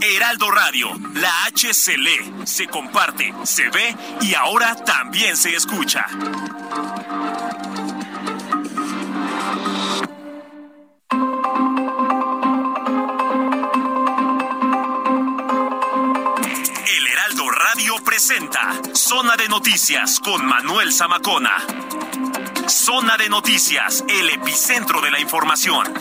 Heraldo 0.00 0.50
Radio, 0.50 0.88
la 1.14 1.44
H 1.44 1.74
se 1.74 1.96
lee, 1.98 2.32
se 2.44 2.66
comparte, 2.66 3.34
se 3.44 3.68
ve 3.70 3.96
y 4.20 4.34
ahora 4.34 4.74
también 4.76 5.36
se 5.36 5.54
escucha. 5.54 6.06
presenta 18.16 18.72
Zona 18.94 19.36
de 19.36 19.46
Noticias 19.46 20.20
con 20.20 20.46
Manuel 20.46 20.90
Zamacona. 20.90 21.52
Zona 22.66 23.16
de 23.18 23.28
Noticias, 23.28 24.02
el 24.08 24.30
epicentro 24.30 25.02
de 25.02 25.10
la 25.10 25.20
información. 25.20 25.92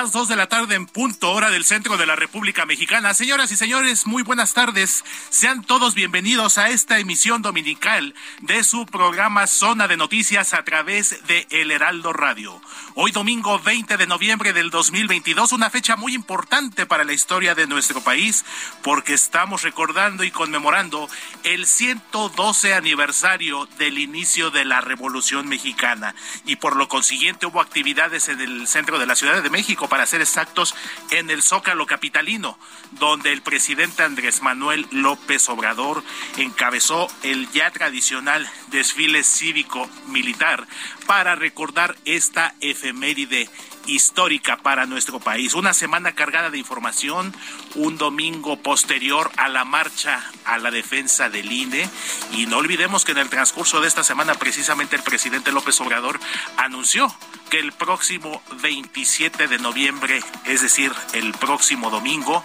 Las 0.00 0.12
dos 0.12 0.28
de 0.28 0.36
la 0.36 0.48
tarde 0.48 0.76
en 0.76 0.86
punto 0.86 1.30
hora 1.30 1.50
del 1.50 1.62
centro 1.62 1.98
de 1.98 2.06
la 2.06 2.16
República 2.16 2.64
Mexicana. 2.64 3.12
Señoras 3.12 3.52
y 3.52 3.56
señores, 3.58 4.06
muy 4.06 4.22
buenas 4.22 4.54
tardes. 4.54 5.04
Sean 5.28 5.62
todos 5.62 5.94
bienvenidos 5.94 6.56
a 6.56 6.70
esta 6.70 6.98
emisión 6.98 7.42
dominical 7.42 8.14
de 8.40 8.64
su 8.64 8.86
programa 8.86 9.46
Zona 9.46 9.88
de 9.88 9.98
Noticias 9.98 10.54
a 10.54 10.64
través 10.64 11.26
de 11.26 11.46
El 11.50 11.70
Heraldo 11.70 12.14
Radio. 12.14 12.62
Hoy 12.94 13.12
domingo 13.12 13.58
20 13.58 13.98
de 13.98 14.06
noviembre 14.06 14.54
del 14.54 14.70
2022, 14.70 15.52
una 15.52 15.68
fecha 15.68 15.96
muy 15.96 16.14
importante 16.14 16.86
para 16.86 17.04
la 17.04 17.12
historia 17.12 17.54
de 17.54 17.66
nuestro 17.66 18.00
país 18.00 18.46
porque 18.82 19.12
estamos 19.12 19.60
recordando 19.60 20.24
y 20.24 20.30
conmemorando 20.30 21.10
el 21.44 21.66
112 21.66 22.72
aniversario 22.72 23.68
del 23.76 23.98
inicio 23.98 24.50
de 24.50 24.64
la 24.64 24.80
Revolución 24.80 25.46
Mexicana 25.46 26.14
y 26.46 26.56
por 26.56 26.76
lo 26.76 26.88
consiguiente 26.88 27.44
hubo 27.44 27.60
actividades 27.60 28.30
en 28.30 28.40
el 28.40 28.66
centro 28.66 28.98
de 28.98 29.04
la 29.04 29.14
Ciudad 29.14 29.42
de 29.42 29.50
México 29.50 29.89
para 29.90 30.06
ser 30.06 30.22
exactos, 30.22 30.74
en 31.10 31.28
el 31.28 31.42
Zócalo 31.42 31.84
Capitalino, 31.84 32.58
donde 32.92 33.32
el 33.32 33.42
presidente 33.42 34.02
Andrés 34.02 34.40
Manuel 34.40 34.86
López 34.90 35.50
Obrador 35.50 36.02
encabezó 36.38 37.08
el 37.22 37.50
ya 37.50 37.70
tradicional 37.70 38.48
desfile 38.68 39.22
cívico-militar 39.24 40.66
para 41.06 41.34
recordar 41.34 41.96
esta 42.06 42.54
efeméride 42.60 43.50
histórica 43.86 44.58
para 44.58 44.86
nuestro 44.86 45.20
país. 45.20 45.54
Una 45.54 45.72
semana 45.72 46.14
cargada 46.14 46.50
de 46.50 46.58
información, 46.58 47.34
un 47.74 47.98
domingo 47.98 48.56
posterior 48.56 49.30
a 49.36 49.48
la 49.48 49.64
marcha 49.64 50.24
a 50.44 50.58
la 50.58 50.70
defensa 50.70 51.28
del 51.28 51.50
INE 51.50 51.88
y 52.32 52.46
no 52.46 52.58
olvidemos 52.58 53.04
que 53.04 53.12
en 53.12 53.18
el 53.18 53.28
transcurso 53.28 53.80
de 53.80 53.88
esta 53.88 54.04
semana 54.04 54.34
precisamente 54.34 54.96
el 54.96 55.02
presidente 55.02 55.52
López 55.52 55.80
Obrador 55.80 56.18
anunció 56.56 57.14
que 57.50 57.58
el 57.58 57.72
próximo 57.72 58.42
27 58.62 59.48
de 59.48 59.58
noviembre, 59.58 60.22
es 60.44 60.62
decir, 60.62 60.92
el 61.14 61.32
próximo 61.32 61.90
domingo, 61.90 62.44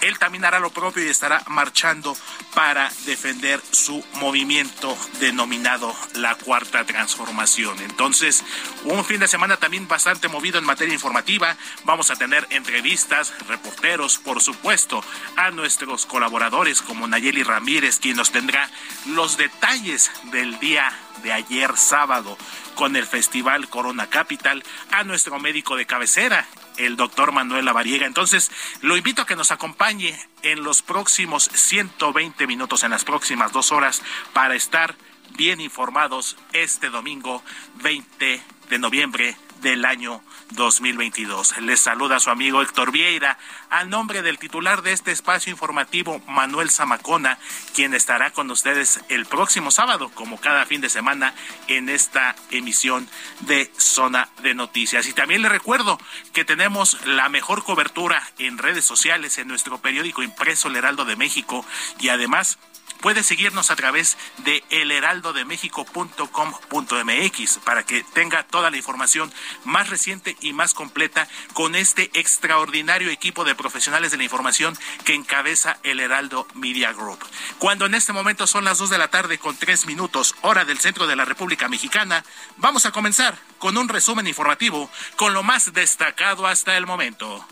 él 0.00 0.18
también 0.18 0.44
hará 0.44 0.60
lo 0.60 0.70
propio 0.70 1.04
y 1.04 1.08
estará 1.08 1.42
marchando 1.48 2.16
para 2.54 2.90
defender 3.04 3.60
su 3.70 4.02
movimiento 4.14 4.96
denominado 5.20 5.94
la 6.14 6.34
Cuarta 6.36 6.84
Transformación. 6.84 7.78
Entonces, 7.80 8.44
un 8.84 9.04
fin 9.04 9.20
de 9.20 9.28
semana 9.28 9.58
también 9.58 9.86
bastante 9.88 10.28
movido 10.28 10.58
en 10.58 10.64
materia 10.64 10.75
informativa. 10.84 11.56
Vamos 11.84 12.10
a 12.10 12.16
tener 12.16 12.46
entrevistas, 12.50 13.32
reporteros, 13.48 14.18
por 14.18 14.42
supuesto, 14.42 15.02
a 15.36 15.50
nuestros 15.50 16.06
colaboradores 16.06 16.82
como 16.82 17.06
Nayeli 17.06 17.42
Ramírez, 17.42 17.98
quien 17.98 18.16
nos 18.16 18.30
tendrá 18.30 18.70
los 19.06 19.36
detalles 19.36 20.10
del 20.24 20.58
día 20.58 20.92
de 21.22 21.32
ayer 21.32 21.76
sábado 21.76 22.36
con 22.74 22.94
el 22.94 23.06
Festival 23.06 23.68
Corona 23.68 24.08
Capital 24.08 24.62
a 24.92 25.02
nuestro 25.02 25.38
médico 25.40 25.76
de 25.76 25.86
cabecera, 25.86 26.46
el 26.76 26.96
doctor 26.96 27.32
Manuel 27.32 27.64
Lavariega. 27.64 28.06
Entonces, 28.06 28.50
lo 28.82 28.96
invito 28.96 29.22
a 29.22 29.26
que 29.26 29.36
nos 29.36 29.50
acompañe 29.50 30.18
en 30.42 30.62
los 30.62 30.82
próximos 30.82 31.50
120 31.52 32.46
minutos, 32.46 32.84
en 32.84 32.90
las 32.90 33.04
próximas 33.04 33.52
dos 33.52 33.72
horas, 33.72 34.02
para 34.32 34.54
estar 34.54 34.94
bien 35.36 35.60
informados 35.60 36.36
este 36.52 36.90
domingo 36.90 37.42
20 37.82 38.42
de 38.68 38.78
noviembre 38.78 39.36
del 39.62 39.84
año 39.84 40.22
2022. 40.50 41.58
Les 41.58 41.80
saluda 41.80 42.20
su 42.20 42.30
amigo 42.30 42.62
Héctor 42.62 42.92
Vieira, 42.92 43.38
a 43.70 43.84
nombre 43.84 44.22
del 44.22 44.38
titular 44.38 44.82
de 44.82 44.92
este 44.92 45.12
espacio 45.12 45.50
informativo, 45.50 46.20
Manuel 46.26 46.70
Zamacona, 46.70 47.38
quien 47.74 47.94
estará 47.94 48.30
con 48.30 48.50
ustedes 48.50 49.00
el 49.08 49.26
próximo 49.26 49.70
sábado, 49.70 50.10
como 50.14 50.40
cada 50.40 50.66
fin 50.66 50.80
de 50.80 50.88
semana, 50.88 51.34
en 51.68 51.88
esta 51.88 52.36
emisión 52.50 53.08
de 53.40 53.70
Zona 53.76 54.28
de 54.42 54.54
Noticias. 54.54 55.06
Y 55.06 55.12
también 55.12 55.42
le 55.42 55.48
recuerdo 55.48 55.98
que 56.32 56.44
tenemos 56.44 57.04
la 57.06 57.28
mejor 57.28 57.64
cobertura 57.64 58.22
en 58.38 58.58
redes 58.58 58.84
sociales, 58.84 59.38
en 59.38 59.48
nuestro 59.48 59.78
periódico 59.78 60.22
impreso 60.22 60.68
El 60.68 60.76
Heraldo 60.76 61.04
de 61.04 61.16
México, 61.16 61.64
y 61.98 62.08
además 62.08 62.58
puede 63.00 63.22
seguirnos 63.22 63.70
a 63.70 63.76
través 63.76 64.16
de 64.38 64.64
elheraldodemexico.com.mx 64.70 67.58
para 67.64 67.84
que 67.84 68.02
tenga 68.02 68.42
toda 68.44 68.70
la 68.70 68.76
información 68.76 69.32
más 69.64 69.88
reciente 69.88 70.36
y 70.40 70.52
más 70.52 70.74
completa 70.74 71.28
con 71.52 71.74
este 71.74 72.10
extraordinario 72.14 73.10
equipo 73.10 73.44
de 73.44 73.54
profesionales 73.54 74.10
de 74.10 74.16
la 74.16 74.24
información 74.24 74.76
que 75.04 75.14
encabeza 75.14 75.78
el 75.82 76.00
Heraldo 76.00 76.46
Media 76.54 76.92
Group. 76.92 77.18
Cuando 77.58 77.86
en 77.86 77.94
este 77.94 78.12
momento 78.12 78.46
son 78.46 78.64
las 78.64 78.78
dos 78.78 78.90
de 78.90 78.98
la 78.98 79.08
tarde 79.08 79.38
con 79.38 79.56
tres 79.56 79.86
minutos, 79.86 80.34
hora 80.42 80.64
del 80.64 80.78
centro 80.78 81.06
de 81.06 81.16
la 81.16 81.24
República 81.24 81.68
Mexicana, 81.68 82.24
vamos 82.56 82.86
a 82.86 82.92
comenzar 82.92 83.38
con 83.58 83.76
un 83.76 83.88
resumen 83.88 84.26
informativo 84.26 84.90
con 85.16 85.34
lo 85.34 85.42
más 85.42 85.72
destacado 85.72 86.46
hasta 86.46 86.76
el 86.76 86.86
momento. 86.86 87.46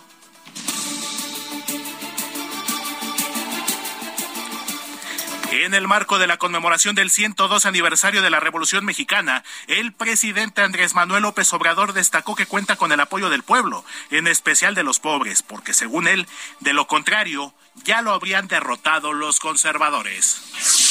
En 5.62 5.72
el 5.72 5.87
marco 5.87 6.19
de 6.19 6.26
la 6.26 6.37
conmemoración 6.37 6.97
del 6.97 7.10
102 7.10 7.65
aniversario 7.65 8.22
de 8.22 8.31
la 8.31 8.41
Revolución 8.41 8.84
Mexicana, 8.84 9.44
el 9.69 9.92
presidente 9.92 10.62
Andrés 10.62 10.97
Manuel 10.97 11.22
López 11.22 11.53
Obrador 11.53 11.92
destacó 11.92 12.34
que 12.34 12.47
cuenta 12.47 12.75
con 12.75 12.91
el 12.91 12.98
apoyo 12.98 13.31
del 13.31 13.44
pueblo, 13.44 13.84
en 14.10 14.26
especial 14.26 14.75
de 14.75 14.82
los 14.82 14.98
pobres, 14.98 15.44
porque 15.44 15.72
según 15.72 16.09
él, 16.09 16.26
de 16.59 16.72
lo 16.72 16.88
contrario, 16.88 17.54
ya 17.84 18.03
lo 18.03 18.12
habrían 18.12 18.48
derrotado 18.48 19.12
los 19.12 19.38
conservadores. 19.38 20.84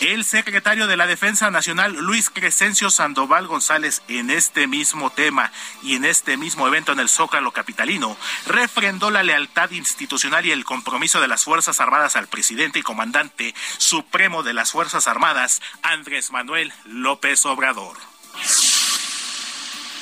El 0.00 0.24
secretario 0.24 0.86
de 0.86 0.96
la 0.96 1.06
Defensa 1.06 1.50
Nacional, 1.50 1.92
Luis 1.92 2.30
Crescencio 2.30 2.88
Sandoval 2.88 3.46
González, 3.46 4.00
en 4.08 4.30
este 4.30 4.66
mismo 4.66 5.10
tema 5.10 5.52
y 5.82 5.94
en 5.94 6.06
este 6.06 6.38
mismo 6.38 6.66
evento 6.66 6.92
en 6.92 7.00
el 7.00 7.10
Zócalo 7.10 7.52
Capitalino, 7.52 8.16
refrendó 8.46 9.10
la 9.10 9.22
lealtad 9.22 9.70
institucional 9.72 10.46
y 10.46 10.52
el 10.52 10.64
compromiso 10.64 11.20
de 11.20 11.28
las 11.28 11.44
Fuerzas 11.44 11.80
Armadas 11.80 12.16
al 12.16 12.28
presidente 12.28 12.78
y 12.78 12.82
comandante 12.82 13.54
supremo 13.76 14.42
de 14.42 14.54
las 14.54 14.72
Fuerzas 14.72 15.06
Armadas, 15.06 15.60
Andrés 15.82 16.30
Manuel 16.30 16.72
López 16.86 17.44
Obrador. 17.44 17.98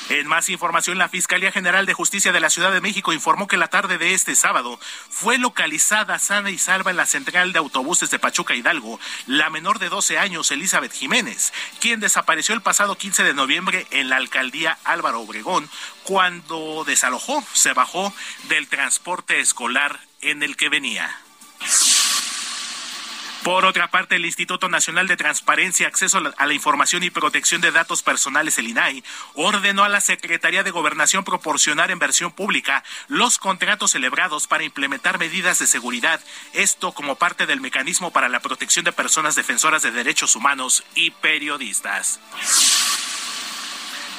En 0.09 0.25
más 0.25 0.49
información, 0.49 0.97
la 0.97 1.07
Fiscalía 1.07 1.51
General 1.51 1.85
de 1.85 1.93
Justicia 1.93 2.31
de 2.31 2.39
la 2.39 2.49
Ciudad 2.49 2.71
de 2.71 2.81
México 2.81 3.13
informó 3.13 3.47
que 3.47 3.57
la 3.57 3.67
tarde 3.67 3.99
de 3.99 4.15
este 4.15 4.35
sábado 4.35 4.79
fue 5.07 5.37
localizada 5.37 6.17
sana 6.17 6.49
y 6.49 6.57
salva 6.57 6.89
en 6.89 6.97
la 6.97 7.05
central 7.05 7.53
de 7.53 7.59
autobuses 7.59 8.09
de 8.09 8.17
Pachuca 8.17 8.55
Hidalgo 8.55 8.99
la 9.27 9.51
menor 9.51 9.77
de 9.77 9.89
12 9.89 10.17
años, 10.17 10.49
Elizabeth 10.49 10.93
Jiménez, 10.93 11.53
quien 11.79 11.99
desapareció 11.99 12.55
el 12.55 12.63
pasado 12.63 12.97
15 12.97 13.23
de 13.23 13.35
noviembre 13.35 13.85
en 13.91 14.09
la 14.09 14.15
alcaldía 14.15 14.79
Álvaro 14.83 15.21
Obregón 15.21 15.69
cuando 16.03 16.83
desalojó, 16.87 17.43
se 17.53 17.73
bajó 17.73 18.11
del 18.47 18.67
transporte 18.67 19.39
escolar 19.39 19.99
en 20.21 20.41
el 20.41 20.57
que 20.57 20.69
venía. 20.69 21.15
Por 23.43 23.63
otra 23.63 23.89
parte, 23.89 24.17
el 24.17 24.25
Instituto 24.25 24.67
Nacional 24.67 25.07
de 25.07 25.15
Transparencia, 25.15 25.87
Acceso 25.87 26.21
a 26.37 26.45
la 26.45 26.53
Información 26.53 27.03
y 27.03 27.09
Protección 27.09 27.61
de 27.61 27.71
Datos 27.71 28.03
Personales, 28.03 28.57
el 28.57 28.67
INAI, 28.67 29.03
ordenó 29.33 29.85
a 29.85 29.89
la 29.89 30.01
Secretaría 30.01 30.63
de 30.63 30.71
Gobernación 30.71 31.23
proporcionar 31.23 31.89
en 31.89 31.99
versión 31.99 32.31
pública 32.31 32.83
los 33.07 33.39
contratos 33.39 33.91
celebrados 33.91 34.47
para 34.47 34.65
implementar 34.65 35.19
medidas 35.19 35.59
de 35.59 35.67
seguridad, 35.67 36.19
esto 36.51 36.91
como 36.91 37.15
parte 37.15 37.45
del 37.45 37.61
mecanismo 37.61 38.11
para 38.11 38.27
la 38.27 38.41
protección 38.41 38.83
de 38.83 38.91
personas 38.91 39.35
defensoras 39.35 39.83
de 39.83 39.91
derechos 39.91 40.35
humanos 40.35 40.83
y 40.93 41.11
periodistas. 41.11 42.19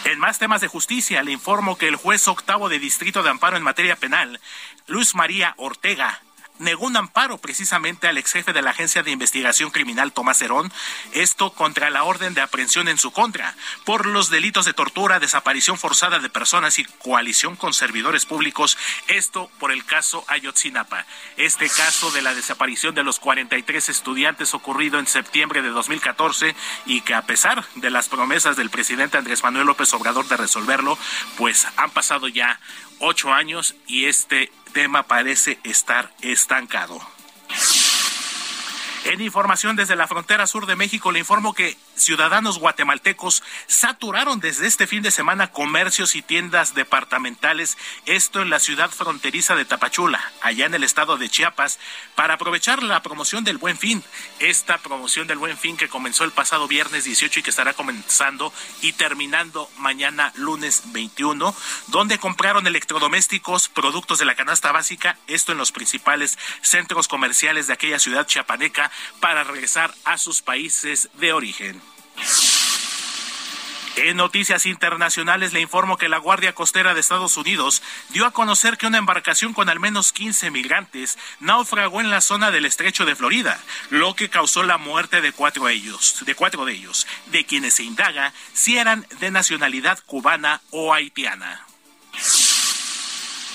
En 0.05 0.19
más 0.19 0.39
temas 0.39 0.63
de 0.63 0.69
justicia, 0.69 1.23
le 1.23 1.33
informo 1.33 1.77
que 1.77 1.89
el 1.89 1.97
juez 1.97 2.27
octavo 2.27 2.71
de 2.71 2.79
Distrito 2.79 3.23
de 3.23 3.29
Amparo 3.29 3.59
en 3.59 3.63
materia 3.63 3.97
penal, 3.97 4.41
Luis 4.87 5.15
María 5.15 5.53
Ortega, 5.59 6.23
negó 6.61 6.87
un 6.87 6.97
amparo 6.97 7.39
precisamente 7.39 8.07
al 8.07 8.19
ex 8.19 8.33
jefe 8.33 8.53
de 8.53 8.63
la 8.63 8.71
Agencia 8.71 9.03
de 9.03 9.11
Investigación 9.11 9.71
Criminal 9.71 10.13
Tomás 10.13 10.41
Herón, 10.43 10.73
esto 11.13 11.53
contra 11.53 11.91
la 11.91 12.05
orden 12.05 12.35
de 12.35 12.43
aprehensión 12.43 12.87
en 12.89 12.99
su 12.99 13.11
contra, 13.11 13.57
por 13.85 14.07
los 14.07 14.31
delitos 14.31 14.67
de 14.67 14.75
tortura, 14.75 15.19
desaparición 15.19 15.79
forzada 15.79 16.19
de 16.19 16.31
personas 16.31 16.79
y 16.79 16.85
coalición 16.85 17.57
con 17.57 17.73
servidores 17.73 18.27
públicos, 18.27 18.79
esto 19.09 19.51
por 19.59 19.73
el 19.73 19.85
caso 19.85 20.25
Ayotzinapa. 20.29 21.07
Este 21.37 21.69
caso 21.69 22.11
de 22.11 22.23
la 22.23 22.35
desaparición 22.35 22.95
de 22.95 23.05
los 23.05 23.19
43 23.19 23.89
estudiantes 23.89 24.55
ocurrido 24.55 24.99
en 24.99 25.07
septiembre 25.07 25.63
de 25.63 25.71
2014 25.71 26.55
y 26.87 27.01
que 27.01 27.15
a 27.15 27.23
pesar 27.23 27.65
de 27.77 27.91
las 27.91 28.09
promesas 28.09 28.57
del 28.57 28.71
presidente 28.71 29.19
Andrés 29.19 29.43
Manuel 29.43 29.67
López 29.67 29.93
Obrador 29.95 30.29
de 30.29 30.37
resolverlo, 30.37 30.99
pues 31.37 31.67
han 31.77 31.91
pasado 31.91 32.29
ya 32.29 32.61
ocho 32.99 33.33
años 33.33 33.75
y 33.87 34.05
este 34.05 34.53
tema 34.71 35.05
parece 35.05 35.59
estar 35.65 36.11
estancado. 36.21 37.01
En 39.05 39.21
información 39.21 39.77
desde 39.77 39.97
la 39.97 40.07
frontera 40.07 40.47
sur 40.47 40.67
de 40.67 40.77
México, 40.77 41.11
le 41.11 41.21
informo 41.21 41.55
que 41.55 41.77
ciudadanos 42.01 42.59
guatemaltecos 42.59 43.43
saturaron 43.67 44.41
desde 44.41 44.67
este 44.67 44.87
fin 44.87 45.03
de 45.03 45.11
semana 45.11 45.53
comercios 45.53 46.17
y 46.17 46.23
tiendas 46.23 46.75
departamentales, 46.75 47.77
esto 48.07 48.43
en 48.43 48.51
la 48.51 48.61
ciudad 48.61 48.91
fronteriza 48.91 49.55
de 49.55 49.65
Tapachula, 49.65 50.21
allá 50.41 50.67
en 50.67 50.75
el 50.75 50.85
estado 50.85 51.19
de 51.19 51.29
Chiapas, 51.29 51.79
para 52.15 52.35
aprovechar 52.35 52.83
la 52.83 53.03
promoción 53.03 53.45
del 53.45 53.59
Buen 53.59 53.79
Fin. 53.79 54.03
Esta 54.39 54.79
promoción 54.79 55.27
del 55.27 55.39
Buen 55.39 55.57
Fin 55.57 55.77
que 55.77 55.89
comenzó 55.89 56.25
el 56.25 56.33
pasado 56.33 56.69
viernes 56.69 57.05
18 57.05 57.41
y 57.41 57.43
que 57.43 57.51
estará 57.51 57.75
comenzando 57.75 58.53
y 58.81 58.93
terminando 58.93 59.71
mañana 59.79 60.33
lunes 60.37 60.83
21, 60.87 61.55
donde 61.89 62.19
compraron 62.19 62.67
electrodomésticos, 62.67 63.69
productos 63.69 64.19
de 64.19 64.25
la 64.25 64.35
canasta 64.35 64.73
básica, 64.73 65.19
esto 65.27 65.53
en 65.53 65.59
los 65.59 65.73
principales 65.73 66.39
centros 66.63 67.09
comerciales 67.09 67.67
de 67.67 67.75
aquella 67.75 67.99
ciudad 67.99 68.27
chiapaneca, 68.27 68.91
para 69.21 69.45
regresar 69.45 69.95
a 70.05 70.19
sus 70.19 70.43
países 70.43 71.09
de 71.15 71.33
origen. 71.33 71.90
En 74.03 74.17
noticias 74.17 74.65
internacionales 74.65 75.53
le 75.53 75.61
informo 75.61 75.99
que 75.99 76.09
la 76.09 76.17
Guardia 76.17 76.55
Costera 76.55 76.95
de 76.95 77.01
Estados 77.01 77.37
Unidos 77.37 77.83
dio 78.09 78.25
a 78.25 78.31
conocer 78.31 78.79
que 78.79 78.87
una 78.87 78.97
embarcación 78.97 79.53
con 79.53 79.69
al 79.69 79.79
menos 79.79 80.13
15 80.13 80.51
migrantes 80.51 81.19
naufragó 81.39 82.01
en 82.01 82.09
la 82.09 82.23
zona 82.23 82.51
del 82.51 82.65
estrecho 82.65 83.05
de 83.05 83.15
Florida, 83.15 83.61
lo 83.91 84.15
que 84.15 84.31
causó 84.31 84.63
la 84.63 84.79
muerte 84.79 85.21
de 85.21 85.33
cuatro 85.33 85.67
de 85.67 85.75
ellos, 85.75 86.25
de 86.25 86.35
cuatro 86.35 86.65
de 86.65 86.73
ellos, 86.73 87.07
de 87.27 87.45
quienes 87.45 87.75
se 87.75 87.83
indaga 87.83 88.33
si 88.55 88.79
eran 88.79 89.07
de 89.19 89.31
nacionalidad 89.31 89.99
cubana 90.07 90.63
o 90.71 90.95
haitiana. 90.95 91.67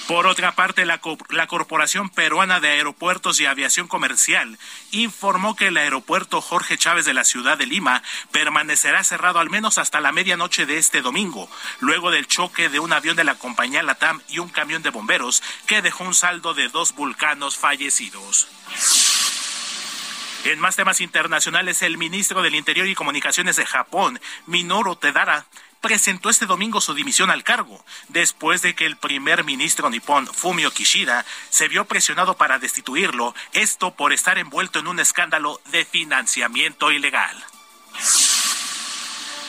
Por 0.07 0.27
otra 0.27 0.51
parte, 0.51 0.85
la, 0.85 0.99
Corporación 0.99 2.09
Peruana 2.09 2.59
de 2.59 2.69
Aeropuertos 2.69 3.39
y 3.39 3.47
Aviación 3.47 3.87
Comercial 3.87 4.59
informó 4.91 5.55
que 5.55 5.67
el 5.67 5.77
aeropuerto 5.77 6.41
Jorge 6.41 6.77
Chávez 6.77 7.05
de 7.05 7.15
la 7.15 7.23
ciudad 7.23 7.57
de 7.57 7.65
Lima 7.65 8.03
permanecerá 8.31 9.03
cerrado 9.03 9.39
al 9.39 9.49
menos 9.49 9.79
hasta 9.79 10.01
la 10.01 10.11
medianoche 10.11 10.67
de 10.67 10.77
este 10.77 11.01
domingo, 11.01 11.49
luego 11.79 12.11
del 12.11 12.27
choque 12.27 12.69
de 12.69 12.79
un 12.79 12.93
avión 12.93 13.15
de 13.15 13.23
la 13.23 13.35
compañía 13.35 13.81
Latam 13.81 14.21
y 14.29 14.37
un 14.37 14.49
camión 14.49 14.83
de 14.83 14.91
bomberos 14.91 15.41
que 15.65 15.81
dejó 15.81 16.03
un 16.03 16.13
saldo 16.13 16.53
de 16.53 16.69
dos 16.69 16.93
vulcanos 16.93 17.57
fallecidos. 17.57 18.47
En 20.45 20.59
más 20.59 20.75
temas 20.75 21.01
internacionales, 21.01 21.81
el 21.81 21.97
ministro 21.97 22.43
del 22.43 22.53
Interior 22.53 22.85
y 22.85 22.93
Comunicaciones 22.93 23.55
de 23.55 23.65
Japón, 23.65 24.21
Minoru 24.45 24.95
Tedara, 24.95 25.47
presentó 25.85 26.31
este 26.31 26.47
domingo 26.47 26.81
su 26.81 26.95
dimisión 26.95 27.29
al 27.29 27.43
cargo, 27.43 27.85
después 28.07 28.63
de 28.63 28.73
que 28.73 28.87
el 28.87 28.97
primer 28.97 29.43
ministro 29.43 29.87
nipón 29.91 30.25
Fumio 30.25 30.71
Kishida 30.71 31.23
se 31.51 31.67
vio 31.67 31.85
presionado 31.85 32.35
para 32.37 32.57
destituirlo, 32.57 33.35
esto 33.53 33.93
por 33.93 34.11
estar 34.11 34.39
envuelto 34.39 34.79
en 34.79 34.87
un 34.87 34.99
escándalo 34.99 35.61
de 35.69 35.85
financiamiento 35.85 36.91
ilegal. 36.91 37.37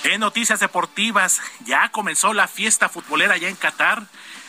En 0.04 0.20
noticias 0.20 0.60
deportivas, 0.60 1.40
ya 1.64 1.88
comenzó 1.88 2.34
la 2.34 2.48
fiesta 2.48 2.90
futbolera 2.90 3.32
allá 3.32 3.48
en 3.48 3.56
Qatar. 3.56 4.02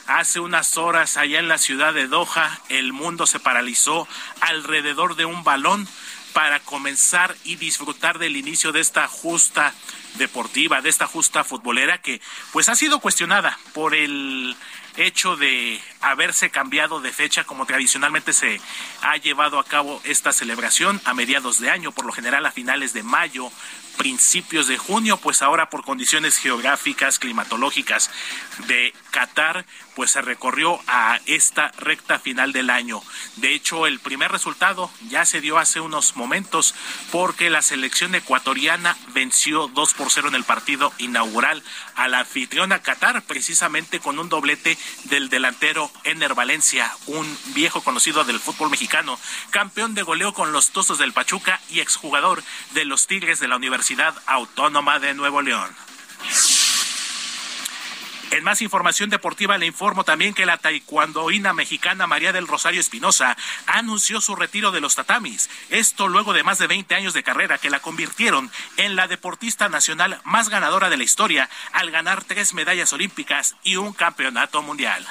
Hace 0.08 0.42
unas 0.42 0.78
horas 0.78 1.16
allá 1.16 1.40
en 1.40 1.48
la 1.48 1.58
ciudad 1.58 1.94
de 1.94 2.08
Doha, 2.08 2.60
el 2.68 2.92
mundo 2.92 3.26
se 3.26 3.40
paralizó 3.40 4.10
alrededor 4.42 5.16
de 5.16 5.24
un 5.24 5.46
balón 5.46 5.88
para 6.34 6.60
comenzar 6.60 7.34
y 7.46 7.56
disfrutar 7.56 8.20
del 8.20 8.36
inicio 8.36 8.74
de 8.74 8.82
esta 8.82 9.08
justa 9.08 9.74
deportiva, 10.18 10.82
de 10.82 10.90
esta 10.90 11.08
justa 11.08 11.44
futbolera 11.44 12.02
que 12.02 12.22
pues 12.52 12.70
ha 12.70 12.76
sido 12.76 13.00
cuestionada 13.00 13.58
por 13.74 13.96
el 13.96 14.56
hecho 14.98 15.36
de 15.36 15.80
haberse 16.02 16.50
cambiado 16.50 17.00
de 17.00 17.12
fecha 17.12 17.44
como 17.44 17.66
tradicionalmente 17.66 18.34
se 18.34 18.60
ha 19.02 19.16
llevado 19.18 19.60
a 19.60 19.64
cabo 19.64 20.02
esta 20.04 20.34
celebración 20.34 21.00
a 21.06 21.14
mediados 21.14 21.60
de 21.60 21.70
año, 21.70 21.92
por 21.92 22.06
lo 22.06 22.12
general 22.12 22.46
a 22.46 22.52
finales 22.52 22.94
de 22.94 23.04
mayo, 23.04 23.52
principios 23.98 24.68
de 24.68 24.78
junio, 24.78 25.18
pues 25.18 25.42
ahora 25.42 25.70
por 25.70 25.84
condiciones 25.84 26.38
geográficas, 26.38 27.20
climatológicas 27.20 28.10
de 28.68 28.94
Qatar, 29.12 29.66
pues 29.98 30.12
se 30.12 30.22
recorrió 30.22 30.80
a 30.86 31.20
esta 31.26 31.72
recta 31.80 32.20
final 32.20 32.54
del 32.54 32.70
año. 32.70 33.02
De 33.38 33.56
hecho, 33.56 33.88
el 33.88 34.00
primer 34.00 34.32
resultado 34.32 34.92
ya 35.10 35.26
se 35.26 35.42
dio 35.42 35.58
hace 35.58 35.80
unos 35.80 36.16
momentos 36.16 36.76
porque 37.12 37.50
la 37.50 37.64
selección 37.64 38.14
ecuatoriana 38.14 38.96
venció 39.16 39.68
2 39.70 39.94
por 39.96 40.12
0 40.12 40.28
en 40.28 40.36
el 40.36 40.44
partido 40.44 40.94
inaugural 41.00 41.64
a 41.96 42.08
la 42.10 42.20
anfitriona 42.20 42.84
Qatar, 42.84 43.24
precisamente 43.24 44.00
con 44.00 44.20
un 44.20 44.30
doblete 44.30 44.78
del 45.06 45.30
delantero 45.30 45.90
Ener 46.04 46.36
Valencia, 46.36 46.96
un 47.08 47.26
viejo 47.56 47.82
conocido 47.82 48.24
del 48.24 48.40
fútbol 48.40 48.70
mexicano, 48.70 49.20
campeón 49.50 49.96
de 49.96 50.04
goleo 50.04 50.32
con 50.32 50.52
los 50.52 50.70
Tuzos 50.70 51.00
del 51.00 51.12
Pachuca 51.12 51.60
y 51.72 51.80
exjugador 51.80 52.44
de 52.76 52.86
los 52.86 53.08
Tigres 53.08 53.40
de 53.40 53.48
la 53.48 53.56
Universidad 53.56 54.14
Autónoma 54.28 55.00
de 55.00 55.16
Nuevo 55.16 55.42
León. 55.42 55.76
En 58.32 58.44
más 58.44 58.62
información 58.62 59.10
deportiva 59.10 59.58
le 59.58 59.66
informo 59.66 60.04
también 60.04 60.34
que 60.34 60.46
la 60.46 60.58
taekwondoína 60.58 61.54
mexicana 61.54 62.08
María 62.08 62.34
del 62.34 62.48
Rosario 62.48 62.82
Espinosa 62.82 63.38
anunció 63.68 64.20
su 64.20 64.36
retiro 64.36 64.72
de 64.72 64.82
los 64.82 64.96
tatamis. 64.96 65.50
Esto 65.70 66.10
luego 66.10 66.34
de 66.34 66.44
más 66.44 66.58
de 66.58 66.68
20 66.68 66.94
años 66.94 67.14
de 67.14 67.24
carrera 67.24 67.58
que 67.58 67.70
la 67.70 67.80
convirtieron 67.80 68.52
en 68.76 68.98
la 68.98 69.08
deportista 69.08 69.70
nacional 69.70 70.20
más 70.26 70.50
ganadora 70.50 70.90
de 70.90 70.98
la 70.98 71.06
historia 71.06 71.50
al 71.72 71.90
ganar 71.90 72.24
tres 72.24 72.54
medallas 72.54 72.92
olímpicas 72.92 73.56
y 73.64 73.78
un 73.78 73.94
campeonato 73.94 74.62
mundial. 74.62 75.08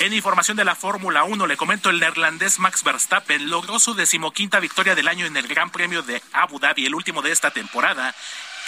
En 0.00 0.12
información 0.12 0.56
de 0.56 0.64
la 0.64 0.76
Fórmula 0.76 1.24
1, 1.24 1.48
le 1.48 1.56
comento 1.56 1.90
el 1.90 1.98
neerlandés 1.98 2.60
Max 2.60 2.84
Verstappen 2.84 3.50
logró 3.50 3.80
su 3.80 3.94
decimoquinta 3.94 4.60
victoria 4.60 4.94
del 4.94 5.08
año 5.08 5.26
en 5.26 5.36
el 5.36 5.48
Gran 5.48 5.70
Premio 5.70 6.02
de 6.02 6.22
Abu 6.32 6.60
Dhabi, 6.60 6.86
el 6.86 6.94
último 6.94 7.20
de 7.20 7.32
esta 7.32 7.50
temporada, 7.50 8.14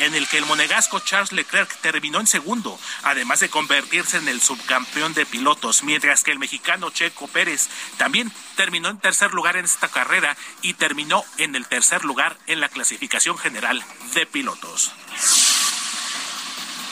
en 0.01 0.15
el 0.15 0.29
que 0.29 0.39
el 0.39 0.47
monegasco 0.47 1.01
Charles 1.01 1.33
Leclerc 1.33 1.75
terminó 1.81 2.21
en 2.21 2.27
segundo, 2.27 2.79
además 3.03 3.41
de 3.41 3.49
convertirse 3.49 4.17
en 4.17 4.29
el 4.29 4.41
subcampeón 4.41 5.15
de 5.15 5.27
pilotos, 5.27 5.83
mientras 5.83 6.25
que 6.25 6.33
el 6.33 6.39
mexicano 6.39 6.91
Checo 6.91 7.29
Pérez 7.29 7.69
también 7.97 8.33
terminó 8.57 8.89
en 8.89 8.99
tercer 8.99 9.33
lugar 9.33 9.57
en 9.57 9.65
esta 9.65 9.89
carrera 9.89 10.37
y 10.63 10.75
terminó 10.75 11.25
en 11.39 11.55
el 11.55 11.67
tercer 11.67 12.05
lugar 12.05 12.37
en 12.47 12.61
la 12.61 12.69
clasificación 12.69 13.39
general 13.39 13.85
de 14.15 14.27
pilotos. 14.27 14.93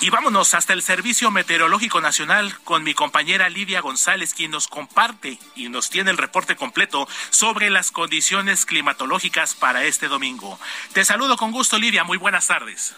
Y 0.01 0.11
vámonos 0.11 0.55
hasta 0.55 0.75
el 0.75 0.83
Servicio 0.83 1.33
Meteorológico 1.33 2.01
Nacional 2.01 2.55
con 2.63 2.85
mi 2.85 2.95
compañera 2.95 3.49
Lidia 3.49 3.81
González, 3.81 4.33
quien 4.33 4.53
nos 4.53 4.69
comparte 4.69 5.39
y 5.57 5.69
nos 5.71 5.91
tiene 5.91 6.13
el 6.13 6.19
reporte 6.19 6.55
completo 6.55 7.09
sobre 7.31 7.69
las 7.69 7.91
condiciones 7.91 8.65
climatológicas 8.65 9.57
para 9.57 9.83
este 9.85 10.07
domingo. 10.07 10.57
Te 10.93 11.05
saludo 11.05 11.37
con 11.37 11.51
gusto, 11.51 11.81
Lidia. 11.81 12.05
Muy 12.05 12.17
buenas 12.17 12.47
tardes. 12.47 12.95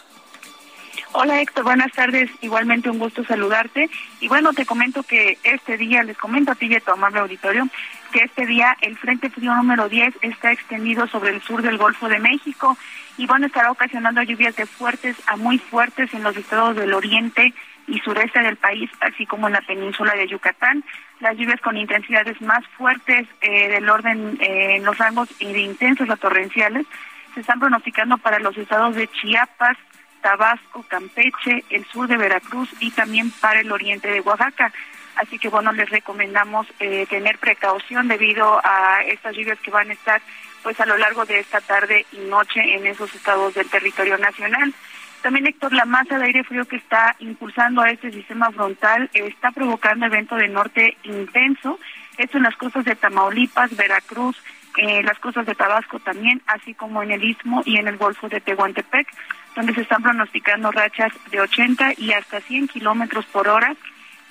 Hola 1.13 1.41
Héctor, 1.41 1.63
buenas 1.63 1.91
tardes. 1.91 2.29
Igualmente 2.41 2.89
un 2.91 2.99
gusto 2.99 3.25
saludarte. 3.25 3.89
Y 4.19 4.27
bueno, 4.27 4.53
te 4.53 4.67
comento 4.67 5.01
que 5.01 5.39
este 5.43 5.77
día, 5.77 6.03
les 6.03 6.17
comento 6.17 6.51
a 6.51 6.55
ti 6.55 6.67
y 6.67 6.75
a 6.75 6.81
tu 6.81 6.91
amable 6.91 7.19
auditorio, 7.19 7.67
que 8.11 8.23
este 8.23 8.45
día 8.45 8.77
el 8.81 8.97
Frente 8.97 9.29
Frío 9.29 9.55
número 9.55 9.89
10 9.89 10.15
está 10.21 10.51
extendido 10.51 11.07
sobre 11.07 11.31
el 11.31 11.41
sur 11.41 11.61
del 11.61 11.77
Golfo 11.77 12.07
de 12.09 12.19
México 12.19 12.77
y 13.17 13.25
bueno, 13.25 13.47
estará 13.47 13.71
ocasionando 13.71 14.21
lluvias 14.23 14.55
de 14.55 14.65
fuertes 14.65 15.15
a 15.27 15.37
muy 15.37 15.57
fuertes 15.57 16.13
en 16.13 16.23
los 16.23 16.35
estados 16.35 16.75
del 16.75 16.93
oriente 16.93 17.53
y 17.87 17.99
sureste 17.99 18.41
del 18.41 18.57
país, 18.57 18.89
así 19.01 19.25
como 19.25 19.47
en 19.47 19.53
la 19.53 19.61
península 19.61 20.13
de 20.13 20.27
Yucatán. 20.27 20.83
Las 21.19 21.37
lluvias 21.37 21.59
con 21.61 21.77
intensidades 21.77 22.39
más 22.41 22.65
fuertes 22.77 23.27
eh, 23.41 23.69
del 23.69 23.89
orden 23.89 24.37
eh, 24.39 24.75
en 24.77 24.85
los 24.85 24.97
rangos 24.97 25.29
de 25.39 25.59
intensos 25.59 26.09
a 26.09 26.15
torrenciales 26.15 26.85
se 27.33 27.41
están 27.41 27.59
pronosticando 27.59 28.17
para 28.17 28.39
los 28.39 28.57
estados 28.57 28.95
de 28.95 29.07
Chiapas, 29.07 29.77
Tabasco, 30.21 30.85
Campeche, 30.87 31.63
el 31.69 31.85
sur 31.85 32.07
de 32.07 32.17
Veracruz 32.17 32.69
y 32.79 32.91
también 32.91 33.31
para 33.31 33.61
el 33.61 33.71
oriente 33.71 34.09
de 34.09 34.21
Oaxaca. 34.21 34.71
Así 35.15 35.37
que 35.37 35.49
bueno, 35.49 35.71
les 35.71 35.89
recomendamos 35.89 36.67
eh, 36.79 37.05
tener 37.09 37.37
precaución 37.37 38.07
debido 38.07 38.59
a 38.63 39.01
estas 39.03 39.35
lluvias 39.35 39.59
que 39.59 39.71
van 39.71 39.89
a 39.89 39.93
estar 39.93 40.21
pues 40.63 40.79
a 40.79 40.85
lo 40.85 40.97
largo 40.97 41.25
de 41.25 41.39
esta 41.39 41.59
tarde 41.61 42.05
y 42.11 42.17
noche 42.29 42.61
en 42.75 42.85
esos 42.85 43.13
estados 43.15 43.53
del 43.53 43.69
territorio 43.69 44.17
nacional. 44.17 44.73
También, 45.21 45.47
Héctor, 45.47 45.73
la 45.73 45.85
masa 45.85 46.17
de 46.17 46.25
aire 46.25 46.43
frío 46.43 46.65
que 46.65 46.77
está 46.77 47.15
impulsando 47.19 47.81
a 47.81 47.91
este 47.91 48.11
sistema 48.11 48.51
frontal 48.51 49.09
está 49.13 49.51
provocando 49.51 50.05
evento 50.05 50.35
de 50.35 50.47
norte 50.47 50.97
intenso. 51.03 51.79
Esto 52.17 52.37
en 52.37 52.43
las 52.43 52.55
costas 52.55 52.85
de 52.85 52.95
Tamaulipas, 52.95 53.75
Veracruz, 53.75 54.35
eh, 54.77 55.03
las 55.03 55.19
costas 55.19 55.45
de 55.45 55.55
Tabasco 55.55 55.99
también, 55.99 56.41
así 56.47 56.73
como 56.73 57.03
en 57.03 57.11
el 57.11 57.23
Istmo 57.23 57.61
y 57.65 57.77
en 57.77 57.87
el 57.87 57.97
Golfo 57.97 58.29
de 58.29 58.41
Tehuantepec, 58.41 59.07
donde 59.55 59.73
se 59.73 59.81
están 59.81 60.01
pronosticando 60.01 60.71
rachas 60.71 61.11
de 61.29 61.41
80 61.41 61.93
y 61.97 62.13
hasta 62.13 62.39
100 62.41 62.69
kilómetros 62.69 63.25
por 63.25 63.47
hora 63.47 63.75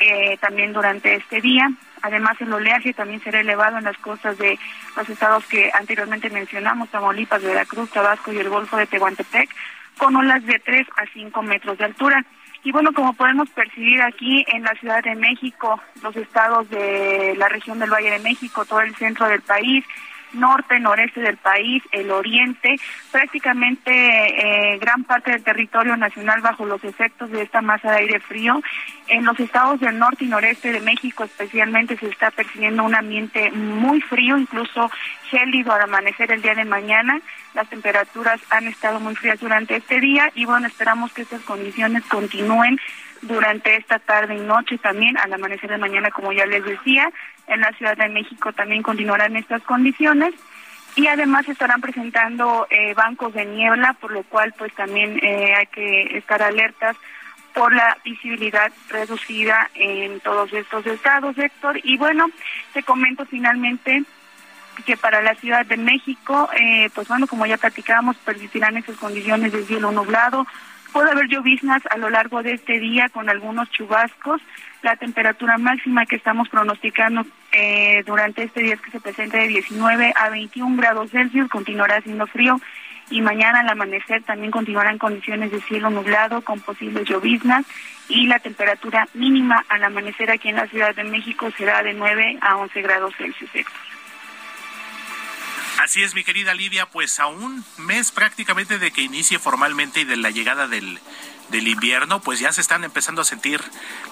eh, 0.00 0.36
también 0.40 0.72
durante 0.72 1.14
este 1.14 1.40
día. 1.40 1.70
Además, 2.02 2.40
el 2.40 2.52
oleaje 2.52 2.94
también 2.94 3.20
será 3.20 3.40
elevado 3.40 3.78
en 3.78 3.84
las 3.84 3.98
costas 3.98 4.38
de 4.38 4.58
los 4.96 5.08
estados 5.08 5.44
que 5.46 5.70
anteriormente 5.78 6.30
mencionamos, 6.30 6.88
Tamaulipas, 6.88 7.42
Veracruz, 7.42 7.90
Tabasco 7.90 8.32
y 8.32 8.38
el 8.38 8.48
Golfo 8.48 8.76
de 8.76 8.86
Tehuantepec, 8.86 9.50
con 9.98 10.16
olas 10.16 10.44
de 10.46 10.58
3 10.58 10.86
a 10.96 11.04
5 11.12 11.42
metros 11.42 11.78
de 11.78 11.84
altura. 11.84 12.24
Y 12.62 12.72
bueno, 12.72 12.92
como 12.92 13.12
podemos 13.14 13.48
percibir 13.50 14.02
aquí 14.02 14.44
en 14.48 14.62
la 14.62 14.74
Ciudad 14.74 15.02
de 15.02 15.14
México, 15.14 15.80
los 16.02 16.14
estados 16.16 16.68
de 16.70 17.34
la 17.36 17.48
región 17.48 17.78
del 17.78 17.90
Valle 17.90 18.10
de 18.10 18.18
México, 18.18 18.64
todo 18.64 18.80
el 18.80 18.94
centro 18.96 19.28
del 19.28 19.40
país, 19.42 19.84
norte, 20.32 20.78
noreste 20.78 21.20
del 21.20 21.36
país, 21.36 21.82
el 21.92 22.10
oriente, 22.10 22.76
prácticamente 23.10 23.90
eh, 23.90 24.78
gran 24.78 25.04
parte 25.04 25.32
del 25.32 25.42
territorio 25.42 25.96
nacional 25.96 26.40
bajo 26.40 26.64
los 26.64 26.82
efectos 26.84 27.30
de 27.30 27.42
esta 27.42 27.60
masa 27.60 27.92
de 27.92 27.98
aire 27.98 28.20
frío. 28.20 28.60
En 29.08 29.24
los 29.24 29.38
estados 29.40 29.80
del 29.80 29.98
norte 29.98 30.24
y 30.24 30.28
noreste 30.28 30.72
de 30.72 30.80
México 30.80 31.24
especialmente 31.24 31.96
se 31.96 32.08
está 32.08 32.30
percibiendo 32.30 32.84
un 32.84 32.94
ambiente 32.94 33.50
muy 33.50 34.00
frío, 34.00 34.38
incluso 34.38 34.90
gélido 35.30 35.72
al 35.72 35.82
amanecer 35.82 36.30
el 36.32 36.42
día 36.42 36.54
de 36.54 36.64
mañana. 36.64 37.20
Las 37.54 37.68
temperaturas 37.68 38.40
han 38.50 38.66
estado 38.66 39.00
muy 39.00 39.16
frías 39.16 39.40
durante 39.40 39.76
este 39.76 40.00
día 40.00 40.30
y 40.34 40.44
bueno, 40.44 40.66
esperamos 40.66 41.12
que 41.12 41.22
estas 41.22 41.42
condiciones 41.42 42.04
continúen 42.06 42.78
durante 43.22 43.76
esta 43.76 43.98
tarde 43.98 44.36
y 44.36 44.40
noche 44.40 44.78
también 44.78 45.16
al 45.18 45.32
amanecer 45.32 45.70
de 45.70 45.78
mañana, 45.78 46.10
como 46.10 46.32
ya 46.32 46.46
les 46.46 46.64
decía. 46.64 47.10
En 47.46 47.60
la 47.60 47.72
Ciudad 47.72 47.96
de 47.96 48.08
México 48.08 48.52
también 48.52 48.82
continuarán 48.82 49.36
estas 49.36 49.62
condiciones 49.62 50.34
y 50.96 51.06
además 51.06 51.48
estarán 51.48 51.80
presentando 51.80 52.66
eh, 52.70 52.94
bancos 52.94 53.34
de 53.34 53.44
niebla, 53.44 53.94
por 53.94 54.12
lo 54.12 54.22
cual 54.24 54.54
pues 54.56 54.72
también 54.74 55.18
eh, 55.22 55.54
hay 55.54 55.66
que 55.66 56.18
estar 56.18 56.42
alertas 56.42 56.96
por 57.54 57.72
la 57.72 57.98
visibilidad 58.04 58.70
reducida 58.88 59.68
en 59.74 60.20
todos 60.20 60.52
estos 60.52 60.86
estados, 60.86 61.36
Héctor. 61.36 61.80
Y 61.82 61.96
bueno, 61.96 62.26
te 62.72 62.82
comento 62.82 63.24
finalmente 63.26 64.04
que 64.86 64.96
para 64.96 65.20
la 65.20 65.34
Ciudad 65.34 65.66
de 65.66 65.76
México, 65.76 66.48
eh, 66.54 66.88
pues 66.94 67.08
bueno, 67.08 67.26
como 67.26 67.46
ya 67.46 67.56
platicábamos, 67.56 68.16
persistirán 68.18 68.76
esas 68.76 68.96
condiciones 68.96 69.52
de 69.52 69.64
cielo 69.64 69.92
nublado, 69.92 70.46
Puede 70.92 71.10
haber 71.10 71.28
lloviznas 71.28 71.82
a 71.90 71.96
lo 71.96 72.10
largo 72.10 72.42
de 72.42 72.54
este 72.54 72.80
día 72.80 73.08
con 73.10 73.28
algunos 73.28 73.70
chubascos. 73.70 74.40
La 74.82 74.96
temperatura 74.96 75.56
máxima 75.58 76.06
que 76.06 76.16
estamos 76.16 76.48
pronosticando 76.48 77.24
eh, 77.52 78.02
durante 78.06 78.42
este 78.42 78.62
día 78.62 78.74
es 78.74 78.80
que 78.80 78.90
se 78.90 79.00
presente 79.00 79.36
de 79.38 79.48
19 79.48 80.12
a 80.16 80.30
21 80.30 80.76
grados 80.76 81.10
Celsius, 81.10 81.48
continuará 81.48 82.00
siendo 82.00 82.26
frío 82.26 82.60
y 83.10 83.20
mañana 83.20 83.60
al 83.60 83.68
amanecer 83.68 84.22
también 84.22 84.50
continuarán 84.50 84.98
condiciones 84.98 85.50
de 85.50 85.60
cielo 85.62 85.90
nublado 85.90 86.42
con 86.42 86.60
posibles 86.60 87.08
lloviznas 87.08 87.66
y 88.08 88.26
la 88.26 88.38
temperatura 88.38 89.08
mínima 89.14 89.64
al 89.68 89.84
amanecer 89.84 90.30
aquí 90.30 90.48
en 90.48 90.56
la 90.56 90.68
Ciudad 90.68 90.94
de 90.94 91.04
México 91.04 91.50
será 91.56 91.82
de 91.82 91.92
9 91.92 92.38
a 92.40 92.56
11 92.56 92.82
grados 92.82 93.14
Celsius. 93.16 93.50
Así 95.80 96.02
es, 96.02 96.12
mi 96.12 96.24
querida 96.24 96.52
Lidia, 96.52 96.84
pues 96.90 97.20
a 97.20 97.26
un 97.26 97.64
mes 97.78 98.12
prácticamente 98.12 98.78
de 98.78 98.90
que 98.90 99.00
inicie 99.00 99.38
formalmente 99.38 100.00
y 100.00 100.04
de 100.04 100.18
la 100.18 100.28
llegada 100.28 100.68
del, 100.68 101.00
del 101.48 101.68
invierno, 101.68 102.20
pues 102.20 102.38
ya 102.38 102.52
se 102.52 102.60
están 102.60 102.84
empezando 102.84 103.22
a 103.22 103.24
sentir 103.24 103.62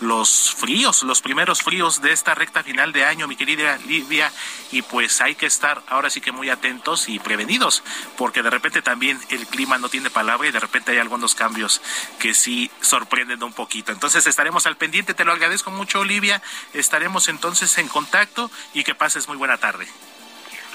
los 0.01 0.55
fríos, 0.55 1.03
los 1.03 1.21
primeros 1.21 1.61
fríos 1.61 2.01
de 2.01 2.13
esta 2.13 2.35
recta 2.35 2.63
final 2.63 2.95
de 2.95 3.05
año, 3.05 3.29
mi 3.29 3.37
querida 3.37 3.77
Lidia, 3.87 4.33
y 4.73 4.81
pues 4.81 5.21
hay 5.21 5.35
que 5.35 5.45
estar 5.45 5.83
ahora 5.89 6.09
sí 6.09 6.23
que 6.23 6.33
muy 6.33 6.49
atentos 6.49 7.07
y 7.11 7.19
prevenidos, 7.19 7.83
porque 8.17 8.43
de 8.43 8.49
repente 8.49 8.81
también 8.81 9.21
el 9.29 9.47
clima 9.47 9.77
no 9.77 9.91
tiene 9.91 10.09
palabra 10.09 10.49
y 10.49 10.53
de 10.53 10.61
repente 10.61 10.93
hay 10.93 10.99
algunos 10.99 11.35
cambios 11.35 11.83
que 12.19 12.33
sí 12.33 12.71
sorprenden 12.81 13.43
un 13.43 13.53
poquito. 13.53 13.93
Entonces 13.93 14.27
estaremos 14.27 14.67
al 14.67 14.79
pendiente, 14.79 15.13
te 15.13 15.27
lo 15.27 15.33
agradezco 15.33 15.71
mucho, 15.71 16.01
Olivia, 16.01 16.41
estaremos 16.73 17.29
entonces 17.29 17.77
en 17.77 17.89
contacto 17.89 18.51
y 18.73 18.85
que 18.85 18.95
pases 18.95 19.29
muy 19.29 19.37
buena 19.37 19.59
tarde. 19.59 19.87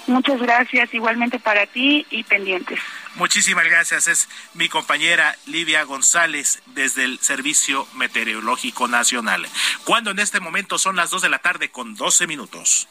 Muchas 0.08 0.40
gracias, 0.40 0.94
igualmente 0.94 1.40
para 1.40 1.66
ti 1.66 2.06
y 2.10 2.24
pendientes. 2.24 2.80
Muchísimas 3.16 3.66
gracias. 3.66 4.08
Es 4.08 4.30
mi 4.54 4.68
compañera 4.68 5.38
Livia 5.46 5.84
González 5.84 6.62
desde 6.68 7.06
el 7.06 7.20
Servicio 7.20 7.88
Meteorológico 7.96 8.88
Nacional. 8.88 9.48
Cuando 9.86 10.12
en 10.12 10.20
este 10.20 10.40
momento 10.40 10.78
son 10.78 10.96
las 10.96 11.10
2 11.12 11.22
de 11.22 11.30
la 11.30 11.40
tarde 11.40 11.70
con 11.70 11.96
12 11.96 12.28
minutos. 12.28 12.88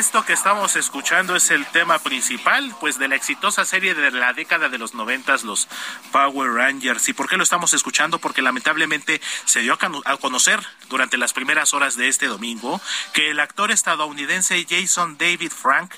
Esto 0.00 0.24
que 0.24 0.32
estamos 0.32 0.76
escuchando 0.76 1.36
es 1.36 1.50
el 1.50 1.66
tema 1.66 1.98
principal, 1.98 2.74
pues 2.80 2.98
de 2.98 3.06
la 3.06 3.16
exitosa 3.16 3.66
serie 3.66 3.94
de 3.94 4.10
la 4.10 4.32
década 4.32 4.70
de 4.70 4.78
los 4.78 4.94
noventas, 4.94 5.44
los 5.44 5.68
Power 6.10 6.52
Rangers. 6.52 7.06
¿Y 7.10 7.12
por 7.12 7.28
qué 7.28 7.36
lo 7.36 7.42
estamos 7.42 7.74
escuchando? 7.74 8.18
Porque 8.18 8.40
lamentablemente 8.40 9.20
se 9.44 9.60
dio 9.60 9.74
a 9.74 10.16
conocer 10.16 10.58
durante 10.88 11.18
las 11.18 11.34
primeras 11.34 11.74
horas 11.74 11.98
de 11.98 12.08
este 12.08 12.28
domingo 12.28 12.80
que 13.12 13.30
el 13.30 13.40
actor 13.40 13.70
estadounidense 13.70 14.66
Jason 14.66 15.18
David 15.18 15.52
Frank 15.52 15.92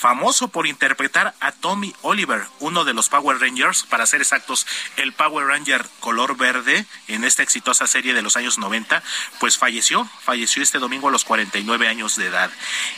famoso 0.00 0.48
por 0.48 0.66
interpretar 0.66 1.34
a 1.40 1.52
Tommy 1.52 1.94
Oliver, 2.00 2.46
uno 2.58 2.84
de 2.84 2.94
los 2.94 3.10
Power 3.10 3.38
Rangers, 3.38 3.82
para 3.82 4.06
ser 4.06 4.22
exactos, 4.22 4.66
el 4.96 5.12
Power 5.12 5.46
Ranger 5.46 5.84
color 6.00 6.38
verde 6.38 6.86
en 7.06 7.22
esta 7.22 7.42
exitosa 7.42 7.86
serie 7.86 8.14
de 8.14 8.22
los 8.22 8.36
años 8.36 8.56
90, 8.56 9.02
pues 9.38 9.58
falleció, 9.58 10.08
falleció 10.22 10.62
este 10.62 10.78
domingo 10.78 11.08
a 11.08 11.10
los 11.10 11.26
49 11.26 11.86
años 11.86 12.16
de 12.16 12.28
edad. 12.28 12.50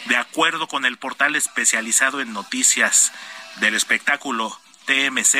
De 0.06 0.16
acuerdo 0.16 0.68
con 0.68 0.84
el 0.84 0.96
portal 0.96 1.34
especializado 1.34 2.20
en 2.20 2.32
noticias 2.32 3.12
del 3.56 3.74
espectáculo 3.74 4.56
TMZ, 4.86 5.34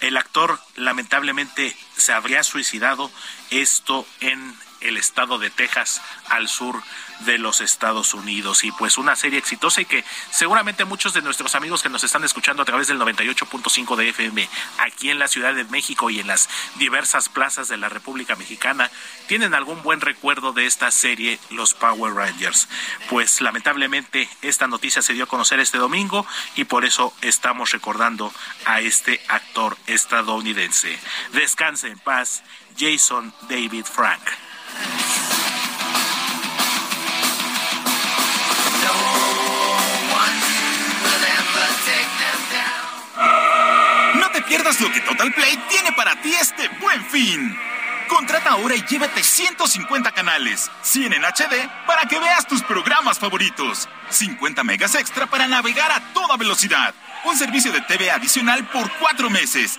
el 0.00 0.16
actor 0.16 0.60
lamentablemente 0.74 1.76
se 1.96 2.12
habría 2.12 2.42
suicidado, 2.42 3.10
esto 3.50 4.04
en 4.20 4.56
el 4.80 4.96
estado 4.96 5.38
de 5.38 5.50
Texas, 5.50 6.02
al 6.28 6.48
sur 6.48 6.82
de 7.20 7.38
los 7.38 7.60
Estados 7.60 8.14
Unidos. 8.14 8.64
Y 8.64 8.72
pues 8.72 8.98
una 8.98 9.16
serie 9.16 9.38
exitosa 9.38 9.80
y 9.80 9.84
que 9.84 10.04
seguramente 10.30 10.84
muchos 10.84 11.12
de 11.14 11.22
nuestros 11.22 11.54
amigos 11.54 11.82
que 11.82 11.88
nos 11.88 12.04
están 12.04 12.24
escuchando 12.24 12.62
a 12.62 12.66
través 12.66 12.88
del 12.88 12.98
98.5 12.98 13.96
de 13.96 14.08
FM 14.10 14.48
aquí 14.78 15.10
en 15.10 15.18
la 15.18 15.28
Ciudad 15.28 15.54
de 15.54 15.64
México 15.64 16.10
y 16.10 16.20
en 16.20 16.26
las 16.26 16.48
diversas 16.76 17.28
plazas 17.28 17.68
de 17.68 17.76
la 17.76 17.88
República 17.88 18.36
Mexicana 18.36 18.90
tienen 19.26 19.54
algún 19.54 19.82
buen 19.82 20.00
recuerdo 20.00 20.52
de 20.52 20.66
esta 20.66 20.90
serie, 20.90 21.38
los 21.50 21.74
Power 21.74 22.14
Rangers. 22.14 22.68
Pues 23.08 23.40
lamentablemente 23.40 24.28
esta 24.42 24.66
noticia 24.66 25.02
se 25.02 25.12
dio 25.12 25.24
a 25.24 25.28
conocer 25.28 25.60
este 25.60 25.78
domingo 25.78 26.26
y 26.56 26.64
por 26.64 26.84
eso 26.84 27.12
estamos 27.22 27.72
recordando 27.72 28.32
a 28.64 28.80
este 28.80 29.20
actor 29.28 29.76
estadounidense. 29.86 30.98
Descanse 31.32 31.88
en 31.88 31.98
paz, 31.98 32.42
Jason 32.78 33.32
David 33.48 33.84
Frank. 33.84 34.22
Pierdas 44.48 44.80
lo 44.80 44.90
que 44.90 45.00
Total 45.02 45.32
Play 45.32 45.56
tiene 45.68 45.92
para 45.92 46.20
ti 46.20 46.32
este 46.34 46.68
buen 46.80 47.04
fin. 47.04 47.56
Contrata 48.08 48.50
ahora 48.50 48.74
y 48.74 48.82
llévate 48.82 49.22
150 49.22 50.12
canales, 50.12 50.70
100 50.82 51.12
en 51.12 51.24
HD 51.24 51.68
para 51.86 52.06
que 52.06 52.18
veas 52.18 52.46
tus 52.46 52.62
programas 52.62 53.18
favoritos, 53.18 53.88
50 54.08 54.64
megas 54.64 54.94
extra 54.94 55.26
para 55.26 55.46
navegar 55.46 55.92
a 55.92 56.00
toda 56.14 56.38
velocidad, 56.38 56.94
un 57.24 57.36
servicio 57.36 57.70
de 57.70 57.82
TV 57.82 58.10
adicional 58.10 58.66
por 58.68 58.90
cuatro 58.98 59.28
meses 59.28 59.78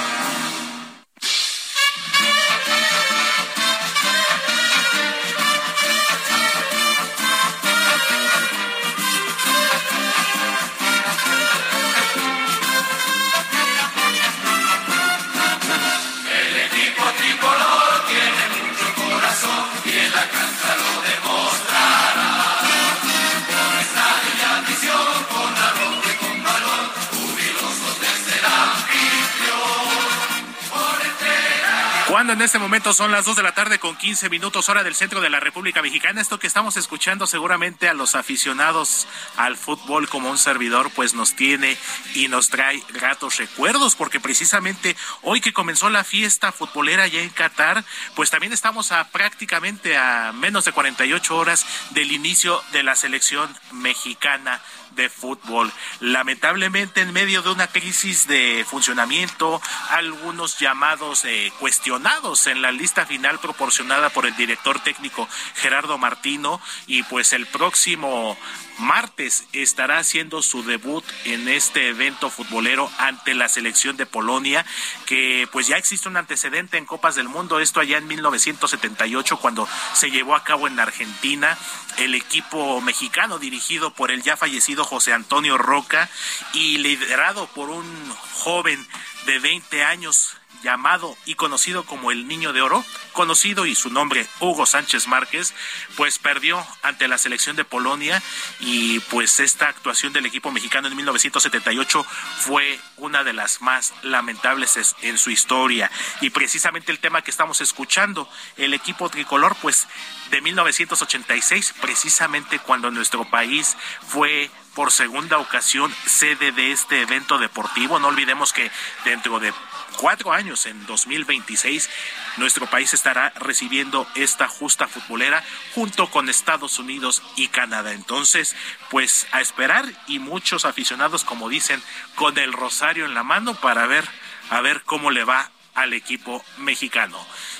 Cuando 32.11 32.33
en 32.33 32.41
este 32.41 32.59
momento 32.59 32.91
son 32.91 33.13
las 33.13 33.23
2 33.23 33.37
de 33.37 33.43
la 33.43 33.53
tarde 33.53 33.79
con 33.79 33.95
15 33.95 34.29
minutos 34.29 34.67
hora 34.67 34.83
del 34.83 34.95
centro 34.95 35.21
de 35.21 35.29
la 35.29 35.39
República 35.39 35.81
Mexicana, 35.81 36.19
esto 36.19 36.39
que 36.39 36.45
estamos 36.45 36.75
escuchando 36.75 37.25
seguramente 37.25 37.87
a 37.87 37.93
los 37.93 38.15
aficionados 38.15 39.07
al 39.37 39.55
fútbol 39.55 40.09
como 40.09 40.29
un 40.29 40.37
servidor 40.37 40.91
pues 40.93 41.13
nos 41.13 41.37
tiene 41.37 41.77
y 42.13 42.27
nos 42.27 42.49
trae 42.49 42.83
gratos 42.89 43.37
recuerdos 43.37 43.95
porque 43.95 44.19
precisamente 44.19 44.97
hoy 45.21 45.39
que 45.39 45.53
comenzó 45.53 45.89
la 45.89 46.03
fiesta 46.03 46.51
futbolera 46.51 47.07
ya 47.07 47.21
en 47.21 47.29
Qatar, 47.29 47.85
pues 48.13 48.29
también 48.29 48.51
estamos 48.51 48.91
a 48.91 49.07
prácticamente 49.07 49.95
a 49.95 50.33
menos 50.33 50.65
de 50.65 50.73
48 50.73 51.37
horas 51.37 51.65
del 51.91 52.11
inicio 52.11 52.61
de 52.73 52.83
la 52.83 52.97
selección 52.97 53.49
mexicana 53.71 54.61
de 54.95 55.09
fútbol. 55.09 55.71
Lamentablemente, 55.99 57.01
en 57.01 57.13
medio 57.13 57.41
de 57.41 57.51
una 57.51 57.67
crisis 57.67 58.27
de 58.27 58.65
funcionamiento, 58.67 59.61
algunos 59.89 60.59
llamados 60.59 61.25
eh, 61.25 61.51
cuestionados 61.59 62.47
en 62.47 62.61
la 62.61 62.71
lista 62.71 63.05
final 63.05 63.39
proporcionada 63.39 64.09
por 64.09 64.25
el 64.25 64.35
director 64.35 64.79
técnico 64.79 65.27
Gerardo 65.55 65.97
Martino 65.97 66.61
y 66.87 67.03
pues 67.03 67.33
el 67.33 67.45
próximo 67.47 68.37
martes 68.81 69.45
estará 69.53 69.99
haciendo 69.99 70.41
su 70.41 70.63
debut 70.63 71.05
en 71.25 71.47
este 71.47 71.89
evento 71.89 72.29
futbolero 72.29 72.91
ante 72.97 73.33
la 73.33 73.47
selección 73.47 73.97
de 73.97 74.05
Polonia, 74.05 74.65
que 75.05 75.47
pues 75.51 75.67
ya 75.67 75.77
existe 75.77 76.09
un 76.09 76.17
antecedente 76.17 76.77
en 76.77 76.85
Copas 76.85 77.15
del 77.15 77.29
Mundo, 77.29 77.59
esto 77.59 77.79
allá 77.79 77.97
en 77.97 78.07
1978 78.07 79.37
cuando 79.37 79.67
se 79.93 80.11
llevó 80.11 80.35
a 80.35 80.43
cabo 80.43 80.67
en 80.67 80.79
Argentina 80.79 81.57
el 81.97 82.15
equipo 82.15 82.81
mexicano 82.81 83.39
dirigido 83.39 83.93
por 83.93 84.11
el 84.11 84.23
ya 84.23 84.35
fallecido 84.35 84.83
José 84.83 85.13
Antonio 85.13 85.57
Roca 85.57 86.09
y 86.53 86.77
liderado 86.79 87.47
por 87.47 87.69
un 87.69 87.85
joven 88.33 88.85
de 89.25 89.39
20 89.39 89.83
años 89.83 90.35
llamado 90.61 91.17
y 91.25 91.35
conocido 91.35 91.83
como 91.83 92.11
el 92.11 92.27
Niño 92.27 92.53
de 92.53 92.61
Oro, 92.61 92.83
conocido 93.13 93.65
y 93.65 93.75
su 93.75 93.89
nombre 93.89 94.27
Hugo 94.39 94.65
Sánchez 94.65 95.07
Márquez, 95.07 95.53
pues 95.95 96.19
perdió 96.19 96.65
ante 96.83 97.07
la 97.07 97.17
selección 97.17 97.55
de 97.55 97.65
Polonia 97.65 98.21
y 98.59 98.99
pues 99.01 99.39
esta 99.39 99.67
actuación 99.67 100.13
del 100.13 100.25
equipo 100.25 100.51
mexicano 100.51 100.87
en 100.87 100.95
1978 100.95 102.05
fue 102.39 102.79
una 102.97 103.23
de 103.23 103.33
las 103.33 103.61
más 103.61 103.93
lamentables 104.03 104.95
en 105.01 105.17
su 105.17 105.31
historia 105.31 105.91
y 106.21 106.29
precisamente 106.29 106.91
el 106.91 106.99
tema 106.99 107.21
que 107.21 107.31
estamos 107.31 107.61
escuchando, 107.61 108.29
el 108.57 108.73
equipo 108.73 109.09
tricolor 109.09 109.55
pues 109.61 109.87
de 110.31 110.41
1986, 110.41 111.75
precisamente 111.81 112.59
cuando 112.59 112.89
nuestro 112.89 113.25
país 113.25 113.75
fue 114.07 114.49
por 114.73 114.91
segunda 114.91 115.37
ocasión 115.37 115.93
sede 116.05 116.51
de 116.51 116.71
este 116.71 117.01
evento 117.01 117.37
deportivo. 117.37 117.99
No 117.99 118.07
olvidemos 118.07 118.53
que 118.53 118.71
dentro 119.03 119.39
de 119.39 119.53
cuatro 119.97 120.33
años, 120.33 120.65
en 120.65 120.85
2026, 120.85 121.89
nuestro 122.37 122.67
país 122.67 122.93
estará 122.93 123.29
recibiendo 123.37 124.07
esta 124.15 124.47
justa 124.47 124.87
futbolera 124.87 125.43
junto 125.75 126.09
con 126.09 126.29
Estados 126.29 126.79
Unidos 126.79 127.21
y 127.35 127.47
Canadá. 127.47 127.93
Entonces, 127.93 128.55
pues 128.89 129.27
a 129.31 129.41
esperar 129.41 129.85
y 130.07 130.19
muchos 130.19 130.65
aficionados, 130.65 131.23
como 131.23 131.49
dicen, 131.49 131.81
con 132.15 132.37
el 132.37 132.53
rosario 132.53 133.05
en 133.05 133.13
la 133.13 133.23
mano 133.23 133.55
para 133.55 133.85
ver, 133.85 134.05
a 134.49 134.61
ver 134.61 134.83
cómo 134.83 135.11
le 135.11 135.23
va 135.23 135.51
al 135.73 135.93
equipo 135.93 136.43
mexicano. 136.57 137.17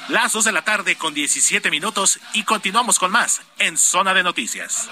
Las 0.09 0.33
dos 0.33 0.45
de 0.45 0.51
la 0.51 0.63
tarde 0.63 0.97
con 0.97 1.13
17 1.13 1.69
minutos 1.71 2.19
y 2.33 2.43
continuamos 2.43 2.99
con 2.99 3.11
más 3.11 3.41
en 3.59 3.77
Zona 3.77 4.13
de 4.13 4.23
Noticias. 4.23 4.89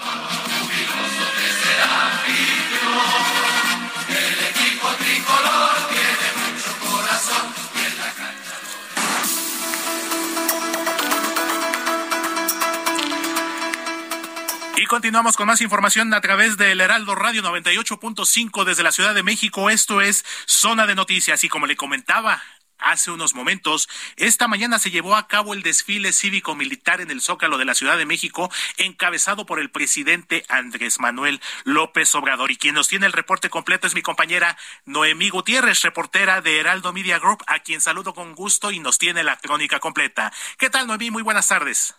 Continuamos 14.90 15.36
con 15.36 15.46
más 15.46 15.60
información 15.60 16.12
a 16.14 16.20
través 16.20 16.56
del 16.56 16.80
Heraldo 16.80 17.14
Radio 17.14 17.44
98.5 17.44 18.64
desde 18.64 18.82
la 18.82 18.90
Ciudad 18.90 19.14
de 19.14 19.22
México. 19.22 19.70
Esto 19.70 20.00
es 20.00 20.24
Zona 20.46 20.88
de 20.88 20.96
Noticias. 20.96 21.44
Y 21.44 21.48
como 21.48 21.66
le 21.66 21.76
comentaba 21.76 22.42
hace 22.76 23.12
unos 23.12 23.32
momentos, 23.32 23.88
esta 24.16 24.48
mañana 24.48 24.80
se 24.80 24.90
llevó 24.90 25.14
a 25.14 25.28
cabo 25.28 25.54
el 25.54 25.62
desfile 25.62 26.12
cívico-militar 26.12 27.00
en 27.00 27.12
el 27.12 27.20
Zócalo 27.20 27.56
de 27.56 27.66
la 27.66 27.76
Ciudad 27.76 27.98
de 27.98 28.04
México, 28.04 28.50
encabezado 28.78 29.46
por 29.46 29.60
el 29.60 29.70
presidente 29.70 30.44
Andrés 30.48 30.98
Manuel 30.98 31.40
López 31.62 32.12
Obrador. 32.16 32.50
Y 32.50 32.56
quien 32.56 32.74
nos 32.74 32.88
tiene 32.88 33.06
el 33.06 33.12
reporte 33.12 33.48
completo 33.48 33.86
es 33.86 33.94
mi 33.94 34.02
compañera 34.02 34.58
Noemí 34.86 35.28
Gutiérrez, 35.28 35.82
reportera 35.82 36.40
de 36.40 36.58
Heraldo 36.58 36.92
Media 36.92 37.20
Group, 37.20 37.44
a 37.46 37.60
quien 37.60 37.80
saludo 37.80 38.12
con 38.12 38.34
gusto 38.34 38.72
y 38.72 38.80
nos 38.80 38.98
tiene 38.98 39.22
la 39.22 39.36
crónica 39.36 39.78
completa. 39.78 40.32
¿Qué 40.58 40.68
tal, 40.68 40.88
Noemí? 40.88 41.12
Muy 41.12 41.22
buenas 41.22 41.46
tardes. 41.46 41.94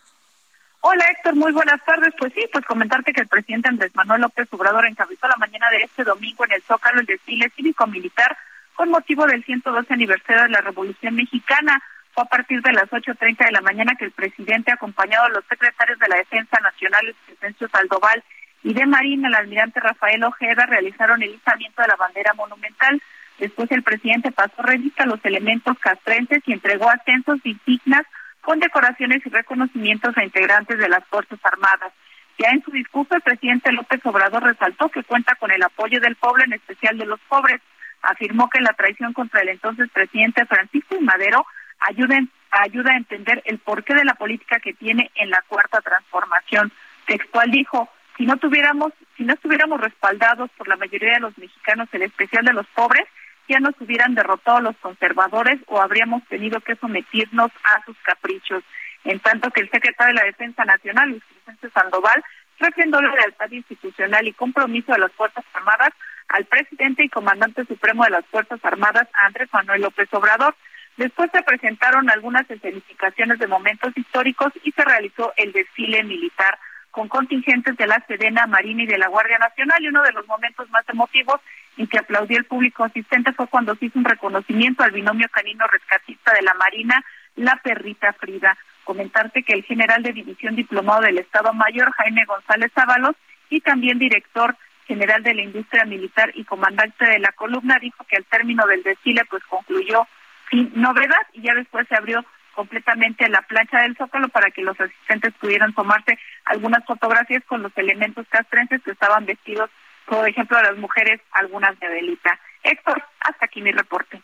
Hola 0.84 1.04
Héctor, 1.12 1.36
muy 1.36 1.52
buenas 1.52 1.80
tardes. 1.84 2.12
Pues 2.18 2.32
sí, 2.34 2.44
pues 2.52 2.64
comentarte 2.64 3.12
que 3.12 3.20
el 3.20 3.28
presidente 3.28 3.68
Andrés 3.68 3.94
Manuel 3.94 4.22
López 4.22 4.48
Obrador 4.50 4.84
encabezó 4.84 5.28
la 5.28 5.36
mañana 5.36 5.70
de 5.70 5.76
este 5.84 6.02
domingo 6.02 6.44
en 6.44 6.50
el 6.50 6.62
Zócalo 6.62 6.98
el 6.98 7.06
desfile 7.06 7.48
cívico-militar 7.50 8.36
con 8.74 8.90
motivo 8.90 9.24
del 9.26 9.44
112 9.44 9.94
aniversario 9.94 10.42
de 10.42 10.48
la 10.48 10.60
Revolución 10.60 11.14
Mexicana. 11.14 11.80
Fue 12.12 12.24
a 12.24 12.26
partir 12.26 12.60
de 12.62 12.72
las 12.72 12.90
8.30 12.90 13.46
de 13.46 13.52
la 13.52 13.60
mañana 13.60 13.94
que 13.96 14.06
el 14.06 14.10
presidente, 14.10 14.72
acompañado 14.72 15.28
de 15.28 15.34
los 15.34 15.44
secretarios 15.44 16.00
de 16.00 16.08
la 16.08 16.16
Defensa 16.16 16.58
Nacional, 16.58 17.14
Crescencio 17.26 17.68
Saldoval, 17.68 18.24
y 18.64 18.74
de 18.74 18.84
Marina, 18.84 19.28
el 19.28 19.36
almirante 19.36 19.78
Rafael 19.78 20.24
Ojeda, 20.24 20.66
realizaron 20.66 21.22
el 21.22 21.32
izamiento 21.32 21.80
de 21.80 21.88
la 21.88 21.96
bandera 21.96 22.34
monumental. 22.34 23.00
Después 23.38 23.70
el 23.70 23.84
presidente 23.84 24.32
pasó 24.32 24.60
revista 24.62 25.04
a 25.04 25.06
los 25.06 25.24
elementos 25.24 25.78
castrenses 25.78 26.42
y 26.44 26.52
entregó 26.52 26.90
ascensos 26.90 27.38
y 27.44 27.50
insignias 27.50 28.04
con 28.42 28.58
decoraciones 28.60 29.24
y 29.24 29.30
reconocimientos 29.30 30.16
a 30.16 30.24
integrantes 30.24 30.78
de 30.78 30.88
las 30.88 31.04
Fuerzas 31.06 31.38
Armadas. 31.44 31.92
Ya 32.38 32.50
en 32.50 32.62
su 32.62 32.70
discurso, 32.70 33.14
el 33.14 33.22
presidente 33.22 33.72
López 33.72 34.00
Obrador 34.04 34.42
resaltó 34.42 34.88
que 34.88 35.04
cuenta 35.04 35.34
con 35.36 35.50
el 35.50 35.62
apoyo 35.62 36.00
del 36.00 36.16
pueblo, 36.16 36.44
en 36.44 36.54
especial 36.54 36.98
de 36.98 37.06
los 37.06 37.20
pobres. 37.28 37.60
Afirmó 38.02 38.50
que 38.50 38.60
la 38.60 38.72
traición 38.72 39.12
contra 39.12 39.42
el 39.42 39.48
entonces 39.48 39.88
presidente 39.90 40.44
Francisco 40.46 40.96
y 40.98 41.04
Madero 41.04 41.46
ayuda, 41.78 42.18
ayuda 42.50 42.92
a 42.92 42.96
entender 42.96 43.42
el 43.44 43.58
porqué 43.58 43.94
de 43.94 44.04
la 44.04 44.14
política 44.14 44.58
que 44.60 44.74
tiene 44.74 45.10
en 45.14 45.30
la 45.30 45.42
cuarta 45.46 45.80
transformación. 45.80 46.72
Textual 47.06 47.50
dijo, 47.50 47.88
si 48.16 48.26
no 48.26 48.36
tuviéramos, 48.38 48.92
si 49.16 49.24
no 49.24 49.34
estuviéramos 49.34 49.80
respaldados 49.80 50.50
por 50.56 50.68
la 50.68 50.76
mayoría 50.76 51.14
de 51.14 51.20
los 51.20 51.36
mexicanos, 51.38 51.88
en 51.92 52.02
especial 52.02 52.44
de 52.44 52.52
los 52.52 52.66
pobres, 52.68 53.06
ya 53.48 53.58
nos 53.60 53.74
hubieran 53.80 54.14
derrotado 54.14 54.60
los 54.60 54.76
conservadores 54.78 55.60
o 55.66 55.80
habríamos 55.80 56.24
tenido 56.28 56.60
que 56.60 56.76
someternos 56.76 57.50
a 57.64 57.84
sus 57.84 57.96
caprichos. 57.98 58.62
En 59.04 59.18
tanto 59.20 59.50
que 59.50 59.62
el 59.62 59.70
secretario 59.70 60.14
de 60.14 60.20
la 60.20 60.26
Defensa 60.26 60.64
Nacional, 60.64 61.10
Luis 61.10 61.22
Vicente 61.34 61.70
Sandoval, 61.70 62.22
refrendó 62.58 63.02
la 63.02 63.14
lealtad 63.14 63.50
institucional 63.50 64.26
y 64.26 64.32
compromiso 64.32 64.92
de 64.92 65.00
las 65.00 65.12
Fuerzas 65.12 65.44
Armadas 65.54 65.90
al 66.28 66.44
presidente 66.46 67.04
y 67.04 67.08
comandante 67.08 67.64
supremo 67.66 68.04
de 68.04 68.10
las 68.10 68.26
Fuerzas 68.26 68.60
Armadas, 68.64 69.08
Andrés 69.24 69.48
Manuel 69.52 69.82
López 69.82 70.08
Obrador. 70.12 70.54
Después 70.96 71.30
se 71.32 71.42
presentaron 71.42 72.08
algunas 72.10 72.48
escenificaciones 72.50 73.38
de 73.38 73.46
momentos 73.46 73.92
históricos 73.96 74.52
y 74.62 74.72
se 74.72 74.84
realizó 74.84 75.32
el 75.36 75.52
desfile 75.52 76.02
militar 76.04 76.58
con 76.90 77.08
contingentes 77.08 77.76
de 77.76 77.86
la 77.86 78.04
Sedena, 78.06 78.46
Marina 78.46 78.82
y 78.82 78.86
de 78.86 78.98
la 78.98 79.08
Guardia 79.08 79.38
Nacional. 79.38 79.82
Y 79.82 79.88
uno 79.88 80.02
de 80.02 80.12
los 80.12 80.26
momentos 80.26 80.68
más 80.70 80.86
emotivos 80.88 81.40
en 81.76 81.86
que 81.86 81.98
aplaudió 81.98 82.38
el 82.38 82.44
público 82.44 82.84
asistente 82.84 83.32
fue 83.32 83.46
cuando 83.46 83.74
se 83.76 83.86
hizo 83.86 83.98
un 83.98 84.04
reconocimiento 84.04 84.82
al 84.82 84.90
binomio 84.90 85.28
canino 85.30 85.66
rescatista 85.66 86.32
de 86.32 86.42
la 86.42 86.54
Marina, 86.54 87.04
La 87.36 87.56
Perrita 87.62 88.12
Frida. 88.12 88.56
Comentarte 88.84 89.42
que 89.42 89.54
el 89.54 89.64
general 89.64 90.02
de 90.02 90.12
división 90.12 90.56
diplomado 90.56 91.02
del 91.02 91.18
Estado 91.18 91.52
Mayor, 91.52 91.90
Jaime 91.92 92.24
González 92.24 92.72
Ábalos, 92.74 93.16
y 93.48 93.60
también 93.60 93.98
director 93.98 94.56
general 94.86 95.22
de 95.22 95.34
la 95.34 95.42
industria 95.42 95.84
militar 95.84 96.32
y 96.34 96.44
comandante 96.44 97.04
de 97.04 97.18
la 97.18 97.32
columna, 97.32 97.78
dijo 97.80 98.04
que 98.04 98.16
al 98.16 98.24
término 98.24 98.66
del 98.66 98.82
desfile 98.82 99.22
pues 99.30 99.42
concluyó 99.44 100.06
sin 100.50 100.70
novedad 100.74 101.26
y 101.32 101.42
ya 101.42 101.54
después 101.54 101.86
se 101.88 101.96
abrió 101.96 102.24
completamente 102.54 103.28
la 103.28 103.42
plancha 103.42 103.80
del 103.80 103.96
Zócalo 103.96 104.28
para 104.28 104.50
que 104.50 104.62
los 104.62 104.78
asistentes 104.78 105.32
pudieran 105.40 105.72
tomarse 105.72 106.18
algunas 106.44 106.84
fotografías 106.84 107.42
con 107.44 107.62
los 107.62 107.72
elementos 107.76 108.26
castrenses 108.28 108.82
que 108.82 108.90
estaban 108.90 109.24
vestidos, 109.26 109.70
por 110.12 110.28
ejemplo, 110.28 110.60
las 110.60 110.76
mujeres, 110.76 111.22
algunas 111.32 111.78
de 111.80 111.88
velita. 111.88 112.38
Héctor, 112.62 113.02
hasta 113.20 113.46
aquí 113.46 113.62
mi 113.62 113.72
reporte. 113.72 114.20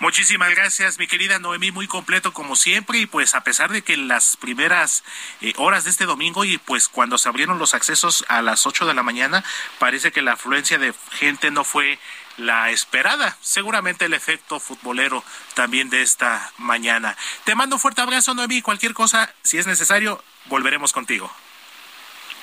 Muchísimas 0.00 0.50
gracias, 0.50 0.98
mi 0.98 1.06
querida 1.06 1.38
Noemí, 1.38 1.70
muy 1.70 1.86
completo 1.86 2.34
como 2.34 2.54
siempre 2.54 2.98
y 2.98 3.06
pues 3.06 3.34
a 3.34 3.42
pesar 3.42 3.70
de 3.70 3.80
que 3.80 3.96
las 3.96 4.36
primeras 4.36 5.02
eh, 5.40 5.54
horas 5.56 5.84
de 5.84 5.90
este 5.90 6.04
domingo 6.04 6.44
y 6.44 6.58
pues 6.58 6.88
cuando 6.88 7.16
se 7.16 7.28
abrieron 7.28 7.58
los 7.58 7.72
accesos 7.72 8.24
a 8.28 8.42
las 8.42 8.66
8 8.66 8.84
de 8.84 8.92
la 8.92 9.02
mañana, 9.02 9.44
parece 9.78 10.12
que 10.12 10.20
la 10.20 10.32
afluencia 10.32 10.76
de 10.78 10.92
gente 11.12 11.50
no 11.50 11.64
fue 11.64 11.98
la 12.36 12.70
esperada. 12.70 13.38
Seguramente 13.40 14.04
el 14.04 14.12
efecto 14.12 14.60
futbolero 14.60 15.24
también 15.54 15.88
de 15.88 16.02
esta 16.02 16.52
mañana. 16.58 17.16
Te 17.44 17.54
mando 17.54 17.76
un 17.76 17.80
fuerte 17.80 18.02
abrazo, 18.02 18.34
Noemí. 18.34 18.60
Cualquier 18.60 18.92
cosa, 18.92 19.32
si 19.42 19.56
es 19.56 19.66
necesario, 19.66 20.22
volveremos 20.46 20.92
contigo. 20.92 21.32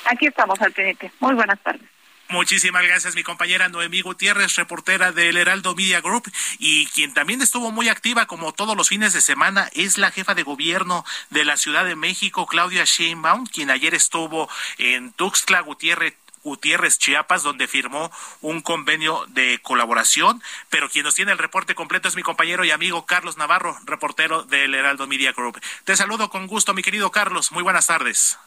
Aquí 0.05 0.27
estamos 0.27 0.59
al 0.61 0.71
pendiente. 0.71 1.11
Muy 1.19 1.33
buenas 1.33 1.59
tardes. 1.61 1.87
Muchísimas 2.31 2.83
gracias, 2.83 3.13
mi 3.13 3.23
compañera 3.23 3.67
Noemí 3.67 3.99
Gutiérrez, 3.99 4.55
reportera 4.55 5.11
del 5.11 5.35
Heraldo 5.35 5.75
Media 5.75 5.99
Group, 5.99 6.31
y 6.59 6.85
quien 6.85 7.13
también 7.13 7.41
estuvo 7.41 7.71
muy 7.71 7.89
activa 7.89 8.25
como 8.25 8.53
todos 8.53 8.77
los 8.77 8.87
fines 8.87 9.11
de 9.11 9.19
semana 9.19 9.69
es 9.73 9.97
la 9.97 10.11
jefa 10.11 10.33
de 10.33 10.43
gobierno 10.43 11.03
de 11.29 11.43
la 11.43 11.57
Ciudad 11.57 11.83
de 11.83 11.97
México, 11.97 12.45
Claudia 12.45 12.85
Sheinbaum, 12.85 13.47
quien 13.47 13.69
ayer 13.69 13.93
estuvo 13.93 14.47
en 14.77 15.11
Tuxtla 15.11 15.59
Gutiérrez 15.59 16.15
Gutiérrez, 16.43 16.97
Chiapas, 16.97 17.43
donde 17.43 17.67
firmó 17.67 18.11
un 18.41 18.61
convenio 18.61 19.25
de 19.27 19.59
colaboración. 19.61 20.41
Pero 20.69 20.89
quien 20.89 21.03
nos 21.05 21.13
tiene 21.13 21.33
el 21.33 21.37
reporte 21.37 21.75
completo 21.75 22.07
es 22.07 22.15
mi 22.15 22.23
compañero 22.23 22.65
y 22.65 22.71
amigo 22.71 23.05
Carlos 23.05 23.37
Navarro, 23.37 23.77
reportero 23.85 24.43
del 24.43 24.73
Heraldo 24.73 25.05
Media 25.05 25.33
Group. 25.33 25.61
Te 25.83 25.95
saludo 25.95 26.29
con 26.29 26.47
gusto, 26.47 26.73
mi 26.73 26.81
querido 26.81 27.11
Carlos. 27.11 27.51
Muy 27.51 27.61
buenas 27.61 27.87
tardes. 27.87 28.39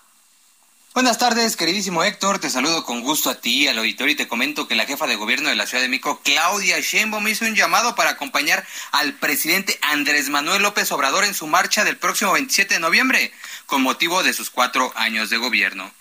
Buenas 0.94 1.18
tardes, 1.18 1.56
queridísimo 1.56 2.04
Héctor. 2.04 2.38
Te 2.38 2.48
saludo 2.48 2.84
con 2.84 3.00
gusto 3.00 3.28
a 3.28 3.34
ti, 3.34 3.66
al 3.66 3.78
auditorio, 3.78 4.12
y 4.12 4.16
te 4.16 4.28
comento 4.28 4.68
que 4.68 4.76
la 4.76 4.86
jefa 4.86 5.08
de 5.08 5.16
gobierno 5.16 5.48
de 5.48 5.56
la 5.56 5.66
Ciudad 5.66 5.82
de 5.82 5.88
México, 5.88 6.20
Claudia 6.22 6.78
Sheinbaum, 6.78 7.26
hizo 7.26 7.44
un 7.46 7.56
llamado 7.56 7.96
para 7.96 8.10
acompañar 8.10 8.64
al 8.92 9.14
presidente 9.14 9.76
Andrés 9.82 10.28
Manuel 10.28 10.62
López 10.62 10.92
Obrador 10.92 11.24
en 11.24 11.34
su 11.34 11.48
marcha 11.48 11.82
del 11.82 11.96
próximo 11.96 12.30
27 12.30 12.74
de 12.74 12.80
noviembre, 12.80 13.32
con 13.66 13.82
motivo 13.82 14.22
de 14.22 14.34
sus 14.34 14.50
cuatro 14.50 14.92
años 14.94 15.30
de 15.30 15.36
gobierno. 15.36 15.92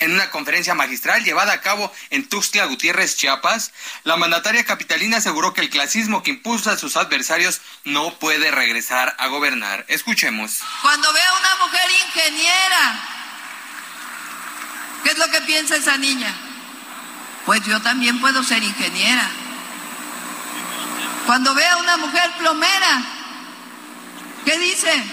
En 0.00 0.10
una 0.10 0.28
conferencia 0.32 0.74
magistral 0.74 1.22
llevada 1.22 1.52
a 1.52 1.60
cabo 1.60 1.92
en 2.10 2.28
Tuxtla 2.28 2.64
Gutiérrez, 2.64 3.16
Chiapas, 3.16 3.70
la 4.02 4.16
mandataria 4.16 4.64
capitalina 4.64 5.18
aseguró 5.18 5.54
que 5.54 5.60
el 5.60 5.70
clasismo 5.70 6.24
que 6.24 6.30
impulsa 6.30 6.72
a 6.72 6.78
sus 6.78 6.96
adversarios 6.96 7.60
no 7.84 8.18
puede 8.18 8.50
regresar 8.50 9.14
a 9.20 9.28
gobernar. 9.28 9.84
Escuchemos. 9.86 10.62
Cuando 10.82 11.12
veo 11.12 11.30
a 11.32 11.38
una 11.38 11.64
mujer 11.64 11.90
ingeniera, 12.08 13.25
¿Qué 15.02 15.10
es 15.10 15.18
lo 15.18 15.28
que 15.30 15.40
piensa 15.42 15.76
esa 15.76 15.96
niña? 15.96 16.32
Pues 17.44 17.62
yo 17.64 17.80
también 17.80 18.20
puedo 18.20 18.42
ser 18.42 18.62
ingeniera. 18.62 19.28
Cuando 21.26 21.54
ve 21.54 21.66
a 21.66 21.76
una 21.76 21.96
mujer 21.96 22.30
plomera, 22.38 23.02
¿qué 24.44 24.58
dice? 24.58 25.04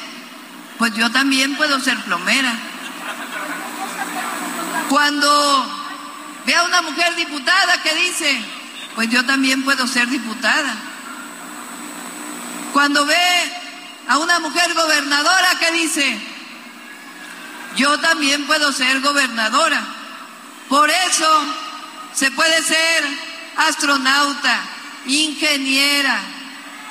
Pues 0.77 0.93
yo 0.95 1.11
también 1.11 1.55
puedo 1.55 1.79
ser 1.79 1.97
plomera. 2.03 2.53
Cuando 4.89 5.65
ve 6.45 6.55
a 6.55 6.63
una 6.63 6.81
mujer 6.81 7.15
diputada, 7.15 7.81
¿qué 7.81 7.95
dice? 7.95 8.43
Pues 8.95 9.09
yo 9.09 9.25
también 9.25 9.63
puedo 9.63 9.87
ser 9.87 10.07
diputada. 10.07 10.75
Cuando 12.73 13.05
ve 13.05 13.53
a 14.07 14.17
una 14.17 14.39
mujer 14.39 14.73
gobernadora, 14.73 15.49
¿qué 15.59 15.71
dice? 15.71 16.32
Yo 17.75 17.99
también 17.99 18.45
puedo 18.45 18.71
ser 18.71 18.99
gobernadora. 19.01 19.81
Por 20.69 20.89
eso 20.89 21.45
se 22.13 22.31
puede 22.31 22.61
ser 22.63 23.03
astronauta, 23.57 24.59
ingeniera, 25.05 26.19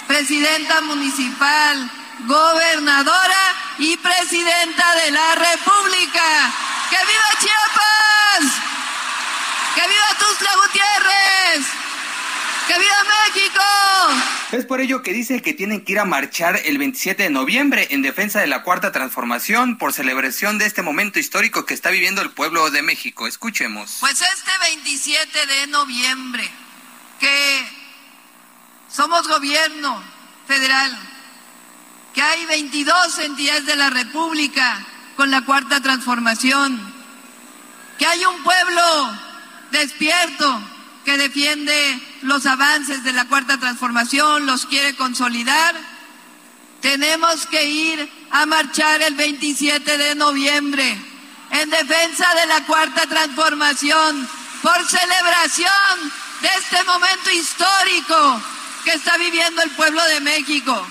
presidenta 0.06 0.80
municipal, 0.82 1.90
gobernadora 2.26 3.54
y 3.78 3.96
presidenta 3.96 4.94
de 4.96 5.10
la 5.10 5.34
República. 5.34 6.52
¡Que 6.90 6.96
viva 7.06 7.28
Chiapas! 7.40 8.54
¡Que 9.74 9.88
viva 9.88 10.18
Tuzla 10.18 10.50
Gutiérrez! 10.56 11.81
¡Que 12.66 12.78
viva 12.78 12.96
México! 13.26 13.60
Es 14.52 14.66
por 14.66 14.80
ello 14.80 15.02
que 15.02 15.12
dice 15.12 15.42
que 15.42 15.54
tienen 15.54 15.84
que 15.84 15.92
ir 15.92 15.98
a 15.98 16.04
marchar 16.04 16.60
el 16.64 16.78
27 16.78 17.24
de 17.24 17.30
noviembre 17.30 17.88
en 17.90 18.02
defensa 18.02 18.40
de 18.40 18.46
la 18.46 18.62
cuarta 18.62 18.92
transformación 18.92 19.78
por 19.78 19.92
celebración 19.92 20.58
de 20.58 20.66
este 20.66 20.82
momento 20.82 21.18
histórico 21.18 21.64
que 21.64 21.74
está 21.74 21.90
viviendo 21.90 22.22
el 22.22 22.30
pueblo 22.30 22.70
de 22.70 22.82
México. 22.82 23.26
Escuchemos. 23.26 23.96
Pues 24.00 24.20
este 24.20 24.50
27 24.60 25.46
de 25.46 25.66
noviembre, 25.68 26.48
que 27.18 27.66
somos 28.88 29.26
gobierno 29.26 30.02
federal, 30.46 30.98
que 32.14 32.22
hay 32.22 32.44
22 32.46 33.18
entidades 33.20 33.66
de 33.66 33.76
la 33.76 33.90
República 33.90 34.86
con 35.16 35.30
la 35.30 35.42
cuarta 35.42 35.80
transformación, 35.80 36.78
que 37.98 38.06
hay 38.06 38.24
un 38.24 38.42
pueblo 38.42 39.18
despierto 39.70 40.71
que 41.04 41.18
defiende 41.18 42.00
los 42.22 42.46
avances 42.46 43.04
de 43.04 43.12
la 43.12 43.26
cuarta 43.26 43.58
transformación, 43.58 44.46
los 44.46 44.66
quiere 44.66 44.94
consolidar, 44.94 45.74
tenemos 46.80 47.46
que 47.46 47.64
ir 47.64 48.10
a 48.30 48.44
marchar 48.46 49.02
el 49.02 49.14
27 49.14 49.98
de 49.98 50.14
noviembre 50.14 50.96
en 51.50 51.70
defensa 51.70 52.26
de 52.34 52.46
la 52.46 52.64
cuarta 52.64 53.06
transformación, 53.06 54.28
por 54.62 54.88
celebración 54.88 56.12
de 56.40 56.48
este 56.58 56.82
momento 56.84 57.30
histórico 57.30 58.42
que 58.84 58.92
está 58.92 59.16
viviendo 59.18 59.62
el 59.62 59.70
pueblo 59.70 60.02
de 60.04 60.20
México. 60.20 60.86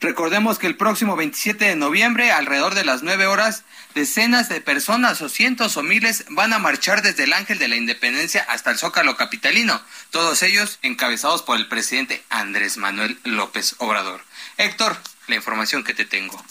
Recordemos 0.00 0.58
que 0.58 0.66
el 0.66 0.76
próximo 0.76 1.16
27 1.16 1.64
de 1.64 1.76
noviembre, 1.76 2.30
alrededor 2.30 2.74
de 2.74 2.84
las 2.84 3.02
9 3.02 3.26
horas, 3.26 3.64
decenas 3.96 4.50
de 4.50 4.60
personas 4.60 5.22
o 5.22 5.30
cientos 5.30 5.78
o 5.78 5.82
miles 5.82 6.26
van 6.28 6.52
a 6.52 6.58
marchar 6.58 7.00
desde 7.00 7.24
el 7.24 7.32
Ángel 7.32 7.58
de 7.58 7.66
la 7.66 7.76
Independencia 7.76 8.44
hasta 8.46 8.70
el 8.70 8.76
Zócalo 8.76 9.16
Capitalino, 9.16 9.80
todos 10.10 10.42
ellos 10.42 10.78
encabezados 10.82 11.42
por 11.42 11.56
el 11.56 11.66
presidente 11.66 12.22
Andrés 12.28 12.76
Manuel 12.76 13.18
López 13.24 13.74
Obrador. 13.78 14.22
Héctor, 14.58 14.98
la 15.28 15.36
información 15.36 15.82
que 15.82 15.94
te 15.94 16.04
tengo. 16.04 16.44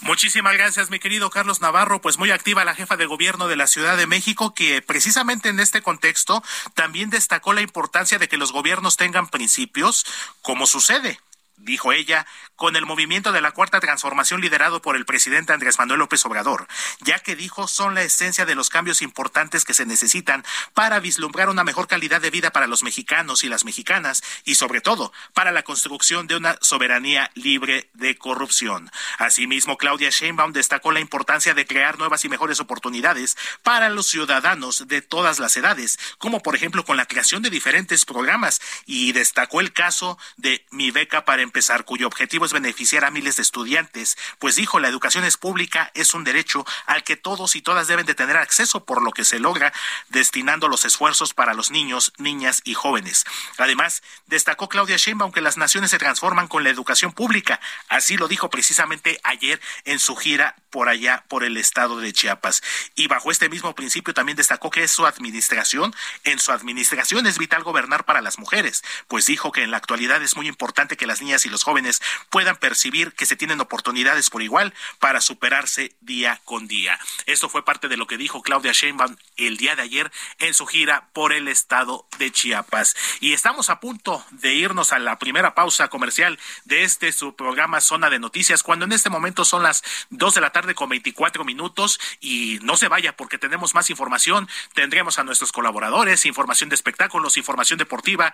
Muchísimas 0.00 0.54
gracias, 0.54 0.90
mi 0.90 0.98
querido 0.98 1.30
Carlos 1.30 1.60
Navarro. 1.60 2.00
Pues 2.00 2.18
muy 2.18 2.32
activa 2.32 2.64
la 2.64 2.74
jefa 2.74 2.96
de 2.96 3.06
gobierno 3.06 3.46
de 3.46 3.54
la 3.54 3.68
Ciudad 3.68 3.96
de 3.96 4.08
México, 4.08 4.52
que 4.52 4.82
precisamente 4.82 5.48
en 5.48 5.60
este 5.60 5.80
contexto 5.80 6.42
también 6.74 7.08
destacó 7.08 7.52
la 7.52 7.60
importancia 7.60 8.18
de 8.18 8.28
que 8.28 8.36
los 8.36 8.50
gobiernos 8.50 8.96
tengan 8.96 9.28
principios, 9.28 10.04
como 10.42 10.66
sucede 10.66 11.20
dijo 11.62 11.92
ella, 11.92 12.26
con 12.62 12.76
el 12.76 12.86
movimiento 12.86 13.32
de 13.32 13.40
la 13.40 13.50
cuarta 13.50 13.80
transformación 13.80 14.40
liderado 14.40 14.80
por 14.82 14.94
el 14.94 15.04
presidente 15.04 15.52
Andrés 15.52 15.80
Manuel 15.80 15.98
López 15.98 16.24
Obrador, 16.26 16.68
ya 17.00 17.18
que 17.18 17.34
dijo 17.34 17.66
son 17.66 17.96
la 17.96 18.04
esencia 18.04 18.46
de 18.46 18.54
los 18.54 18.70
cambios 18.70 19.02
importantes 19.02 19.64
que 19.64 19.74
se 19.74 19.84
necesitan 19.84 20.44
para 20.72 21.00
vislumbrar 21.00 21.48
una 21.48 21.64
mejor 21.64 21.88
calidad 21.88 22.20
de 22.20 22.30
vida 22.30 22.52
para 22.52 22.68
los 22.68 22.84
mexicanos 22.84 23.42
y 23.42 23.48
las 23.48 23.64
mexicanas 23.64 24.22
y 24.44 24.54
sobre 24.54 24.80
todo 24.80 25.12
para 25.34 25.50
la 25.50 25.64
construcción 25.64 26.28
de 26.28 26.36
una 26.36 26.56
soberanía 26.60 27.32
libre 27.34 27.90
de 27.94 28.16
corrupción. 28.16 28.92
Asimismo, 29.18 29.76
Claudia 29.76 30.10
Sheinbaum 30.10 30.52
destacó 30.52 30.92
la 30.92 31.00
importancia 31.00 31.54
de 31.54 31.66
crear 31.66 31.98
nuevas 31.98 32.24
y 32.24 32.28
mejores 32.28 32.60
oportunidades 32.60 33.36
para 33.64 33.88
los 33.88 34.06
ciudadanos 34.06 34.86
de 34.86 35.02
todas 35.02 35.40
las 35.40 35.56
edades, 35.56 35.98
como 36.18 36.44
por 36.44 36.54
ejemplo 36.54 36.84
con 36.84 36.96
la 36.96 37.06
creación 37.06 37.42
de 37.42 37.50
diferentes 37.50 38.04
programas 38.04 38.60
y 38.86 39.10
destacó 39.10 39.60
el 39.60 39.72
caso 39.72 40.16
de 40.36 40.64
Mi 40.70 40.92
beca 40.92 41.24
para 41.24 41.42
empezar, 41.42 41.84
cuyo 41.84 42.06
objetivo 42.06 42.44
es 42.44 42.51
beneficiar 42.52 43.04
a 43.04 43.10
miles 43.10 43.36
de 43.36 43.42
estudiantes, 43.42 44.16
pues 44.38 44.56
dijo 44.56 44.78
la 44.78 44.88
educación 44.88 45.24
es 45.24 45.36
pública, 45.36 45.90
es 45.94 46.14
un 46.14 46.24
derecho 46.24 46.64
al 46.86 47.02
que 47.02 47.16
todos 47.16 47.56
y 47.56 47.62
todas 47.62 47.88
deben 47.88 48.06
de 48.06 48.14
tener 48.14 48.36
acceso, 48.36 48.84
por 48.84 49.02
lo 49.02 49.12
que 49.12 49.24
se 49.24 49.38
logra 49.38 49.72
destinando 50.10 50.68
los 50.68 50.84
esfuerzos 50.84 51.34
para 51.34 51.54
los 51.54 51.70
niños, 51.70 52.12
niñas 52.18 52.60
y 52.64 52.74
jóvenes. 52.74 53.24
Además, 53.58 54.02
destacó 54.26 54.68
Claudia 54.68 54.96
Sheinbaum 54.96 55.32
que 55.32 55.40
las 55.40 55.56
naciones 55.56 55.90
se 55.90 55.98
transforman 55.98 56.48
con 56.48 56.64
la 56.64 56.70
educación 56.70 57.12
pública, 57.12 57.60
así 57.88 58.16
lo 58.16 58.28
dijo 58.28 58.50
precisamente 58.50 59.18
ayer 59.24 59.60
en 59.84 59.98
su 59.98 60.14
gira 60.16 60.56
por 60.70 60.88
allá 60.88 61.24
por 61.28 61.44
el 61.44 61.56
estado 61.56 61.98
de 61.98 62.12
Chiapas. 62.12 62.62
Y 62.94 63.06
bajo 63.06 63.30
este 63.30 63.48
mismo 63.48 63.74
principio 63.74 64.14
también 64.14 64.36
destacó 64.36 64.70
que 64.70 64.84
es 64.84 64.90
su 64.90 65.06
administración, 65.06 65.94
en 66.24 66.38
su 66.38 66.52
administración 66.52 67.26
es 67.26 67.38
vital 67.38 67.62
gobernar 67.62 68.04
para 68.04 68.20
las 68.20 68.38
mujeres, 68.38 68.82
pues 69.08 69.26
dijo 69.26 69.52
que 69.52 69.62
en 69.62 69.70
la 69.70 69.76
actualidad 69.76 70.22
es 70.22 70.36
muy 70.36 70.48
importante 70.48 70.96
que 70.96 71.06
las 71.06 71.20
niñas 71.20 71.22
niñas 71.22 71.46
y 71.46 71.48
los 71.48 71.62
jóvenes 71.62 72.02
puedan 72.32 72.56
percibir 72.56 73.12
que 73.12 73.26
se 73.26 73.36
tienen 73.36 73.60
oportunidades 73.60 74.30
por 74.30 74.42
igual 74.42 74.72
para 74.98 75.20
superarse 75.20 75.94
día 76.00 76.40
con 76.46 76.66
día. 76.66 76.98
Esto 77.26 77.50
fue 77.50 77.62
parte 77.62 77.88
de 77.88 77.98
lo 77.98 78.06
que 78.06 78.16
dijo 78.16 78.40
Claudia 78.40 78.72
Sheinbaum 78.72 79.16
el 79.36 79.58
día 79.58 79.76
de 79.76 79.82
ayer 79.82 80.10
en 80.38 80.54
su 80.54 80.64
gira 80.64 81.08
por 81.12 81.34
el 81.34 81.46
estado 81.46 82.06
de 82.18 82.32
Chiapas. 82.32 82.96
Y 83.20 83.34
estamos 83.34 83.68
a 83.68 83.80
punto 83.80 84.24
de 84.30 84.54
irnos 84.54 84.92
a 84.92 84.98
la 84.98 85.18
primera 85.18 85.54
pausa 85.54 85.88
comercial 85.88 86.38
de 86.64 86.84
este 86.84 87.12
su 87.12 87.36
programa 87.36 87.82
Zona 87.82 88.08
de 88.08 88.18
Noticias, 88.18 88.62
cuando 88.62 88.86
en 88.86 88.92
este 88.92 89.10
momento 89.10 89.44
son 89.44 89.62
las 89.62 89.84
dos 90.08 90.34
de 90.34 90.40
la 90.40 90.52
tarde 90.52 90.74
con 90.74 90.88
24 90.88 91.44
minutos 91.44 92.00
y 92.18 92.60
no 92.62 92.78
se 92.78 92.88
vaya 92.88 93.14
porque 93.14 93.36
tenemos 93.36 93.74
más 93.74 93.90
información, 93.90 94.48
tendremos 94.72 95.18
a 95.18 95.24
nuestros 95.24 95.52
colaboradores, 95.52 96.24
información 96.24 96.70
de 96.70 96.76
espectáculos, 96.76 97.36
información 97.36 97.78
deportiva. 97.78 98.32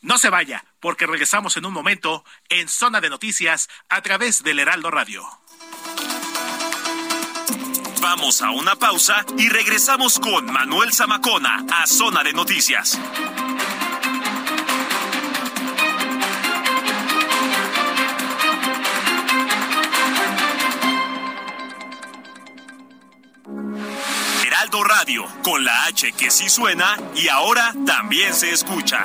No 0.00 0.16
se 0.16 0.30
vaya, 0.30 0.64
porque 0.80 1.06
regresamos 1.06 1.56
en 1.56 1.66
un 1.66 1.72
momento 1.72 2.24
en 2.48 2.68
Zona 2.68 3.00
de 3.00 3.10
Noticias 3.10 3.68
a 3.88 4.00
través 4.00 4.44
del 4.44 4.60
Heraldo 4.60 4.90
Radio. 4.92 5.26
Vamos 8.00 8.40
a 8.42 8.52
una 8.52 8.76
pausa 8.76 9.26
y 9.36 9.48
regresamos 9.48 10.20
con 10.20 10.46
Manuel 10.52 10.92
Zamacona 10.92 11.66
a 11.72 11.86
Zona 11.88 12.22
de 12.22 12.32
Noticias. 12.32 12.96
Heraldo 24.46 24.84
Radio, 24.84 25.26
con 25.42 25.64
la 25.64 25.86
H 25.86 26.12
que 26.12 26.30
sí 26.30 26.48
suena 26.48 26.96
y 27.16 27.28
ahora 27.28 27.74
también 27.84 28.32
se 28.32 28.52
escucha. 28.52 29.04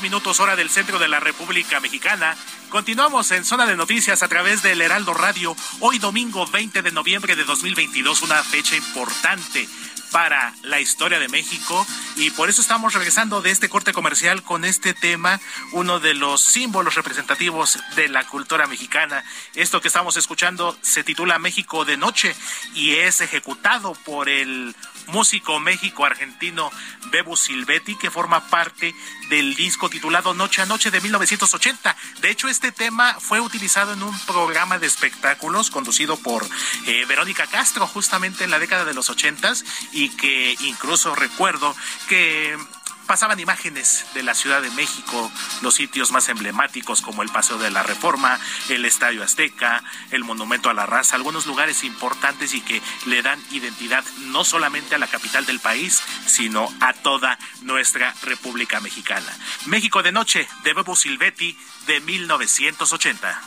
Con 0.00 0.02
32 0.02 0.02
minutos 0.02 0.40
hora 0.40 0.56
del 0.56 0.70
centro 0.70 0.98
de 0.98 1.08
la 1.08 1.20
República 1.20 1.78
Mexicana. 1.80 2.36
Continuamos 2.70 3.30
en 3.32 3.44
Zona 3.44 3.66
de 3.66 3.76
Noticias 3.76 4.22
a 4.22 4.28
través 4.28 4.62
del 4.62 4.80
Heraldo 4.80 5.12
Radio. 5.12 5.54
Hoy 5.80 5.98
domingo 5.98 6.46
20 6.46 6.82
de 6.82 6.90
noviembre 6.90 7.36
de 7.36 7.44
2022, 7.44 8.22
una 8.22 8.42
fecha 8.42 8.76
importante 8.76 9.68
para 10.10 10.54
la 10.62 10.80
historia 10.80 11.18
de 11.18 11.28
México 11.28 11.86
y 12.20 12.30
por 12.30 12.50
eso 12.50 12.60
estamos 12.60 12.92
regresando 12.92 13.40
de 13.40 13.50
este 13.50 13.70
corte 13.70 13.94
comercial 13.94 14.42
con 14.42 14.66
este 14.66 14.92
tema, 14.92 15.40
uno 15.72 16.00
de 16.00 16.12
los 16.12 16.42
símbolos 16.42 16.94
representativos 16.94 17.78
de 17.96 18.08
la 18.08 18.26
cultura 18.26 18.66
mexicana. 18.66 19.24
Esto 19.54 19.80
que 19.80 19.88
estamos 19.88 20.18
escuchando 20.18 20.76
se 20.82 21.02
titula 21.02 21.38
México 21.38 21.86
de 21.86 21.96
Noche 21.96 22.36
y 22.74 22.96
es 22.96 23.22
ejecutado 23.22 23.94
por 24.04 24.28
el 24.28 24.76
músico 25.06 25.60
México-argentino 25.60 26.70
Bebu 27.10 27.36
Silvetti, 27.36 27.96
que 27.96 28.10
forma 28.10 28.48
parte 28.48 28.94
del 29.28 29.54
disco 29.54 29.88
titulado 29.88 30.34
Noche 30.34 30.62
a 30.62 30.66
Noche 30.66 30.90
de 30.90 31.00
1980. 31.00 31.96
De 32.20 32.30
hecho, 32.30 32.48
este 32.48 32.70
tema 32.70 33.16
fue 33.18 33.40
utilizado 33.40 33.94
en 33.94 34.02
un 34.02 34.18
programa 34.26 34.78
de 34.78 34.86
espectáculos 34.86 35.70
conducido 35.70 36.16
por 36.16 36.46
eh, 36.86 37.04
Verónica 37.06 37.46
Castro 37.46 37.86
justamente 37.86 38.44
en 38.44 38.50
la 38.50 38.58
década 38.58 38.84
de 38.84 38.94
los 38.94 39.10
ochentas 39.10 39.64
y 39.92 40.10
que 40.10 40.54
incluso 40.60 41.14
recuerdo 41.14 41.74
que 42.10 42.58
pasaban 43.06 43.38
imágenes 43.38 44.04
de 44.14 44.24
la 44.24 44.34
Ciudad 44.34 44.60
de 44.60 44.70
México, 44.72 45.30
los 45.62 45.74
sitios 45.74 46.10
más 46.10 46.28
emblemáticos 46.28 47.02
como 47.02 47.22
el 47.22 47.28
Paseo 47.28 47.56
de 47.56 47.70
la 47.70 47.84
Reforma, 47.84 48.36
el 48.68 48.84
Estadio 48.84 49.22
Azteca, 49.22 49.84
el 50.10 50.24
Monumento 50.24 50.70
a 50.70 50.74
la 50.74 50.86
Raza, 50.86 51.14
algunos 51.14 51.46
lugares 51.46 51.84
importantes 51.84 52.52
y 52.52 52.62
que 52.62 52.82
le 53.06 53.22
dan 53.22 53.40
identidad 53.52 54.04
no 54.22 54.42
solamente 54.42 54.96
a 54.96 54.98
la 54.98 55.06
capital 55.06 55.46
del 55.46 55.60
país, 55.60 56.02
sino 56.26 56.68
a 56.80 56.94
toda 56.94 57.38
nuestra 57.62 58.12
República 58.22 58.80
Mexicana. 58.80 59.32
México 59.66 60.02
de 60.02 60.10
Noche 60.10 60.48
de 60.64 60.74
Bebo 60.74 60.96
Silvetti 60.96 61.56
de 61.86 62.00
1980. 62.00 63.40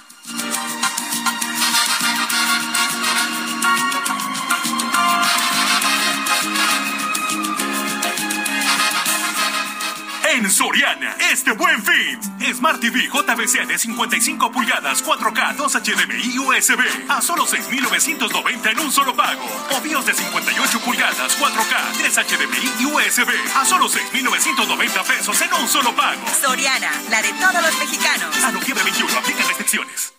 En 10.44 10.52
Soriana, 10.52 11.16
este 11.32 11.54
buen 11.54 11.82
fin. 11.82 12.20
Smart 12.54 12.78
TV 12.82 13.08
JBC 13.08 13.66
de 13.66 13.78
55 13.78 14.52
pulgadas, 14.52 15.02
4K, 15.02 15.56
2 15.56 15.74
HDMI 15.74 16.38
USB 16.38 16.82
a 17.08 17.22
solo 17.22 17.46
6,990 17.48 18.72
en 18.72 18.80
un 18.80 18.92
solo 18.92 19.16
pago. 19.16 19.46
O 19.72 19.80
BIOS 19.80 20.06
de 20.06 20.14
58 20.14 20.80
pulgadas, 20.82 21.40
4K, 21.40 21.98
3 21.98 22.16
HDMI 22.16 22.84
y 22.84 22.86
USB 22.88 23.30
a 23.56 23.64
solo 23.64 23.88
6,990 23.88 25.04
pesos 25.04 25.42
en 25.42 25.54
un 25.54 25.66
solo 25.70 25.96
pago. 25.96 26.22
Soriana, 26.42 26.92
la 27.10 27.22
de 27.22 27.32
todos 27.32 27.62
los 27.62 27.80
mexicanos. 27.80 28.44
A 28.44 28.52
noviembre 28.52 28.84
21, 28.84 29.18
aplica 29.18 29.48
restricciones. 29.48 30.14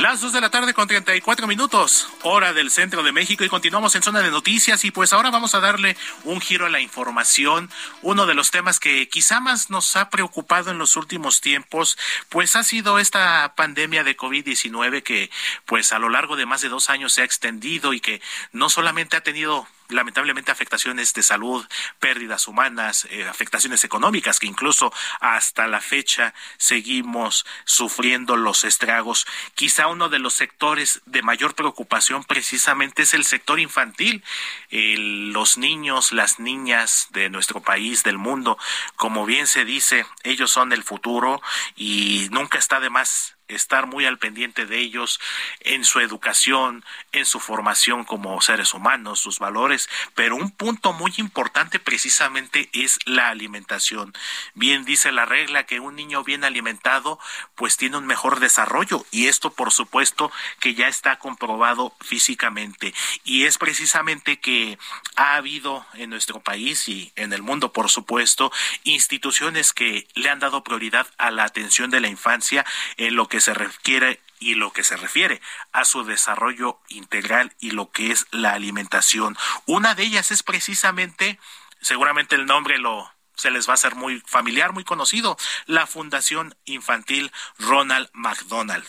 Las 0.00 0.22
dos 0.22 0.32
de 0.32 0.40
la 0.40 0.48
tarde 0.48 0.72
con 0.72 0.88
34 0.88 1.46
minutos, 1.46 2.08
hora 2.22 2.54
del 2.54 2.70
centro 2.70 3.02
de 3.02 3.12
México 3.12 3.44
y 3.44 3.50
continuamos 3.50 3.94
en 3.94 4.02
zona 4.02 4.20
de 4.20 4.30
noticias 4.30 4.82
y 4.86 4.90
pues 4.90 5.12
ahora 5.12 5.30
vamos 5.30 5.54
a 5.54 5.60
darle 5.60 5.94
un 6.24 6.40
giro 6.40 6.64
a 6.64 6.70
la 6.70 6.80
información. 6.80 7.68
Uno 8.00 8.24
de 8.24 8.32
los 8.32 8.50
temas 8.50 8.80
que 8.80 9.10
quizá 9.10 9.40
más 9.40 9.68
nos 9.68 9.96
ha 9.96 10.08
preocupado 10.08 10.70
en 10.70 10.78
los 10.78 10.96
últimos 10.96 11.42
tiempos 11.42 11.98
pues 12.30 12.56
ha 12.56 12.64
sido 12.64 12.98
esta 12.98 13.52
pandemia 13.56 14.02
de 14.02 14.16
COVID-19 14.16 15.02
que 15.02 15.30
pues 15.66 15.92
a 15.92 15.98
lo 15.98 16.08
largo 16.08 16.34
de 16.34 16.46
más 16.46 16.62
de 16.62 16.70
dos 16.70 16.88
años 16.88 17.12
se 17.12 17.20
ha 17.20 17.26
extendido 17.26 17.92
y 17.92 18.00
que 18.00 18.22
no 18.52 18.70
solamente 18.70 19.18
ha 19.18 19.22
tenido 19.22 19.68
lamentablemente 19.90 20.52
afectaciones 20.52 21.12
de 21.14 21.22
salud, 21.22 21.66
pérdidas 21.98 22.48
humanas, 22.48 23.06
eh, 23.10 23.26
afectaciones 23.28 23.84
económicas 23.84 24.38
que 24.38 24.46
incluso 24.46 24.92
hasta 25.20 25.66
la 25.66 25.80
fecha 25.80 26.34
seguimos 26.56 27.46
sufriendo 27.64 28.36
los 28.36 28.64
estragos. 28.64 29.26
Quizá 29.54 29.86
uno 29.86 30.08
de 30.08 30.18
los 30.18 30.34
sectores 30.34 31.02
de 31.06 31.22
mayor 31.22 31.54
preocupación 31.54 32.24
precisamente 32.24 33.02
es 33.02 33.14
el 33.14 33.24
sector 33.24 33.60
infantil. 33.60 34.22
los 34.70 35.58
niños, 35.58 36.12
las 36.12 36.38
niñas 36.38 37.08
de 37.10 37.28
nuestro 37.28 37.60
país, 37.60 38.02
del 38.02 38.18
mundo, 38.18 38.58
como 38.96 39.26
bien 39.26 39.46
se 39.46 39.64
dice, 39.64 40.06
ellos 40.22 40.50
son 40.50 40.72
el 40.72 40.82
futuro 40.82 41.42
y 41.76 42.28
nunca 42.30 42.58
está 42.58 42.80
de 42.80 42.90
más 42.90 43.36
estar 43.54 43.86
muy 43.86 44.06
al 44.06 44.18
pendiente 44.18 44.66
de 44.66 44.78
ellos 44.78 45.20
en 45.60 45.84
su 45.84 46.00
educación, 46.00 46.84
en 47.12 47.26
su 47.26 47.40
formación 47.40 48.04
como 48.04 48.40
seres 48.40 48.74
humanos, 48.74 49.20
sus 49.20 49.38
valores, 49.38 49.88
pero 50.14 50.36
un 50.36 50.50
punto 50.50 50.92
muy 50.92 51.12
importante 51.16 51.78
precisamente 51.78 52.68
es 52.72 52.98
la 53.04 53.28
alimentación. 53.28 54.12
Bien 54.54 54.84
dice 54.84 55.12
la 55.12 55.26
regla 55.26 55.66
que 55.66 55.80
un 55.80 55.96
niño 55.96 56.24
bien 56.24 56.44
alimentado 56.44 57.18
pues 57.54 57.76
tiene 57.76 57.96
un 57.96 58.06
mejor 58.06 58.40
desarrollo 58.40 59.04
y 59.10 59.26
esto 59.26 59.52
por 59.52 59.72
supuesto 59.72 60.30
que 60.60 60.74
ya 60.74 60.88
está 60.88 61.18
comprobado 61.18 61.94
físicamente 62.00 62.94
y 63.24 63.44
es 63.44 63.58
precisamente 63.58 64.40
que 64.40 64.78
ha 65.16 65.34
habido 65.36 65.86
en 65.94 66.10
nuestro 66.10 66.40
país 66.40 66.88
y 66.88 67.12
en 67.16 67.32
el 67.32 67.42
mundo 67.42 67.72
por 67.72 67.90
supuesto 67.90 68.52
instituciones 68.84 69.72
que 69.72 70.06
le 70.14 70.30
han 70.30 70.38
dado 70.38 70.62
prioridad 70.62 71.06
a 71.18 71.30
la 71.30 71.44
atención 71.44 71.90
de 71.90 72.00
la 72.00 72.08
infancia 72.08 72.64
en 72.96 73.14
lo 73.14 73.28
que 73.28 73.39
se 73.40 73.54
requiere 73.54 74.20
y 74.38 74.54
lo 74.54 74.72
que 74.72 74.84
se 74.84 74.96
refiere 74.96 75.40
a 75.72 75.84
su 75.84 76.04
desarrollo 76.04 76.80
integral 76.88 77.54
y 77.60 77.72
lo 77.72 77.90
que 77.90 78.10
es 78.10 78.26
la 78.30 78.52
alimentación. 78.52 79.36
Una 79.66 79.94
de 79.94 80.04
ellas 80.04 80.30
es 80.30 80.42
precisamente, 80.42 81.38
seguramente 81.80 82.34
el 82.34 82.46
nombre 82.46 82.78
lo 82.78 83.10
se 83.40 83.50
les 83.50 83.66
va 83.66 83.72
a 83.72 83.74
hacer 83.74 83.94
muy 83.94 84.22
familiar, 84.26 84.72
muy 84.72 84.84
conocido, 84.84 85.38
la 85.64 85.86
Fundación 85.86 86.54
Infantil 86.66 87.32
Ronald 87.58 88.10
McDonald. 88.12 88.86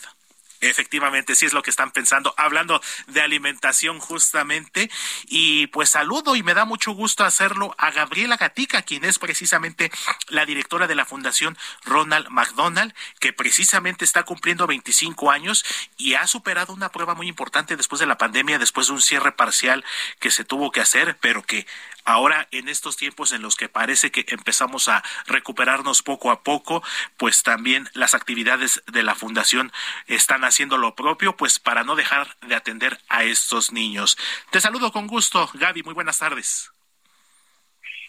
Efectivamente, 0.62 1.36
sí 1.36 1.48
es 1.48 1.54
lo 1.54 1.64
que 1.64 1.72
están 1.72 1.90
pensando, 1.92 2.34
hablando 2.38 2.82
de 3.08 3.22
alimentación 3.22 4.00
justamente. 4.00 4.92
Y 5.28 5.68
pues 5.68 5.90
saludo 5.90 6.36
y 6.36 6.44
me 6.44 6.54
da 6.54 6.66
mucho 6.66 6.92
gusto 6.92 7.24
hacerlo 7.24 7.74
a 7.80 7.90
Gabriela 7.90 8.38
Gatica, 8.38 8.84
quien 8.84 9.04
es 9.04 9.18
precisamente 9.18 9.92
la 10.28 10.46
directora 10.46 10.86
de 10.86 10.96
la 10.96 11.06
Fundación 11.06 11.58
Ronald 11.84 12.30
McDonald, 12.30 12.94
que 13.20 13.34
precisamente 13.34 14.06
está 14.06 14.24
cumpliendo 14.24 14.68
25 14.68 15.32
años 15.32 15.66
y 15.98 16.14
ha 16.14 16.28
superado 16.28 16.74
una 16.74 16.90
prueba 16.90 17.16
muy 17.16 17.28
importante 17.28 17.76
después 17.76 18.00
de 18.00 18.06
la 18.06 18.20
pandemia, 18.20 18.60
después 18.60 18.88
de 18.88 18.94
un 18.94 19.02
cierre 19.02 19.32
parcial 19.32 19.84
que 20.20 20.30
se 20.30 20.46
tuvo 20.46 20.72
que 20.72 20.82
hacer, 20.82 21.18
pero 21.20 21.42
que 21.42 21.66
Ahora, 22.04 22.48
en 22.52 22.68
estos 22.68 22.98
tiempos 22.98 23.32
en 23.32 23.42
los 23.42 23.56
que 23.56 23.70
parece 23.70 24.12
que 24.12 24.26
empezamos 24.28 24.88
a 24.88 25.04
recuperarnos 25.28 26.02
poco 26.02 26.32
a 26.32 26.42
poco, 26.42 26.84
pues 27.18 27.44
también 27.44 27.90
las 27.94 28.16
actividades 28.16 28.84
de 28.88 29.04
la 29.04 29.16
Fundación 29.16 29.72
están 30.08 30.44
haciendo 30.44 30.78
lo 30.78 30.96
propio, 30.96 31.38
pues 31.38 31.60
para 31.60 31.84
no 31.84 31.96
dejar 31.96 32.36
de 32.42 32.56
atender 32.56 33.00
a 33.10 33.24
estos 33.24 33.72
niños. 33.72 34.18
Te 34.50 34.62
saludo 34.62 34.92
con 34.92 35.08
gusto, 35.08 35.50
Gaby, 35.54 35.84
muy 35.84 35.94
buenas 35.94 36.20
tardes. 36.20 36.72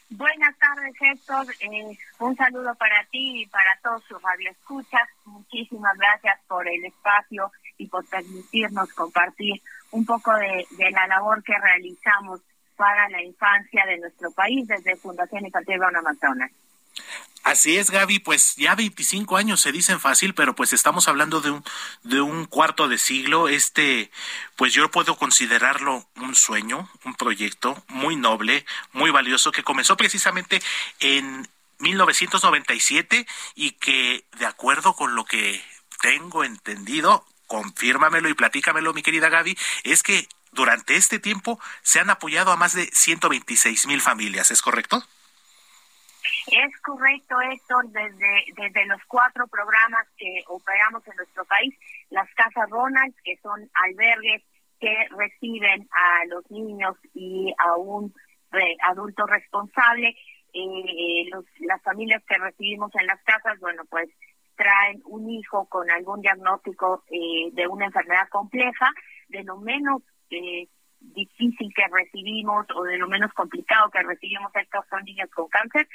Buenas 0.08 0.54
tardes, 0.58 0.94
Héctor. 1.00 1.46
Eh, 1.60 1.96
un 2.18 2.36
saludo 2.36 2.74
para 2.74 3.02
ti 3.10 3.42
y 3.42 3.46
para 3.46 3.78
todos 3.82 4.02
sus 4.04 4.20
radioescuchas. 4.20 5.08
Muchísimas 5.24 5.96
gracias 5.96 6.38
por 6.48 6.68
el 6.68 6.84
espacio 6.84 7.50
y 7.78 7.86
por 7.86 8.06
permitirnos 8.06 8.92
compartir 8.92 9.62
un 9.90 10.04
poco 10.04 10.32
de 10.34 10.90
la 10.90 11.06
labor 11.06 11.42
que 11.42 11.56
realizamos 11.58 12.40
para 12.76 13.08
la 13.08 13.22
infancia 13.22 13.84
de 13.86 13.98
nuestro 13.98 14.30
país 14.32 14.66
desde 14.66 14.96
Fundación 14.96 15.46
Infantil 15.46 15.78
Ronald 15.78 16.06
Amazonas. 16.06 16.50
Así 17.44 17.76
es, 17.76 17.90
Gaby, 17.90 18.20
pues 18.20 18.54
ya 18.54 18.76
25 18.76 19.36
años 19.36 19.60
se 19.60 19.72
dicen 19.72 19.98
fácil, 19.98 20.32
pero 20.32 20.54
pues 20.54 20.72
estamos 20.72 21.08
hablando 21.08 21.40
de 21.40 21.50
un, 21.50 21.64
de 22.04 22.20
un 22.20 22.44
cuarto 22.44 22.86
de 22.86 22.98
siglo. 22.98 23.48
Este, 23.48 24.12
pues 24.54 24.72
yo 24.72 24.88
puedo 24.92 25.16
considerarlo 25.16 26.06
un 26.16 26.36
sueño, 26.36 26.88
un 27.04 27.14
proyecto 27.14 27.82
muy 27.88 28.14
noble, 28.14 28.64
muy 28.92 29.10
valioso, 29.10 29.50
que 29.50 29.64
comenzó 29.64 29.96
precisamente 29.96 30.62
en 31.00 31.48
1997 31.80 33.26
y 33.56 33.72
que, 33.72 34.24
de 34.38 34.46
acuerdo 34.46 34.94
con 34.94 35.16
lo 35.16 35.24
que 35.24 35.60
tengo 36.00 36.44
entendido, 36.44 37.26
confírmamelo 37.48 38.28
y 38.28 38.34
platícamelo, 38.34 38.94
mi 38.94 39.02
querida 39.02 39.28
Gaby, 39.28 39.58
es 39.82 40.04
que 40.04 40.28
durante 40.52 40.96
este 40.96 41.18
tiempo 41.18 41.58
se 41.82 42.00
han 42.00 42.10
apoyado 42.10 42.52
a 42.52 42.56
más 42.56 42.74
de 42.74 42.86
126 42.92 43.86
mil 43.86 44.00
familias, 44.00 44.50
¿es 44.50 44.62
correcto? 44.62 45.02
Es 46.46 46.80
correcto, 46.80 47.40
Héctor, 47.40 47.88
desde, 47.90 48.44
desde 48.56 48.86
los 48.86 49.00
cuatro 49.06 49.46
programas 49.46 50.06
que 50.16 50.42
operamos 50.48 51.06
en 51.06 51.16
nuestro 51.16 51.44
país, 51.44 51.74
las 52.10 52.28
Casas 52.34 52.68
Ronald, 52.68 53.14
que 53.24 53.36
son 53.42 53.70
albergues 53.74 54.42
que 54.80 55.08
reciben 55.16 55.88
a 55.92 56.24
los 56.26 56.50
niños 56.50 56.96
y 57.14 57.54
a 57.58 57.76
un 57.76 58.12
adulto 58.82 59.26
responsable, 59.26 60.16
eh, 60.52 61.28
los, 61.30 61.44
las 61.60 61.80
familias 61.82 62.22
que 62.28 62.36
recibimos 62.36 62.92
en 62.96 63.06
las 63.06 63.22
casas, 63.22 63.58
bueno, 63.60 63.84
pues 63.88 64.10
traen 64.56 65.00
un 65.04 65.30
hijo 65.30 65.66
con 65.66 65.90
algún 65.90 66.20
diagnóstico 66.20 67.04
eh, 67.10 67.50
de 67.52 67.66
una 67.66 67.86
enfermedad 67.86 68.28
compleja, 68.28 68.90
de 69.28 69.44
lo 69.44 69.56
menos 69.58 70.02
difícil 71.00 71.72
que 71.74 71.84
recibimos 71.90 72.66
o 72.74 72.82
de 72.84 72.98
lo 72.98 73.08
menos 73.08 73.32
complicado 73.32 73.90
que 73.90 74.02
recibimos 74.02 74.54
estos 74.54 74.86
son 74.88 75.04
niños 75.04 75.30
con 75.30 75.48
cáncer. 75.48 75.88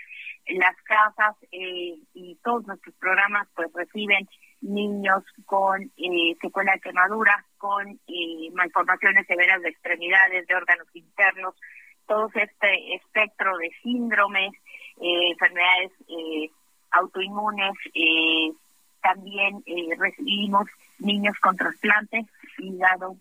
Las 0.47 0.76
casas 0.84 1.36
eh, 1.52 1.95
y 2.13 2.36
todos 2.43 2.65
nuestros 2.67 2.95
programas 2.95 3.47
pues 3.56 3.71
reciben 3.73 4.28
niños 4.62 5.23
con 5.45 5.82
eh, 5.97 6.36
secuela 6.41 6.73
de 6.73 6.82
quemadura, 6.82 7.45
con 7.58 7.88
eh, 7.89 8.52
malformaciones 8.54 9.26
severas 9.28 9.62
de 9.62 9.69
extremidades, 9.69 10.47
de 10.47 10.56
órganos 10.56 10.88
internos, 10.93 11.56
todo 12.08 12.30
este 12.34 12.95
espectro 12.95 13.58
de 13.58 13.69
síndromes, 13.84 14.54
eh, 15.02 15.32
enfermedades 15.32 15.91
eh, 16.08 16.50
autoinmunes, 16.91 17.73
también 19.02 19.63
recibimos 19.97 20.67
niños 21.00 21.38
con 21.39 21.56
trasplantes, 21.56 22.26
hígado, 22.58 23.15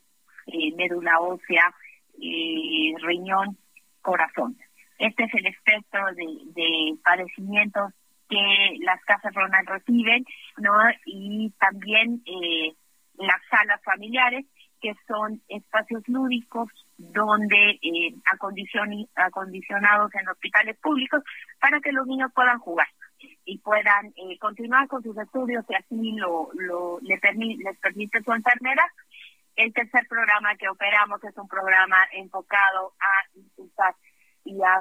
eh, 0.47 0.73
médula 0.77 1.21
ósea, 1.21 1.75
eh, 2.21 2.95
riñón, 3.03 3.57
corazón. 4.01 4.57
Este 4.99 5.25
es 5.25 5.35
el 5.35 5.47
espectro 5.47 6.01
de, 6.15 6.95
padecimientos 7.05 7.93
que 8.29 8.77
las 8.81 9.03
casas 9.05 9.35
Ronald 9.35 9.69
reciben, 9.69 10.25
¿no? 10.59 10.73
Y 11.05 11.53
también 11.59 12.23
eh, 12.27 12.73
las 13.19 13.41
salas 13.51 13.81
familiares, 13.85 14.47
que 14.81 14.95
son 15.07 15.41
espacios 15.49 16.03
lúdicos 16.07 16.69
donde 16.99 17.79
eh, 17.83 18.15
acondicionados 19.17 20.15
en 20.15 20.29
hospitales 20.29 20.77
públicos 20.79 21.23
para 21.61 21.81
que 21.81 21.93
los 21.93 22.07
niños 22.07 22.31
puedan 22.35 22.59
jugar 22.59 22.89
y 23.45 23.59
puedan 23.59 24.13
continuar 24.39 24.87
con 24.89 25.03
sus 25.03 25.17
estudios 25.17 25.65
si 25.67 25.75
así 25.75 26.13
lo, 26.13 26.51
lo 26.55 26.99
le 27.01 27.19
les 27.19 27.79
permite 27.79 28.23
su 28.23 28.33
enfermera 28.33 28.83
el 29.57 29.73
tercer 29.73 30.07
programa 30.09 30.55
que 30.57 30.69
operamos 30.69 31.23
es 31.25 31.37
un 31.37 31.49
programa 31.49 32.07
enfocado 32.13 32.93
a 33.01 33.39
impulsar 33.39 33.95
y 34.45 34.61
a, 34.63 34.81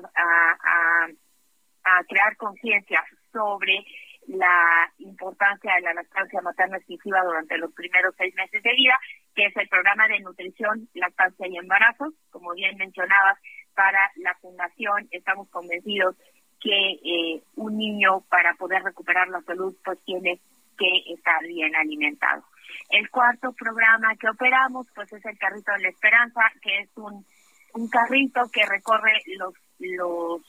crear 2.07 2.35
conciencia 2.37 3.03
sobre 3.31 3.85
la 4.27 4.91
importancia 4.97 5.75
de 5.75 5.81
la 5.81 5.93
lactancia 5.93 6.41
materna 6.41 6.77
exclusiva 6.77 7.23
durante 7.23 7.57
los 7.57 7.71
primeros 7.73 8.13
seis 8.17 8.33
meses 8.35 8.61
de 8.63 8.73
vida, 8.73 8.99
que 9.35 9.45
es 9.45 9.55
el 9.55 9.67
programa 9.69 10.07
de 10.07 10.19
nutrición, 10.19 10.89
lactancia 10.93 11.47
y 11.47 11.57
embarazos. 11.57 12.13
Como 12.31 12.53
bien 12.53 12.75
mencionabas, 12.77 13.37
para 13.75 14.11
la 14.15 14.33
fundación 14.35 15.07
estamos 15.11 15.47
convencidos 15.49 16.15
que 16.59 16.91
eh, 17.03 17.43
un 17.55 17.77
niño 17.77 18.21
para 18.29 18.55
poder 18.55 18.83
recuperar 18.83 19.27
la 19.27 19.41
salud 19.41 19.75
pues 19.83 19.99
tiene 20.05 20.39
que 20.77 21.13
estar 21.13 21.41
bien 21.43 21.75
alimentado. 21.75 22.43
El 22.89 23.09
cuarto 23.09 23.51
programa 23.53 24.15
que 24.15 24.29
operamos, 24.29 24.87
pues 24.93 25.11
es 25.13 25.25
el 25.25 25.37
Carrito 25.37 25.71
de 25.73 25.83
la 25.83 25.89
Esperanza, 25.89 26.41
que 26.61 26.79
es 26.79 26.89
un, 26.95 27.25
un 27.73 27.89
carrito 27.89 28.41
que 28.51 28.65
recorre 28.65 29.21
los, 29.37 29.53
los 29.79 30.41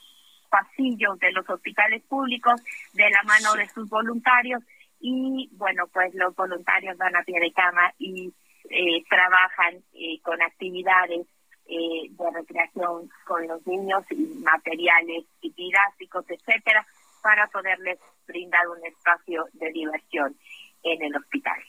pasillos 0.49 1.19
de 1.19 1.31
los 1.31 1.49
hospitales 1.49 2.03
públicos 2.03 2.61
de 2.93 3.09
la 3.09 3.23
mano 3.23 3.53
de 3.55 3.67
sus 3.69 3.89
voluntarios 3.89 4.63
y 4.99 5.49
bueno, 5.53 5.87
pues 5.93 6.13
los 6.15 6.35
voluntarios 6.35 6.97
van 6.97 7.15
a 7.15 7.23
pie 7.23 7.39
de 7.39 7.51
cama 7.51 7.93
y 7.99 8.33
eh, 8.69 9.03
trabajan 9.09 9.75
eh, 9.93 10.19
con 10.21 10.41
actividades 10.41 11.27
eh, 11.67 12.09
de 12.09 12.31
recreación 12.31 13.09
con 13.25 13.47
los 13.47 13.65
niños 13.67 14.03
y 14.09 14.15
materiales 14.43 15.25
didácticos, 15.41 16.25
etcétera, 16.29 16.85
para 17.21 17.47
poderles 17.47 17.99
brindar 18.25 18.67
un 18.69 18.85
espacio 18.85 19.45
de 19.53 19.71
diversión 19.71 20.35
en 20.83 21.03
el 21.03 21.15
hospital. 21.15 21.61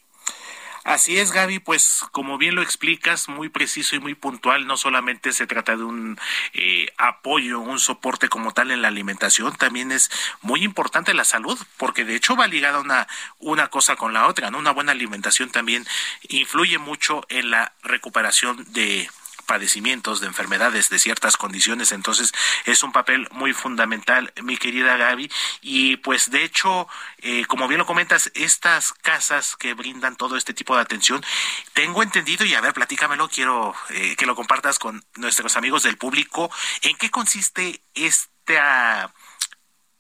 Así 0.85 1.19
es, 1.19 1.33
Gaby, 1.33 1.59
pues 1.59 2.05
como 2.13 2.39
bien 2.39 2.55
lo 2.55 2.63
explicas, 2.63 3.29
muy 3.29 3.49
preciso 3.49 3.97
y 3.97 4.01
muy 4.01 4.15
puntual, 4.15 4.67
no 4.67 4.77
solamente 4.77 5.33
se 5.33 5.47
trata 5.47 5.77
de 5.77 5.85
un 5.85 6.19
eh, 6.55 6.87
apoyo, 6.97 7.61
un 7.61 7.79
soporte 7.79 8.29
como 8.29 8.53
tal 8.53 8.71
en 8.71 8.83
la 8.83 8.89
alimentación, 8.89 9.55
también 9.57 9.93
es 9.93 10.11
muy 10.41 10.65
importante 10.65 11.15
la 11.15 11.25
salud, 11.25 11.59
porque 11.77 12.05
de 12.05 12.15
hecho 12.15 12.37
va 12.37 12.47
ligada 12.47 12.81
una, 12.81 13.07
una 13.39 13.69
cosa 13.69 13.97
con 13.97 14.13
la 14.13 14.27
otra, 14.27 14.51
¿no? 14.51 14.59
Una 14.59 14.73
buena 14.73 14.93
alimentación 14.93 15.51
también 15.51 15.87
influye 16.29 16.79
mucho 16.79 17.27
en 17.29 17.51
la 17.51 17.73
recuperación 17.83 18.65
de 18.73 19.09
padecimientos, 19.49 20.21
de 20.21 20.27
enfermedades, 20.27 20.91
de 20.91 20.99
ciertas 20.99 21.39
condiciones. 21.39 21.91
Entonces, 21.91 22.33
es 22.67 22.83
un 22.83 22.93
papel 22.93 23.27
muy 23.33 23.55
fundamental, 23.55 24.33
mi 24.43 24.59
querida 24.59 24.99
Gaby. 24.99 25.31
Y 25.63 25.97
pues, 25.97 26.31
de 26.31 26.45
hecho, 26.45 26.87
eh, 27.23 27.47
como 27.47 27.67
bien 27.67 27.79
lo 27.79 27.87
comentas, 27.87 28.31
estas 28.35 28.93
casas 28.93 29.57
que 29.57 29.73
brindan 29.73 30.17
todo 30.17 30.37
este 30.37 30.53
tipo 30.53 30.77
de 30.77 30.83
atención, 30.83 31.25
tengo 31.73 32.03
entendido, 32.03 32.45
y 32.45 32.55
a 32.55 32.61
ver, 32.61 32.75
platícamelo, 32.75 33.29
quiero 33.29 33.75
eh, 33.89 34.15
que 34.17 34.27
lo 34.27 34.37
compartas 34.37 34.79
con 34.79 35.03
nuestros 35.17 35.57
amigos 35.57 35.83
del 35.83 35.97
público, 35.97 36.51
¿en 36.83 36.95
qué 36.99 37.11
consiste 37.11 37.81
este, 37.95 38.61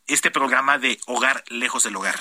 este 0.07 0.31
programa 0.31 0.77
de 0.77 1.01
Hogar 1.07 1.43
Lejos 1.49 1.85
del 1.85 1.97
Hogar? 1.97 2.21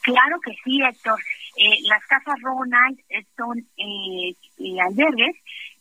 Claro 0.00 0.40
que 0.40 0.56
sí, 0.64 0.80
Héctor. 0.82 1.20
Eh, 1.56 1.78
las 1.88 2.04
casas 2.06 2.36
Ronald 2.42 2.98
son 3.36 3.58
eh, 3.78 4.34
eh, 4.58 4.80
albergues 4.80 5.36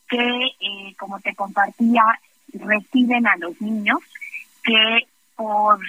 que, 0.08 0.52
como 0.98 1.20
te 1.20 1.36
compartía, 1.36 2.04
reciben 2.54 3.28
a 3.28 3.36
los 3.38 3.60
niños 3.60 4.00
que 4.64 5.08
por 5.36 5.80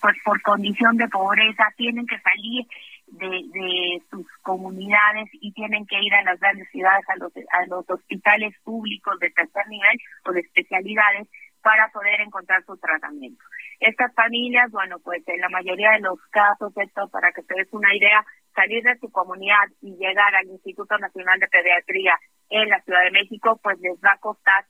pues 0.00 0.16
por 0.24 0.40
condición 0.40 0.96
de 0.96 1.08
pobreza 1.08 1.64
tienen 1.76 2.06
que 2.06 2.18
salir 2.20 2.66
de, 3.06 3.26
de 3.28 4.02
sus 4.08 4.26
comunidades 4.42 5.28
y 5.32 5.52
tienen 5.52 5.84
que 5.86 6.00
ir 6.00 6.14
a 6.14 6.22
las 6.22 6.40
grandes 6.40 6.70
ciudades, 6.70 7.04
a 7.08 7.16
los, 7.16 7.32
a 7.36 7.66
los 7.66 7.84
hospitales 7.90 8.54
públicos 8.64 9.18
de 9.18 9.30
tercer 9.30 9.68
nivel 9.68 9.98
o 10.24 10.32
de 10.32 10.40
especialidades 10.40 11.28
para 11.62 11.88
poder 11.88 12.20
encontrar 12.20 12.64
su 12.64 12.76
tratamiento. 12.76 13.42
Estas 13.80 14.14
familias, 14.14 14.70
bueno, 14.70 15.00
pues 15.00 15.26
en 15.26 15.40
la 15.40 15.48
mayoría 15.48 15.90
de 15.90 16.00
los 16.00 16.18
casos, 16.30 16.72
esto 16.76 17.08
para 17.08 17.32
que 17.32 17.42
te 17.42 17.54
des 17.56 17.72
una 17.72 17.94
idea, 17.94 18.24
salir 18.56 18.82
de 18.82 18.98
su 18.98 19.10
comunidad 19.12 19.68
y 19.82 19.94
llegar 19.96 20.34
al 20.34 20.48
Instituto 20.48 20.98
Nacional 20.98 21.38
de 21.38 21.46
Pediatría 21.46 22.18
en 22.48 22.68
la 22.68 22.80
Ciudad 22.80 23.04
de 23.04 23.10
México, 23.12 23.60
pues 23.62 23.78
les 23.80 23.96
va 24.02 24.12
a 24.12 24.18
costar 24.18 24.64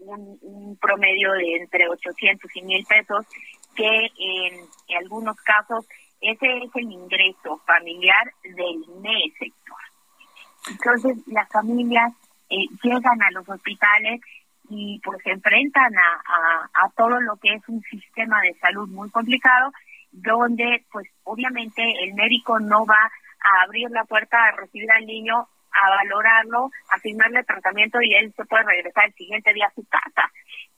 un, 0.00 0.78
promedio 0.80 1.32
de 1.32 1.56
entre 1.56 1.88
800 1.88 2.56
y 2.56 2.62
1000 2.62 2.86
pesos, 2.86 3.26
que 3.74 3.86
en, 3.86 4.96
algunos 4.98 5.36
casos 5.36 5.86
ese 6.20 6.46
es 6.58 6.70
el 6.74 6.92
ingreso 6.92 7.58
familiar 7.66 8.32
del 8.44 8.78
mes, 9.00 9.32
sector. 9.38 9.78
Entonces, 10.68 11.26
las 11.26 11.48
familias 11.48 12.12
eh, 12.50 12.66
llegan 12.82 13.22
a 13.22 13.30
los 13.32 13.48
hospitales 13.48 14.20
y 14.68 15.00
pues 15.02 15.22
se 15.22 15.30
enfrentan 15.30 15.92
a, 15.96 16.84
a, 16.84 16.90
todo 16.96 17.20
lo 17.20 17.36
que 17.36 17.54
es 17.54 17.68
un 17.68 17.82
sistema 17.82 18.40
de 18.42 18.54
salud 18.54 18.88
muy 18.88 19.10
complicado, 19.10 19.72
donde 20.12 20.84
pues 20.92 21.08
obviamente 21.24 21.82
el 22.02 22.14
médico 22.14 22.58
no 22.60 22.84
va 22.84 23.10
a 23.42 23.62
abrir 23.64 23.90
la 23.90 24.04
puerta 24.04 24.36
a 24.44 24.52
recibir 24.52 24.90
al 24.90 25.06
niño, 25.06 25.48
a 25.72 25.90
valorarlo, 25.90 26.70
a 26.90 26.98
firmarle 26.98 27.44
tratamiento 27.44 28.00
y 28.02 28.14
él 28.14 28.32
se 28.36 28.44
puede 28.44 28.64
regresar 28.64 29.06
el 29.06 29.14
siguiente 29.14 29.52
día 29.52 29.66
a 29.66 29.74
su 29.74 29.84
casa. 29.88 30.30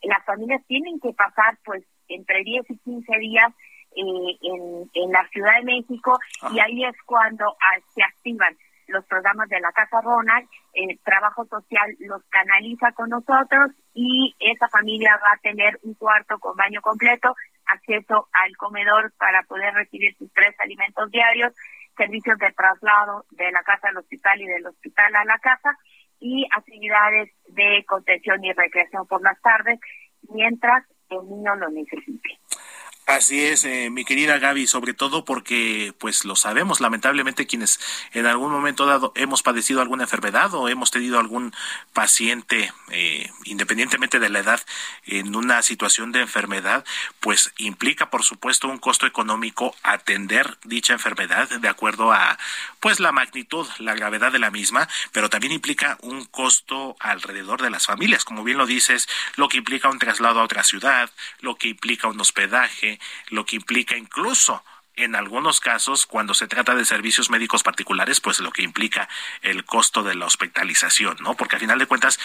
Las 0.02 0.24
familias 0.24 0.62
tienen 0.66 1.00
que 1.00 1.12
pasar 1.12 1.56
pues 1.64 1.84
entre 2.08 2.42
10 2.42 2.70
y 2.70 2.78
15 2.78 3.18
días 3.18 3.52
eh, 3.96 4.38
en, 4.42 4.90
en 4.94 5.12
la 5.12 5.26
Ciudad 5.28 5.56
de 5.58 5.64
México 5.64 6.18
y 6.52 6.60
ahí 6.60 6.84
es 6.84 6.96
cuando 7.04 7.46
ah, 7.46 7.80
se 7.94 8.02
activan 8.02 8.56
los 8.88 9.04
programas 9.06 9.48
de 9.48 9.60
la 9.60 9.72
Casa 9.72 10.00
Ronald, 10.02 10.48
el 10.74 10.98
trabajo 11.00 11.44
social 11.46 11.96
los 12.00 12.22
canaliza 12.28 12.92
con 12.92 13.10
nosotros 13.10 13.70
y 13.94 14.34
esa 14.38 14.68
familia 14.68 15.18
va 15.22 15.32
a 15.32 15.38
tener 15.38 15.78
un 15.82 15.94
cuarto 15.94 16.38
con 16.38 16.56
baño 16.56 16.80
completo, 16.80 17.34
acceso 17.66 18.28
al 18.32 18.56
comedor 18.56 19.12
para 19.18 19.42
poder 19.44 19.74
recibir 19.74 20.14
sus 20.16 20.32
tres 20.32 20.54
alimentos 20.60 21.10
diarios, 21.10 21.52
servicios 21.96 22.38
de 22.38 22.52
traslado 22.52 23.24
de 23.30 23.50
la 23.52 23.62
casa 23.62 23.88
al 23.88 23.98
hospital 23.98 24.40
y 24.40 24.46
del 24.46 24.66
hospital 24.66 25.14
a 25.14 25.24
la 25.24 25.38
casa 25.38 25.76
y 26.20 26.46
actividades 26.56 27.30
de 27.48 27.84
contención 27.86 28.44
y 28.44 28.52
recreación 28.52 29.06
por 29.06 29.22
las 29.22 29.40
tardes 29.40 29.80
mientras 30.28 30.84
el 31.10 31.28
niño 31.28 31.56
lo 31.56 31.68
necesite. 31.70 32.38
Así 33.12 33.44
es, 33.44 33.66
eh, 33.66 33.90
mi 33.90 34.06
querida 34.06 34.38
Gaby, 34.38 34.66
sobre 34.66 34.94
todo 34.94 35.26
porque, 35.26 35.92
pues 35.98 36.24
lo 36.24 36.34
sabemos, 36.34 36.80
lamentablemente 36.80 37.46
quienes 37.46 37.78
en 38.14 38.24
algún 38.24 38.50
momento 38.50 38.86
dado 38.86 39.12
hemos 39.16 39.42
padecido 39.42 39.82
alguna 39.82 40.04
enfermedad 40.04 40.54
o 40.54 40.70
hemos 40.70 40.90
tenido 40.90 41.20
algún 41.20 41.52
paciente, 41.92 42.72
eh, 42.90 43.30
independientemente 43.44 44.18
de 44.18 44.30
la 44.30 44.38
edad, 44.38 44.62
en 45.04 45.36
una 45.36 45.60
situación 45.60 46.10
de 46.10 46.22
enfermedad, 46.22 46.86
pues 47.20 47.52
implica, 47.58 48.08
por 48.08 48.24
supuesto, 48.24 48.68
un 48.68 48.78
costo 48.78 49.06
económico 49.06 49.76
atender 49.82 50.56
dicha 50.64 50.94
enfermedad 50.94 51.50
de 51.50 51.68
acuerdo 51.68 52.12
a, 52.12 52.38
pues 52.80 52.98
la 52.98 53.12
magnitud, 53.12 53.68
la 53.78 53.94
gravedad 53.94 54.32
de 54.32 54.38
la 54.38 54.50
misma, 54.50 54.88
pero 55.12 55.28
también 55.28 55.52
implica 55.52 55.98
un 56.00 56.24
costo 56.24 56.96
alrededor 56.98 57.60
de 57.60 57.68
las 57.68 57.84
familias, 57.84 58.24
como 58.24 58.42
bien 58.42 58.56
lo 58.56 58.64
dices, 58.64 59.06
lo 59.36 59.50
que 59.50 59.58
implica 59.58 59.90
un 59.90 59.98
traslado 59.98 60.40
a 60.40 60.44
otra 60.44 60.64
ciudad, 60.64 61.10
lo 61.40 61.56
que 61.56 61.68
implica 61.68 62.08
un 62.08 62.18
hospedaje 62.18 63.01
lo 63.28 63.44
que 63.44 63.56
implica 63.56 63.96
incluso 63.96 64.62
en 64.96 65.14
algunos 65.14 65.60
casos, 65.60 66.06
cuando 66.06 66.34
se 66.34 66.48
trata 66.48 66.74
de 66.74 66.84
servicios 66.84 67.30
médicos 67.30 67.62
particulares, 67.62 68.20
pues 68.20 68.40
lo 68.40 68.50
que 68.50 68.62
implica 68.62 69.08
el 69.40 69.64
costo 69.64 70.02
de 70.02 70.14
la 70.14 70.26
hospitalización, 70.26 71.16
¿no? 71.20 71.34
Porque 71.34 71.56
al 71.56 71.60
final 71.60 71.78
de 71.78 71.86
cuentas, 71.86 72.20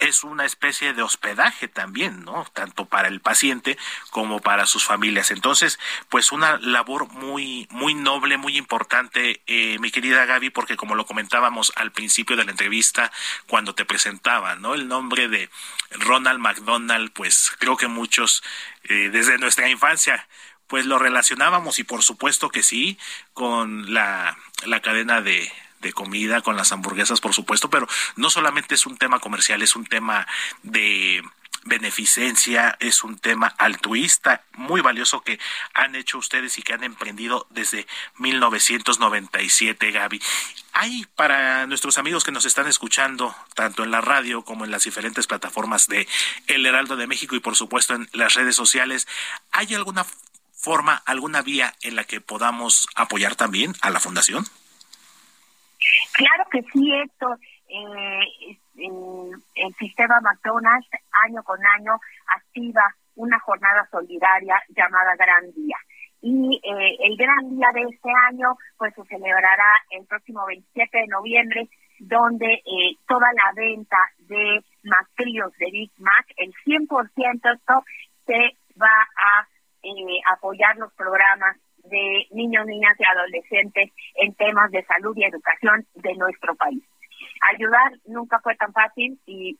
es 0.00 0.24
una 0.24 0.44
especie 0.44 0.92
de 0.92 1.02
hospedaje 1.02 1.68
también, 1.68 2.24
¿no? 2.24 2.46
Tanto 2.52 2.86
para 2.86 3.08
el 3.08 3.20
paciente 3.20 3.78
como 4.10 4.40
para 4.40 4.66
sus 4.66 4.84
familias. 4.84 5.30
Entonces, 5.30 5.78
pues 6.08 6.32
una 6.32 6.58
labor 6.58 7.08
muy, 7.12 7.66
muy 7.70 7.94
noble, 7.94 8.36
muy 8.36 8.56
importante, 8.56 9.42
eh, 9.46 9.78
mi 9.80 9.90
querida 9.90 10.24
Gaby, 10.24 10.50
porque 10.50 10.76
como 10.76 10.94
lo 10.94 11.06
comentábamos 11.06 11.72
al 11.76 11.92
principio 11.92 12.36
de 12.36 12.44
la 12.44 12.50
entrevista, 12.50 13.10
cuando 13.46 13.74
te 13.74 13.84
presentaba, 13.84 14.56
¿no? 14.56 14.74
El 14.74 14.88
nombre 14.88 15.28
de 15.28 15.50
Ronald 15.90 16.40
McDonald, 16.40 17.12
pues 17.12 17.52
creo 17.58 17.76
que 17.76 17.88
muchos 17.88 18.42
eh, 18.84 19.10
desde 19.10 19.38
nuestra 19.38 19.68
infancia 19.68 20.26
pues 20.66 20.84
lo 20.84 20.98
relacionábamos 20.98 21.78
y 21.78 21.84
por 21.84 22.02
supuesto 22.02 22.50
que 22.50 22.62
sí 22.62 22.98
con 23.32 23.94
la, 23.94 24.36
la 24.66 24.80
cadena 24.80 25.22
de, 25.22 25.50
de 25.80 25.92
comida, 25.92 26.40
con 26.40 26.56
las 26.56 26.72
hamburguesas, 26.72 27.20
por 27.20 27.34
supuesto, 27.34 27.70
pero 27.70 27.88
no 28.16 28.30
solamente 28.30 28.74
es 28.74 28.86
un 28.86 28.96
tema 28.96 29.20
comercial, 29.20 29.62
es 29.62 29.76
un 29.76 29.86
tema 29.86 30.26
de 30.62 31.22
beneficencia, 31.64 32.76
es 32.80 33.04
un 33.04 33.18
tema 33.18 33.48
altruista 33.58 34.42
muy 34.54 34.80
valioso 34.80 35.20
que 35.20 35.38
han 35.74 35.94
hecho 35.94 36.18
ustedes 36.18 36.58
y 36.58 36.62
que 36.62 36.72
han 36.72 36.82
emprendido 36.82 37.46
desde 37.50 37.86
1997, 38.16 39.90
Gaby. 39.90 40.20
Hay 40.72 41.06
para 41.16 41.66
nuestros 41.66 41.98
amigos 41.98 42.24
que 42.24 42.32
nos 42.32 42.44
están 42.44 42.66
escuchando, 42.66 43.34
tanto 43.54 43.84
en 43.84 43.90
la 43.90 44.00
radio 44.00 44.42
como 44.44 44.64
en 44.64 44.70
las 44.70 44.84
diferentes 44.84 45.26
plataformas 45.26 45.88
de 45.88 46.08
El 46.46 46.66
Heraldo 46.66 46.96
de 46.96 47.06
México 47.06 47.36
y 47.36 47.40
por 47.40 47.56
supuesto 47.56 47.94
en 47.94 48.08
las 48.12 48.34
redes 48.34 48.56
sociales, 48.56 49.06
¿hay 49.50 49.74
alguna 49.74 50.06
forma, 50.52 50.94
alguna 51.06 51.42
vía 51.42 51.74
en 51.82 51.96
la 51.96 52.04
que 52.04 52.20
podamos 52.20 52.88
apoyar 52.94 53.36
también 53.36 53.74
a 53.80 53.90
la 53.90 54.00
fundación? 54.00 54.46
Claro 56.18 56.44
que 56.50 56.62
sí, 56.72 56.92
Héctor. 56.92 57.38
Eh, 57.68 58.56
el 58.74 59.74
sistema 59.78 60.20
McDonald's 60.20 60.88
año 61.24 61.42
con 61.44 61.60
año 61.64 61.94
activa 62.34 62.82
una 63.14 63.38
jornada 63.38 63.86
solidaria 63.88 64.60
llamada 64.70 65.14
Gran 65.14 65.52
Día. 65.52 65.76
Y 66.20 66.60
eh, 66.64 66.96
el 67.04 67.16
Gran 67.16 67.50
Día 67.50 67.68
de 67.72 67.82
este 67.82 68.10
año 68.28 68.56
pues 68.76 68.92
se 68.94 69.04
celebrará 69.04 69.80
el 69.90 70.04
próximo 70.06 70.44
27 70.46 70.98
de 70.98 71.06
noviembre, 71.06 71.68
donde 72.00 72.52
eh, 72.52 72.96
toda 73.06 73.28
la 73.32 73.52
venta 73.54 73.98
de 74.18 74.60
McTrios 74.82 75.52
de 75.58 75.70
Big 75.70 75.92
Mac, 75.98 76.26
el 76.36 76.52
100% 76.64 77.54
esto 77.54 77.84
se 78.26 78.56
va 78.80 79.06
a 79.16 79.46
eh, 79.84 80.20
apoyar 80.32 80.76
los 80.78 80.92
programas 80.94 81.56
de 81.88 82.26
niños, 82.30 82.66
niñas 82.66 82.96
y 82.98 83.04
adolescentes 83.04 83.92
en 84.14 84.34
temas 84.34 84.70
de 84.70 84.84
salud 84.84 85.16
y 85.16 85.24
educación 85.24 85.86
de 85.94 86.14
nuestro 86.14 86.54
país. 86.56 86.82
Ayudar 87.52 87.92
nunca 88.06 88.40
fue 88.40 88.54
tan 88.56 88.72
fácil 88.72 89.18
y, 89.26 89.56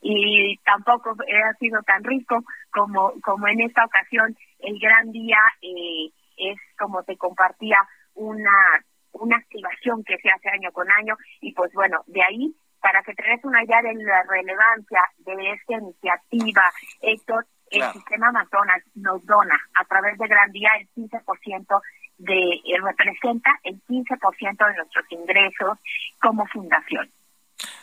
y, 0.00 0.56
tampoco 0.64 1.10
ha 1.10 1.54
sido 1.54 1.82
tan 1.82 2.04
rico 2.04 2.44
como, 2.70 3.14
como 3.22 3.48
en 3.48 3.60
esta 3.62 3.84
ocasión. 3.84 4.36
El 4.58 4.78
gran 4.78 5.10
día 5.12 5.38
eh, 5.62 6.10
es, 6.36 6.58
como 6.78 7.02
te 7.02 7.16
compartía, 7.16 7.78
una, 8.14 8.84
una 9.12 9.36
activación 9.36 10.04
que 10.04 10.18
se 10.18 10.30
hace 10.30 10.48
año 10.50 10.70
con 10.72 10.90
año 10.90 11.16
y 11.40 11.52
pues 11.52 11.72
bueno, 11.72 12.02
de 12.06 12.22
ahí 12.22 12.54
para 12.84 13.02
que 13.02 13.14
tengas 13.14 13.42
una 13.44 13.64
idea 13.64 13.80
de 13.80 13.94
la 13.94 14.22
relevancia 14.24 15.00
de 15.18 15.52
esta 15.52 15.72
iniciativa, 15.72 16.70
Héctor, 17.00 17.46
el 17.70 17.92
sistema 17.92 18.30
McDonald's 18.32 18.86
nos 18.94 19.24
dona 19.26 19.58
a 19.74 19.84
través 19.84 20.18
de 20.18 20.28
Gran 20.28 20.52
Día 20.52 20.70
el 20.78 20.88
15% 20.90 21.80
de, 22.18 22.34
eh, 22.34 22.80
representa 22.82 23.50
el 23.64 23.80
15% 23.88 24.66
de 24.66 24.74
nuestros 24.76 25.04
ingresos 25.10 25.78
como 26.20 26.46
fundación. 26.46 27.10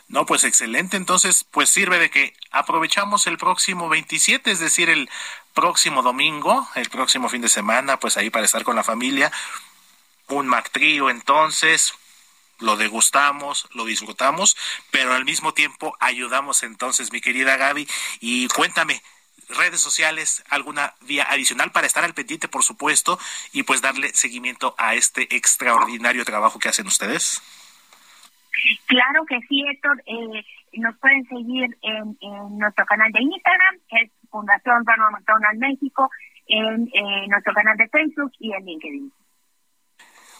No, 0.08 0.26
pues 0.26 0.44
excelente. 0.44 0.96
Entonces, 0.96 1.44
pues 1.44 1.70
sirve 1.70 1.98
de 1.98 2.10
que 2.10 2.34
aprovechamos 2.50 3.26
el 3.26 3.38
próximo 3.38 3.88
27, 3.88 4.50
es 4.50 4.60
decir, 4.60 4.90
el 4.90 5.08
próximo 5.54 6.02
domingo, 6.02 6.68
el 6.74 6.88
próximo 6.90 7.28
fin 7.28 7.40
de 7.40 7.48
semana, 7.48 7.98
pues 7.98 8.16
ahí 8.16 8.30
para 8.30 8.44
estar 8.44 8.62
con 8.62 8.76
la 8.76 8.84
familia. 8.84 9.32
Un 10.28 10.46
Mac 10.46 10.70
entonces, 10.74 11.94
lo 12.58 12.76
degustamos, 12.76 13.68
lo 13.74 13.84
disfrutamos, 13.84 14.56
pero 14.90 15.14
al 15.14 15.24
mismo 15.24 15.52
tiempo 15.54 15.96
ayudamos 16.00 16.62
entonces, 16.62 17.12
mi 17.12 17.20
querida 17.20 17.56
Gaby. 17.56 17.88
Y 18.20 18.48
cuéntame, 18.48 19.02
redes 19.56 19.80
sociales, 19.80 20.44
alguna 20.48 20.94
vía 21.02 21.24
adicional 21.30 21.70
para 21.72 21.86
estar 21.86 22.04
al 22.04 22.14
pendiente, 22.14 22.48
por 22.48 22.62
supuesto, 22.62 23.18
y 23.52 23.62
pues 23.62 23.82
darle 23.82 24.08
seguimiento 24.14 24.74
a 24.78 24.94
este 24.94 25.34
extraordinario 25.34 26.24
trabajo 26.24 26.58
que 26.58 26.68
hacen 26.68 26.86
ustedes? 26.86 27.42
Claro 28.86 29.24
que 29.26 29.40
sí, 29.48 29.64
Héctor. 29.68 30.02
Eh, 30.06 30.44
nos 30.74 30.96
pueden 30.98 31.26
seguir 31.28 31.76
en, 31.82 32.16
nuestro 32.58 32.84
canal 32.86 33.10
de 33.12 33.22
Instagram, 33.22 33.78
que 33.88 33.96
es 34.04 34.10
Fundación 34.30 34.84
Ronald 34.86 35.12
McDonald 35.12 35.58
México, 35.58 36.10
en 36.46 36.90
nuestro 37.28 37.52
canal 37.54 37.76
de 37.76 37.88
Facebook 37.88 38.32
y 38.38 38.52
en 38.52 38.64
LinkedIn. 38.64 39.12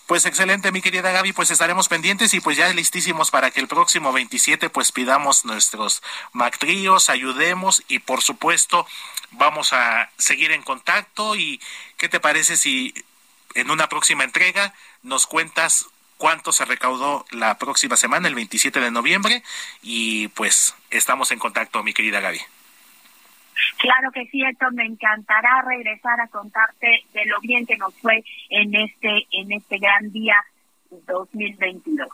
Pues 0.06 0.26
excelente, 0.26 0.72
mi 0.72 0.82
querida 0.82 1.10
Gaby, 1.10 1.32
pues 1.32 1.50
estaremos 1.50 1.88
pendientes 1.88 2.34
y 2.34 2.40
pues 2.40 2.56
ya 2.56 2.68
listísimos 2.72 3.30
para 3.30 3.50
que 3.50 3.60
el 3.60 3.68
próximo 3.68 4.12
27 4.12 4.68
pues 4.68 4.92
pidamos 4.92 5.44
nuestros 5.44 6.02
MacTríos, 6.32 7.08
ayudemos 7.08 7.82
y 7.88 8.00
por 8.00 8.20
supuesto 8.20 8.86
vamos 9.30 9.72
a 9.72 10.10
seguir 10.18 10.52
en 10.52 10.62
contacto 10.62 11.36
y 11.36 11.60
¿qué 11.96 12.08
te 12.08 12.20
parece 12.20 12.56
si 12.56 12.92
en 13.54 13.70
una 13.70 13.88
próxima 13.88 14.24
entrega 14.24 14.74
nos 15.02 15.26
cuentas 15.26 15.86
cuánto 16.18 16.52
se 16.52 16.64
recaudó 16.64 17.24
la 17.30 17.58
próxima 17.58 17.96
semana, 17.96 18.28
el 18.28 18.34
27 18.34 18.80
de 18.80 18.90
noviembre 18.90 19.42
y 19.82 20.28
pues 20.28 20.74
estamos 20.90 21.30
en 21.30 21.38
contacto, 21.38 21.82
mi 21.82 21.94
querida 21.94 22.20
Gaby. 22.20 22.40
Claro 23.78 24.10
que 24.12 24.26
sí, 24.26 24.42
Héctor, 24.42 24.72
me 24.74 24.86
encantará 24.86 25.62
regresar 25.62 26.20
a 26.20 26.28
contarte 26.28 27.04
de 27.12 27.26
lo 27.26 27.40
bien 27.40 27.66
que 27.66 27.76
nos 27.76 27.94
fue 27.94 28.24
en 28.50 28.74
este 28.74 29.26
en 29.32 29.52
este 29.52 29.78
gran 29.78 30.10
día 30.12 30.36
2022. 31.06 32.08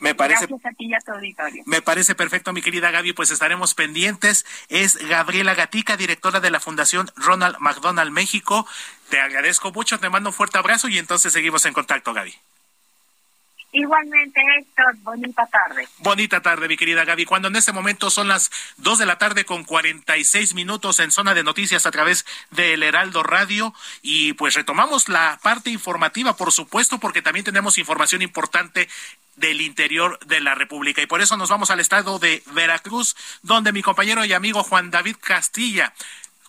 Me 0.00 0.14
parece, 0.14 0.46
Gracias 0.46 0.72
a 0.72 0.74
ti 0.74 0.86
y 0.86 0.94
a 0.94 0.98
tu 1.00 1.12
auditorio. 1.12 1.62
Me 1.66 1.82
parece 1.82 2.14
perfecto, 2.14 2.54
mi 2.54 2.62
querida 2.62 2.90
Gaby, 2.90 3.12
pues 3.12 3.30
estaremos 3.30 3.74
pendientes. 3.74 4.46
Es 4.70 4.96
Gabriela 5.08 5.54
Gatica, 5.54 5.98
directora 5.98 6.40
de 6.40 6.50
la 6.50 6.58
Fundación 6.58 7.10
Ronald 7.16 7.58
McDonald 7.60 8.10
México. 8.10 8.66
Te 9.10 9.20
agradezco 9.20 9.72
mucho, 9.72 10.00
te 10.00 10.08
mando 10.08 10.30
un 10.30 10.34
fuerte 10.34 10.56
abrazo 10.56 10.88
y 10.88 10.96
entonces 10.96 11.34
seguimos 11.34 11.66
en 11.66 11.74
contacto, 11.74 12.14
Gaby. 12.14 12.34
Igualmente, 13.72 14.40
Héctor, 14.58 14.96
bonita 15.02 15.46
tarde. 15.46 15.86
Bonita 15.98 16.40
tarde, 16.40 16.66
mi 16.66 16.76
querida 16.76 17.04
Gaby. 17.04 17.24
Cuando 17.24 17.48
en 17.48 17.54
este 17.54 17.72
momento 17.72 18.10
son 18.10 18.26
las 18.26 18.50
2 18.78 18.98
de 18.98 19.06
la 19.06 19.18
tarde 19.18 19.44
con 19.44 19.62
46 19.62 20.54
minutos 20.54 20.98
en 20.98 21.12
zona 21.12 21.34
de 21.34 21.44
noticias 21.44 21.86
a 21.86 21.92
través 21.92 22.26
del 22.50 22.82
Heraldo 22.82 23.22
Radio. 23.22 23.72
Y 24.02 24.32
pues 24.32 24.54
retomamos 24.54 25.08
la 25.08 25.38
parte 25.42 25.70
informativa, 25.70 26.36
por 26.36 26.50
supuesto, 26.50 26.98
porque 26.98 27.22
también 27.22 27.44
tenemos 27.44 27.78
información 27.78 28.22
importante 28.22 28.88
del 29.36 29.60
interior 29.60 30.18
de 30.26 30.40
la 30.40 30.56
República. 30.56 31.00
Y 31.00 31.06
por 31.06 31.20
eso 31.20 31.36
nos 31.36 31.50
vamos 31.50 31.70
al 31.70 31.78
estado 31.78 32.18
de 32.18 32.42
Veracruz, 32.52 33.14
donde 33.42 33.72
mi 33.72 33.82
compañero 33.82 34.24
y 34.24 34.32
amigo 34.32 34.64
Juan 34.64 34.90
David 34.90 35.16
Castilla 35.20 35.94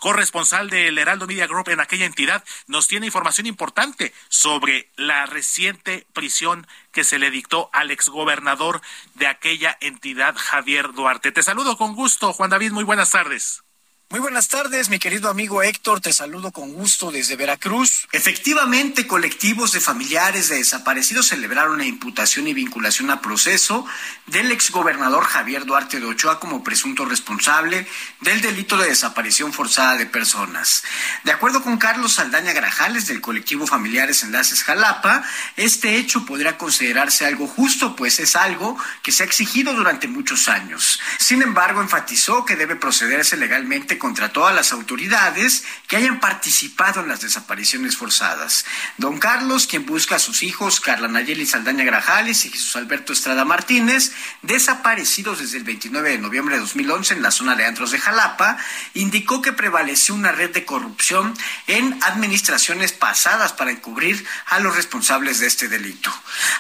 corresponsal 0.02 0.72
del 0.72 0.98
Heraldo 0.98 1.28
Media 1.28 1.46
Group 1.46 1.70
en 1.70 1.80
aquella 1.80 2.06
entidad, 2.06 2.44
nos 2.66 2.88
tiene 2.88 3.06
información 3.06 3.46
importante 3.46 4.14
sobre 4.30 4.90
la 4.96 5.28
reciente 5.28 6.08
prisión 6.12 6.66
que 6.92 7.04
se 7.04 7.20
le 7.20 7.30
dictó 7.30 7.70
al 7.72 7.92
exgobernador 7.92 8.82
de 9.14 9.28
aquella 9.28 9.78
entidad, 9.80 10.36
Javier 10.36 10.92
Duarte. 10.94 11.32
Te 11.32 11.44
saludo 11.44 11.78
con 11.78 11.94
gusto, 11.96 12.34
Juan 12.34 12.50
David, 12.50 12.72
muy 12.72 12.84
buenas 12.84 13.12
tardes. 13.12 13.64
Muy 14.12 14.20
buenas 14.20 14.50
tardes, 14.50 14.90
mi 14.90 15.00
querido 15.00 15.30
amigo 15.30 15.64
Héctor, 15.64 16.02
te 16.02 16.12
saludo 16.12 16.52
con 16.52 16.74
gusto 16.74 17.12
desde 17.12 17.38
Veracruz. 17.38 18.10
Efectivamente, 18.12 19.08
colectivos 19.08 19.72
de 19.72 19.80
familiares 19.80 20.50
de 20.50 20.58
desaparecidos 20.58 21.30
celebraron 21.30 21.78
la 21.78 21.86
imputación 21.86 22.46
y 22.46 22.54
vinculación 22.54 23.10
a 23.10 23.22
proceso 23.22 23.86
del 24.28 24.52
exgobernador 24.52 25.24
Javier 25.24 25.64
Duarte 25.66 26.02
de 26.02 26.08
Ochoa 26.08 26.42
como 26.42 26.62
presunto 26.62 27.06
responsable 27.06 27.88
del 28.20 28.42
delito 28.42 28.76
de 28.76 28.90
desaparición 28.90 29.54
forzada 29.54 29.96
de 29.96 30.06
personas. 30.08 30.84
De 31.24 31.32
acuerdo 31.32 31.64
con 31.64 31.78
Carlos 31.78 32.16
Saldaña 32.16 32.52
Grajales 32.52 33.08
del 33.08 33.22
colectivo 33.22 33.66
Familiares 33.66 34.24
Enlaces 34.24 34.66
Jalapa, 34.66 35.24
este 35.56 35.96
hecho 35.96 36.26
podría 36.26 36.58
considerarse 36.58 37.26
algo 37.26 37.48
justo, 37.48 37.96
pues 37.96 38.20
es 38.20 38.36
algo 38.36 38.78
que 39.04 39.14
se 39.14 39.24
ha 39.24 39.26
exigido 39.26 39.74
durante 39.74 40.10
muchos 40.10 40.50
años. 40.50 41.00
Sin 41.18 41.42
embargo, 41.42 41.82
enfatizó 41.82 42.44
que 42.44 42.58
debe 42.58 42.76
procederse 42.76 43.38
legalmente 43.38 44.01
contra 44.02 44.34
todas 44.34 44.56
las 44.56 44.72
autoridades 44.72 45.64
que 45.88 45.96
hayan 45.96 46.20
participado 46.20 47.02
en 47.02 47.08
las 47.08 47.22
desapariciones 47.22 47.96
forzadas. 47.96 48.66
Don 48.98 49.20
Carlos, 49.20 49.68
quien 49.68 49.86
busca 49.86 50.16
a 50.16 50.20
sus 50.20 50.42
hijos, 50.42 50.80
Carla 50.80 51.08
Nayeli 51.08 51.46
Saldaña 51.46 51.84
Grajales 51.84 52.44
y 52.46 52.50
Jesús 52.50 52.76
Alberto 52.76 53.14
Estrada 53.14 53.46
Martínez, 53.46 54.12
desaparecidos 54.42 55.38
desde 55.38 55.60
el 55.60 55.66
29 55.66 56.10
de 56.10 56.18
noviembre 56.18 56.56
de 56.56 56.62
2011 56.62 57.14
en 57.14 57.22
la 57.22 57.30
zona 57.30 57.56
de 57.56 57.66
Antros 57.66 57.92
de 57.92 58.00
Jalapa, 58.00 58.58
indicó 58.96 59.44
que 59.44 59.54
prevaleció 59.54 60.16
una 60.16 60.32
red 60.32 60.50
de 60.50 60.66
corrupción 60.66 61.38
en 61.68 62.00
administraciones 62.02 62.94
pasadas 62.94 63.54
para 63.54 63.70
encubrir 63.70 64.26
a 64.48 64.60
los 64.60 64.76
responsables 64.76 65.40
de 65.40 65.46
este 65.46 65.68
delito. 65.68 66.12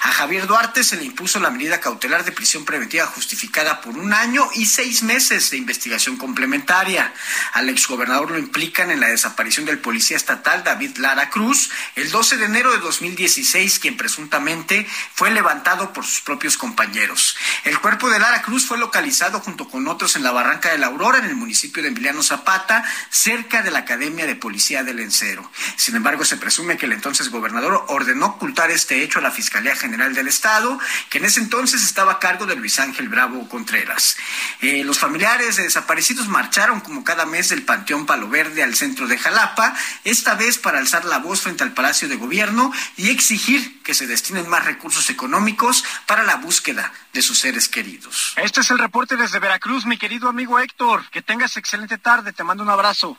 A 0.03 0.11
Javier 0.11 0.45
Duarte 0.45 0.83
se 0.83 0.97
le 0.97 1.05
impuso 1.05 1.39
la 1.39 1.49
medida 1.49 1.79
cautelar 1.79 2.23
de 2.23 2.33
prisión 2.33 2.65
preventiva 2.65 3.07
justificada 3.07 3.81
por 3.81 3.97
un 3.97 4.13
año 4.13 4.47
y 4.53 4.67
seis 4.67 5.01
meses 5.01 5.49
de 5.49 5.57
investigación 5.57 6.17
complementaria. 6.17 7.11
Al 7.53 7.69
exgobernador 7.69 8.31
lo 8.31 8.39
implican 8.39 8.91
en 8.91 8.99
la 8.99 9.07
desaparición 9.07 9.65
del 9.65 9.79
policía 9.79 10.17
estatal 10.17 10.63
David 10.63 10.97
Lara 10.97 11.29
Cruz 11.29 11.69
el 11.95 12.11
12 12.11 12.37
de 12.37 12.45
enero 12.45 12.71
de 12.71 12.79
2016, 12.79 13.79
quien 13.79 13.97
presuntamente 13.97 14.87
fue 15.13 15.31
levantado 15.31 15.93
por 15.93 16.05
sus 16.05 16.21
propios 16.21 16.57
compañeros. 16.57 17.35
El 17.63 17.79
cuerpo 17.79 18.09
de 18.09 18.19
Lara 18.19 18.41
Cruz 18.41 18.65
fue 18.65 18.77
localizado 18.77 19.39
junto 19.39 19.67
con 19.69 19.87
otros 19.87 20.15
en 20.15 20.23
la 20.23 20.31
Barranca 20.31 20.71
de 20.71 20.77
la 20.77 20.87
Aurora, 20.87 21.19
en 21.19 21.25
el 21.25 21.35
municipio 21.35 21.83
de 21.83 21.89
Emiliano 21.89 22.23
Zapata, 22.23 22.83
cerca 23.09 23.61
de 23.61 23.71
la 23.71 23.79
Academia 23.79 24.25
de 24.25 24.35
Policía 24.35 24.83
del 24.83 24.99
Encero. 24.99 25.49
Sin 25.75 25.95
embargo, 25.95 26.25
se 26.25 26.37
presume 26.37 26.77
que 26.77 26.85
el 26.85 26.93
entonces 26.93 27.29
gobernador 27.29 27.85
ordenó 27.87 28.27
ocultar 28.27 28.71
este 28.71 29.03
hecho 29.03 29.19
a 29.19 29.21
la 29.21 29.31
Fiscalía 29.31 29.75
General 29.75 30.13
del 30.13 30.27
Estado, 30.27 30.79
que 31.09 31.17
en 31.17 31.25
ese 31.25 31.39
entonces 31.39 31.83
estaba 31.83 32.13
a 32.13 32.19
cargo 32.19 32.45
de 32.45 32.55
Luis 32.55 32.79
Ángel 32.79 33.09
Bravo 33.09 33.47
Contreras. 33.47 34.17
Eh, 34.61 34.83
los 34.83 34.99
familiares 34.99 35.55
de 35.55 35.63
desaparecidos 35.63 36.27
marcharon 36.27 36.79
como 36.81 37.03
cada 37.03 37.20
mes 37.25 37.49
del 37.49 37.63
Panteón 37.63 38.05
Palo 38.05 38.29
Verde 38.29 38.63
al 38.63 38.75
centro 38.75 39.07
de 39.07 39.17
Jalapa, 39.17 39.75
esta 40.03 40.35
vez 40.35 40.57
para 40.57 40.79
alzar 40.79 41.05
la 41.05 41.19
voz 41.19 41.41
frente 41.41 41.63
al 41.63 41.73
Palacio 41.73 42.07
de 42.07 42.15
Gobierno 42.15 42.71
y 42.97 43.09
exigir 43.09 43.81
que 43.83 43.93
se 43.93 44.07
destinen 44.07 44.49
más 44.49 44.65
recursos 44.65 45.09
económicos 45.09 45.83
para 46.05 46.23
la 46.23 46.35
búsqueda 46.35 46.91
de 47.13 47.21
sus 47.21 47.39
seres 47.39 47.67
queridos. 47.69 48.33
Este 48.37 48.61
es 48.61 48.71
el 48.71 48.79
reporte 48.79 49.15
desde 49.15 49.39
Veracruz, 49.39 49.85
mi 49.85 49.97
querido 49.97 50.29
amigo 50.29 50.59
Héctor. 50.59 51.09
Que 51.09 51.21
tengas 51.21 51.57
excelente 51.57 51.97
tarde, 51.97 52.33
te 52.33 52.43
mando 52.43 52.63
un 52.63 52.69
abrazo. 52.69 53.17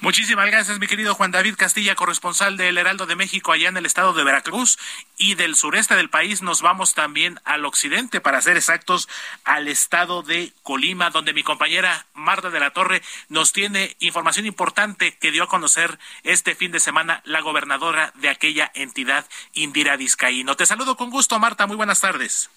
Muchísimas 0.00 0.46
gracias, 0.46 0.78
mi 0.78 0.86
querido 0.86 1.16
Juan 1.16 1.32
David 1.32 1.56
Castilla, 1.56 1.96
corresponsal 1.96 2.56
del 2.56 2.78
Heraldo 2.78 3.06
de 3.06 3.16
México 3.16 3.50
allá 3.50 3.68
en 3.68 3.76
el 3.76 3.84
estado 3.84 4.12
de 4.12 4.22
Veracruz 4.22 4.78
y 5.16 5.34
del 5.34 5.56
sureste 5.56 5.96
del 5.96 6.08
país. 6.08 6.40
Nos 6.40 6.62
vamos 6.62 6.94
también 6.94 7.40
al 7.44 7.64
occidente, 7.64 8.20
para 8.20 8.40
ser 8.40 8.56
exactos, 8.56 9.08
al 9.42 9.66
estado 9.66 10.22
de 10.22 10.52
Colima, 10.62 11.10
donde 11.10 11.32
mi 11.32 11.42
compañera 11.42 12.06
Marta 12.14 12.50
de 12.50 12.60
la 12.60 12.70
Torre 12.70 13.02
nos 13.28 13.52
tiene 13.52 13.96
información 13.98 14.46
importante 14.46 15.16
que 15.18 15.32
dio 15.32 15.42
a 15.42 15.48
conocer 15.48 15.98
este 16.22 16.54
fin 16.54 16.70
de 16.70 16.78
semana 16.78 17.20
la 17.24 17.40
gobernadora 17.40 18.12
de 18.14 18.28
aquella 18.28 18.70
entidad, 18.76 19.26
Indira 19.52 19.96
Vizcaíno. 19.96 20.54
Te 20.54 20.64
saludo 20.64 20.96
con 20.96 21.10
gusto, 21.10 21.40
Marta. 21.40 21.66
Muy 21.66 21.76
buenas 21.76 22.00
tardes. 22.00 22.50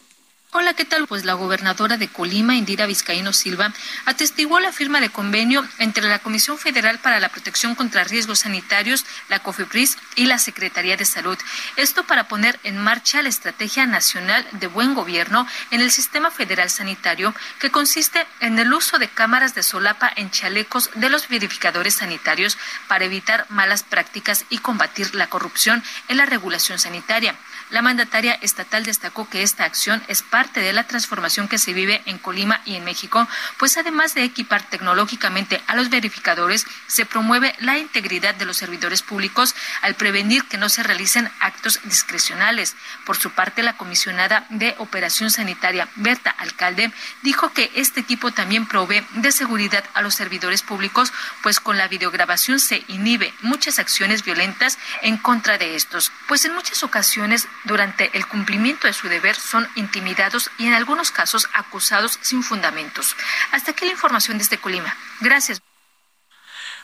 Hola, 0.53 0.73
¿qué 0.73 0.83
tal? 0.83 1.07
Pues 1.07 1.23
la 1.23 1.35
gobernadora 1.35 1.95
de 1.95 2.09
Colima, 2.09 2.57
Indira 2.57 2.85
Vizcaíno 2.85 3.31
Silva, 3.31 3.71
atestiguó 4.03 4.59
la 4.59 4.73
firma 4.73 4.99
de 4.99 5.07
convenio 5.07 5.65
entre 5.77 6.09
la 6.09 6.19
Comisión 6.19 6.57
Federal 6.57 6.99
para 6.99 7.21
la 7.21 7.29
Protección 7.29 7.73
contra 7.73 8.03
Riesgos 8.03 8.39
Sanitarios, 8.39 9.05
la 9.29 9.39
COFEPRIS 9.39 9.97
y 10.17 10.25
la 10.25 10.39
Secretaría 10.39 10.97
de 10.97 11.05
Salud. 11.05 11.37
Esto 11.77 12.03
para 12.03 12.27
poner 12.27 12.59
en 12.63 12.77
marcha 12.77 13.21
la 13.21 13.29
Estrategia 13.29 13.85
Nacional 13.85 14.45
de 14.51 14.67
Buen 14.67 14.93
Gobierno 14.93 15.47
en 15.71 15.79
el 15.79 15.89
Sistema 15.89 16.31
Federal 16.31 16.69
Sanitario, 16.69 17.33
que 17.61 17.71
consiste 17.71 18.27
en 18.41 18.59
el 18.59 18.73
uso 18.73 18.99
de 18.99 19.07
cámaras 19.07 19.55
de 19.55 19.63
solapa 19.63 20.11
en 20.17 20.31
chalecos 20.31 20.89
de 20.95 21.09
los 21.09 21.29
verificadores 21.29 21.93
sanitarios 21.93 22.57
para 22.89 23.05
evitar 23.05 23.45
malas 23.47 23.83
prácticas 23.83 24.43
y 24.49 24.57
combatir 24.57 25.15
la 25.15 25.27
corrupción 25.27 25.81
en 26.09 26.17
la 26.17 26.25
regulación 26.25 26.77
sanitaria. 26.77 27.37
La 27.72 27.82
mandataria 27.82 28.34
estatal 28.41 28.84
destacó 28.84 29.30
que 29.30 29.43
esta 29.43 29.63
acción 29.63 30.03
es 30.09 30.24
parte 30.24 30.59
de 30.59 30.74
la 30.74 30.88
transformación 30.88 31.47
que 31.47 31.57
se 31.57 31.72
vive 31.72 32.01
en 32.05 32.17
Colima 32.17 32.61
y 32.65 32.76
en 32.76 32.84
México, 32.84 33.26
pues 33.57 33.78
además 33.78 34.13
de 34.13 34.26
equipar 34.26 34.61
tecnológicamente 34.63 35.61
a 35.67 35.76
los 35.76 35.89
verificadores, 35.89 36.65
se 36.88 37.05
promueve 37.05 37.55
la 37.59 37.78
integridad 37.78 38.36
de 38.36 38.43
los 38.43 38.57
servidores 38.57 39.01
públicos 39.03 39.55
al 39.82 39.95
prevenir 39.95 40.43
que 40.45 40.57
no 40.57 40.67
se 40.67 40.84
realicen 40.84 41.32
actos 41.39 41.80
discrecionales. 41.86 42.76
Por 43.05 43.17
su 43.17 43.32
parte, 43.32 43.63
la 43.63 43.78
comisionada 43.78 44.45
de 44.49 44.76
Operación 44.78 45.32
Sanitaria, 45.32 45.88
Berta 45.95 46.30
Alcalde, 46.30 46.91
dijo 47.22 47.53
que 47.53 47.72
este 47.76 48.01
equipo 48.01 48.32
también 48.32 48.67
provee 48.67 49.05
de 49.13 49.32
seguridad 49.32 49.86
a 49.93 50.01
los 50.01 50.15
servidores 50.15 50.61
públicos, 50.61 51.13
pues 51.41 51.61
con 51.61 51.78
la 51.78 51.88
videograbación 51.88 52.59
se 52.59 52.84
inhibe 52.89 53.34
muchas 53.41 53.80
acciones 53.80 54.26
violentas 54.26 54.78
en 55.01 55.15
contra 55.15 55.57
de 55.57 55.76
estos, 55.76 56.11
pues 56.28 56.43
en 56.43 56.53
muchas 56.53 56.84
ocasiones 56.84 57.47
durante 57.64 58.16
el 58.18 58.28
cumplimiento 58.28 58.88
de 58.88 58.93
su 58.93 59.07
deber 59.07 59.36
son 59.36 59.68
intimidados 59.76 60.49
y 60.57 60.68
en 60.68 60.74
algunos 60.74 61.12
casos 61.12 61.47
acusados 61.53 62.20
sin 62.22 62.43
fundamentos. 62.43 63.16
Hasta 63.51 63.72
aquí 63.72 63.86
la 63.86 63.91
información 63.91 64.38
desde 64.38 64.57
Colima. 64.57 64.95
Gracias. 65.20 65.62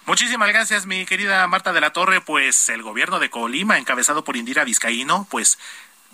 Muchísimas 0.06 0.48
gracias, 0.48 0.86
mi 0.86 1.06
querida 1.06 1.46
Marta 1.48 1.74
de 1.74 1.82
la 1.82 1.92
Torre. 1.92 2.22
Pues 2.22 2.70
el 2.70 2.82
gobierno 2.82 3.20
de 3.20 3.30
Colima, 3.30 3.78
encabezado 3.78 4.24
por 4.24 4.38
Indira 4.38 4.64
Vizcaíno, 4.64 5.28
pues 5.30 5.60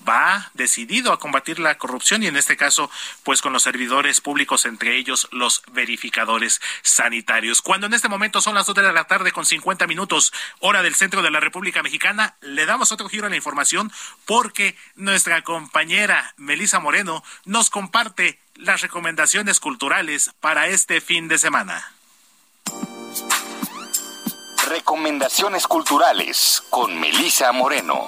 va 0.07 0.51
decidido 0.53 1.13
a 1.13 1.19
combatir 1.19 1.59
la 1.59 1.77
corrupción 1.77 2.23
y 2.23 2.27
en 2.27 2.35
este 2.35 2.57
caso 2.57 2.89
pues 3.23 3.41
con 3.41 3.53
los 3.53 3.63
servidores 3.63 4.21
públicos 4.21 4.65
entre 4.65 4.97
ellos 4.97 5.27
los 5.31 5.63
verificadores 5.71 6.61
sanitarios. 6.81 7.61
Cuando 7.61 7.87
en 7.87 7.93
este 7.93 8.09
momento 8.09 8.41
son 8.41 8.55
las 8.55 8.65
dos 8.65 8.75
de 8.75 8.93
la 8.93 9.05
tarde 9.05 9.31
con 9.31 9.45
50 9.45 9.87
minutos 9.87 10.33
hora 10.59 10.83
del 10.83 10.95
centro 10.95 11.21
de 11.21 11.31
la 11.31 11.39
República 11.39 11.83
Mexicana, 11.83 12.35
le 12.41 12.65
damos 12.65 12.91
otro 12.91 13.09
giro 13.09 13.27
a 13.27 13.29
la 13.29 13.35
información 13.35 13.91
porque 14.25 14.77
nuestra 14.95 15.41
compañera 15.43 16.33
Melisa 16.37 16.79
Moreno 16.79 17.23
nos 17.45 17.69
comparte 17.69 18.39
las 18.55 18.81
recomendaciones 18.81 19.59
culturales 19.59 20.31
para 20.39 20.67
este 20.67 21.01
fin 21.01 21.27
de 21.27 21.37
semana. 21.37 21.91
Recomendaciones 24.67 25.67
culturales 25.67 26.63
con 26.69 26.99
Melisa 26.99 27.51
Moreno. 27.51 28.07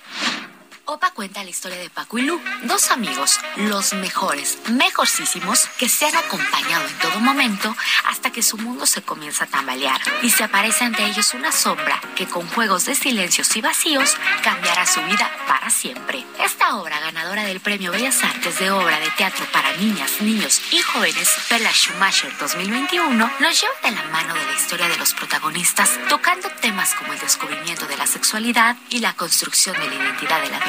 Opa 0.93 1.11
cuenta 1.11 1.41
la 1.41 1.49
historia 1.49 1.77
de 1.77 1.89
Paco 1.89 2.17
y 2.17 2.23
Lu, 2.23 2.37
dos 2.63 2.91
amigos, 2.91 3.39
los 3.55 3.93
mejores, 3.93 4.57
mejorcísimos, 4.71 5.69
que 5.79 5.87
se 5.87 6.05
han 6.05 6.17
acompañado 6.17 6.85
en 6.85 6.99
todo 6.99 7.17
momento 7.21 7.73
hasta 8.07 8.29
que 8.33 8.43
su 8.43 8.57
mundo 8.57 8.85
se 8.85 9.01
comienza 9.01 9.45
a 9.45 9.47
tambalear 9.47 10.01
y 10.21 10.29
se 10.31 10.43
aparece 10.43 10.83
ante 10.83 11.05
ellos 11.05 11.33
una 11.33 11.53
sombra 11.53 12.01
que 12.17 12.27
con 12.27 12.45
juegos 12.45 12.83
de 12.87 12.95
silencios 12.95 13.55
y 13.55 13.61
vacíos 13.61 14.17
cambiará 14.43 14.85
su 14.85 15.01
vida 15.03 15.31
para 15.47 15.69
siempre. 15.69 16.25
Esta 16.37 16.75
obra, 16.75 16.99
ganadora 16.99 17.45
del 17.45 17.61
Premio 17.61 17.93
Bellas 17.93 18.21
Artes 18.21 18.59
de 18.59 18.69
Obra 18.71 18.99
de 18.99 19.09
Teatro 19.11 19.45
para 19.53 19.71
Niñas, 19.77 20.19
Niños 20.19 20.61
y 20.73 20.79
Jóvenes, 20.79 21.29
Pela 21.47 21.71
Schumacher 21.71 22.37
2021, 22.37 23.31
nos 23.39 23.61
lleva 23.61 23.73
de 23.81 23.91
la 23.91 24.03
mano 24.09 24.33
de 24.33 24.45
la 24.45 24.53
historia 24.55 24.89
de 24.89 24.97
los 24.97 25.13
protagonistas, 25.13 25.97
tocando 26.09 26.49
temas 26.59 26.93
como 26.95 27.13
el 27.13 27.19
descubrimiento 27.19 27.87
de 27.87 27.95
la 27.95 28.07
sexualidad 28.07 28.75
y 28.89 28.99
la 28.99 29.13
construcción 29.13 29.79
de 29.79 29.87
la 29.87 29.95
identidad 29.95 30.41
de 30.41 30.49
la 30.49 30.59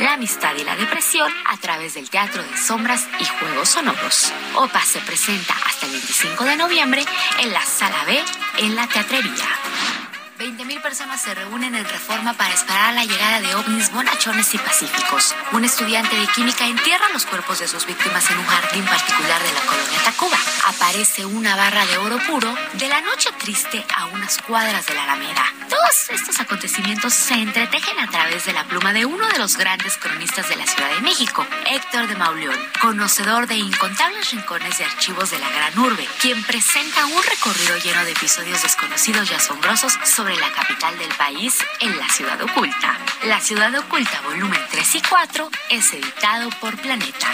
la 0.00 0.12
amistad 0.12 0.54
y 0.58 0.64
la 0.64 0.76
depresión 0.76 1.32
a 1.46 1.56
través 1.56 1.94
del 1.94 2.10
teatro 2.10 2.42
de 2.42 2.56
sombras 2.56 3.08
y 3.18 3.24
juegos 3.24 3.70
sonoros. 3.70 4.32
OPA 4.54 4.80
se 4.84 5.00
presenta 5.00 5.54
hasta 5.66 5.86
el 5.86 5.92
25 5.92 6.44
de 6.44 6.56
noviembre 6.56 7.04
en 7.40 7.52
la 7.52 7.64
Sala 7.64 8.04
B 8.04 8.20
en 8.58 8.76
la 8.76 8.86
Teatrería. 8.86 9.99
20.000 10.40 10.80
personas 10.80 11.20
se 11.20 11.34
reúnen 11.34 11.74
en 11.74 11.84
Reforma 11.84 12.32
para 12.32 12.54
esperar 12.54 12.94
la 12.94 13.04
llegada 13.04 13.40
de 13.42 13.54
ovnis 13.56 13.92
bonachones 13.92 14.54
y 14.54 14.58
pacíficos. 14.58 15.34
Un 15.52 15.66
estudiante 15.66 16.16
de 16.16 16.26
química 16.28 16.66
entierra 16.66 17.10
los 17.12 17.26
cuerpos 17.26 17.58
de 17.58 17.68
sus 17.68 17.84
víctimas 17.84 18.30
en 18.30 18.38
un 18.38 18.46
jardín 18.46 18.86
particular 18.86 19.42
de 19.42 19.52
la 19.52 19.60
colonia 19.60 20.02
Tacuba. 20.02 20.38
Aparece 20.66 21.26
una 21.26 21.56
barra 21.56 21.84
de 21.84 21.98
oro 21.98 22.16
puro 22.26 22.54
de 22.72 22.88
la 22.88 23.02
noche 23.02 23.28
triste 23.38 23.84
a 23.94 24.06
unas 24.06 24.38
cuadras 24.38 24.86
de 24.86 24.94
la 24.94 25.02
Alameda. 25.02 25.44
Todos 25.68 26.08
estos 26.08 26.40
acontecimientos 26.40 27.12
se 27.12 27.34
entretejen 27.34 27.98
a 27.98 28.08
través 28.10 28.46
de 28.46 28.54
la 28.54 28.64
pluma 28.64 28.94
de 28.94 29.04
uno 29.04 29.28
de 29.28 29.38
los 29.38 29.58
grandes 29.58 29.98
cronistas 29.98 30.48
de 30.48 30.56
la 30.56 30.66
Ciudad 30.66 30.90
de 30.94 31.02
México, 31.02 31.46
Héctor 31.66 32.08
de 32.08 32.16
Mauleón, 32.16 32.58
conocedor 32.80 33.46
de 33.46 33.56
incontables 33.56 34.30
rincones 34.30 34.80
y 34.80 34.84
archivos 34.84 35.30
de 35.30 35.38
la 35.38 35.50
gran 35.50 35.78
urbe, 35.78 36.08
quien 36.18 36.42
presenta 36.44 37.04
un 37.04 37.22
recorrido 37.22 37.76
lleno 37.76 38.04
de 38.06 38.12
episodios 38.12 38.62
desconocidos 38.62 39.30
y 39.30 39.34
asombrosos 39.34 39.98
sobre 40.04 40.29
la 40.38 40.50
capital 40.52 40.96
del 40.98 41.12
país 41.14 41.58
en 41.80 41.96
La 41.96 42.08
Ciudad 42.08 42.40
Oculta. 42.42 42.96
La 43.24 43.40
Ciudad 43.40 43.74
Oculta, 43.74 44.20
volumen 44.22 44.60
3 44.70 44.94
y 44.96 45.02
4, 45.02 45.50
es 45.70 45.92
editado 45.92 46.50
por 46.60 46.76
Planeta. 46.76 47.28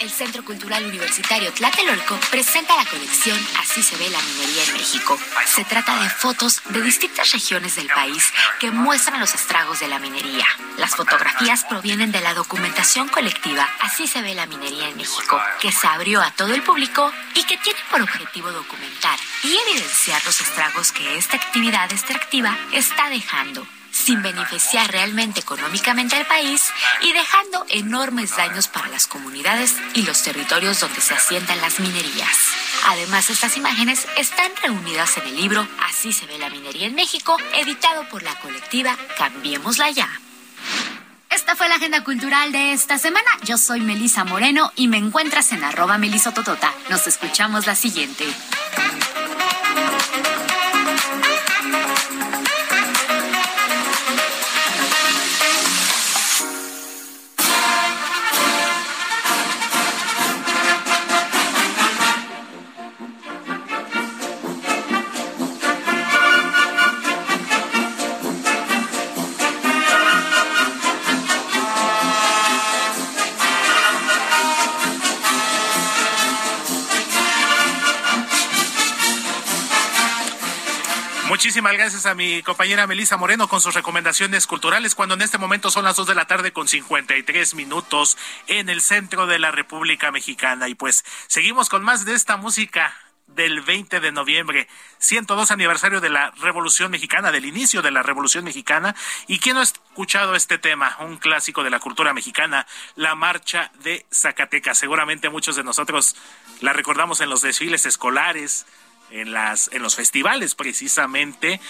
El 0.00 0.10
Centro 0.10 0.44
Cultural 0.44 0.84
Universitario 0.86 1.52
Tlatelolco 1.52 2.16
presenta 2.30 2.76
la 2.76 2.84
colección 2.84 3.36
Así 3.58 3.82
se 3.82 3.96
ve 3.96 4.08
la 4.10 4.20
minería 4.22 4.64
en 4.64 4.72
México. 4.74 5.18
Se 5.44 5.64
trata 5.64 6.00
de 6.00 6.08
fotos 6.08 6.62
de 6.68 6.82
distintas 6.82 7.32
regiones 7.32 7.74
del 7.74 7.88
país 7.88 8.32
que 8.60 8.70
muestran 8.70 9.18
los 9.18 9.34
estragos 9.34 9.80
de 9.80 9.88
la 9.88 9.98
minería. 9.98 10.46
Las 10.76 10.94
fotografías 10.94 11.64
provienen 11.64 12.12
de 12.12 12.20
la 12.20 12.34
documentación 12.34 13.08
colectiva 13.08 13.68
Así 13.80 14.06
se 14.06 14.22
ve 14.22 14.34
la 14.34 14.46
minería 14.46 14.88
en 14.88 14.96
México, 14.96 15.40
que 15.60 15.72
se 15.72 15.86
abrió 15.88 16.22
a 16.22 16.30
todo 16.30 16.54
el 16.54 16.62
público 16.62 17.12
y 17.34 17.42
que 17.44 17.56
tiene 17.56 17.80
por 17.90 18.00
objetivo 18.00 18.52
documentar 18.52 19.18
y 19.42 19.56
evidenciar 19.56 20.24
los 20.24 20.40
estragos 20.40 20.92
que 20.92 21.16
esta 21.16 21.36
actividad 21.36 21.90
extractiva 21.92 22.56
está 22.72 23.08
dejando 23.08 23.66
sin 23.90 24.22
beneficiar 24.22 24.90
realmente 24.90 25.40
económicamente 25.40 26.16
al 26.16 26.26
país 26.26 26.62
y 27.02 27.12
dejando 27.12 27.66
enormes 27.68 28.36
daños 28.36 28.68
para 28.68 28.88
las 28.88 29.06
comunidades 29.06 29.74
y 29.94 30.02
los 30.02 30.22
territorios 30.22 30.80
donde 30.80 31.00
se 31.00 31.14
asientan 31.14 31.60
las 31.60 31.80
minerías. 31.80 32.36
Además, 32.86 33.30
estas 33.30 33.56
imágenes 33.56 34.06
están 34.16 34.50
reunidas 34.62 35.16
en 35.18 35.24
el 35.24 35.36
libro 35.36 35.66
Así 35.88 36.12
se 36.12 36.26
ve 36.26 36.38
la 36.38 36.50
minería 36.50 36.86
en 36.86 36.94
México, 36.94 37.36
editado 37.54 38.08
por 38.08 38.22
la 38.22 38.34
colectiva 38.40 38.96
Cambiémosla 39.16 39.90
ya. 39.90 40.08
Esta 41.30 41.54
fue 41.54 41.68
la 41.68 41.76
agenda 41.76 42.02
cultural 42.04 42.52
de 42.52 42.72
esta 42.72 42.98
semana. 42.98 43.28
Yo 43.44 43.58
soy 43.58 43.80
Melisa 43.80 44.24
Moreno 44.24 44.72
y 44.76 44.88
me 44.88 44.96
encuentras 44.96 45.52
en 45.52 45.62
arroba 45.62 45.98
melisototota. 45.98 46.72
Nos 46.88 47.06
escuchamos 47.06 47.66
la 47.66 47.74
siguiente. 47.74 48.24
A 82.06 82.14
mi 82.14 82.42
compañera 82.42 82.86
Melisa 82.86 83.16
Moreno 83.16 83.48
con 83.48 83.60
sus 83.60 83.74
recomendaciones 83.74 84.46
culturales, 84.46 84.94
cuando 84.94 85.14
en 85.14 85.22
este 85.22 85.38
momento 85.38 85.70
son 85.70 85.84
las 85.84 85.96
dos 85.96 86.06
de 86.06 86.14
la 86.14 86.26
tarde 86.26 86.52
con 86.52 86.68
53 86.68 87.54
minutos 87.54 88.16
en 88.46 88.68
el 88.68 88.80
centro 88.80 89.26
de 89.26 89.38
la 89.38 89.50
República 89.50 90.12
Mexicana. 90.12 90.68
Y 90.68 90.74
pues 90.74 91.04
seguimos 91.26 91.68
con 91.68 91.82
más 91.82 92.04
de 92.04 92.14
esta 92.14 92.36
música 92.36 92.94
del 93.26 93.60
20 93.60 94.00
de 94.00 94.12
noviembre, 94.12 94.68
102 94.98 95.50
aniversario 95.50 96.00
de 96.00 96.10
la 96.10 96.30
Revolución 96.40 96.90
Mexicana, 96.90 97.30
del 97.30 97.44
inicio 97.44 97.82
de 97.82 97.90
la 97.90 98.02
Revolución 98.02 98.44
Mexicana. 98.44 98.94
¿Y 99.26 99.38
quién 99.38 99.54
no 99.54 99.60
ha 99.60 99.64
escuchado 99.64 100.34
este 100.34 100.58
tema? 100.58 100.96
Un 101.00 101.18
clásico 101.18 101.62
de 101.62 101.70
la 101.70 101.78
cultura 101.78 102.12
mexicana, 102.14 102.66
la 102.96 103.14
Marcha 103.14 103.70
de 103.82 104.06
Zacatecas. 104.12 104.78
Seguramente 104.78 105.28
muchos 105.28 105.56
de 105.56 105.64
nosotros 105.64 106.16
la 106.60 106.72
recordamos 106.72 107.20
en 107.20 107.30
los 107.30 107.42
desfiles 107.42 107.86
escolares, 107.86 108.66
en 109.10 109.32
las 109.32 109.70
en 109.72 109.82
los 109.82 109.96
festivales 109.96 110.54
precisamente, 110.54 111.60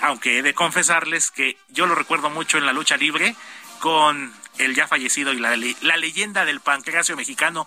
aunque 0.00 0.38
he 0.38 0.42
de 0.42 0.54
confesarles 0.54 1.30
que 1.30 1.56
yo 1.68 1.86
lo 1.86 1.94
recuerdo 1.94 2.30
mucho 2.30 2.58
en 2.58 2.66
la 2.66 2.72
lucha 2.72 2.96
libre 2.96 3.34
con 3.80 4.32
el 4.58 4.74
ya 4.74 4.88
fallecido 4.88 5.32
y 5.32 5.38
la, 5.38 5.56
la 5.56 5.96
leyenda 5.96 6.44
del 6.44 6.60
pancracio 6.60 7.16
mexicano 7.16 7.66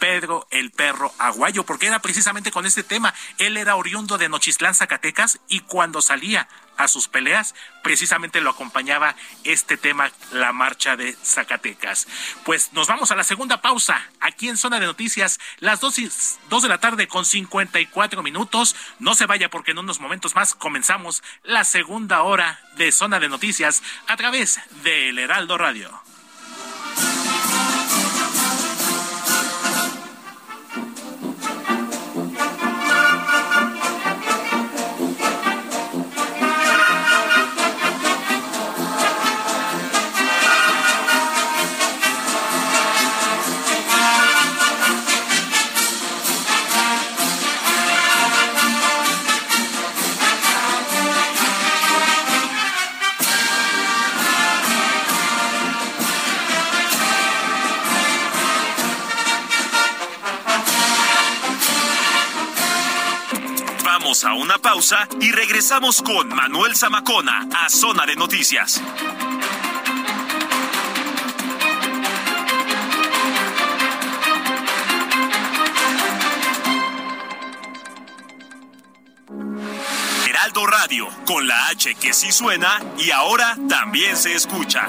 Pedro 0.00 0.48
el 0.50 0.72
Perro 0.72 1.12
Aguayo, 1.18 1.64
porque 1.64 1.86
era 1.86 2.00
precisamente 2.00 2.50
con 2.50 2.66
este 2.66 2.82
tema. 2.82 3.14
Él 3.38 3.56
era 3.56 3.76
oriundo 3.76 4.18
de 4.18 4.28
Nochistlán, 4.28 4.74
Zacatecas, 4.74 5.38
y 5.46 5.60
cuando 5.60 6.02
salía 6.02 6.48
a 6.80 6.88
sus 6.88 7.08
peleas, 7.08 7.54
precisamente 7.82 8.40
lo 8.40 8.50
acompañaba 8.50 9.14
este 9.44 9.76
tema, 9.76 10.10
la 10.32 10.52
marcha 10.52 10.96
de 10.96 11.12
Zacatecas. 11.12 12.08
Pues 12.44 12.72
nos 12.72 12.88
vamos 12.88 13.10
a 13.10 13.16
la 13.16 13.24
segunda 13.24 13.60
pausa, 13.60 14.08
aquí 14.20 14.48
en 14.48 14.56
Zona 14.56 14.80
de 14.80 14.86
Noticias, 14.86 15.38
las 15.58 15.80
dos, 15.80 15.96
dos 16.48 16.62
de 16.62 16.68
la 16.68 16.78
tarde 16.78 17.06
con 17.06 17.24
54 17.24 18.22
minutos. 18.22 18.74
No 18.98 19.14
se 19.14 19.26
vaya 19.26 19.50
porque 19.50 19.72
en 19.72 19.78
unos 19.78 20.00
momentos 20.00 20.34
más 20.34 20.54
comenzamos 20.54 21.22
la 21.42 21.64
segunda 21.64 22.22
hora 22.22 22.60
de 22.76 22.92
Zona 22.92 23.20
de 23.20 23.28
Noticias 23.28 23.82
a 24.06 24.16
través 24.16 24.60
del 24.82 25.18
Heraldo 25.18 25.58
Radio. 25.58 26.09
Pausa 64.60 65.08
y 65.20 65.32
regresamos 65.32 66.02
con 66.02 66.28
Manuel 66.28 66.76
Zamacona 66.76 67.48
a 67.54 67.68
Zona 67.68 68.06
de 68.06 68.16
Noticias. 68.16 68.80
Heraldo 80.28 80.66
Radio, 80.66 81.08
con 81.26 81.46
la 81.46 81.68
H 81.68 81.94
que 81.96 82.12
sí 82.12 82.32
suena 82.32 82.80
y 82.98 83.10
ahora 83.10 83.56
también 83.68 84.16
se 84.16 84.34
escucha. 84.34 84.88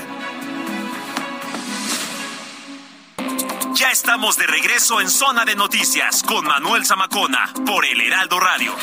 Ya 3.73 3.89
estamos 3.89 4.37
de 4.37 4.47
regreso 4.47 5.01
en 5.01 5.09
Zona 5.09 5.43
de 5.43 5.55
Noticias 5.55 6.23
con 6.23 6.45
Manuel 6.45 6.85
Zamacona 6.85 7.51
por 7.65 7.85
el 7.85 7.99
Heraldo 7.99 8.39
Radio. 8.39 8.75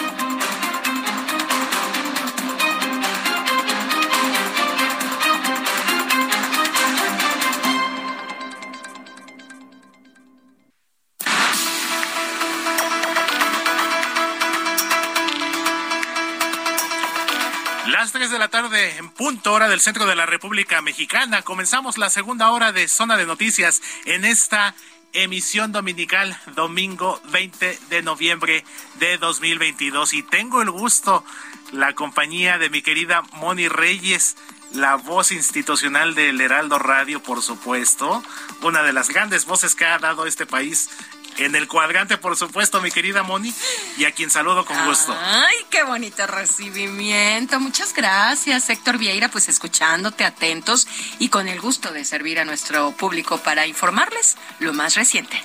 Las 18.08 18.14
3 18.14 18.30
de 18.30 18.38
la 18.38 18.48
tarde 18.48 18.96
en 18.96 19.10
punto 19.10 19.52
hora 19.52 19.68
del 19.68 19.80
centro 19.80 20.06
de 20.06 20.16
la 20.16 20.24
República 20.24 20.80
Mexicana. 20.80 21.42
Comenzamos 21.42 21.98
la 21.98 22.08
segunda 22.08 22.50
hora 22.52 22.72
de 22.72 22.88
Zona 22.88 23.18
de 23.18 23.26
Noticias 23.26 23.82
en 24.06 24.24
esta 24.24 24.74
emisión 25.12 25.72
dominical 25.72 26.34
domingo 26.56 27.20
20 27.32 27.78
de 27.90 28.02
noviembre 28.02 28.64
de 28.98 29.18
2022 29.18 30.14
y 30.14 30.22
tengo 30.22 30.62
el 30.62 30.70
gusto 30.70 31.22
la 31.70 31.92
compañía 31.94 32.56
de 32.56 32.70
mi 32.70 32.80
querida 32.80 33.20
Moni 33.32 33.68
Reyes 33.68 34.36
la 34.72 34.96
voz 34.96 35.32
institucional 35.32 36.14
del 36.14 36.40
Heraldo 36.40 36.78
Radio, 36.78 37.22
por 37.22 37.42
supuesto, 37.42 38.22
una 38.62 38.82
de 38.82 38.92
las 38.92 39.08
grandes 39.08 39.46
voces 39.46 39.74
que 39.74 39.86
ha 39.86 39.98
dado 39.98 40.26
este 40.26 40.46
país 40.46 40.90
en 41.36 41.54
el 41.54 41.68
cuadrante, 41.68 42.18
por 42.18 42.36
supuesto, 42.36 42.80
mi 42.80 42.90
querida 42.90 43.22
Moni, 43.22 43.54
y 43.96 44.04
a 44.04 44.12
quien 44.12 44.30
saludo 44.30 44.64
con 44.64 44.84
gusto. 44.86 45.16
Ay, 45.16 45.56
qué 45.70 45.82
bonito 45.82 46.26
recibimiento. 46.26 47.60
Muchas 47.60 47.92
gracias, 47.94 48.68
Héctor 48.70 48.98
Vieira, 48.98 49.28
pues 49.28 49.48
escuchándote 49.48 50.24
atentos 50.24 50.88
y 51.18 51.28
con 51.28 51.48
el 51.48 51.60
gusto 51.60 51.92
de 51.92 52.04
servir 52.04 52.38
a 52.40 52.44
nuestro 52.44 52.92
público 52.92 53.38
para 53.38 53.66
informarles 53.66 54.36
lo 54.58 54.72
más 54.72 54.94
reciente. 54.94 55.42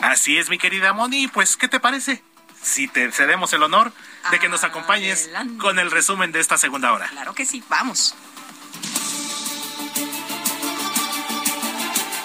Así 0.00 0.38
es, 0.38 0.48
mi 0.48 0.58
querida 0.58 0.92
Moni, 0.92 1.28
pues, 1.28 1.56
¿qué 1.56 1.68
te 1.68 1.80
parece? 1.80 2.22
Si 2.62 2.88
te 2.88 3.10
cedemos 3.12 3.52
el 3.52 3.62
honor 3.62 3.92
de 4.30 4.38
que 4.38 4.48
nos 4.48 4.64
acompañes 4.64 5.30
con 5.60 5.78
el 5.78 5.90
resumen 5.90 6.32
de 6.32 6.40
esta 6.40 6.58
segunda 6.58 6.92
hora. 6.92 7.08
Claro 7.08 7.34
que 7.34 7.44
sí, 7.44 7.62
vamos. 7.68 8.14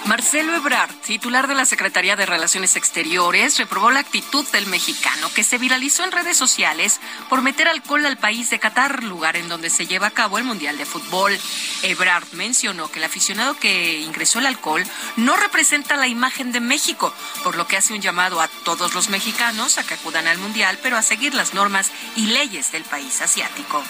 Marcelo 0.06 0.54
Ebrard, 0.54 0.92
titular 1.06 1.48
de 1.48 1.54
la 1.54 1.64
Secretaría 1.64 2.14
de 2.14 2.26
Relaciones 2.26 2.76
Exteriores, 2.76 3.56
reprobó 3.56 3.90
la 3.90 4.00
actitud 4.00 4.44
del 4.52 4.66
mexicano 4.66 5.30
que 5.34 5.42
se 5.42 5.56
viralizó 5.56 6.04
en 6.04 6.12
redes 6.12 6.36
sociales 6.36 7.00
por 7.30 7.40
meter 7.40 7.68
alcohol 7.68 8.04
al 8.04 8.18
país 8.18 8.50
de 8.50 8.58
Qatar, 8.58 9.02
lugar 9.02 9.36
en 9.36 9.48
donde 9.48 9.70
se 9.70 9.86
lleva 9.86 10.08
a 10.08 10.10
cabo 10.10 10.36
el 10.36 10.44
Mundial 10.44 10.76
de 10.76 10.84
Fútbol. 10.84 11.38
Ebrard 11.82 12.26
mencionó 12.32 12.90
que 12.90 12.98
el 12.98 13.06
aficionado 13.06 13.56
que 13.56 14.00
ingresó 14.00 14.40
el 14.40 14.46
alcohol 14.46 14.84
no 15.16 15.36
representa 15.36 15.96
la 15.96 16.06
imagen 16.06 16.52
de 16.52 16.60
México, 16.60 17.14
por 17.42 17.56
lo 17.56 17.66
que 17.66 17.78
hace 17.78 17.94
un 17.94 18.02
llamado 18.02 18.42
a 18.42 18.48
todos 18.48 18.94
los 18.94 19.08
mexicanos 19.08 19.78
a 19.78 19.84
que 19.84 19.94
acudan 19.94 20.26
al 20.26 20.36
Mundial, 20.36 20.78
pero 20.82 20.98
a 20.98 21.02
seguir 21.02 21.32
las 21.32 21.54
normas 21.54 21.90
y 22.14 22.26
leyes 22.26 22.72
del 22.72 22.84
país 22.84 23.22
asiático. 23.22 23.82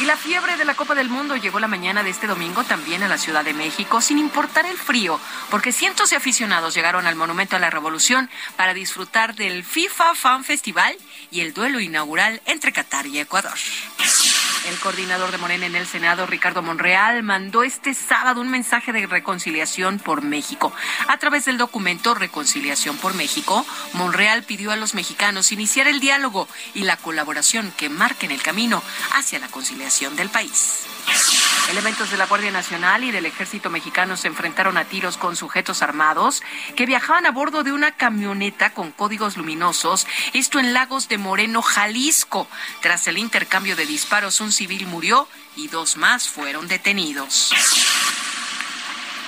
Y 0.00 0.04
la 0.04 0.16
fiebre 0.16 0.56
de 0.56 0.64
la 0.64 0.74
Copa 0.74 0.94
del 0.94 1.08
Mundo 1.08 1.34
llegó 1.34 1.58
la 1.58 1.66
mañana 1.66 2.04
de 2.04 2.10
este 2.10 2.28
domingo 2.28 2.62
también 2.62 3.02
a 3.02 3.08
la 3.08 3.18
Ciudad 3.18 3.44
de 3.44 3.52
México, 3.52 4.00
sin 4.00 4.18
importar 4.18 4.64
el 4.64 4.76
frío, 4.76 5.07
porque 5.50 5.72
cientos 5.72 6.10
de 6.10 6.16
aficionados 6.16 6.74
llegaron 6.74 7.06
al 7.06 7.16
Monumento 7.16 7.56
a 7.56 7.58
la 7.58 7.70
Revolución 7.70 8.28
para 8.56 8.74
disfrutar 8.74 9.34
del 9.34 9.64
FIFA 9.64 10.14
Fan 10.14 10.44
Festival 10.44 10.96
y 11.30 11.40
el 11.40 11.54
duelo 11.54 11.80
inaugural 11.80 12.42
entre 12.46 12.72
Qatar 12.72 13.06
y 13.06 13.18
Ecuador. 13.18 13.54
El 14.68 14.78
coordinador 14.80 15.30
de 15.30 15.38
Morena 15.38 15.64
en 15.64 15.76
el 15.76 15.86
Senado, 15.86 16.26
Ricardo 16.26 16.62
Monreal, 16.62 17.22
mandó 17.22 17.62
este 17.62 17.94
sábado 17.94 18.40
un 18.40 18.50
mensaje 18.50 18.92
de 18.92 19.06
reconciliación 19.06 19.98
por 19.98 20.20
México. 20.20 20.72
A 21.06 21.16
través 21.16 21.46
del 21.46 21.56
documento 21.56 22.14
Reconciliación 22.14 22.98
por 22.98 23.14
México, 23.14 23.64
Monreal 23.94 24.42
pidió 24.42 24.70
a 24.70 24.76
los 24.76 24.94
mexicanos 24.94 25.52
iniciar 25.52 25.86
el 25.86 26.00
diálogo 26.00 26.48
y 26.74 26.82
la 26.82 26.98
colaboración 26.98 27.72
que 27.78 27.88
marquen 27.88 28.30
el 28.30 28.42
camino 28.42 28.82
hacia 29.14 29.38
la 29.38 29.48
conciliación 29.48 30.16
del 30.16 30.28
país. 30.28 30.84
Elementos 31.70 32.10
de 32.10 32.16
la 32.16 32.24
Guardia 32.24 32.50
Nacional 32.50 33.04
y 33.04 33.10
del 33.10 33.26
Ejército 33.26 33.68
Mexicano 33.68 34.16
se 34.16 34.26
enfrentaron 34.26 34.78
a 34.78 34.86
tiros 34.86 35.18
con 35.18 35.36
sujetos 35.36 35.82
armados 35.82 36.42
que 36.76 36.86
viajaban 36.86 37.26
a 37.26 37.30
bordo 37.30 37.62
de 37.62 37.72
una 37.72 37.92
camioneta 37.92 38.70
con 38.70 38.90
códigos 38.90 39.36
luminosos, 39.36 40.06
esto 40.32 40.58
en 40.58 40.72
Lagos 40.72 41.08
de 41.08 41.18
Moreno, 41.18 41.60
Jalisco. 41.60 42.48
Tras 42.80 43.06
el 43.06 43.18
intercambio 43.18 43.76
de 43.76 43.84
disparos, 43.84 44.40
un 44.40 44.50
civil 44.50 44.86
murió 44.86 45.28
y 45.56 45.68
dos 45.68 45.98
más 45.98 46.28
fueron 46.28 46.68
detenidos. 46.68 47.52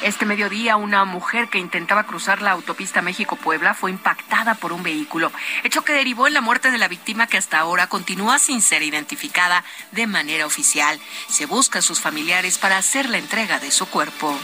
Este 0.02 0.24
mediodía, 0.24 0.76
una 0.76 1.04
mujer 1.04 1.48
que 1.48 1.58
intentaba 1.58 2.04
cruzar 2.04 2.40
la 2.40 2.52
autopista 2.52 3.02
México-Puebla 3.02 3.74
fue 3.74 3.90
impactada 3.90 4.54
por 4.54 4.72
un 4.72 4.82
vehículo, 4.82 5.30
hecho 5.62 5.82
que 5.82 5.92
derivó 5.92 6.26
en 6.26 6.32
la 6.32 6.40
muerte 6.40 6.70
de 6.70 6.78
la 6.78 6.88
víctima 6.88 7.26
que 7.26 7.36
hasta 7.36 7.58
ahora 7.58 7.86
continúa 7.86 8.38
sin 8.38 8.62
ser 8.62 8.82
identificada 8.82 9.62
de 9.92 10.06
manera 10.06 10.46
oficial. 10.46 10.98
Se 11.28 11.44
busca 11.44 11.80
a 11.80 11.82
sus 11.82 12.00
familiares 12.00 12.56
para 12.56 12.78
hacer 12.78 13.10
la 13.10 13.18
entrega 13.18 13.60
de 13.60 13.70
su 13.70 13.86
cuerpo. 13.90 14.34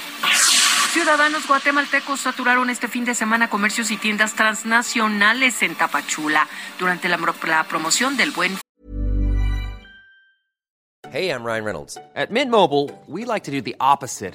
Ciudadanos 0.92 1.46
guatemaltecos 1.46 2.20
saturaron 2.20 2.68
este 2.68 2.88
fin 2.88 3.06
de 3.06 3.14
semana 3.14 3.48
comercios 3.48 3.90
y 3.90 3.96
tiendas 3.96 4.34
transnacionales 4.34 5.62
en 5.62 5.74
Tapachula 5.74 6.48
durante 6.78 7.08
la, 7.08 7.18
la 7.46 7.64
promoción 7.64 8.18
del 8.18 8.30
buen 8.32 8.58
Hey, 11.12 11.30
I'm 11.30 11.44
Ryan 11.44 11.64
Reynolds. 11.64 11.98
At 12.14 12.30
Mint 12.30 12.50
Mobile, 12.50 12.90
we 13.06 13.24
like 13.24 13.44
to 13.44 13.50
do 13.50 13.62
the 13.62 13.76
opposite 13.80 14.34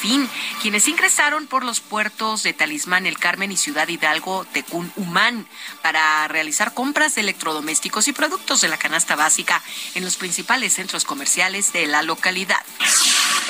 fin, 0.00 0.28
quienes 0.62 0.88
ingresaron 0.88 1.46
por 1.46 1.62
los 1.62 1.80
puertos 1.80 2.42
de 2.42 2.54
Talismán, 2.54 3.06
El 3.06 3.18
Carmen 3.18 3.52
y 3.52 3.56
Ciudad 3.56 3.86
Hidalgo, 3.86 4.46
Tecún, 4.46 4.90
Humán, 4.96 5.46
para 5.82 6.26
realizar 6.26 6.72
compras 6.72 7.14
de 7.14 7.20
electrodomésticos 7.20 8.08
y 8.08 8.12
productos 8.12 8.62
de 8.62 8.68
la 8.68 8.78
canasta 8.78 9.14
básica 9.14 9.62
en 9.94 10.04
los 10.04 10.16
principales 10.16 10.72
centros 10.72 11.04
comerciales 11.04 11.72
de 11.72 11.86
la 11.86 12.02
localidad. 12.02 12.64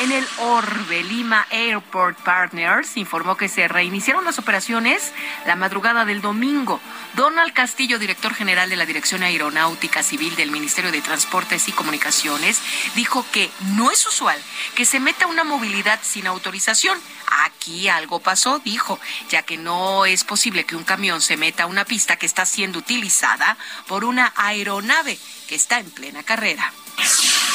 En 0.00 0.12
el 0.12 0.26
Orbe 0.38 1.04
Lima 1.04 1.46
Airport 1.50 2.18
Partners 2.20 2.96
informó 2.96 3.36
que 3.36 3.48
se 3.48 3.68
reiniciaron 3.68 4.24
las 4.24 4.38
operaciones 4.38 5.12
la 5.46 5.56
madrugada 5.56 6.04
del 6.04 6.20
domingo. 6.20 6.80
Donald 7.14 7.52
Castillo, 7.52 7.98
director 7.98 8.34
general 8.34 8.70
de 8.70 8.76
la 8.76 8.86
Dirección 8.86 9.22
Aeronáutica 9.22 10.02
Civil 10.02 10.36
del 10.36 10.50
Ministerio 10.50 10.92
de 10.92 11.02
Transportes 11.02 11.68
y 11.68 11.72
Comunicaciones, 11.72 12.60
dijo 12.94 13.26
que 13.32 13.50
no 13.74 13.90
es 13.90 14.06
usual 14.06 14.40
que 14.74 14.84
se 14.84 15.00
meta 15.00 15.26
una 15.26 15.44
movilidad 15.44 15.98
sin 16.02 16.26
autorización. 16.26 16.98
Aquí 17.44 17.88
algo 17.88 18.20
pasó, 18.20 18.60
dijo, 18.60 19.00
ya 19.28 19.42
que 19.42 19.56
no 19.56 20.06
es 20.06 20.24
posible 20.24 20.64
que 20.64 20.76
un 20.76 20.84
camión 20.84 21.20
se 21.20 21.36
meta 21.36 21.64
a 21.64 21.66
una 21.66 21.84
pista 21.84 22.16
que 22.16 22.26
está 22.26 22.46
siendo 22.46 22.78
utilizada 22.78 23.56
por 23.86 24.04
una 24.04 24.32
aeronave 24.36 25.18
que 25.48 25.56
está 25.56 25.78
en 25.80 25.90
plena 25.90 26.22
carrera. 26.22 26.72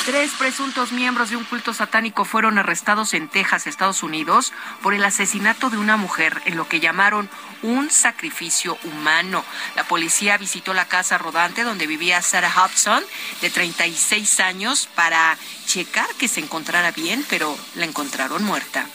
Tres 0.06 0.34
presuntos 0.38 0.92
miembros 0.92 1.32
de 1.32 1.36
un 1.36 1.44
culto 1.46 1.74
satánico 1.74 2.26
fueron 2.26 2.60
arrestados 2.60 3.16
en 3.16 3.28
Texas, 3.28 3.66
Estados 3.66 4.04
Unidos, 4.04 4.54
por 4.84 4.94
el 4.94 5.04
asesinato 5.04 5.72
de 5.72 5.80
una 5.80 5.98
mujer 5.98 6.44
en 6.46 6.58
lo 6.58 6.68
que 6.68 6.80
llamaron 6.80 7.28
un 7.64 7.90
sacrificio 7.90 8.78
humano. 8.84 9.44
La 9.76 9.84
policía 9.84 10.38
visitó 10.38 10.76
la 10.76 10.86
casa 10.86 11.18
rodante 11.18 11.64
donde 11.64 11.88
vivía 11.88 12.22
Sarah 12.22 12.54
Hudson, 12.54 13.04
de 13.42 13.50
36 13.50 14.40
años, 14.42 14.88
para 14.94 15.40
checar 15.66 16.08
que 16.20 16.28
se 16.28 16.40
encontrara 16.40 16.92
bien, 16.92 17.26
pero 17.28 17.58
la 17.74 17.86
encontraron 17.86 18.44
muerta. 18.44 18.86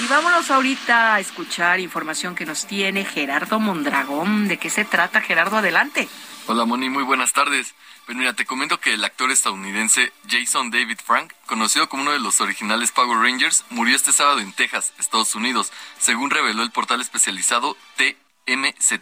Y 0.00 0.06
vámonos 0.06 0.50
ahorita 0.50 1.14
a 1.14 1.20
escuchar 1.20 1.80
información 1.80 2.34
que 2.34 2.44
nos 2.44 2.66
tiene 2.66 3.06
Gerardo 3.06 3.58
Mondragón. 3.58 4.48
¿De 4.48 4.58
qué 4.58 4.68
se 4.68 4.84
trata, 4.84 5.22
Gerardo? 5.22 5.56
Adelante. 5.56 6.10
Hola, 6.46 6.66
Moni, 6.66 6.90
muy 6.90 7.04
buenas 7.04 7.32
tardes. 7.32 7.74
Pues 8.06 8.18
mira, 8.18 8.34
te 8.34 8.44
comento 8.44 8.80
que 8.80 8.92
el 8.92 9.04
actor 9.04 9.30
estadounidense 9.30 10.12
Jason 10.28 10.70
David 10.70 10.98
Frank, 11.02 11.32
conocido 11.46 11.88
como 11.88 12.02
uno 12.02 12.12
de 12.12 12.18
los 12.18 12.38
originales 12.42 12.92
Power 12.92 13.18
Rangers, 13.18 13.64
murió 13.70 13.96
este 13.96 14.12
sábado 14.12 14.40
en 14.40 14.52
Texas, 14.52 14.92
Estados 14.98 15.34
Unidos, 15.34 15.72
según 15.98 16.28
reveló 16.28 16.62
el 16.62 16.70
portal 16.70 17.00
especializado 17.00 17.78
TMZ. 17.96 18.92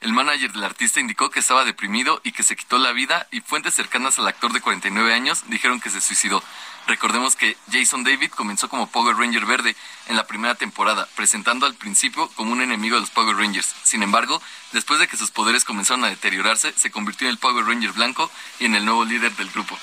El 0.00 0.12
manager 0.12 0.50
del 0.52 0.64
artista 0.64 0.98
indicó 0.98 1.30
que 1.30 1.38
estaba 1.38 1.64
deprimido 1.64 2.20
y 2.24 2.32
que 2.32 2.42
se 2.42 2.56
quitó 2.56 2.78
la 2.78 2.90
vida 2.90 3.28
y 3.30 3.40
fuentes 3.40 3.74
cercanas 3.74 4.18
al 4.18 4.26
actor 4.26 4.52
de 4.52 4.60
49 4.60 5.14
años 5.14 5.44
dijeron 5.46 5.78
que 5.78 5.90
se 5.90 6.00
suicidó. 6.00 6.42
Recordemos 6.90 7.36
que 7.36 7.56
Jason 7.70 8.02
David 8.02 8.32
comenzó 8.32 8.68
como 8.68 8.88
Power 8.88 9.14
Ranger 9.16 9.46
verde 9.46 9.76
en 10.08 10.16
la 10.16 10.26
primera 10.26 10.56
temporada, 10.56 11.08
presentando 11.14 11.64
al 11.64 11.76
principio 11.76 12.28
como 12.30 12.50
un 12.50 12.62
enemigo 12.62 12.96
de 12.96 13.02
los 13.02 13.10
Power 13.10 13.36
Rangers. 13.36 13.76
Sin 13.84 14.02
embargo, 14.02 14.42
después 14.72 14.98
de 14.98 15.06
que 15.06 15.16
sus 15.16 15.30
poderes 15.30 15.64
comenzaron 15.64 16.02
a 16.02 16.08
deteriorarse, 16.08 16.72
se 16.76 16.90
convirtió 16.90 17.28
en 17.28 17.34
el 17.34 17.38
Power 17.38 17.64
Ranger 17.64 17.92
blanco 17.92 18.28
y 18.58 18.64
en 18.64 18.74
el 18.74 18.84
nuevo 18.84 19.04
líder 19.04 19.30
del 19.36 19.50
grupo. 19.50 19.78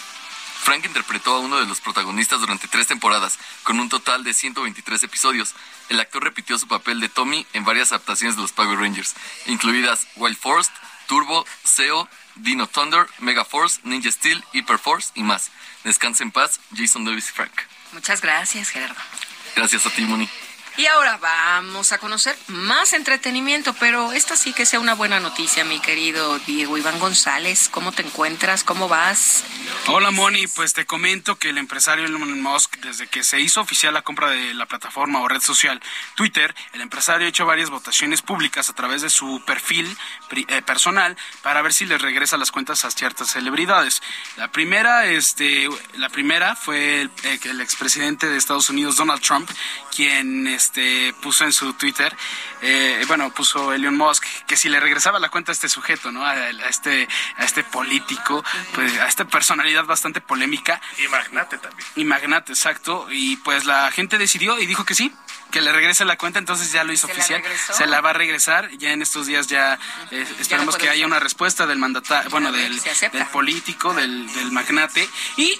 Frank 0.63 0.83
interpretó 0.83 1.35
a 1.35 1.39
uno 1.39 1.55
de 1.55 1.65
los 1.65 1.79
protagonistas 1.79 2.41
durante 2.41 2.67
tres 2.67 2.87
temporadas, 2.87 3.39
con 3.63 3.79
un 3.79 3.87
total 3.87 4.25
de 4.25 4.33
123 4.33 5.01
episodios. 5.03 5.55
El 5.87 6.01
actor 6.01 6.21
repitió 6.21 6.59
su 6.59 6.67
papel 6.67 6.99
de 6.99 7.07
Tommy 7.07 7.47
en 7.53 7.63
varias 7.63 7.93
adaptaciones 7.93 8.35
de 8.35 8.41
los 8.41 8.51
Power 8.51 8.77
Rangers, 8.77 9.15
incluidas 9.45 10.09
Wild 10.17 10.37
Force, 10.37 10.69
Turbo, 11.07 11.45
SEO, 11.63 12.09
Dino 12.39 12.67
Thunder, 12.67 13.07
Mega 13.19 13.45
Force, 13.45 13.79
Ninja 13.83 14.11
Steel, 14.11 14.43
Hyper 14.53 14.79
Force 14.79 15.11
y 15.15 15.23
más. 15.23 15.51
Descanse 15.83 16.23
en 16.23 16.31
paz, 16.31 16.59
Jason 16.75 17.05
Davis 17.05 17.31
Frank. 17.31 17.53
Muchas 17.93 18.21
gracias, 18.21 18.69
Gerardo. 18.69 19.01
Gracias 19.55 19.85
a 19.85 19.89
ti, 19.89 20.03
Moni. 20.03 20.29
Y 20.78 20.86
ahora 20.86 21.17
vamos 21.17 21.91
a 21.91 21.97
conocer 21.97 22.38
más 22.45 22.93
entretenimiento, 22.93 23.73
pero 23.80 24.11
esta 24.11 24.36
sí 24.36 24.53
que 24.53 24.63
sea 24.63 24.80
una 24.80 24.93
buena 24.93 25.19
noticia, 25.19 25.65
mi 25.65 25.80
querido 25.80 26.38
Diego 26.38 26.78
Iván 26.78 26.99
González. 26.99 27.67
¿Cómo 27.67 27.91
te 27.91 28.03
encuentras? 28.03 28.63
¿Cómo 28.63 28.88
vas? 28.88 29.43
Hola 29.88 30.11
Moni, 30.11 30.45
pues 30.45 30.73
te 30.73 30.86
comento 30.86 31.39
que 31.39 31.49
el 31.49 31.57
empresario 31.57 32.05
Elon 32.05 32.39
Musk, 32.43 32.78
desde 32.78 33.07
que 33.07 33.23
se 33.23 33.41
hizo 33.41 33.59
oficial 33.61 33.95
la 33.95 34.03
compra 34.03 34.30
de 34.30 34.53
la 34.53 34.67
plataforma 34.67 35.19
o 35.19 35.28
red 35.28 35.41
social 35.41 35.82
Twitter, 36.15 36.53
el 36.73 36.82
empresario 36.82 37.25
ha 37.25 37.30
hecho 37.30 37.47
varias 37.47 37.71
votaciones 37.71 38.21
públicas 38.21 38.69
a 38.69 38.73
través 38.73 39.01
de 39.01 39.09
su 39.09 39.41
perfil 39.47 39.97
eh, 40.32 40.61
personal 40.61 41.17
para 41.41 41.63
ver 41.63 41.73
si 41.73 41.86
les 41.86 42.03
regresa 42.03 42.38
las 42.38 42.51
cuentas 42.51 42.86
a 42.86 42.91
ciertas 42.91 43.32
celebridades. 43.32 44.03
La 44.36 44.51
primera, 44.51 45.07
este, 45.07 45.69
la 45.95 46.09
primera 46.09 46.55
fue 46.55 47.01
el, 47.01 47.11
eh, 47.23 47.39
el 47.45 47.61
expresidente 47.61 48.28
de 48.28 48.38
Estados 48.38 48.69
Unidos, 48.69 48.97
Donald 48.97 49.21
Trump, 49.21 49.49
quien 49.97 50.45
este, 50.45 51.11
puso 51.23 51.43
en 51.43 51.51
su 51.51 51.73
Twitter, 51.73 52.15
eh, 52.61 53.03
bueno, 53.07 53.31
puso 53.31 53.73
Elon 53.73 53.97
Musk, 53.97 54.23
que 54.45 54.55
si 54.55 54.69
le 54.69 54.79
regresaba 54.79 55.19
la 55.19 55.29
cuenta 55.29 55.51
a 55.51 55.53
este 55.53 55.69
sujeto, 55.69 56.11
¿no? 56.11 56.23
A, 56.23 56.49
este, 56.69 57.07
a 57.37 57.43
este 57.43 57.63
político, 57.63 58.45
pues 58.75 58.95
a 58.99 59.07
esta 59.07 59.25
personalidad 59.25 59.85
bastante 59.85 60.21
polémica. 60.21 60.79
Y 61.03 61.07
magnate 61.07 61.57
también. 61.57 61.87
Y 61.95 62.03
magnate, 62.03 62.51
exacto. 62.51 63.07
Y 63.09 63.37
pues 63.37 63.65
la 63.65 63.89
gente 63.89 64.19
decidió 64.19 64.59
y 64.59 64.67
dijo 64.67 64.85
que 64.85 64.93
sí, 64.93 65.11
que 65.49 65.61
le 65.61 65.71
regrese 65.71 66.05
la 66.05 66.15
cuenta, 66.15 66.37
entonces 66.37 66.71
ya 66.71 66.83
lo 66.83 66.93
hizo 66.93 67.07
oficial. 67.07 67.41
se 67.73 67.87
la 67.87 67.99
va 67.99 68.11
a 68.11 68.13
regresar, 68.13 68.69
ya 68.77 68.91
en 68.91 69.01
estos 69.01 69.25
días 69.25 69.47
ya 69.47 69.79
eh, 70.11 70.27
esperamos 70.39 70.77
que 70.77 70.91
haya 70.91 71.07
una 71.07 71.19
respuesta 71.19 71.65
del 71.65 71.79
mandatario, 71.79 72.29
bueno, 72.29 72.51
del, 72.51 72.79
del 72.79 73.25
político, 73.33 73.95
del, 73.95 74.31
del 74.31 74.51
magnate. 74.51 75.09
Y 75.37 75.59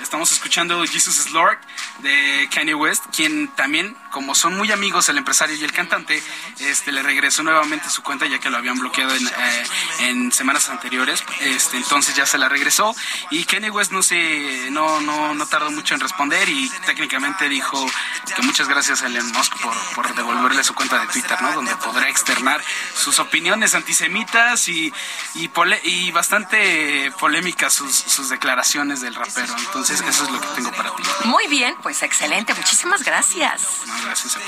Estamos 0.00 0.32
escuchando 0.32 0.84
Jesus 0.84 1.18
is 1.18 1.30
Lord 1.30 1.58
de 2.00 2.48
Kanye 2.52 2.74
West, 2.74 3.04
quien 3.14 3.48
también, 3.54 3.96
como 4.10 4.34
son 4.34 4.56
muy 4.56 4.72
amigos 4.72 5.08
el 5.08 5.18
empresario 5.18 5.54
y 5.56 5.62
el 5.62 5.72
cantante, 5.72 6.20
este 6.58 6.90
le 6.90 7.02
regresó 7.02 7.42
nuevamente 7.44 7.88
su 7.88 8.02
cuenta 8.02 8.26
ya 8.26 8.40
que 8.40 8.50
lo 8.50 8.56
habían 8.56 8.78
bloqueado 8.78 9.14
en, 9.14 10.28
eh, 10.28 10.32
semanas 10.32 10.68
anteriores. 10.68 11.22
Este, 11.40 11.76
entonces 11.76 12.16
ya 12.16 12.26
se 12.26 12.38
la 12.38 12.48
regresó 12.48 12.94
y 13.30 13.44
Kanye 13.44 13.70
West 13.70 13.92
no 13.92 14.02
se 14.02 14.68
no, 14.70 15.00
no, 15.00 15.34
no 15.34 15.46
tardó 15.46 15.70
mucho 15.70 15.94
en 15.94 16.00
responder 16.00 16.48
y 16.48 16.68
técnicamente 16.86 17.48
dijo 17.48 17.86
que 18.34 18.42
muchas 18.42 18.68
gracias 18.68 19.02
a 19.02 19.06
Elon 19.06 19.30
Musk 19.32 19.60
por, 19.60 19.74
por 19.94 20.14
devolverle 20.14 20.64
su 20.64 20.74
cuenta 20.74 20.98
de 20.98 21.06
Twitter, 21.06 21.40
¿no? 21.40 21.52
Donde 21.52 21.74
podrá 21.76 22.08
externar 22.08 22.62
sus 22.96 23.20
opiniones 23.20 23.74
antisemitas 23.74 24.68
y, 24.68 24.92
y, 25.34 25.50
y 25.84 26.10
bastante 26.10 27.12
polémicas 27.18 27.74
sus, 27.74 27.94
sus 27.94 28.28
declaraciones 28.28 29.00
del 29.00 29.14
rapero. 29.14 29.54
Entonces, 29.58 29.83
entonces, 29.84 30.08
eso 30.08 30.24
es 30.24 30.30
lo 30.30 30.40
que 30.40 30.46
tengo 30.54 30.70
para 30.72 30.96
ti. 30.96 31.02
Muy 31.24 31.46
bien, 31.48 31.76
pues 31.82 32.02
excelente. 32.02 32.54
Muchísimas 32.54 33.04
gracias. 33.04 33.82
gracias 34.02 34.36
a 34.36 34.38
ti. 34.38 34.44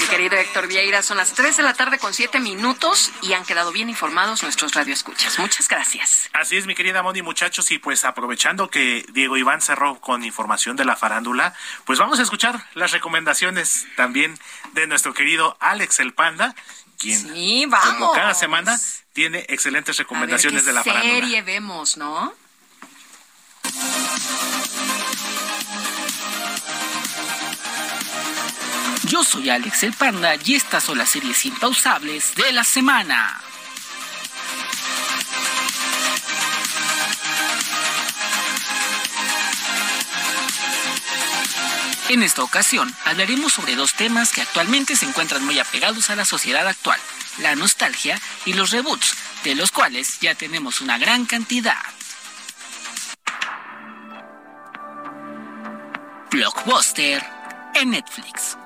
Mi 0.00 0.06
querido 0.06 0.36
Héctor 0.36 0.66
Vieira, 0.66 1.02
son 1.02 1.18
las 1.18 1.34
3 1.34 1.56
de 1.56 1.62
la 1.62 1.74
tarde 1.74 2.00
con 2.00 2.12
7 2.12 2.40
minutos 2.40 3.12
y 3.22 3.34
han 3.34 3.44
quedado 3.44 3.70
bien 3.70 3.88
informados 3.88 4.42
nuestros 4.42 4.74
radioescuchas. 4.74 5.38
Muchas 5.38 5.68
gracias. 5.68 6.28
Así 6.32 6.56
es, 6.56 6.66
mi 6.66 6.74
querida 6.74 7.04
Moni, 7.04 7.22
muchachos, 7.22 7.70
y 7.70 7.78
pues 7.78 8.04
aprovechando 8.04 8.70
que 8.70 9.06
Diego 9.12 9.36
Iván 9.36 9.60
cerró 9.60 10.00
con 10.00 10.24
información 10.24 10.74
de 10.74 10.84
la 10.84 10.96
farándula, 10.96 11.54
pues 11.84 12.00
vamos 12.00 12.18
a 12.18 12.22
escuchar 12.22 12.66
las 12.74 12.90
recomendaciones 12.90 13.86
también 13.96 14.36
de 14.72 14.88
nuestro 14.88 15.14
querido 15.14 15.56
Alex 15.60 16.00
el 16.00 16.12
Panda, 16.12 16.56
quien 17.02 17.34
sí, 17.34 17.66
vamos. 17.66 17.98
como 17.98 18.12
cada 18.12 18.34
semana 18.34 18.78
tiene 19.12 19.44
excelentes 19.48 19.96
recomendaciones 19.96 20.64
de 20.64 20.72
la 20.72 20.82
serie 20.82 21.42
vemos, 21.42 21.96
no? 21.96 22.32
Yo 29.04 29.24
soy 29.24 29.50
Alex 29.50 29.82
el 29.82 29.92
Panda 29.92 30.36
y 30.42 30.54
estas 30.54 30.84
son 30.84 30.98
las 30.98 31.10
series 31.10 31.44
impausables 31.44 32.34
de 32.34 32.52
la 32.52 32.64
semana. 32.64 33.42
En 42.12 42.22
esta 42.22 42.44
ocasión 42.44 42.94
hablaremos 43.06 43.54
sobre 43.54 43.74
dos 43.74 43.94
temas 43.94 44.32
que 44.32 44.42
actualmente 44.42 44.96
se 44.96 45.06
encuentran 45.06 45.42
muy 45.46 45.58
apegados 45.58 46.10
a 46.10 46.14
la 46.14 46.26
sociedad 46.26 46.68
actual, 46.68 47.00
la 47.38 47.54
nostalgia 47.54 48.20
y 48.44 48.52
los 48.52 48.70
reboots, 48.70 49.14
de 49.44 49.54
los 49.54 49.70
cuales 49.70 50.20
ya 50.20 50.34
tenemos 50.34 50.82
una 50.82 50.98
gran 50.98 51.24
cantidad. 51.24 51.80
Blockbuster 56.30 57.24
en 57.76 57.92
Netflix. 57.92 58.58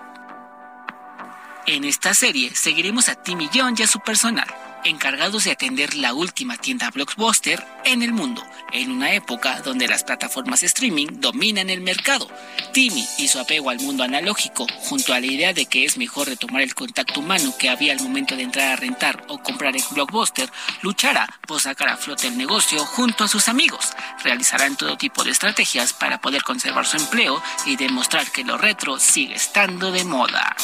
En 1.67 1.85
esta 1.85 2.15
serie 2.15 2.53
seguiremos 2.53 3.09
a 3.09 3.15
Timmy 3.15 3.49
John 3.55 3.77
y 3.79 3.85
a 3.85 3.87
su 3.87 4.01
personal, 4.01 4.53
encargados 4.87 5.45
de 5.45 5.51
atender 5.51 5.95
la 5.95 6.15
última 6.15 6.57
tienda 6.57 6.91
blockbuster 6.91 7.65
en 7.85 8.03
el 8.03 8.13
mundo, 8.13 8.43
en 8.73 8.91
una 8.91 9.13
época 9.13 9.61
donde 9.63 9.89
las 9.89 10.05
plataformas 10.05 10.63
streaming 10.63 11.07
dominan 11.21 11.71
el 11.71 11.81
mercado. 11.81 12.29
Timmy 12.73 13.07
y 13.19 13.29
su 13.29 13.39
apego 13.39 13.71
al 13.71 13.81
mundo 13.81 14.05
analógico, 14.05 14.67
junto 14.79 15.13
a 15.13 15.21
la 15.21 15.27
idea 15.27 15.53
de 15.53 15.67
que 15.67 15.85
es 15.85 15.99
mejor 15.99 16.29
retomar 16.29 16.63
el 16.63 16.75
contacto 16.75 17.21
humano 17.21 17.55
que 17.59 17.69
había 17.69 17.93
al 17.93 18.01
momento 18.01 18.37
de 18.37 18.45
entrar 18.45 18.73
a 18.73 18.77
rentar 18.77 19.25
o 19.29 19.43
comprar 19.43 19.77
el 19.77 19.83
blockbuster, 19.91 20.51
luchará 20.83 21.29
por 21.47 21.61
sacar 21.61 21.89
a 21.89 21.97
flote 21.97 22.29
el 22.29 22.39
negocio 22.39 22.85
junto 22.85 23.25
a 23.25 23.29
sus 23.29 23.49
amigos. 23.49 23.93
Realizarán 24.23 24.77
todo 24.77 24.97
tipo 24.97 25.25
de 25.25 25.31
estrategias 25.31 25.93
para 25.93 26.21
poder 26.21 26.43
conservar 26.43 26.87
su 26.87 26.97
empleo 26.97 27.43
y 27.65 27.77
demostrar 27.77 28.31
que 28.31 28.45
lo 28.45 28.57
retro 28.57 28.99
sigue 28.99 29.35
estando 29.35 29.91
de 29.91 30.05
moda. 30.05 30.57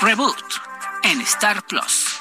Reboot 0.00 0.60
en 1.02 1.26
Star 1.26 1.62
Plus. 1.62 2.15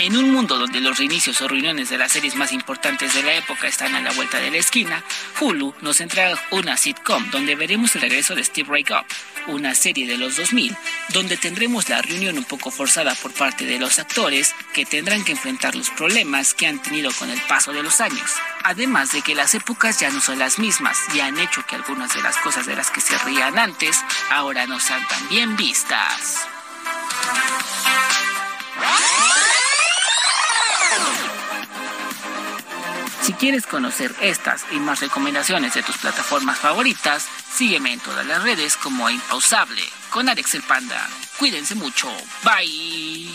En 0.00 0.16
un 0.16 0.32
mundo 0.32 0.56
donde 0.56 0.80
los 0.80 0.96
reinicios 0.96 1.42
o 1.42 1.48
reuniones 1.48 1.90
de 1.90 1.98
las 1.98 2.12
series 2.12 2.34
más 2.34 2.52
importantes 2.52 3.12
de 3.12 3.22
la 3.22 3.34
época 3.34 3.68
están 3.68 3.94
a 3.94 4.00
la 4.00 4.10
vuelta 4.12 4.38
de 4.38 4.50
la 4.50 4.56
esquina, 4.56 5.04
Hulu 5.38 5.74
nos 5.82 6.00
entrega 6.00 6.40
una 6.52 6.78
sitcom 6.78 7.30
donde 7.30 7.54
veremos 7.54 7.94
el 7.94 8.00
regreso 8.00 8.34
de 8.34 8.42
Steve 8.42 8.70
Ray 8.70 8.86
Up, 8.98 9.04
una 9.52 9.74
serie 9.74 10.06
de 10.06 10.16
los 10.16 10.38
2000 10.38 10.74
donde 11.12 11.36
tendremos 11.36 11.86
la 11.90 12.00
reunión 12.00 12.38
un 12.38 12.44
poco 12.44 12.70
forzada 12.70 13.14
por 13.14 13.34
parte 13.34 13.66
de 13.66 13.78
los 13.78 13.98
actores 13.98 14.54
que 14.72 14.86
tendrán 14.86 15.22
que 15.22 15.32
enfrentar 15.32 15.74
los 15.74 15.90
problemas 15.90 16.54
que 16.54 16.66
han 16.66 16.80
tenido 16.80 17.12
con 17.12 17.28
el 17.28 17.40
paso 17.42 17.72
de 17.72 17.82
los 17.82 18.00
años. 18.00 18.30
Además 18.64 19.12
de 19.12 19.20
que 19.20 19.34
las 19.34 19.54
épocas 19.54 20.00
ya 20.00 20.08
no 20.08 20.22
son 20.22 20.38
las 20.38 20.58
mismas 20.58 20.96
y 21.14 21.20
han 21.20 21.38
hecho 21.38 21.66
que 21.66 21.76
algunas 21.76 22.14
de 22.14 22.22
las 22.22 22.38
cosas 22.38 22.64
de 22.64 22.74
las 22.74 22.90
que 22.90 23.02
se 23.02 23.18
rían 23.18 23.58
antes 23.58 23.98
ahora 24.30 24.66
no 24.66 24.80
sean 24.80 25.06
tan 25.08 25.28
bien 25.28 25.56
vistas. 25.56 26.46
Si 33.22 33.32
quieres 33.34 33.66
conocer 33.66 34.14
estas 34.20 34.64
y 34.72 34.80
más 34.80 35.00
recomendaciones 35.00 35.74
de 35.74 35.82
tus 35.82 35.98
plataformas 35.98 36.58
favoritas, 36.58 37.26
sígueme 37.52 37.92
en 37.92 38.00
todas 38.00 38.26
las 38.26 38.42
redes 38.42 38.76
como 38.76 39.08
Impausable 39.08 39.82
con 40.10 40.28
Alex 40.28 40.54
el 40.54 40.62
Panda. 40.62 41.08
Cuídense 41.38 41.74
mucho. 41.74 42.08
Bye. 42.42 43.30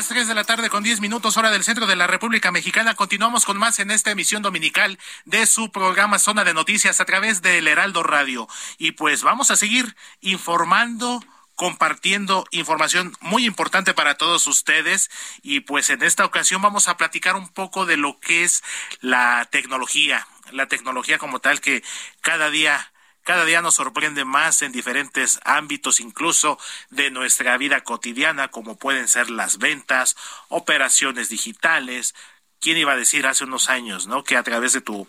Las 0.00 0.08
3 0.08 0.28
de 0.28 0.34
la 0.34 0.44
tarde 0.44 0.70
con 0.70 0.82
10 0.82 1.02
minutos 1.02 1.36
hora 1.36 1.50
del 1.50 1.62
centro 1.62 1.86
de 1.86 1.94
la 1.94 2.06
República 2.06 2.50
Mexicana. 2.50 2.94
Continuamos 2.94 3.44
con 3.44 3.58
más 3.58 3.80
en 3.80 3.90
esta 3.90 4.10
emisión 4.10 4.40
dominical 4.40 4.98
de 5.26 5.44
su 5.44 5.70
programa 5.70 6.18
Zona 6.18 6.42
de 6.42 6.54
Noticias 6.54 7.02
a 7.02 7.04
través 7.04 7.42
del 7.42 7.68
Heraldo 7.68 8.02
Radio. 8.02 8.48
Y 8.78 8.92
pues 8.92 9.22
vamos 9.22 9.50
a 9.50 9.56
seguir 9.56 9.94
informando 10.22 11.22
compartiendo 11.54 12.46
información 12.50 13.12
muy 13.20 13.44
importante 13.44 13.92
para 13.92 14.14
todos 14.14 14.46
ustedes 14.46 15.10
y 15.42 15.60
pues 15.60 15.90
en 15.90 16.02
esta 16.02 16.24
ocasión 16.24 16.62
vamos 16.62 16.88
a 16.88 16.96
platicar 16.96 17.36
un 17.36 17.50
poco 17.50 17.84
de 17.84 17.98
lo 17.98 18.18
que 18.20 18.42
es 18.44 18.62
la 19.02 19.46
tecnología, 19.50 20.26
la 20.50 20.66
tecnología 20.66 21.18
como 21.18 21.40
tal 21.40 21.60
que 21.60 21.84
cada 22.22 22.48
día 22.48 22.90
cada 23.22 23.44
día 23.44 23.60
nos 23.60 23.74
sorprende 23.74 24.24
más 24.24 24.62
en 24.62 24.72
diferentes 24.72 25.40
ámbitos, 25.44 26.00
incluso 26.00 26.58
de 26.88 27.10
nuestra 27.10 27.56
vida 27.58 27.82
cotidiana, 27.82 28.48
como 28.48 28.76
pueden 28.76 29.08
ser 29.08 29.30
las 29.30 29.58
ventas, 29.58 30.16
operaciones 30.48 31.28
digitales. 31.28 32.14
¿Quién 32.60 32.78
iba 32.78 32.92
a 32.92 32.96
decir 32.96 33.26
hace 33.26 33.44
unos 33.44 33.68
años, 33.68 34.06
no? 34.06 34.24
Que 34.24 34.36
a 34.36 34.42
través 34.42 34.72
de 34.72 34.80
tu 34.80 35.06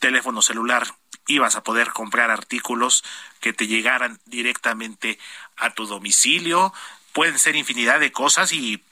teléfono 0.00 0.42
celular 0.42 0.86
ibas 1.26 1.54
a 1.56 1.62
poder 1.62 1.92
comprar 1.92 2.30
artículos 2.30 3.04
que 3.40 3.52
te 3.52 3.66
llegaran 3.66 4.20
directamente 4.24 5.18
a 5.56 5.70
tu 5.70 5.86
domicilio. 5.86 6.72
Pueden 7.12 7.38
ser 7.38 7.56
infinidad 7.56 8.00
de 8.00 8.12
cosas 8.12 8.52
y 8.52 8.82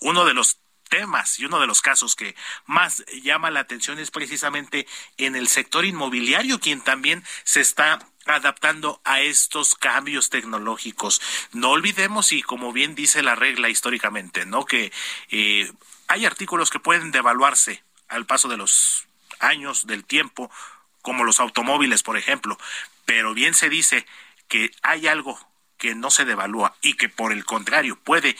uno 0.00 0.24
de 0.24 0.34
los 0.34 0.58
temas 0.88 1.38
y 1.38 1.44
uno 1.44 1.60
de 1.60 1.66
los 1.66 1.82
casos 1.82 2.16
que 2.16 2.34
más 2.64 3.04
llama 3.22 3.50
la 3.50 3.60
atención 3.60 3.98
es 3.98 4.10
precisamente 4.10 4.86
en 5.16 5.36
el 5.36 5.48
sector 5.48 5.84
inmobiliario, 5.84 6.60
quien 6.60 6.80
también 6.80 7.24
se 7.44 7.60
está 7.60 7.98
adaptando 8.26 9.00
a 9.04 9.20
estos 9.20 9.74
cambios 9.74 10.30
tecnológicos. 10.30 11.20
No 11.52 11.70
olvidemos, 11.70 12.32
y 12.32 12.42
como 12.42 12.72
bien 12.72 12.94
dice 12.94 13.22
la 13.22 13.34
regla 13.34 13.68
históricamente, 13.68 14.46
¿no? 14.46 14.64
Que 14.64 14.92
eh, 15.30 15.72
hay 16.08 16.26
artículos 16.26 16.70
que 16.70 16.80
pueden 16.80 17.12
devaluarse 17.12 17.82
al 18.08 18.26
paso 18.26 18.48
de 18.48 18.56
los 18.56 19.06
años, 19.40 19.86
del 19.86 20.04
tiempo, 20.04 20.50
como 21.02 21.24
los 21.24 21.40
automóviles, 21.40 22.02
por 22.02 22.16
ejemplo. 22.16 22.58
Pero 23.04 23.34
bien 23.34 23.54
se 23.54 23.68
dice 23.68 24.06
que 24.48 24.72
hay 24.82 25.06
algo 25.06 25.38
que 25.78 25.94
no 25.94 26.10
se 26.10 26.24
devalúa 26.24 26.74
y 26.82 26.94
que 26.94 27.08
por 27.08 27.32
el 27.32 27.44
contrario 27.44 27.98
puede 28.02 28.36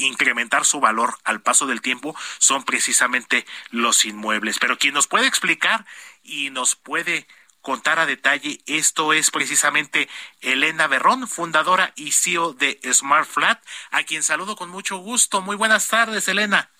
incrementar 0.00 0.64
su 0.64 0.80
valor 0.80 1.16
al 1.24 1.40
paso 1.40 1.66
del 1.66 1.80
tiempo 1.80 2.14
son 2.38 2.64
precisamente 2.64 3.46
los 3.70 4.04
inmuebles. 4.04 4.58
Pero 4.58 4.78
quien 4.78 4.94
nos 4.94 5.06
puede 5.06 5.26
explicar 5.26 5.86
y 6.22 6.50
nos 6.50 6.76
puede 6.76 7.26
contar 7.60 7.98
a 7.98 8.06
detalle 8.06 8.60
esto 8.66 9.12
es 9.12 9.30
precisamente 9.30 10.08
Elena 10.40 10.86
Berrón, 10.86 11.28
fundadora 11.28 11.92
y 11.96 12.12
CEO 12.12 12.54
de 12.54 12.80
Smart 12.92 13.28
Flat, 13.28 13.62
a 13.90 14.02
quien 14.02 14.22
saludo 14.22 14.56
con 14.56 14.70
mucho 14.70 14.96
gusto. 14.98 15.40
Muy 15.40 15.56
buenas 15.56 15.88
tardes, 15.88 16.26
Elena. 16.28 16.70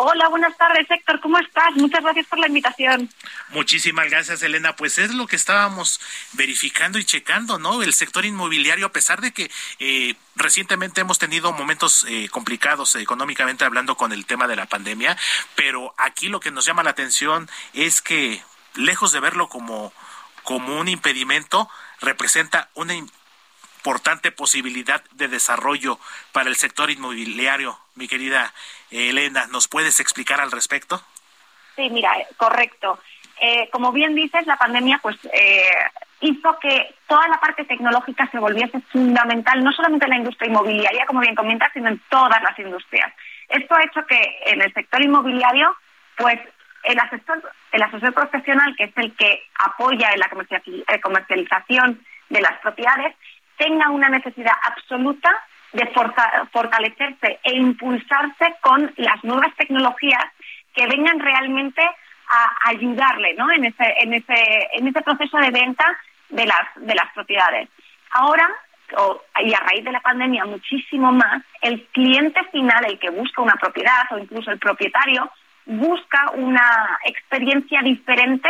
Hola, 0.00 0.28
buenas 0.28 0.56
tardes, 0.56 0.88
Héctor. 0.88 1.18
¿Cómo 1.18 1.40
estás? 1.40 1.74
Muchas 1.74 2.04
gracias 2.04 2.24
por 2.26 2.38
la 2.38 2.46
invitación. 2.46 3.10
Muchísimas 3.48 4.08
gracias, 4.08 4.40
Elena. 4.44 4.76
Pues 4.76 4.96
es 4.98 5.12
lo 5.12 5.26
que 5.26 5.34
estábamos 5.34 6.00
verificando 6.34 7.00
y 7.00 7.04
checando, 7.04 7.58
¿no? 7.58 7.82
El 7.82 7.92
sector 7.92 8.24
inmobiliario, 8.24 8.86
a 8.86 8.92
pesar 8.92 9.20
de 9.20 9.32
que 9.32 9.50
eh, 9.80 10.14
recientemente 10.36 11.00
hemos 11.00 11.18
tenido 11.18 11.52
momentos 11.52 12.06
eh, 12.08 12.28
complicados 12.28 12.94
económicamente 12.94 13.64
hablando 13.64 13.96
con 13.96 14.12
el 14.12 14.24
tema 14.24 14.46
de 14.46 14.54
la 14.54 14.66
pandemia, 14.66 15.16
pero 15.56 15.92
aquí 15.98 16.28
lo 16.28 16.38
que 16.38 16.52
nos 16.52 16.64
llama 16.64 16.84
la 16.84 16.90
atención 16.90 17.50
es 17.72 18.00
que, 18.00 18.40
lejos 18.76 19.10
de 19.10 19.18
verlo 19.18 19.48
como, 19.48 19.92
como 20.44 20.78
un 20.78 20.86
impedimento, 20.86 21.68
representa 22.00 22.70
una 22.74 22.94
importante 23.88 24.32
posibilidad 24.32 25.02
de 25.12 25.28
desarrollo 25.28 25.98
para 26.32 26.50
el 26.50 26.56
sector 26.56 26.90
inmobiliario, 26.90 27.78
mi 27.94 28.06
querida 28.06 28.52
Elena, 28.90 29.46
¿nos 29.46 29.66
puedes 29.66 29.98
explicar 29.98 30.42
al 30.42 30.52
respecto? 30.52 31.00
Sí, 31.74 31.88
mira, 31.88 32.12
correcto. 32.36 32.98
Eh, 33.40 33.70
como 33.72 33.90
bien 33.90 34.14
dices, 34.14 34.46
la 34.46 34.58
pandemia 34.58 34.98
pues 35.02 35.16
eh, 35.32 35.70
hizo 36.20 36.58
que 36.58 36.96
toda 37.06 37.28
la 37.28 37.40
parte 37.40 37.64
tecnológica 37.64 38.28
se 38.30 38.38
volviese 38.38 38.78
fundamental, 38.92 39.64
no 39.64 39.72
solamente 39.72 40.04
en 40.04 40.10
la 40.10 40.18
industria 40.18 40.50
inmobiliaria, 40.50 41.06
como 41.06 41.20
bien 41.20 41.34
comentas, 41.34 41.72
sino 41.72 41.88
en 41.88 41.98
todas 42.10 42.42
las 42.42 42.58
industrias. 42.58 43.10
Esto 43.48 43.74
ha 43.74 43.84
hecho 43.84 44.04
que 44.04 44.20
en 44.48 44.60
el 44.60 44.70
sector 44.74 45.02
inmobiliario, 45.02 45.74
pues 46.18 46.38
el 46.82 46.98
asesor, 46.98 47.40
el 47.72 47.82
asesor 47.82 48.12
profesional, 48.12 48.76
que 48.76 48.84
es 48.84 48.92
el 48.96 49.16
que 49.16 49.44
apoya 49.58 50.12
en 50.12 50.20
la 50.20 50.28
eh, 50.28 51.00
comercialización 51.00 52.04
de 52.28 52.40
las 52.42 52.58
propiedades, 52.60 53.16
tenga 53.58 53.90
una 53.90 54.08
necesidad 54.08 54.54
absoluta 54.62 55.30
de 55.72 55.86
fortalecerse 56.50 57.40
e 57.42 57.56
impulsarse 57.56 58.54
con 58.60 58.90
las 58.96 59.22
nuevas 59.22 59.54
tecnologías 59.56 60.24
que 60.74 60.86
vengan 60.86 61.18
realmente 61.18 61.82
a 61.82 62.70
ayudarle 62.70 63.34
¿no? 63.34 63.50
en, 63.50 63.64
ese, 63.64 65.02
proceso 65.04 65.38
de 65.38 65.50
venta 65.50 65.84
de 66.30 66.46
las, 66.46 66.66
de 66.76 66.94
las 66.94 67.12
propiedades. 67.14 67.68
Ahora, 68.12 68.48
y 69.44 69.52
a 69.52 69.60
raíz 69.60 69.84
de 69.84 69.92
la 69.92 70.00
pandemia 70.00 70.44
muchísimo 70.46 71.12
más, 71.12 71.42
el 71.60 71.84
cliente 71.92 72.42
final, 72.50 72.84
el 72.86 72.98
que 72.98 73.10
busca 73.10 73.42
una 73.42 73.56
propiedad 73.56 74.04
o 74.10 74.18
incluso 74.18 74.50
el 74.50 74.58
propietario, 74.58 75.30
busca 75.66 76.30
una 76.34 76.98
experiencia 77.04 77.82
diferente, 77.82 78.48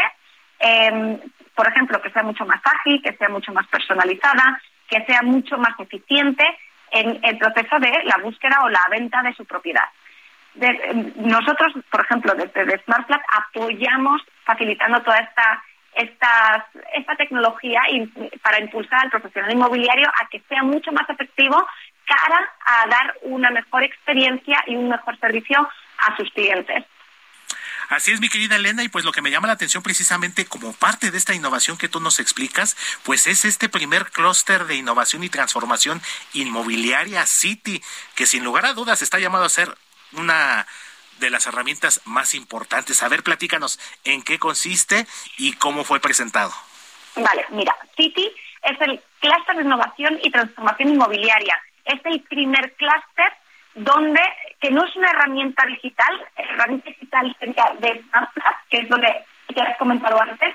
em, 0.61 1.19
por 1.55 1.67
ejemplo, 1.67 2.01
que 2.01 2.11
sea 2.11 2.23
mucho 2.23 2.47
más 2.47 2.61
ágil, 2.65 3.03
que 3.03 3.17
sea 3.17 3.29
mucho 3.29 3.53
más 3.53 3.67
personalizada, 3.67 4.61
que 4.89 5.05
sea 5.05 5.22
mucho 5.22 5.59
más 5.59 5.78
eficiente 5.78 6.45
en 6.91 7.20
el 7.22 7.39
proceso 7.39 7.78
de 7.78 8.03
la 8.05 8.16
búsqueda 8.22 8.61
o 8.64 8.68
la 8.68 8.86
venta 8.91 9.22
de 9.22 9.34
su 9.34 9.45
propiedad. 9.45 9.84
nosotros, 11.16 11.74
por 11.91 12.01
ejemplo, 12.01 12.34
desde 12.34 12.82
SmartPlat 12.84 13.22
apoyamos 13.32 14.22
facilitando 14.45 15.01
toda 15.03 15.18
esta 15.18 15.62
esta, 15.95 16.66
esta 16.95 17.16
tecnología 17.16 17.80
para 18.43 18.61
impulsar 18.61 19.01
al 19.03 19.11
profesional 19.11 19.53
inmobiliario 19.53 20.07
a 20.09 20.28
que 20.28 20.41
sea 20.49 20.62
mucho 20.62 20.93
más 20.93 21.09
efectivo 21.11 21.66
cara 22.05 22.51
a 22.64 22.89
dar 22.89 23.14
una 23.22 23.51
mejor 23.51 23.82
experiencia 23.82 24.62
y 24.66 24.76
un 24.76 24.89
mejor 24.89 25.18
servicio 25.18 25.68
a 26.07 26.16
sus 26.16 26.30
clientes. 26.30 26.84
Así 27.89 28.12
es, 28.12 28.20
mi 28.20 28.29
querida 28.29 28.57
Elena, 28.57 28.83
y 28.83 28.89
pues 28.89 29.05
lo 29.05 29.12
que 29.12 29.22
me 29.22 29.31
llama 29.31 29.47
la 29.47 29.55
atención 29.55 29.83
precisamente 29.83 30.47
como 30.47 30.72
parte 30.72 31.11
de 31.11 31.18
esta 31.18 31.35
innovación 31.35 31.79
que 31.79 31.89
tú 31.89 32.01
nos 32.01 32.20
explicas, 32.20 32.76
pues 33.03 33.26
es 33.26 33.45
este 33.45 33.68
primer 33.68 34.11
clúster 34.11 34.66
de 34.66 34.76
innovación 34.76 35.24
y 35.24 35.29
transformación 35.29 36.03
inmobiliaria 36.33 37.24
City, 37.26 37.83
que 38.14 38.26
sin 38.26 38.45
lugar 38.45 38.66
a 38.66 38.74
dudas 38.74 39.03
está 39.03 39.18
llamado 39.18 39.45
a 39.45 39.49
ser 39.49 39.76
una 40.12 40.66
de 41.18 41.31
las 41.31 41.47
herramientas 41.47 42.01
más 42.05 42.35
importantes. 42.35 43.03
A 43.03 43.09
ver, 43.09 43.22
platícanos 43.22 43.81
en 44.05 44.22
qué 44.22 44.39
consiste 44.39 45.07
y 45.37 45.53
cómo 45.55 45.85
fue 45.85 46.01
presentado. 46.01 46.53
Vale, 47.16 47.47
mira, 47.51 47.76
City 47.97 48.31
es 48.62 48.81
el 48.81 49.03
clúster 49.20 49.57
de 49.57 49.62
innovación 49.62 50.18
y 50.22 50.31
transformación 50.31 50.91
inmobiliaria. 50.91 51.61
Es 51.85 52.01
el 52.05 52.20
primer 52.22 52.74
clúster 52.74 53.33
donde, 53.79 54.20
que 54.61 54.70
no 54.70 54.85
es 54.85 54.97
una 54.97 55.11
herramienta 55.11 55.66
digital, 55.66 56.26
herramienta 56.37 56.91
digital 56.91 57.37
sería 57.39 57.64
de 57.81 58.05
que 58.70 58.79
es 58.79 58.89
donde 58.89 59.09
ya 59.55 59.64
has 59.64 59.79
comentado 59.79 60.20
antes. 60.20 60.55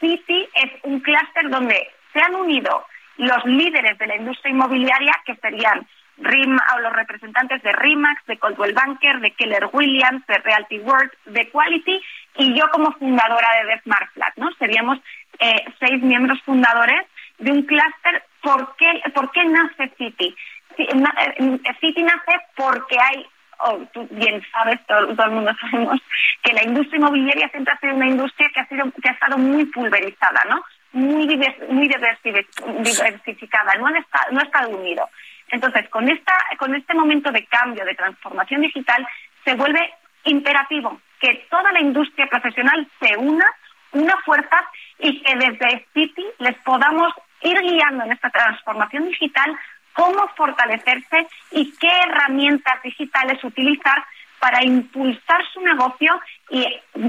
City 0.00 0.48
es 0.54 0.72
un 0.82 1.00
clúster 1.00 1.48
donde 1.48 1.88
se 2.12 2.20
han 2.20 2.34
unido 2.34 2.84
los 3.18 3.44
líderes 3.44 3.98
de 3.98 4.06
la 4.06 4.16
industria 4.16 4.50
inmobiliaria, 4.50 5.14
que 5.24 5.36
serían 5.36 5.86
RIM, 6.18 6.58
o 6.74 6.78
los 6.80 6.92
representantes 6.92 7.62
de 7.62 7.72
RIMAX, 7.72 8.26
de 8.26 8.38
Coldwell 8.38 8.74
Banker, 8.74 9.20
de 9.20 9.32
Keller 9.32 9.68
Williams, 9.72 10.26
de 10.26 10.38
Realty 10.38 10.78
World, 10.80 11.10
de 11.26 11.48
Quality, 11.50 12.00
y 12.36 12.58
yo 12.58 12.68
como 12.70 12.92
fundadora 12.92 13.48
de 13.64 13.80
Smart 13.82 14.12
Flat, 14.12 14.34
¿no? 14.36 14.50
Seríamos 14.58 14.98
eh, 15.38 15.64
seis 15.78 16.02
miembros 16.02 16.40
fundadores 16.42 17.06
de 17.38 17.52
un 17.52 17.62
clúster. 17.62 18.22
¿Por 18.42 18.76
qué, 18.76 19.02
¿Por 19.14 19.30
qué 19.32 19.44
nace 19.44 19.92
City? 19.98 20.34
Eh, 20.78 21.74
City 21.80 22.02
nace 22.02 22.32
porque 22.54 22.96
hay 22.98 23.26
oh, 23.58 23.78
tú 23.92 24.06
bien 24.10 24.42
sabes, 24.52 24.78
todo, 24.86 25.14
todo, 25.14 25.26
el 25.26 25.32
mundo 25.32 25.52
sabemos, 25.60 26.00
que 26.42 26.52
la 26.52 26.64
industria 26.64 26.98
inmobiliaria 26.98 27.48
siempre 27.48 27.72
ha 27.72 27.80
sido 27.80 27.94
una 27.94 28.06
industria 28.06 28.50
que 28.52 28.60
ha, 28.60 28.66
sido, 28.66 28.90
que 29.02 29.08
ha 29.08 29.12
estado 29.12 29.38
muy 29.38 29.64
pulverizada, 29.66 30.42
¿no? 30.48 30.62
Muy, 30.92 31.26
muy 31.68 31.88
diversificada, 31.88 33.74
no, 33.74 33.88
estado, 33.88 34.32
no 34.32 34.40
ha 34.40 34.44
estado 34.44 34.70
unido. 34.70 35.08
Entonces, 35.50 35.88
con, 35.90 36.08
esta, 36.08 36.32
con 36.58 36.74
este 36.74 36.94
momento 36.94 37.30
de 37.30 37.44
cambio, 37.46 37.84
de 37.84 37.94
transformación 37.94 38.62
digital, 38.62 39.06
se 39.44 39.54
vuelve 39.54 39.92
imperativo 40.24 41.00
que 41.20 41.46
toda 41.50 41.70
la 41.72 41.80
industria 41.80 42.26
profesional 42.26 42.88
se 43.00 43.16
una, 43.16 43.46
una 43.92 44.16
fuerza 44.24 44.56
y 44.98 45.22
que 45.22 45.36
desde 45.36 45.86
City 45.92 46.24
les 46.38 46.56
podamos 46.58 47.12
ir 47.42 47.58
guiando 47.60 48.04
en 48.04 48.12
esta 48.12 48.30
transformación 48.30 49.06
digital 49.06 49.56
cómo 49.96 50.28
fortalecerse 50.36 51.26
y 51.50 51.72
qué 51.78 51.90
herramientas 52.06 52.82
digitales 52.82 53.42
utilizar 53.42 54.04
para 54.38 54.62
impulsar 54.62 55.42
su 55.52 55.60
negocio 55.62 56.20
y 56.50 56.64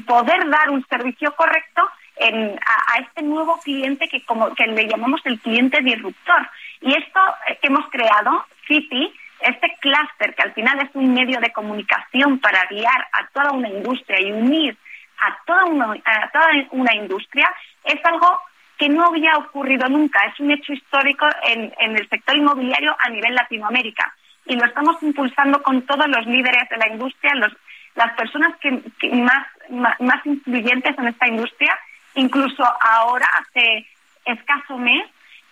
poder 0.08 0.50
dar 0.50 0.70
un 0.70 0.84
servicio 0.88 1.36
correcto 1.36 1.88
a, 2.20 3.00
este 3.00 3.22
nuevo 3.22 3.60
cliente 3.60 4.08
que 4.08 4.26
como 4.26 4.56
que 4.56 4.66
le 4.66 4.88
llamamos 4.88 5.22
el 5.26 5.40
cliente 5.40 5.82
disruptor. 5.82 6.50
Y 6.82 6.96
esto 6.96 7.20
que 7.62 7.68
hemos 7.68 7.88
creado, 7.90 8.46
City, 8.68 9.14
este 9.42 9.78
clúster 9.82 10.34
que 10.34 10.42
al 10.42 10.54
final 10.54 10.80
es 10.80 10.90
un 10.96 11.14
medio 11.14 11.40
de 11.40 11.52
comunicación 11.52 12.40
para 12.40 12.66
guiar 12.70 13.08
a 13.12 13.28
toda 13.28 13.52
una 13.52 13.70
industria 13.70 14.20
y 14.20 14.32
unir 14.32 14.76
a 15.20 15.38
toda 15.46 15.66
una, 15.66 15.94
a 16.06 16.30
toda 16.32 16.48
una 16.72 16.96
industria, 16.96 17.52
es 17.84 18.04
algo 18.06 18.40
que 18.78 18.90
no 18.90 19.06
había 19.06 19.36
ocurrido 19.38 19.88
nunca. 19.90 20.20
Es 20.26 20.40
un 20.40 20.52
hecho 20.52 20.74
histórico 20.74 21.28
en, 21.44 21.74
el 21.80 22.08
sector 22.10 22.36
inmobiliario 22.36 22.96
a 23.00 23.10
nivel 23.10 23.36
Latinoamérica. 23.36 24.14
Y 24.46 24.56
lo 24.56 24.66
estamos 24.66 25.02
impulsando 25.02 25.62
con 25.62 25.82
todos 25.84 26.08
los 26.08 26.26
líderes 26.26 26.70
de 26.70 26.78
la 26.78 26.88
industria, 26.88 27.34
los, 27.36 27.52
las 27.96 28.14
personas 28.14 28.56
que, 28.60 28.72
más, 29.14 29.48
más, 29.70 30.26
influyentes 30.26 30.98
en 30.98 31.08
esta 31.08 31.28
industria. 31.28 31.78
Incluso 32.16 32.64
ahora, 32.82 33.26
hace 33.40 33.88
escaso 34.26 34.78
mes, 34.78 35.06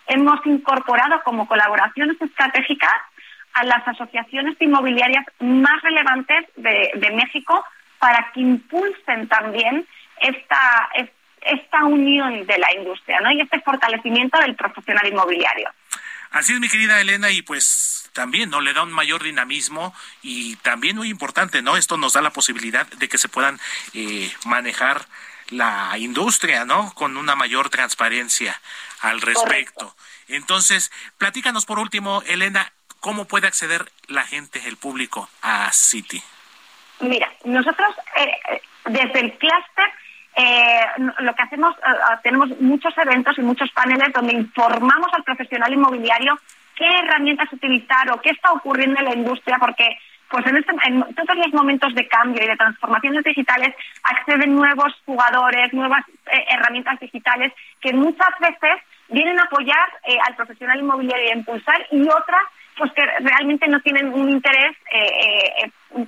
hemos 0.08 0.46
incorporado 0.46 1.22
como 1.24 1.48
colaboraciones 1.48 2.22
estratégicas 2.22 2.94
a 3.54 3.64
las 3.64 3.88
asociaciones 3.88 4.56
inmobiliarias 4.60 5.26
más 5.40 5.82
relevantes 5.82 6.46
de, 6.58 6.92
de 6.96 7.12
México 7.12 7.66
para 8.00 8.32
que 8.34 8.42
impulsen 8.42 9.28
también 9.28 9.88
esta, 10.20 10.90
esta 10.94 11.15
unión 11.84 12.46
de 12.46 12.58
la 12.58 12.74
industria 12.74 13.20
¿no? 13.22 13.32
y 13.32 13.42
este 13.42 13.60
fortalecimiento 13.62 14.40
del 14.40 14.56
profesional 14.56 15.08
inmobiliario. 15.08 15.70
Así 16.32 16.54
es, 16.54 16.60
mi 16.60 16.68
querida 16.68 17.00
Elena, 17.00 17.32
y 17.32 17.42
pues 17.42 18.10
también 18.14 18.50
no 18.50 18.62
le 18.62 18.74
da 18.74 18.84
un 18.84 18.92
mayor 18.92 19.24
dinamismo 19.24 19.94
y 20.22 20.56
también 20.58 20.98
muy 20.98 21.10
importante, 21.10 21.62
¿no? 21.62 21.78
Esto 21.78 21.98
nos 21.98 22.14
da 22.14 22.22
la 22.22 22.32
posibilidad 22.32 22.88
de 22.88 23.08
que 23.08 23.18
se 23.18 23.30
puedan 23.30 23.60
eh, 23.94 24.32
manejar 24.46 25.06
la 25.50 25.98
industria, 25.98 26.66
¿no? 26.66 26.94
Con 26.94 27.18
una 27.18 27.36
mayor 27.36 27.70
transparencia 27.70 28.60
al 29.02 29.22
respecto. 29.22 29.96
Entonces, 30.28 30.92
platícanos 31.18 31.66
por 31.66 31.80
último, 31.80 32.22
Elena, 32.26 32.74
¿cómo 33.00 33.26
puede 33.26 33.48
acceder 33.48 33.92
la 34.08 34.24
gente, 34.24 34.62
el 34.66 34.78
público, 34.78 35.30
a 35.42 35.72
City? 35.72 36.22
Mira, 37.00 37.32
nosotros 37.44 37.96
eh, 38.18 38.32
eh, 38.52 38.62
desde 38.86 39.20
el 39.20 39.38
clúster 39.38 39.92
eh, 40.36 40.86
lo 41.20 41.34
que 41.34 41.44
hacemos, 41.44 41.76
eh, 41.78 42.18
tenemos 42.22 42.50
muchos 42.60 42.94
eventos 42.98 43.38
y 43.38 43.42
muchos 43.42 43.72
paneles 43.72 44.12
donde 44.14 44.34
informamos 44.34 45.08
al 45.14 45.24
profesional 45.24 45.72
inmobiliario 45.72 46.38
qué 46.76 46.86
herramientas 46.86 47.52
utilizar 47.54 48.12
o 48.12 48.20
qué 48.20 48.32
está 48.32 48.52
ocurriendo 48.52 49.00
en 49.00 49.06
la 49.06 49.14
industria, 49.14 49.58
porque 49.58 49.98
pues 50.30 50.46
en, 50.48 50.58
este, 50.58 50.74
en 50.84 51.02
todos 51.16 51.38
los 51.38 51.54
momentos 51.54 51.96
de 51.96 52.06
cambio 52.10 52.44
y 52.44 52.48
de 52.48 52.58
transformaciones 52.58 53.24
digitales 53.24 53.74
acceden 54.04 54.56
nuevos 54.56 54.94
jugadores, 55.06 55.72
nuevas 55.72 56.04
eh, 56.26 56.46
herramientas 56.50 57.00
digitales 57.00 57.54
que 57.80 57.94
muchas 57.94 58.32
veces 58.42 58.84
vienen 59.08 59.40
a 59.40 59.44
apoyar 59.44 59.88
al 60.28 60.36
profesional 60.36 60.80
inmobiliario 60.80 61.28
y 61.28 61.32
a 61.32 61.36
impulsar 61.36 61.88
y 61.92 62.02
otras 62.10 62.42
pues 62.78 62.92
que 62.92 63.06
realmente 63.06 63.70
no 63.70 63.80
tienen 63.80 64.14
un 64.14 64.30
interés 64.30 64.76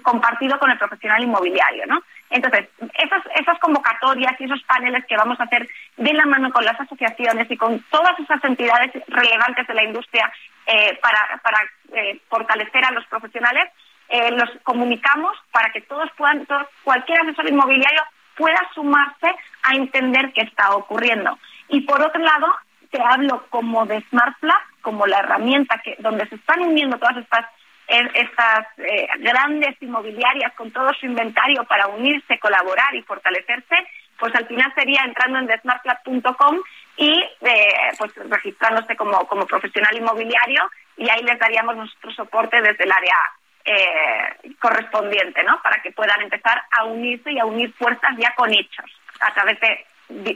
compartido 0.02 0.60
con 0.60 0.70
el 0.70 0.78
profesional 0.78 1.24
inmobiliario, 1.24 1.86
¿no? 1.86 2.02
Entonces, 2.30 2.68
esas, 2.96 3.24
esas 3.36 3.58
convocatorias 3.60 4.34
y 4.40 4.44
esos 4.44 4.62
paneles 4.64 5.06
que 5.06 5.16
vamos 5.16 5.40
a 5.40 5.44
hacer 5.44 5.68
de 5.96 6.14
la 6.14 6.26
mano 6.26 6.52
con 6.52 6.66
las 6.66 6.80
asociaciones 6.80 7.50
y 7.50 7.58
con 7.58 7.80
todas 7.90 8.20
esas 8.20 8.44
entidades 8.44 8.92
relevantes 9.08 9.66
de 9.68 9.74
la 9.74 9.84
industria 9.84 10.32
eh, 10.66 11.00
para, 11.02 11.60
eh, 11.94 12.20
fortalecer 12.30 12.84
a 12.84 12.92
los 12.92 13.06
profesionales, 13.06 13.70
eh, 14.10 14.32
los 14.32 14.50
comunicamos 14.64 15.38
para 15.52 15.72
que 15.72 15.82
todos 15.82 16.10
puedan, 16.18 16.46
cualquier 16.84 17.22
asesor 17.22 17.48
inmobiliario 17.48 18.04
pueda 18.36 18.60
sumarse 18.74 19.34
a 19.64 19.76
entender 19.76 20.32
qué 20.34 20.42
está 20.42 20.76
ocurriendo. 20.76 21.40
Y 21.70 21.82
por 21.82 22.02
otro 22.02 22.22
lado, 22.22 22.48
te 22.92 23.02
hablo 23.02 23.46
como 23.50 23.86
de 23.86 24.02
Smart 24.10 24.38
como 24.82 25.06
la 25.06 25.20
herramienta 25.20 25.82
que 25.84 25.96
donde 26.00 26.28
se 26.28 26.36
están 26.36 26.62
uniendo 26.62 26.98
todas 26.98 27.18
estas 27.18 27.46
estas 27.88 28.66
eh, 28.78 29.08
grandes 29.20 29.82
inmobiliarias 29.82 30.54
con 30.54 30.72
todo 30.72 30.94
su 31.00 31.06
inventario 31.06 31.64
para 31.64 31.88
unirse, 31.88 32.40
colaborar 32.40 32.94
y 32.96 33.02
fortalecerse, 33.04 33.76
pues 34.20 34.34
al 34.36 34.48
final 34.48 34.72
sería 34.76 35.02
entrando 35.06 35.40
en 35.40 35.48
thesmartplat.com 35.48 36.60
y 36.98 37.24
eh, 37.42 37.74
pues 37.98 38.12
registrándose 38.16 38.96
como, 38.96 39.26
como 39.28 39.46
profesional 39.46 39.96
inmobiliario 39.96 40.70
y 40.98 41.10
ahí 41.10 41.24
les 41.24 41.40
daríamos 41.40 41.76
nuestro 41.78 42.12
soporte 42.12 42.62
desde 42.62 42.84
el 42.84 42.92
área 42.92 43.16
eh, 43.64 44.54
correspondiente, 44.60 45.44
¿no? 45.44 45.62
Para 45.62 45.82
que 45.82 45.92
puedan 45.92 46.22
empezar 46.22 46.62
a 46.72 46.86
unirse 46.86 47.32
y 47.32 47.40
a 47.40 47.46
unir 47.46 47.72
fuerzas 47.74 48.12
ya 48.18 48.34
con 48.36 48.52
hechos 48.52 48.90
a 49.20 49.34
través 49.34 49.60
de 49.60 49.86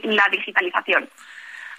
la 0.04 0.28
digitalización. 0.30 1.08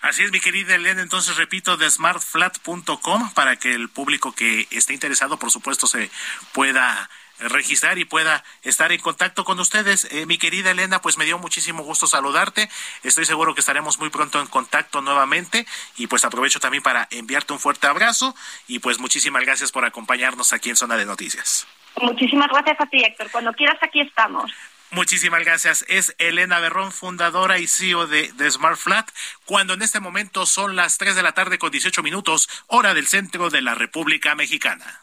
Así 0.04 0.22
es, 0.22 0.34
mi 0.34 0.42
querida 0.42 0.76
Elena. 0.76 1.02
Entonces, 1.02 1.38
repito, 1.38 1.78
de 1.78 1.90
smartflat.com 1.90 3.34
para 3.34 3.56
que 3.56 3.74
el 3.74 3.88
público 3.88 4.34
que 4.34 4.68
esté 4.70 4.94
interesado, 4.94 5.40
por 5.40 5.50
supuesto, 5.50 5.88
se 5.88 6.12
pueda 6.52 7.10
registrar 7.40 7.98
y 7.98 8.04
pueda 8.04 8.44
estar 8.64 8.92
en 8.92 9.00
contacto 9.00 9.46
con 9.46 9.62
ustedes. 9.62 10.12
Eh, 10.12 10.26
mi 10.26 10.38
querida 10.38 10.72
Elena, 10.72 11.02
pues 11.02 11.18
me 11.18 11.24
dio 11.24 11.40
muchísimo 11.40 11.84
gusto 11.84 12.06
saludarte. 12.06 12.70
Estoy 13.04 13.24
seguro 13.24 13.54
que 13.54 13.62
estaremos 13.62 13.98
muy 13.98 14.10
pronto 14.10 14.42
en 14.42 14.48
contacto 14.48 15.00
nuevamente 15.00 15.66
y 15.96 16.08
pues 16.08 16.26
aprovecho 16.26 16.60
también 16.60 16.84
para 16.84 17.08
enviarte 17.10 17.54
un 17.54 17.60
fuerte 17.60 17.88
abrazo 17.88 18.36
y 18.68 18.80
pues 18.80 19.00
muchísimas 19.00 19.46
gracias 19.46 19.72
por 19.72 19.86
acompañarnos 19.86 20.52
aquí 20.52 20.70
en 20.70 20.76
Zona 20.76 20.98
de 20.98 21.06
Noticias. 21.06 21.66
Muchísimas 22.02 22.50
gracias 22.50 22.82
a 22.82 22.86
ti, 22.88 23.02
Héctor. 23.02 23.32
Cuando 23.32 23.54
quieras, 23.54 23.78
aquí 23.82 24.02
estamos. 24.02 24.52
Muchísimas 24.94 25.44
gracias. 25.44 25.86
Es 25.88 26.16
Elena 26.20 26.60
Berrón, 26.60 26.92
fundadora 26.92 27.58
y 27.58 27.68
CEO 27.68 28.06
de, 28.06 28.32
de 28.34 28.52
Smart 28.52 28.78
Flat, 28.78 29.10
cuando 29.46 29.74
en 29.74 29.82
este 29.82 30.00
momento 30.00 30.46
son 30.46 30.76
las 30.76 30.98
3 30.98 31.16
de 31.16 31.24
la 31.24 31.34
tarde 31.34 31.58
con 31.58 31.72
18 31.72 32.04
minutos, 32.04 32.48
hora 32.68 32.94
del 32.94 33.08
centro 33.08 33.50
de 33.50 33.62
la 33.62 33.74
República 33.74 34.36
Mexicana. 34.36 35.02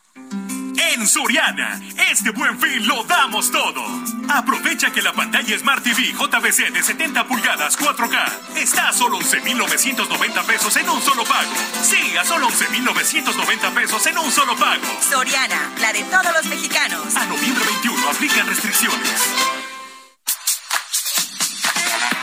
En 0.92 1.06
Soriana, 1.06 1.80
este 2.10 2.30
buen 2.30 2.58
fin 2.58 2.86
lo 2.86 3.02
damos 3.04 3.50
todo. 3.50 3.84
Aprovecha 4.28 4.92
que 4.92 5.02
la 5.02 5.12
pantalla 5.12 5.58
Smart 5.58 5.82
TV 5.82 6.12
JBC 6.12 6.72
de 6.72 6.82
70 6.82 7.26
pulgadas 7.26 7.78
4K 7.78 8.56
está 8.56 8.88
a 8.88 8.92
solo 8.92 9.18
11,990 9.18 10.42
pesos 10.44 10.76
en 10.76 10.88
un 10.88 11.02
solo 11.02 11.24
pago. 11.24 11.52
Sí, 11.82 12.16
a 12.16 12.24
solo 12.24 12.46
11,990 12.46 13.70
pesos 13.74 14.06
en 14.06 14.18
un 14.18 14.30
solo 14.30 14.56
pago. 14.56 14.82
Soriana, 15.00 15.70
la 15.80 15.92
de 15.92 16.04
todos 16.04 16.32
los 16.32 16.46
mexicanos. 16.46 17.14
A 17.16 17.26
noviembre 17.26 17.64
21 17.64 18.08
aplican 18.08 18.46
restricciones. 18.46 19.79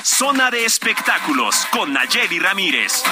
Zona 0.07 0.49
de 0.49 0.65
Espectáculos 0.65 1.67
con 1.69 1.91
Nayeli 1.91 2.39
Ramírez. 2.39 3.03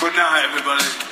Good 0.00 0.14
night, 0.14 0.44
everybody. 0.44 1.09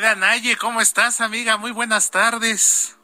Querida 0.00 0.14
Naye, 0.14 0.56
¿cómo 0.56 0.80
estás, 0.80 1.20
amiga? 1.20 1.58
Muy 1.58 1.72
buenas 1.72 2.10
tardes. 2.10 2.96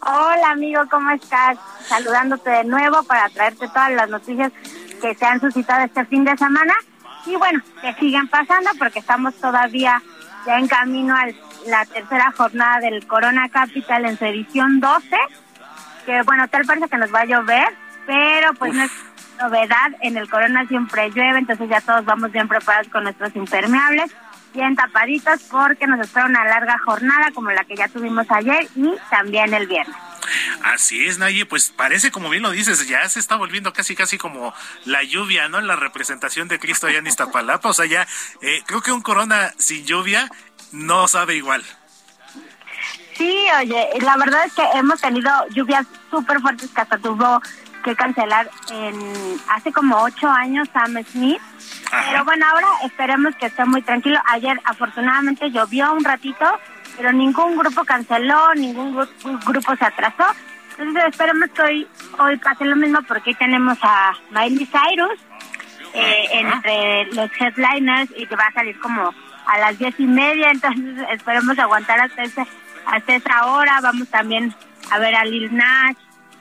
Hola, 0.00 0.50
amigo, 0.50 0.82
¿cómo 0.90 1.10
estás? 1.10 1.56
Saludándote 1.86 2.50
de 2.50 2.64
nuevo 2.64 3.04
para 3.04 3.28
traerte 3.28 3.68
todas 3.68 3.92
las 3.92 4.08
noticias 4.08 4.50
que 5.00 5.14
se 5.14 5.24
han 5.24 5.40
suscitado 5.40 5.84
este 5.84 6.04
fin 6.06 6.24
de 6.24 6.36
semana. 6.36 6.74
Y 7.26 7.36
bueno, 7.36 7.62
que 7.80 7.94
siguen 7.94 8.26
pasando 8.26 8.70
porque 8.76 8.98
estamos 8.98 9.34
todavía 9.36 10.02
ya 10.44 10.58
en 10.58 10.66
camino 10.66 11.14
a 11.14 11.26
la 11.68 11.86
tercera 11.86 12.32
jornada 12.36 12.80
del 12.80 13.06
Corona 13.06 13.48
Capital 13.48 14.04
en 14.06 14.18
su 14.18 14.24
edición 14.24 14.80
12. 14.80 15.16
Que 16.06 16.22
bueno, 16.22 16.48
tal 16.48 16.64
parece 16.64 16.88
que 16.88 16.98
nos 16.98 17.14
va 17.14 17.20
a 17.20 17.26
llover, 17.26 17.68
pero 18.04 18.52
pues 18.54 18.74
no 18.74 18.82
es 18.82 18.90
novedad. 19.40 19.92
En 20.00 20.16
el 20.16 20.28
Corona 20.28 20.66
siempre 20.66 21.08
llueve, 21.10 21.38
entonces 21.38 21.68
ya 21.68 21.80
todos 21.80 22.04
vamos 22.04 22.32
bien 22.32 22.48
preparados 22.48 22.88
con 22.88 23.04
nuestros 23.04 23.36
impermeables 23.36 24.10
bien 24.52 24.76
tapaditos 24.76 25.40
porque 25.50 25.86
nos 25.86 26.00
espera 26.00 26.26
una 26.26 26.44
larga 26.44 26.78
jornada 26.84 27.30
como 27.34 27.50
la 27.50 27.64
que 27.64 27.76
ya 27.76 27.88
tuvimos 27.88 28.26
ayer 28.30 28.68
y 28.76 28.94
también 29.10 29.52
el 29.54 29.66
viernes. 29.66 29.96
Así 30.64 31.06
es, 31.06 31.18
Naye, 31.18 31.46
pues 31.46 31.70
parece, 31.70 32.10
como 32.10 32.30
bien 32.30 32.42
lo 32.42 32.50
dices, 32.50 32.86
ya 32.86 33.08
se 33.08 33.18
está 33.18 33.36
volviendo 33.36 33.72
casi, 33.72 33.94
casi 33.94 34.18
como 34.18 34.54
la 34.84 35.02
lluvia, 35.02 35.48
¿no? 35.48 35.58
En 35.58 35.66
la 35.66 35.76
representación 35.76 36.48
de 36.48 36.58
Cristo 36.58 36.86
allá 36.86 36.98
en 36.98 37.06
Iztapalapa. 37.06 37.68
O 37.68 37.74
sea, 37.74 37.86
ya 37.86 38.06
eh, 38.40 38.62
creo 38.66 38.80
que 38.80 38.92
un 38.92 39.02
corona 39.02 39.52
sin 39.58 39.84
lluvia 39.84 40.28
no 40.70 41.08
sabe 41.08 41.34
igual. 41.34 41.64
Sí, 43.16 43.46
oye, 43.60 43.88
la 44.00 44.16
verdad 44.16 44.44
es 44.46 44.54
que 44.54 44.64
hemos 44.74 45.00
tenido 45.00 45.30
lluvias 45.50 45.86
súper 46.10 46.40
fuertes 46.40 46.70
que 46.70 46.80
hasta 46.80 46.98
tuvo 46.98 47.40
que 47.84 47.94
cancelar 47.96 48.50
en 48.70 49.40
hace 49.48 49.72
como 49.72 50.00
ocho 50.02 50.28
años 50.28 50.68
Sam 50.72 50.96
Smith. 51.10 51.40
Pero 51.92 52.24
bueno, 52.24 52.46
ahora 52.46 52.68
esperemos 52.84 53.36
que 53.36 53.46
esté 53.46 53.64
muy 53.66 53.82
tranquilo. 53.82 54.18
Ayer 54.26 54.58
afortunadamente 54.64 55.50
llovió 55.50 55.92
un 55.92 56.04
ratito, 56.04 56.46
pero 56.96 57.12
ningún 57.12 57.56
grupo 57.56 57.84
canceló, 57.84 58.54
ningún 58.54 59.06
grupo 59.44 59.76
se 59.76 59.84
atrasó. 59.84 60.24
Entonces 60.78 61.04
esperemos 61.10 61.50
que 61.50 61.62
hoy, 61.62 61.88
hoy 62.18 62.36
pase 62.38 62.64
lo 62.64 62.76
mismo 62.76 63.00
porque 63.02 63.34
tenemos 63.34 63.76
a 63.82 64.14
Miley 64.30 64.66
Cyrus 64.66 65.20
eh, 65.92 66.28
entre 66.32 67.04
los 67.12 67.30
headliners 67.38 68.10
y 68.16 68.26
que 68.26 68.36
va 68.36 68.46
a 68.46 68.52
salir 68.52 68.78
como 68.80 69.12
a 69.46 69.58
las 69.58 69.78
diez 69.78 69.94
y 69.98 70.06
media, 70.06 70.50
entonces 70.50 71.04
esperemos 71.10 71.58
aguantar 71.58 72.00
hasta, 72.00 72.22
ese, 72.22 72.46
hasta 72.86 73.14
esa 73.14 73.46
hora. 73.46 73.80
Vamos 73.82 74.08
también 74.08 74.54
a 74.90 74.98
ver 74.98 75.14
a 75.14 75.24
Lil 75.24 75.54
Nash, 75.54 75.96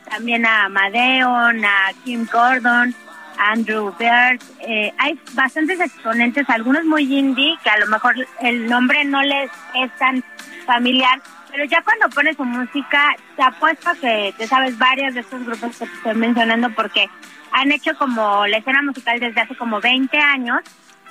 también 0.10 0.46
a 0.46 0.70
Madeon, 0.70 1.66
a 1.66 1.92
Kim 2.06 2.26
Gordon, 2.32 2.96
Andrew 3.38 3.94
Bird. 3.98 4.42
Eh, 4.60 4.94
hay 4.98 5.20
bastantes 5.34 5.80
exponentes, 5.80 6.50
algunos 6.50 6.84
muy 6.86 7.04
indie, 7.04 7.58
que 7.64 7.70
a 7.70 7.80
lo 7.80 7.88
mejor 7.88 8.16
el 8.42 8.68
nombre 8.68 9.04
no 9.06 9.22
les 9.22 9.50
es 9.76 9.96
tan 9.98 10.24
familiar, 10.66 11.22
pero 11.52 11.66
ya 11.66 11.82
cuando 11.82 12.10
pones 12.10 12.38
su 12.38 12.46
música, 12.46 13.16
te 13.36 13.44
apuesto 13.44 13.92
que 14.00 14.34
te 14.38 14.48
sabes 14.48 14.78
varias 14.78 15.14
de 15.14 15.22
estos 15.22 15.44
grupos 15.46 15.78
que 15.78 15.86
te 15.86 15.94
estoy 15.94 16.16
mencionando 16.16 16.70
porque 16.72 17.10
han 17.52 17.72
hecho 17.72 17.96
como 17.98 18.48
la 18.48 18.58
escena 18.58 18.82
musical 18.82 19.20
desde 19.20 19.42
hace 19.42 19.56
como 19.56 19.82
20 19.82 20.18
años, 20.18 20.62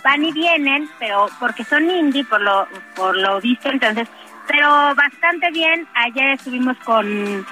van 0.03 0.25
y 0.25 0.33
vienen, 0.33 0.89
pero 0.99 1.29
porque 1.39 1.65
son 1.65 1.91
indie 1.91 2.25
por 2.25 2.41
lo 2.41 2.67
por 2.95 3.17
lo 3.17 3.41
visto, 3.41 3.69
entonces, 3.71 4.09
pero 4.47 4.95
bastante 4.95 5.51
bien. 5.51 5.87
Ayer 5.95 6.31
estuvimos 6.31 6.77
con 6.79 7.47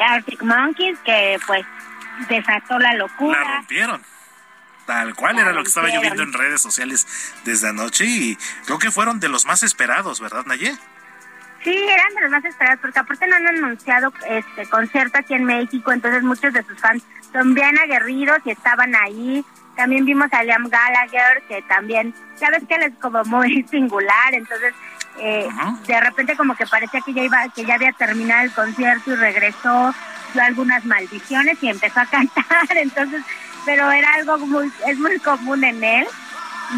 Arctic 0.00 0.42
Monkeys, 0.42 0.98
que 1.00 1.38
pues 1.46 1.66
desató 2.28 2.78
la 2.78 2.94
locura. 2.94 3.40
La 3.42 3.56
rompieron. 3.56 4.02
Tal 4.86 5.14
cual 5.14 5.38
era 5.38 5.52
lo 5.52 5.62
que 5.62 5.68
estaba 5.68 5.90
yo 5.90 6.00
viendo 6.00 6.22
en 6.22 6.32
redes 6.32 6.62
sociales 6.62 7.06
desde 7.44 7.68
anoche 7.68 8.06
y 8.06 8.38
creo 8.64 8.78
que 8.78 8.90
fueron 8.90 9.20
de 9.20 9.28
los 9.28 9.44
más 9.44 9.62
esperados, 9.62 10.18
¿verdad, 10.18 10.46
Naye? 10.46 10.78
Sí, 11.62 11.76
eran 11.76 12.14
de 12.14 12.20
los 12.22 12.30
más 12.30 12.44
esperados 12.46 12.80
porque 12.80 12.98
aparte 12.98 13.26
no 13.26 13.36
han 13.36 13.46
anunciado 13.48 14.12
este 14.26 14.66
concierto 14.70 15.18
aquí 15.18 15.34
en 15.34 15.44
México, 15.44 15.92
entonces 15.92 16.22
muchos 16.22 16.54
de 16.54 16.62
sus 16.62 16.80
fans 16.80 17.02
son 17.32 17.52
bien 17.52 17.78
aguerridos 17.78 18.38
y 18.46 18.50
estaban 18.50 18.94
ahí. 18.94 19.44
También 19.76 20.06
vimos 20.06 20.32
a 20.32 20.42
Liam 20.42 20.68
Gallagher, 20.68 21.42
que 21.48 21.60
también, 21.62 22.14
sabes 22.36 22.64
que 22.66 22.76
él 22.76 22.84
es 22.84 22.94
como 22.98 23.22
muy 23.24 23.62
singular, 23.70 24.32
entonces 24.32 24.72
eh, 25.18 25.48
de 25.86 26.00
repente 26.00 26.36
como 26.36 26.54
que 26.54 26.66
parecía 26.66 27.00
que 27.00 27.12
ya 27.12 27.24
iba, 27.24 27.48
que 27.54 27.64
ya 27.64 27.74
había 27.74 27.92
terminado 27.92 28.44
el 28.44 28.52
concierto 28.52 29.12
y 29.12 29.16
regresó, 29.16 29.94
algunas 30.36 30.84
maldiciones 30.84 31.58
y 31.62 31.68
empezó 31.68 32.00
a 32.00 32.06
cantar, 32.06 32.44
entonces, 32.76 33.22
pero 33.64 33.90
era 33.90 34.14
algo 34.14 34.38
muy, 34.38 34.70
es 34.86 34.98
muy 34.98 35.18
común 35.18 35.64
en 35.64 35.82
él. 35.82 36.06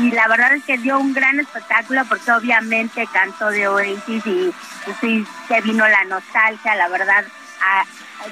Y 0.00 0.12
la 0.12 0.28
verdad 0.28 0.52
es 0.52 0.62
que 0.64 0.78
dio 0.78 1.00
un 1.00 1.12
gran 1.12 1.40
espectáculo 1.40 2.04
porque 2.08 2.30
obviamente 2.30 3.08
cantó 3.12 3.48
de 3.50 3.66
Oasis 3.66 4.24
y, 4.24 4.54
sí 5.00 5.26
se 5.48 5.60
vino 5.62 5.86
la 5.88 6.04
nostalgia, 6.04 6.76
la 6.76 6.88
verdad, 6.88 7.24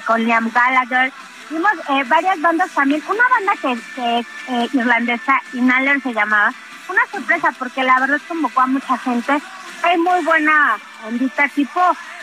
con 0.05 0.23
Liam 0.23 0.49
Gallagher. 0.51 1.11
Vimos 1.49 1.71
eh, 1.89 2.03
varias 2.07 2.39
bandas 2.39 2.71
también, 2.71 3.03
una 3.09 3.23
banda 3.27 3.53
que, 3.61 3.81
que 3.95 4.19
eh, 4.19 4.69
irlandesa, 4.71 5.41
Inhaler 5.53 6.01
se 6.01 6.13
llamaba, 6.13 6.53
una 6.87 7.05
sorpresa 7.11 7.51
porque 7.57 7.83
la 7.83 7.99
verdad 7.99 8.21
convocó 8.27 8.61
a 8.61 8.67
mucha 8.67 8.97
gente. 8.97 9.41
Hay 9.83 9.97
muy 9.97 10.23
buena 10.23 10.77
ondita 11.05 11.47
tipo 11.49 11.81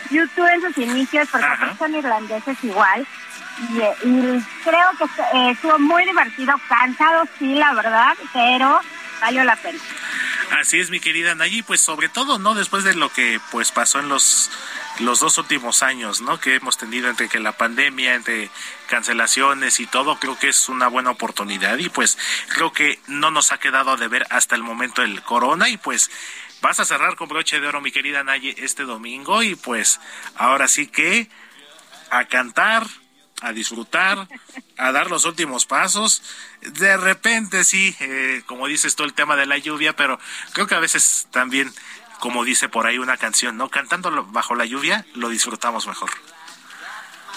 YouTube 0.09 0.47
en 0.47 0.61
sus 0.61 0.77
inicios, 0.77 1.27
porque 1.31 1.47
son 1.77 1.95
irlandeses 1.95 2.57
igual. 2.63 3.07
Y, 3.73 4.07
y 4.07 4.45
creo 4.63 4.89
que 4.97 5.05
eh, 5.37 5.51
estuvo 5.51 5.79
muy 5.79 6.05
divertido, 6.05 6.53
cansado 6.69 7.23
sí, 7.39 7.55
la 7.55 7.73
verdad, 7.73 8.15
pero 8.33 8.79
valió 9.19 9.43
la 9.43 9.55
pena. 9.55 9.79
Así 10.59 10.79
es, 10.79 10.89
mi 10.89 10.99
querida 10.99 11.35
Nayi, 11.35 11.61
pues 11.61 11.81
sobre 11.81 12.07
todo, 12.07 12.39
¿no? 12.39 12.55
Después 12.55 12.83
de 12.83 12.95
lo 12.95 13.09
que 13.09 13.39
pues 13.51 13.71
pasó 13.71 13.99
en 13.99 14.07
los 14.07 14.49
los 14.99 15.19
dos 15.19 15.37
últimos 15.37 15.83
años, 15.83 16.21
¿no? 16.21 16.39
Que 16.39 16.55
hemos 16.55 16.77
tenido 16.77 17.09
entre 17.09 17.29
que 17.29 17.39
la 17.39 17.51
pandemia, 17.51 18.15
entre 18.15 18.49
cancelaciones 18.87 19.79
y 19.79 19.85
todo, 19.85 20.17
creo 20.19 20.37
que 20.39 20.49
es 20.49 20.69
una 20.69 20.87
buena 20.87 21.11
oportunidad 21.11 21.77
y 21.77 21.89
pues 21.89 22.17
creo 22.49 22.71
que 22.71 22.99
no 23.07 23.29
nos 23.29 23.51
ha 23.51 23.59
quedado 23.59 23.97
de 23.97 24.07
ver 24.07 24.25
hasta 24.29 24.55
el 24.55 24.63
momento 24.63 25.03
el 25.03 25.21
corona 25.21 25.69
y 25.69 25.77
pues 25.77 26.09
vas 26.61 26.79
a 26.79 26.85
cerrar 26.85 27.15
con 27.15 27.29
broche 27.29 27.59
de 27.59 27.67
oro, 27.67 27.81
mi 27.81 27.91
querida 27.91 28.23
Naye, 28.23 28.55
este 28.57 28.83
domingo 28.83 29.43
y 29.43 29.55
pues 29.55 29.99
ahora 30.35 30.67
sí 30.67 30.87
que 30.87 31.29
a 32.09 32.25
cantar, 32.25 32.85
a 33.41 33.51
disfrutar, 33.51 34.27
a 34.77 34.91
dar 34.91 35.09
los 35.09 35.25
últimos 35.25 35.65
pasos. 35.65 36.23
De 36.61 36.97
repente 36.97 37.63
sí, 37.63 37.95
eh, 37.99 38.43
como 38.45 38.67
dices 38.67 38.95
tú, 38.95 39.03
el 39.03 39.13
tema 39.13 39.35
de 39.35 39.45
la 39.45 39.57
lluvia, 39.57 39.95
pero 39.95 40.19
creo 40.53 40.67
que 40.67 40.75
a 40.75 40.79
veces 40.79 41.27
también, 41.31 41.71
como 42.19 42.43
dice 42.43 42.69
por 42.69 42.87
ahí 42.87 42.97
una 42.97 43.17
canción, 43.17 43.57
¿no? 43.57 43.69
Cantando 43.69 44.25
bajo 44.25 44.55
la 44.55 44.65
lluvia, 44.65 45.05
lo 45.13 45.29
disfrutamos 45.29 45.87
mejor. 45.87 46.09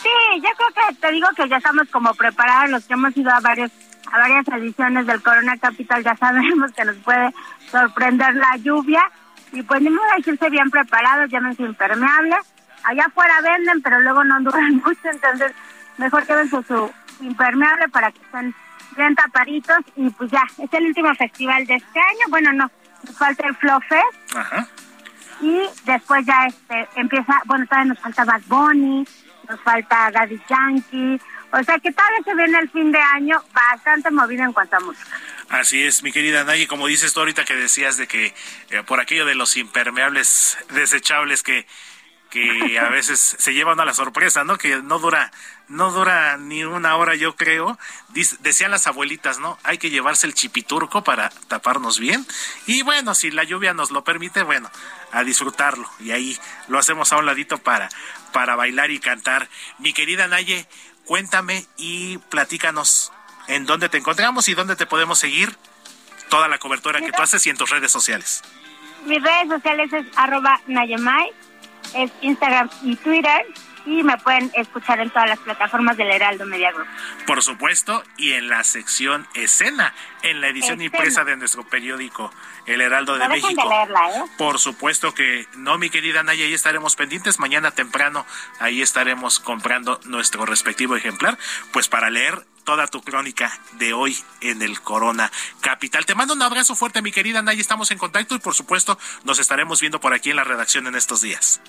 Sí, 0.02 0.08
yo 0.36 0.48
creo 0.56 0.88
que 0.88 0.94
te 0.94 1.12
digo 1.12 1.28
que 1.36 1.48
ya 1.48 1.58
estamos 1.58 1.86
como 1.90 2.14
preparados, 2.14 2.70
los 2.70 2.84
que 2.84 2.94
hemos 2.94 3.14
ido 3.16 3.30
a 3.30 3.40
varios 3.40 3.70
a 4.12 4.18
varias 4.18 4.48
ediciones 4.48 5.06
del 5.06 5.22
Corona 5.22 5.56
Capital 5.58 6.02
ya 6.02 6.16
sabemos 6.16 6.72
que 6.72 6.84
nos 6.84 6.96
puede 6.96 7.32
sorprender 7.70 8.34
la 8.34 8.56
lluvia. 8.56 9.02
Y 9.52 9.62
pues 9.62 9.82
ni 9.82 9.90
modo 9.90 10.06
que 10.24 10.30
irse 10.30 10.50
bien 10.50 10.70
preparados, 10.70 11.30
llámense 11.30 11.62
impermeables. 11.62 12.46
Allá 12.84 13.04
afuera 13.06 13.40
venden, 13.42 13.82
pero 13.82 14.00
luego 14.00 14.24
no 14.24 14.40
duran 14.40 14.76
mucho, 14.84 15.10
entonces 15.10 15.52
mejor 15.98 16.26
quédense 16.26 16.62
su 16.62 16.90
impermeable 17.20 17.88
para 17.88 18.10
que 18.12 18.20
estén 18.22 18.54
bien 18.96 19.14
tapaditos. 19.14 19.78
Y 19.96 20.10
pues 20.10 20.30
ya, 20.30 20.42
es 20.58 20.72
el 20.72 20.86
último 20.86 21.14
festival 21.14 21.66
de 21.66 21.76
este 21.76 21.98
año, 21.98 22.26
bueno 22.28 22.52
no, 22.52 22.70
nos 23.06 23.18
falta 23.18 23.46
el 23.46 23.56
Flow 23.56 23.80
Fest. 23.80 24.36
Y 25.40 25.62
después 25.84 26.24
ya 26.26 26.46
este 26.46 26.88
empieza, 26.96 27.40
bueno 27.46 27.66
todavía 27.66 27.94
nos 27.94 28.00
falta 28.00 28.24
Bad 28.24 28.42
Bunny, 28.46 29.06
nos 29.48 29.60
falta 29.62 30.10
Daddy 30.10 30.40
Yankee, 30.48 31.20
o 31.52 31.62
sea 31.62 31.78
que 31.78 31.92
todavía 31.92 32.18
se 32.24 32.34
viene 32.34 32.58
el 32.58 32.70
fin 32.70 32.92
de 32.92 32.98
año 32.98 33.42
bastante 33.52 34.10
movido 34.10 34.44
en 34.44 34.52
cuanto 34.52 34.76
a 34.76 34.80
música. 34.80 35.10
Así 35.48 35.82
es, 35.82 36.02
mi 36.02 36.12
querida 36.12 36.44
Nayi, 36.44 36.66
como 36.66 36.86
dices 36.86 37.12
tú 37.12 37.20
ahorita 37.20 37.44
que 37.44 37.56
decías 37.56 37.96
de 37.96 38.06
que 38.06 38.34
eh, 38.70 38.82
por 38.86 39.00
aquello 39.00 39.26
de 39.26 39.34
los 39.34 39.56
impermeables 39.56 40.58
desechables 40.70 41.42
que 41.42 41.66
que 42.30 42.78
a 42.78 42.88
veces 42.90 43.36
se 43.38 43.52
llevan 43.52 43.80
a 43.80 43.84
la 43.84 43.92
sorpresa, 43.92 44.44
¿no? 44.44 44.56
Que 44.56 44.80
no 44.82 44.98
dura, 44.98 45.30
no 45.68 45.90
dura 45.90 46.38
ni 46.38 46.64
una 46.64 46.96
hora, 46.96 47.16
yo 47.16 47.36
creo. 47.36 47.78
decían 48.40 48.70
las 48.70 48.86
abuelitas, 48.86 49.38
¿no? 49.38 49.58
Hay 49.64 49.78
que 49.78 49.90
llevarse 49.90 50.26
el 50.26 50.34
chipiturco 50.34 51.04
para 51.04 51.28
taparnos 51.48 51.98
bien. 51.98 52.26
Y 52.66 52.82
bueno, 52.82 53.14
si 53.14 53.30
la 53.30 53.44
lluvia 53.44 53.74
nos 53.74 53.90
lo 53.90 54.04
permite, 54.04 54.42
bueno, 54.42 54.70
a 55.12 55.24
disfrutarlo. 55.24 55.90
Y 55.98 56.12
ahí 56.12 56.38
lo 56.68 56.78
hacemos 56.78 57.12
a 57.12 57.18
un 57.18 57.26
ladito 57.26 57.58
para, 57.58 57.90
para 58.32 58.56
bailar 58.56 58.90
y 58.90 59.00
cantar. 59.00 59.48
Mi 59.78 59.92
querida 59.92 60.28
Naye, 60.28 60.66
cuéntame 61.10 61.66
y 61.76 62.18
platícanos 62.18 63.10
en 63.48 63.66
dónde 63.66 63.88
te 63.88 63.98
encontramos 63.98 64.48
y 64.48 64.54
dónde 64.54 64.76
te 64.76 64.86
podemos 64.86 65.18
seguir. 65.18 65.56
Toda 66.28 66.46
la 66.46 66.58
cobertura 66.58 67.00
que 67.00 67.10
tú 67.10 67.20
haces 67.20 67.44
y 67.48 67.50
en 67.50 67.56
tus 67.56 67.68
redes 67.68 67.90
sociales. 67.90 68.42
Mis 69.06 69.20
redes 69.20 69.48
sociales 69.48 69.92
es 69.92 70.06
arroba 70.14 70.60
Nayemay 70.68 71.32
es 71.94 72.12
Instagram 72.20 72.70
y 72.84 72.94
Twitter 72.94 73.44
y 73.86 74.02
me 74.02 74.16
pueden 74.18 74.50
escuchar 74.54 75.00
en 75.00 75.10
todas 75.10 75.28
las 75.28 75.38
plataformas 75.38 75.96
del 75.96 76.10
Heraldo 76.10 76.46
Media 76.46 76.72
Group. 76.72 76.86
Por 77.26 77.42
supuesto, 77.42 78.02
y 78.16 78.32
en 78.32 78.48
la 78.48 78.64
sección 78.64 79.26
escena, 79.34 79.94
en 80.22 80.40
la 80.40 80.48
edición 80.48 80.80
impresa 80.80 81.24
de 81.24 81.36
nuestro 81.36 81.64
periódico 81.64 82.32
El 82.66 82.80
Heraldo 82.80 83.16
de 83.16 83.28
México. 83.28 83.70
¿eh? 83.72 84.24
Por 84.36 84.58
supuesto 84.58 85.14
que 85.14 85.46
no, 85.56 85.78
mi 85.78 85.90
querida 85.90 86.22
Naya, 86.22 86.44
ahí 86.44 86.54
estaremos 86.54 86.96
pendientes. 86.96 87.38
Mañana 87.38 87.70
temprano, 87.70 88.26
ahí 88.58 88.82
estaremos 88.82 89.40
comprando 89.40 90.00
nuestro 90.04 90.46
respectivo 90.46 90.96
ejemplar, 90.96 91.38
pues 91.72 91.88
para 91.88 92.10
leer 92.10 92.44
toda 92.64 92.86
tu 92.86 93.02
crónica 93.02 93.58
de 93.72 93.92
hoy 93.92 94.16
en 94.40 94.62
el 94.62 94.80
Corona 94.80 95.32
Capital. 95.60 96.06
Te 96.06 96.14
mando 96.14 96.34
un 96.34 96.42
abrazo 96.42 96.74
fuerte, 96.74 97.02
mi 97.02 97.12
querida 97.12 97.42
Naya. 97.42 97.60
Estamos 97.60 97.90
en 97.90 97.98
contacto 97.98 98.34
y, 98.34 98.38
por 98.38 98.54
supuesto, 98.54 98.98
nos 99.24 99.38
estaremos 99.38 99.80
viendo 99.80 100.00
por 100.00 100.14
aquí 100.14 100.30
en 100.30 100.36
la 100.36 100.44
redacción 100.44 100.86
en 100.86 100.94
estos 100.94 101.20
días. 101.20 101.60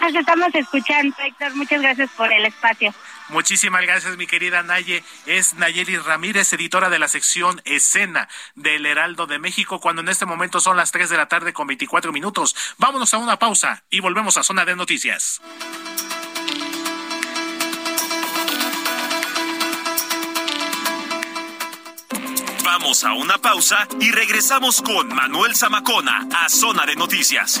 Nos 0.00 0.14
estamos 0.14 0.54
escuchando, 0.54 1.16
Héctor. 1.18 1.54
Muchas 1.56 1.82
gracias 1.82 2.10
por 2.10 2.32
el 2.32 2.46
espacio. 2.46 2.94
Muchísimas 3.28 3.82
gracias, 3.82 4.16
mi 4.16 4.26
querida 4.26 4.62
Naye. 4.62 5.02
Es 5.26 5.54
Nayeli 5.54 5.98
Ramírez, 5.98 6.52
editora 6.52 6.88
de 6.88 6.98
la 6.98 7.08
sección 7.08 7.60
Escena 7.64 8.28
del 8.54 8.86
Heraldo 8.86 9.26
de 9.26 9.38
México, 9.38 9.80
cuando 9.80 10.02
en 10.02 10.08
este 10.08 10.24
momento 10.24 10.60
son 10.60 10.76
las 10.76 10.92
3 10.92 11.10
de 11.10 11.16
la 11.16 11.26
tarde 11.26 11.52
con 11.52 11.66
24 11.66 12.12
minutos. 12.12 12.54
Vámonos 12.78 13.12
a 13.12 13.18
una 13.18 13.38
pausa 13.38 13.82
y 13.90 14.00
volvemos 14.00 14.36
a 14.36 14.44
Zona 14.44 14.64
de 14.64 14.76
Noticias. 14.76 15.40
Vamos 22.64 23.02
a 23.02 23.12
una 23.14 23.38
pausa 23.38 23.88
y 24.00 24.12
regresamos 24.12 24.80
con 24.80 25.08
Manuel 25.08 25.56
Zamacona 25.56 26.28
a 26.32 26.48
Zona 26.48 26.86
de 26.86 26.94
Noticias. 26.94 27.60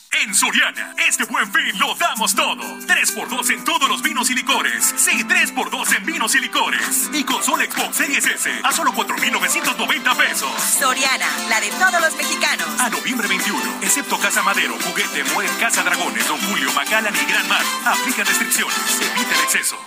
En 0.13 0.35
Soriana, 0.35 0.93
este 1.07 1.23
buen 1.23 1.49
fin 1.53 1.79
lo 1.79 1.95
damos 1.95 2.35
todo. 2.35 2.61
3x2 2.61 3.49
en 3.51 3.63
todos 3.63 3.87
los 3.87 4.01
vinos 4.01 4.29
y 4.29 4.35
licores. 4.35 4.93
Sí, 4.97 5.23
3x2 5.23 5.97
en 5.97 6.05
vinos 6.05 6.35
y 6.35 6.39
licores. 6.39 7.09
Y 7.13 7.23
consola 7.23 7.63
Xbox 7.63 7.95
Series 7.95 8.25
S 8.25 8.51
a 8.61 8.73
solo 8.73 8.91
4,990 8.93 10.15
pesos. 10.15 10.51
Soriana, 10.61 11.27
la 11.47 11.61
de 11.61 11.69
todos 11.69 12.01
los 12.01 12.15
mexicanos. 12.17 12.67
A 12.79 12.89
noviembre 12.89 13.27
21, 13.29 13.59
excepto 13.81 14.19
Casa 14.19 14.43
Madero, 14.43 14.75
Juguete, 14.83 15.23
Muel, 15.33 15.49
Casa 15.59 15.81
Dragones, 15.81 16.27
Don 16.27 16.39
Julio, 16.41 16.71
Macallan 16.73 17.15
y 17.15 17.31
Gran 17.31 17.47
Mar. 17.47 17.63
Aplica 17.85 18.25
restricciones. 18.25 18.75
Evita 18.99 19.33
el 19.33 19.41
exceso. 19.45 19.77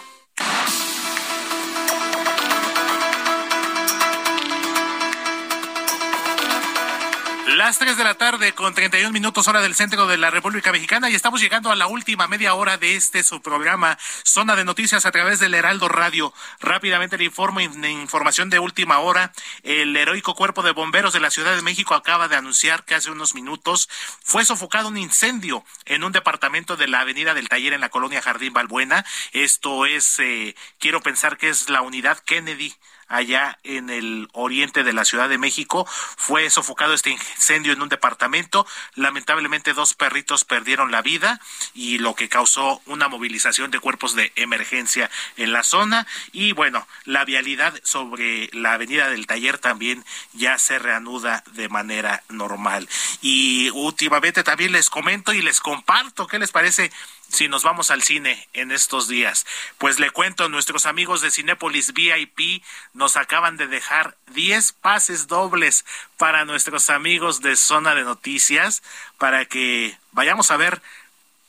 Las 7.65 7.79
3 7.79 7.97
de 7.97 8.05
la 8.05 8.13
tarde 8.13 8.53
con 8.53 8.75
31 8.75 9.11
minutos 9.11 9.49
hora 9.49 9.63
del 9.63 9.75
centro 9.75 10.07
de 10.07 10.19
la 10.19 10.29
República 10.29 10.71
Mexicana 10.71 11.09
y 11.09 11.15
estamos 11.15 11.41
llegando 11.41 11.71
a 11.71 11.77
la 11.77 11.87
última 11.87 12.29
media 12.29 12.53
hora 12.53 12.77
de 12.77 12.95
este 12.95 13.23
su 13.23 13.41
programa 13.41 13.97
Zona 14.23 14.55
de 14.55 14.67
Noticias 14.67 15.07
a 15.07 15.11
través 15.11 15.41
del 15.41 15.55
Heraldo 15.55 15.89
Radio. 15.89 16.35
Rápidamente 16.61 17.17
le 17.17 17.25
informo 17.25 17.63
información 17.63 18.51
de 18.51 18.59
última 18.59 18.99
hora. 18.99 19.33
El 19.63 19.97
heroico 19.97 20.35
cuerpo 20.35 20.63
de 20.63 20.73
bomberos 20.73 21.15
de 21.15 21.21
la 21.21 21.31
Ciudad 21.31 21.57
de 21.57 21.63
México 21.63 21.95
acaba 21.95 22.29
de 22.29 22.37
anunciar 22.37 22.85
que 22.85 22.97
hace 22.97 23.11
unos 23.11 23.35
minutos 23.35 23.89
fue 24.23 24.45
sofocado 24.45 24.89
un 24.89 24.99
incendio 24.99 25.65
en 25.87 26.05
un 26.05 26.13
departamento 26.13 26.77
de 26.77 26.87
la 26.87 27.01
Avenida 27.01 27.33
del 27.33 27.49
Taller 27.49 27.73
en 27.73 27.81
la 27.81 27.89
colonia 27.89 28.21
Jardín 28.21 28.53
Balbuena. 28.53 29.07
Esto 29.33 29.87
es, 29.87 30.19
eh, 30.19 30.55
quiero 30.79 31.01
pensar 31.01 31.39
que 31.39 31.49
es 31.49 31.71
la 31.71 31.81
unidad 31.81 32.19
Kennedy 32.27 32.75
allá 33.09 33.59
en 33.63 33.91
el 33.91 34.29
oriente 34.33 34.85
de 34.85 34.93
la 34.93 35.05
Ciudad 35.05 35.29
de 35.29 35.39
México. 35.39 35.87
Fue 36.17 36.49
sofocado 36.51 36.95
este 36.95 37.11
incendio 37.11 37.73
en 37.73 37.83
un 37.83 37.89
departamento. 37.89 38.67
Lamentablemente 38.95 39.75
dos 39.75 39.95
perritos 39.95 40.45
perdieron 40.45 40.91
la 40.91 41.03
vida 41.03 41.41
y 41.75 41.99
lo 41.99 42.15
que 42.15 42.29
causó 42.29 42.83
una 42.87 43.09
movilización 43.09 43.71
de 43.71 43.81
cuerpos 43.81 44.15
de 44.15 44.33
emergencia 44.37 45.11
en 45.37 45.53
la 45.53 45.63
zona. 45.63 46.07
Y 46.33 46.53
bueno, 46.53 46.87
la 47.05 47.25
vialidad 47.25 47.75
sobre 47.83 48.51
la 48.53 48.75
avenida 48.75 49.09
del 49.09 49.27
taller 49.27 49.59
también 49.59 50.05
ya 50.33 50.59
se 50.59 50.79
reanuda 50.79 51.45
de 51.53 51.69
manera 51.69 52.23
normal. 52.29 52.89
Y 53.21 53.71
últimamente 53.71 54.43
también 54.43 54.73
les 54.73 54.91
comento 54.91 55.33
y 55.33 55.43
les 55.43 55.61
comparto 55.61 56.27
qué 56.27 56.39
les 56.39 56.51
parece 56.51 56.91
si 57.35 57.49
nos 57.49 57.65
vamos 57.65 57.91
al 57.91 58.03
cine 58.03 58.49
en 58.53 58.71
estos 58.71 59.09
días. 59.09 59.45
Pues 59.79 59.99
le 59.99 60.11
cuento, 60.11 60.49
nuestros 60.49 60.87
amigos 60.87 61.21
de 61.21 61.31
Cinépolis 61.31 61.93
VIP 61.93 62.63
nos 62.93 63.17
acaban 63.17 63.57
de 63.57 63.67
dejar 63.67 64.17
10 64.29 64.73
pases 64.73 65.27
dobles 65.27 65.85
para 66.17 66.45
nuestros 66.45 66.91
amigos 66.91 67.41
de 67.41 67.57
Zona 67.57 67.95
de 67.95 68.05
Noticias 68.05 68.83
para 69.19 69.45
que 69.47 69.99
vayamos 70.13 70.51
a 70.51 70.57
ver 70.57 70.81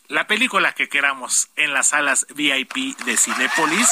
la 0.07 0.27
película 0.27 0.73
que 0.73 0.89
queramos 0.89 1.49
en 1.55 1.73
las 1.73 1.89
salas 1.89 2.25
VIP 2.33 2.97
de 3.05 3.15
Cinépolis. 3.15 3.89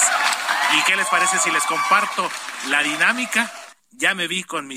¿Y 0.76 0.84
qué 0.86 0.96
les 0.96 1.08
parece 1.08 1.38
si 1.40 1.52
les 1.52 1.64
comparto 1.64 2.30
la 2.70 2.82
dinámica? 2.82 3.52
Ya 3.92 4.16
me 4.16 4.28
vi 4.28 4.44
con 4.44 4.68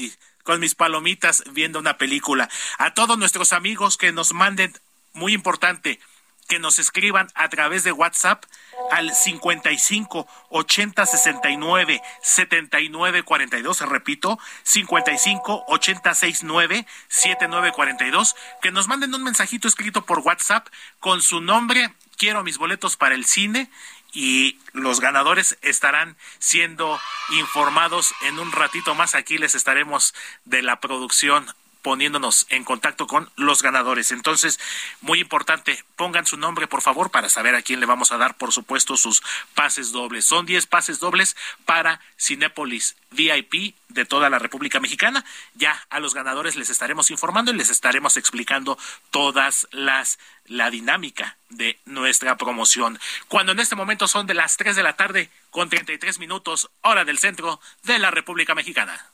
con 0.43 0.61
mis 0.61 0.75
palomitas 0.75 1.43
viendo 1.53 1.79
una 1.79 1.99
película. 1.99 2.49
A 2.79 2.93
todos 2.95 3.19
nuestros 3.19 3.53
amigos 3.53 3.97
que 3.97 4.13
nos 4.13 4.33
manden, 4.33 4.79
muy 5.13 5.33
importante, 5.33 5.99
que 6.47 6.59
nos 6.59 6.79
escriban 6.79 7.29
a 7.35 7.49
través 7.49 7.85
de 7.85 7.93
WhatsApp 7.93 8.45
al 8.91 9.15
55 9.15 10.27
80 10.51 11.07
69 11.07 12.03
79 12.23 13.23
42, 13.23 13.81
repito, 13.83 14.39
55 14.63 15.65
80 15.69 16.15
69 16.15 16.87
79 17.09 17.73
42, 17.73 18.37
que 18.63 18.71
nos 18.71 18.89
manden 18.89 19.15
un 19.15 19.25
mensajito 19.25 19.69
escrito 19.69 20.05
por 20.05 20.21
WhatsApp 20.21 20.69
con 21.01 21.21
su 21.21 21.41
nombre, 21.41 21.93
quiero 22.17 22.43
mis 22.43 22.59
boletos 22.59 22.97
para 22.97 23.15
el 23.15 23.27
cine 23.27 23.71
y 24.13 24.59
los 24.73 25.01
ganadores 25.01 25.59
estarán 25.61 26.17
siendo 26.39 26.99
informados 27.39 28.15
en 28.23 28.39
un 28.39 28.51
ratito 28.53 28.95
más. 28.95 29.15
Aquí 29.15 29.37
les 29.37 29.55
estaremos 29.55 30.15
de 30.45 30.63
la 30.63 30.81
producción 30.81 31.47
poniéndonos 31.87 32.47
en 32.49 32.65
contacto 32.65 33.07
con 33.07 33.31
los 33.37 33.63
ganadores. 33.63 34.11
Entonces, 34.11 34.59
muy 35.03 35.21
importante, 35.21 35.85
pongan 35.95 36.27
su 36.27 36.37
nombre, 36.37 36.67
por 36.67 36.83
favor, 36.83 37.13
para 37.13 37.29
saber 37.29 37.55
a 37.55 37.63
quién 37.63 37.79
le 37.79 37.87
vamos 37.87 38.11
a 38.11 38.17
dar, 38.17 38.37
por 38.37 38.51
supuesto, 38.51 38.97
sus 38.97 39.23
pases 39.55 39.93
dobles. 39.93 40.25
Son 40.25 40.47
10 40.47 40.67
pases 40.67 40.99
dobles 40.99 41.37
para 41.65 42.01
Cinépolis 42.19 42.97
VIP 43.13 43.77
de 43.89 44.05
toda 44.05 44.29
la 44.31 44.41
República 44.41 44.81
Mexicana. 44.81 45.25
Ya 45.55 45.81
a 45.89 46.01
los 46.01 46.13
ganadores 46.13 46.57
les 46.57 46.71
estaremos 46.71 47.13
informando 47.13 47.53
y 47.53 47.57
les 47.57 47.71
estaremos 47.71 48.17
explicando 48.17 48.77
todas 49.13 49.69
las 49.71 50.19
la 50.47 50.71
dinámica 50.71 51.37
de 51.51 51.79
nuestra 51.85 52.37
promoción. 52.37 52.99
Cuando 53.29 53.53
en 53.53 53.61
este 53.61 53.77
momento 53.77 54.09
son 54.09 54.27
de 54.27 54.35
las 54.35 54.57
3 54.57 54.75
de 54.75 54.83
la 54.83 54.97
tarde 54.97 55.31
con 55.51 55.69
33 55.69 56.19
minutos 56.19 56.69
hora 56.83 57.05
del 57.05 57.19
centro 57.19 57.61
de 57.85 58.01
la 58.01 58.11
República 58.11 58.57
Mexicana. 58.57 59.07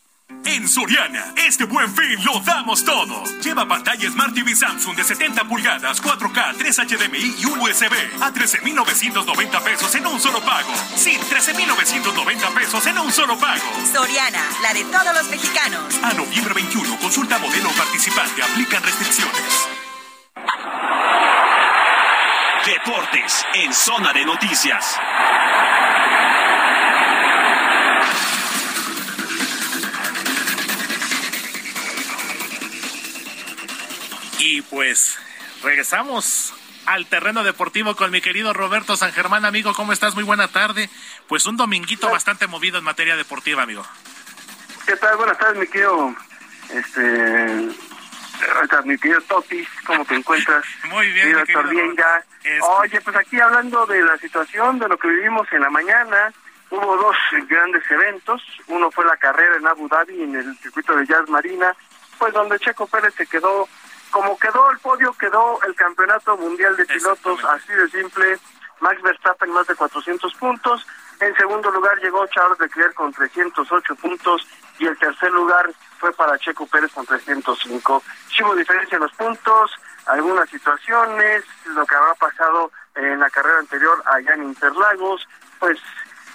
En 0.45 0.69
Soriana, 0.69 1.33
este 1.37 1.65
buen 1.65 1.89
fin 1.95 2.25
lo 2.25 2.41
damos 2.41 2.85
todo. 2.85 3.25
Lleva 3.43 3.67
pantalla 3.67 4.11
Smart 4.11 4.35
TV 4.35 4.55
Samsung 4.55 4.97
de 4.97 5.05
70 5.05 5.45
pulgadas, 5.45 6.03
4K, 6.03 6.57
3 6.59 6.79
HDMI 6.79 7.35
y 7.39 7.47
USB 7.47 8.23
a 8.23 8.33
13,990 8.33 9.61
pesos 9.65 9.95
en 9.95 10.07
un 10.07 10.21
solo 10.21 10.41
pago. 10.41 10.73
Sí, 10.97 11.19
13,990 11.29 12.49
pesos 12.51 12.87
en 12.87 12.99
un 12.99 13.13
solo 13.13 13.39
pago. 13.39 13.63
Soriana, 13.93 14.43
la 14.63 14.75
de 14.75 14.85
todos 14.85 15.15
los 15.15 15.29
mexicanos. 15.31 15.95
A 16.03 16.13
noviembre 16.15 16.55
21, 16.55 16.97
consulta 16.99 17.39
modelo 17.39 17.69
participante, 17.71 18.43
aplican 18.43 18.83
restricciones. 18.83 19.69
Deportes 22.67 23.45
en 23.55 23.73
zona 23.73 24.13
de 24.13 24.25
noticias. 24.25 24.99
Y 34.45 34.61
pues 34.63 35.21
regresamos 35.63 36.53
al 36.87 37.07
terreno 37.07 37.45
deportivo 37.45 37.95
con 37.95 38.11
mi 38.11 38.21
querido 38.21 38.53
Roberto 38.53 38.97
San 38.97 39.13
Germán, 39.13 39.45
amigo. 39.45 39.73
¿Cómo 39.73 39.93
estás? 39.93 40.17
Muy 40.17 40.25
buena 40.25 40.49
tarde. 40.49 40.91
Pues 41.29 41.47
un 41.47 41.57
dominguito 41.57 42.11
bastante 42.11 42.49
movido 42.49 42.77
en 42.77 42.83
materia 42.83 43.15
deportiva, 43.15 43.63
amigo. 43.63 43.87
¿Qué 44.85 44.97
tal? 44.97 45.17
Buenas 45.17 45.39
tardes, 45.39 45.59
mi 45.61 45.67
querido, 45.69 46.13
este, 46.75 47.69
mi 48.85 48.99
querido 48.99 49.21
Totis, 49.21 49.69
¿cómo 49.87 50.05
te 50.05 50.17
encuentras? 50.17 50.65
Muy 50.91 51.07
bien, 51.13 51.37
mi 51.37 51.45
querido 51.45 51.63
Oye, 52.81 53.01
pues 53.01 53.15
aquí 53.15 53.39
hablando 53.39 53.87
de 53.87 54.03
la 54.03 54.19
situación, 54.19 54.81
de 54.81 54.89
lo 54.89 54.99
que 54.99 55.07
vivimos 55.07 55.47
en 55.53 55.61
la 55.61 55.71
mañana, 55.71 56.33
hubo 56.69 56.97
dos 56.97 57.17
grandes 57.49 57.89
eventos. 57.89 58.43
Uno 58.67 58.91
fue 58.91 59.05
la 59.05 59.17
carrera 59.19 59.55
en 59.55 59.69
Abu 59.69 59.87
Dhabi, 59.87 60.21
en 60.21 60.35
el 60.35 60.59
circuito 60.59 60.97
de 60.97 61.07
Jazz 61.07 61.29
Marina, 61.29 61.77
pues 62.19 62.35
donde 62.35 62.59
Checo 62.59 62.89
Pérez 62.89 63.15
se 63.15 63.27
quedó 63.29 63.69
como 64.13 64.39
quedó 64.39 64.71
el 64.71 64.79
podio, 64.79 65.13
quedó 65.15 65.59
el 65.63 65.75
campeonato 65.75 66.37
mundial 66.37 66.77
de 66.77 66.85
pilotos, 66.85 67.43
así 67.45 67.73
de 67.73 67.89
simple. 67.89 68.39
Max 68.81 69.01
Verstappen 69.01 69.51
más 69.51 69.67
de 69.67 69.75
400 69.75 70.35
puntos. 70.35 70.87
En 71.21 71.35
segundo 71.37 71.71
lugar 71.71 71.99
llegó 72.01 72.27
Charles 72.27 72.59
Leclerc 72.61 72.95
con 72.95 73.13
308 73.13 73.95
puntos 73.97 74.47
y 74.79 74.87
el 74.87 74.99
tercer 74.99 75.33
lugar 75.33 75.71
fue 75.99 76.13
para 76.13 76.39
Checo 76.39 76.67
Pérez 76.67 76.93
con 76.93 77.07
305. 77.07 78.03
Si 78.29 78.43
hubo 78.43 78.55
diferencia 78.55 78.97
en 78.97 79.03
los 79.03 79.13
puntos, 79.13 79.71
algunas 80.07 80.49
situaciones, 80.51 81.45
lo 81.67 81.87
que 81.87 81.95
habrá 81.95 82.15
pasado 82.15 82.71
en 82.97 83.19
la 83.19 83.31
carrera 83.31 83.61
anterior 83.61 84.03
allá 84.07 84.35
en 84.35 84.43
Interlagos, 84.43 85.27
pues 85.59 85.79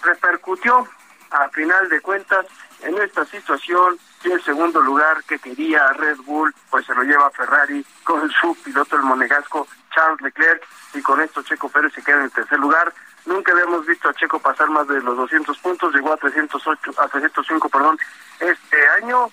repercutió 0.03 0.87
a 1.31 1.49
final 1.49 1.89
de 1.89 2.01
cuentas 2.01 2.45
en 2.81 2.97
esta 3.01 3.25
situación 3.25 3.97
y 4.23 4.31
el 4.31 4.43
segundo 4.43 4.81
lugar 4.81 5.23
que 5.23 5.39
quería 5.39 5.87
Red 5.93 6.17
Bull, 6.25 6.53
pues 6.69 6.85
se 6.85 6.93
lo 6.93 7.03
lleva 7.03 7.29
Ferrari 7.31 7.85
con 8.03 8.29
su 8.31 8.55
piloto 8.63 8.95
el 8.95 9.03
monegasco 9.03 9.67
Charles 9.93 10.21
Leclerc 10.21 10.63
y 10.93 11.01
con 11.01 11.21
esto 11.21 11.41
Checo 11.43 11.69
Pérez 11.69 11.93
se 11.93 12.03
queda 12.03 12.17
en 12.17 12.23
el 12.23 12.31
tercer 12.31 12.59
lugar. 12.59 12.93
Nunca 13.25 13.51
habíamos 13.51 13.85
visto 13.85 14.09
a 14.09 14.13
Checo 14.13 14.39
pasar 14.39 14.69
más 14.69 14.87
de 14.87 15.01
los 15.01 15.17
200 15.17 15.57
puntos, 15.59 15.93
llegó 15.93 16.13
a 16.13 16.17
308, 16.17 16.93
a 16.97 17.07
305, 17.07 17.69
perdón, 17.69 17.97
este 18.39 18.87
año. 19.01 19.29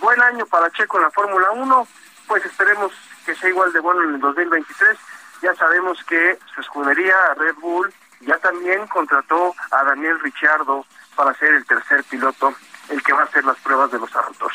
Buen 0.00 0.20
año 0.20 0.44
para 0.46 0.70
Checo 0.70 0.98
en 0.98 1.04
la 1.04 1.10
Fórmula 1.10 1.50
1, 1.52 1.88
pues 2.26 2.44
esperemos 2.44 2.92
que 3.24 3.34
sea 3.34 3.48
igual 3.48 3.72
de 3.72 3.80
bueno 3.80 4.02
en 4.02 4.14
el 4.16 4.20
2023. 4.20 4.98
Ya 5.42 5.54
sabemos 5.54 6.02
que 6.04 6.38
su 6.54 6.60
escudería 6.60 7.14
Red 7.36 7.54
Bull 7.56 7.92
ya 8.20 8.36
también 8.38 8.86
contrató 8.88 9.54
a 9.70 9.84
Daniel 9.84 10.20
Ricciardo 10.20 10.84
para 11.16 11.32
ser 11.34 11.54
el 11.54 11.64
tercer 11.64 12.04
piloto 12.04 12.54
el 12.90 13.02
que 13.02 13.12
va 13.12 13.22
a 13.22 13.24
hacer 13.24 13.44
las 13.44 13.58
pruebas 13.58 13.90
de 13.90 13.98
los 13.98 14.14
autos. 14.14 14.52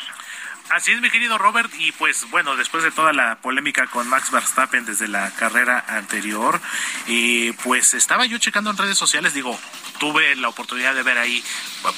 Así 0.70 0.92
es, 0.92 1.00
mi 1.00 1.10
querido 1.10 1.36
Robert, 1.36 1.70
y 1.78 1.92
pues 1.92 2.28
bueno, 2.30 2.56
después 2.56 2.82
de 2.82 2.90
toda 2.90 3.12
la 3.12 3.36
polémica 3.36 3.86
con 3.86 4.08
Max 4.08 4.30
Verstappen 4.30 4.86
desde 4.86 5.08
la 5.08 5.30
carrera 5.32 5.84
anterior, 5.88 6.58
y 7.06 7.52
pues 7.52 7.92
estaba 7.92 8.24
yo 8.24 8.38
checando 8.38 8.70
en 8.70 8.78
redes 8.78 8.96
sociales, 8.96 9.34
digo, 9.34 9.58
tuve 9.98 10.34
la 10.36 10.48
oportunidad 10.48 10.94
de 10.94 11.02
ver 11.02 11.18
ahí 11.18 11.44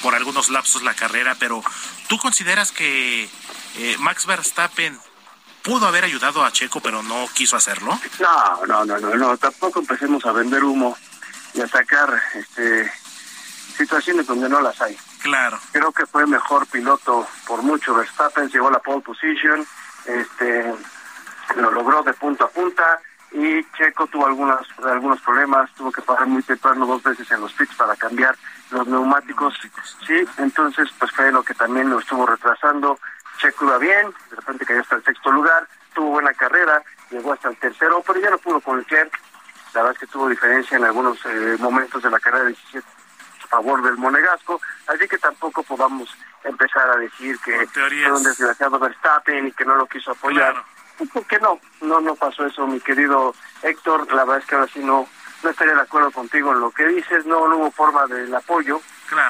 por 0.03 0.15
algunos 0.15 0.49
lapsos 0.49 0.83
la 0.83 0.93
carrera, 0.93 1.35
pero 1.39 1.63
¿tú 2.07 2.17
consideras 2.17 2.73
que 2.73 3.29
eh, 3.77 3.95
Max 3.99 4.25
Verstappen 4.25 4.99
pudo 5.63 5.87
haber 5.87 6.03
ayudado 6.03 6.43
a 6.43 6.51
Checo, 6.51 6.81
pero 6.81 7.01
no 7.01 7.27
quiso 7.33 7.55
hacerlo? 7.55 7.97
No, 8.19 8.65
no, 8.65 8.85
no, 8.85 8.99
no, 8.99 9.15
no, 9.15 9.37
tampoco 9.37 9.79
empecemos 9.79 10.25
a 10.25 10.33
vender 10.33 10.63
humo 10.63 10.97
y 11.53 11.61
a 11.61 11.67
sacar 11.67 12.21
este 12.33 12.91
situaciones 13.77 14.27
donde 14.27 14.49
no 14.49 14.59
las 14.59 14.79
hay. 14.81 14.97
Claro. 15.27 15.59
Creo 15.73 15.91
que 15.91 16.05
fue 16.05 16.25
mejor 16.25 16.65
piloto 16.67 17.27
por 17.45 17.61
mucho. 17.61 17.93
Verstappen 17.93 18.47
llegó 18.47 18.69
a 18.69 18.71
la 18.71 18.79
pole 18.79 19.01
position, 19.01 19.67
este, 20.05 20.73
lo 21.57 21.69
logró 21.69 22.01
de 22.01 22.13
punta 22.13 22.45
a 22.45 22.47
punta 22.47 23.01
y 23.31 23.61
Checo 23.73 24.07
tuvo 24.07 24.25
algunas, 24.25 24.61
algunos 24.85 25.19
problemas, 25.19 25.69
tuvo 25.75 25.91
que 25.91 26.01
parar 26.01 26.27
muy 26.27 26.41
temprano 26.43 26.85
dos 26.85 27.03
veces 27.03 27.29
en 27.29 27.41
los 27.41 27.51
pits 27.51 27.75
para 27.75 27.93
cambiar 27.97 28.37
los 28.71 28.87
neumáticos. 28.87 29.53
Sí, 30.07 30.25
entonces 30.37 30.87
pues 30.97 31.11
fue 31.11 31.29
lo 31.29 31.43
que 31.43 31.53
también 31.53 31.89
lo 31.89 31.99
estuvo 31.99 32.25
retrasando. 32.25 32.97
Checo 33.37 33.65
iba 33.65 33.77
bien, 33.79 34.07
de 34.29 34.35
repente 34.37 34.65
cayó 34.65 34.79
hasta 34.79 34.95
el 34.95 35.03
sexto 35.03 35.29
lugar, 35.29 35.67
tuvo 35.93 36.11
buena 36.11 36.33
carrera, 36.35 36.81
llegó 37.11 37.33
hasta 37.33 37.49
el 37.49 37.57
tercero, 37.57 38.01
pero 38.07 38.21
ya 38.21 38.29
no 38.29 38.37
pudo 38.37 38.61
con 38.61 38.77
Leclerc. 38.77 39.11
La 39.73 39.81
verdad 39.81 39.91
es 39.91 39.99
que 39.99 40.07
tuvo 40.07 40.29
diferencia 40.29 40.77
en 40.77 40.85
algunos 40.85 41.17
eh, 41.25 41.57
momentos 41.59 42.01
de 42.01 42.09
la 42.09 42.19
carrera 42.19 42.45
de 42.45 42.51
17 42.71 42.96
favor 43.47 43.81
del 43.81 43.97
monegasco, 43.97 44.61
así 44.87 45.07
que 45.07 45.17
tampoco 45.17 45.63
podamos 45.63 46.15
empezar 46.43 46.89
a 46.89 46.97
decir 46.97 47.37
que 47.39 47.67
fue 47.67 48.11
un 48.11 48.23
desgraciado 48.23 48.79
Verstappen 48.79 49.47
y 49.47 49.51
que 49.51 49.65
no 49.65 49.75
lo 49.75 49.85
quiso 49.87 50.11
apoyar. 50.11 50.55
¿Por 51.13 51.25
qué 51.27 51.39
no? 51.39 51.59
No, 51.81 52.01
no 52.01 52.15
pasó 52.15 52.45
eso, 52.45 52.65
mi 52.65 52.79
querido 52.79 53.33
Héctor. 53.61 54.11
La 54.11 54.25
verdad 54.25 54.39
es 54.39 54.45
que 54.45 54.55
ahora 54.55 54.67
sí 54.73 54.79
no, 54.79 55.07
no 55.43 55.49
estaría 55.49 55.75
de 55.75 55.81
acuerdo 55.81 56.11
contigo 56.11 56.51
en 56.53 56.59
lo 56.59 56.71
que 56.71 56.87
dices. 56.87 57.25
No, 57.25 57.47
no 57.47 57.57
hubo 57.57 57.71
forma 57.71 58.07
del 58.07 58.33
apoyo. 58.33 58.81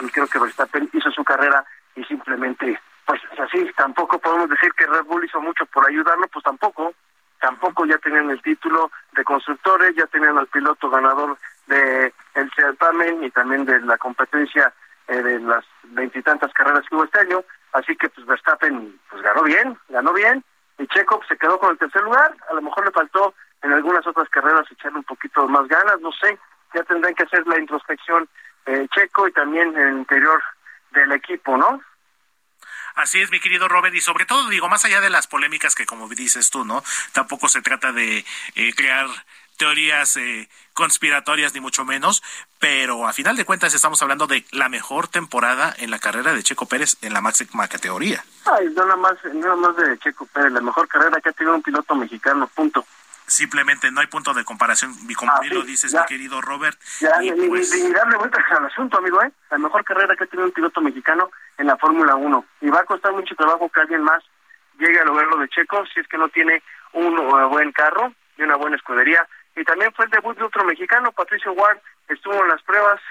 Y 0.01 0.09
creo 0.09 0.27
que 0.27 0.39
Verstappen 0.39 0.89
hizo 0.93 1.11
su 1.11 1.23
carrera 1.23 1.65
y 1.95 2.03
simplemente, 2.05 2.79
pues 3.05 3.21
así, 3.37 3.69
tampoco 3.75 4.17
podemos 4.19 4.49
decir 4.49 4.71
que 4.73 4.85
Red 4.85 5.03
Bull 5.03 5.25
hizo 5.25 5.41
mucho 5.41 5.65
por 5.65 5.87
ayudarlo, 5.87 6.27
pues 6.29 6.43
tampoco. 6.43 6.93
Tampoco 7.39 7.85
ya 7.85 7.97
tenían 7.99 8.31
el 8.31 8.41
título 8.41 8.89
de 9.11 9.23
constructores, 9.23 9.95
ya 9.95 10.07
tenían 10.07 10.37
al 10.37 10.47
piloto 10.47 10.89
ganador 10.89 11.37
de 11.67 12.13
el 12.35 12.51
certamen 12.55 13.23
y 13.23 13.31
también 13.31 13.65
de 13.65 13.79
la 13.81 13.97
competencia 13.97 14.73
eh, 15.07 15.21
de 15.21 15.39
las 15.39 15.65
veintitantas 15.83 16.51
carreras 16.53 16.83
que 16.87 16.95
hubo 16.95 17.03
este 17.05 17.19
año. 17.19 17.43
Así 17.73 17.95
que 17.95 18.09
pues 18.09 18.25
Verstappen 18.25 18.99
pues 19.09 19.21
ganó 19.21 19.43
bien, 19.43 19.77
ganó 19.89 20.13
bien 20.13 20.43
y 20.77 20.87
Checo 20.87 21.17
pues, 21.17 21.27
se 21.29 21.37
quedó 21.37 21.59
con 21.59 21.71
el 21.71 21.77
tercer 21.77 22.01
lugar. 22.03 22.35
A 22.49 22.53
lo 22.53 22.61
mejor 22.61 22.85
le 22.85 22.91
faltó 22.91 23.33
en 23.61 23.73
algunas 23.73 24.05
otras 24.05 24.29
carreras 24.29 24.71
echarle 24.71 24.99
un 24.99 25.03
poquito 25.03 25.47
más 25.47 25.67
ganas, 25.67 25.99
no 26.01 26.11
sé. 26.11 26.37
Ya 26.73 26.83
tendrán 26.83 27.15
que 27.15 27.23
hacer 27.23 27.45
la 27.47 27.59
introspección 27.59 28.27
eh, 28.65 28.87
Checo 28.93 29.27
y 29.27 29.31
también 29.31 29.75
el 29.77 29.97
interior 29.97 30.41
del 30.91 31.11
equipo, 31.13 31.57
¿no? 31.57 31.81
Así 32.95 33.21
es, 33.21 33.29
mi 33.29 33.39
querido 33.39 33.67
Robert, 33.67 33.93
y 33.93 34.01
sobre 34.01 34.25
todo, 34.25 34.49
digo, 34.49 34.67
más 34.69 34.83
allá 34.83 34.99
de 35.01 35.11
las 35.11 35.27
polémicas 35.27 35.75
que, 35.75 35.85
como 35.85 36.09
dices 36.09 36.49
tú, 36.49 36.65
¿no? 36.65 36.83
Tampoco 37.13 37.47
se 37.47 37.61
trata 37.61 37.91
de 37.91 38.25
eh, 38.55 38.73
crear 38.75 39.05
teorías 39.57 40.15
eh, 40.17 40.47
conspiratorias 40.73 41.53
ni 41.53 41.59
mucho 41.59 41.83
menos, 41.83 42.23
pero 42.59 43.07
a 43.07 43.13
final 43.13 43.35
de 43.35 43.45
cuentas 43.45 43.73
estamos 43.73 44.01
hablando 44.01 44.27
de 44.27 44.45
la 44.51 44.69
mejor 44.69 45.07
temporada 45.07 45.73
en 45.77 45.91
la 45.91 45.99
carrera 45.99 46.33
de 46.33 46.43
Checo 46.43 46.67
Pérez 46.67 46.97
en 47.01 47.13
la 47.13 47.21
máxima 47.21 47.67
categoría. 47.67 48.23
Ay, 48.45 48.67
no 48.75 48.85
nada 48.85 48.95
más, 48.95 49.17
nada 49.33 49.55
más 49.55 49.75
de 49.75 49.97
Checo 49.99 50.25
Pérez, 50.27 50.51
la 50.51 50.61
mejor 50.61 50.87
carrera 50.87 51.19
que 51.19 51.29
ha 51.29 51.33
tenido 51.33 51.55
un 51.55 51.63
piloto 51.63 51.95
mexicano, 51.95 52.47
punto. 52.47 52.85
Simplemente 53.25 53.91
no 53.91 53.99
hay 53.99 54.07
punto 54.07 54.33
de 54.33 54.45
comparación, 54.45 54.93
como 55.17 55.31
ah, 55.33 55.41
lo 55.51 55.63
dices, 55.63 55.93
mi 55.93 56.05
querido 56.05 56.39
Robert. 56.39 56.79
Ya, 57.01 57.19
ni, 57.19 57.31
pues 57.49 57.73
ni, 57.75 57.91
darle 57.91 58.15
vueltas 58.15 58.41
al 58.51 58.65
asunto, 58.67 58.99
amigo, 58.99 59.21
¿eh? 59.21 59.29
La 59.51 59.57
mejor 59.57 59.83
carrera 59.83 60.15
que 60.15 60.23
ha 60.23 60.27
tenido 60.27 60.47
un 60.47 60.53
piloto 60.53 60.79
mexicano 60.79 61.29
en 61.57 61.67
la 61.67 61.75
Fórmula 61.75 62.15
1. 62.15 62.45
Y 62.61 62.69
va 62.69 62.79
a 62.79 62.85
costar 62.85 63.11
mucho 63.11 63.35
trabajo 63.35 63.67
que 63.67 63.81
alguien 63.81 64.01
más 64.01 64.23
llegue 64.79 65.01
a 65.01 65.03
lograrlo 65.03 65.37
de 65.39 65.49
Checo 65.49 65.85
si 65.93 65.99
es 65.99 66.07
que 66.07 66.17
no 66.17 66.29
tiene 66.29 66.63
un 66.93 67.19
uh, 67.19 67.49
buen 67.49 67.73
carro 67.73 68.13
y 68.37 68.43
una 68.43 68.55
buena 68.55 68.77
escudería 68.77 69.27
y 69.57 69.63
también 69.63 69.91
fue 69.93 70.05
el 70.05 70.11
debut 70.11 70.37
de 70.37 70.45
otro 70.45 70.63
mexicano, 70.63 71.11
Patricio 71.11 71.51
Ward, 71.53 71.79
estuvo 72.07 72.35
en 72.35 72.47
las 72.47 72.61
pruebas 72.61 73.01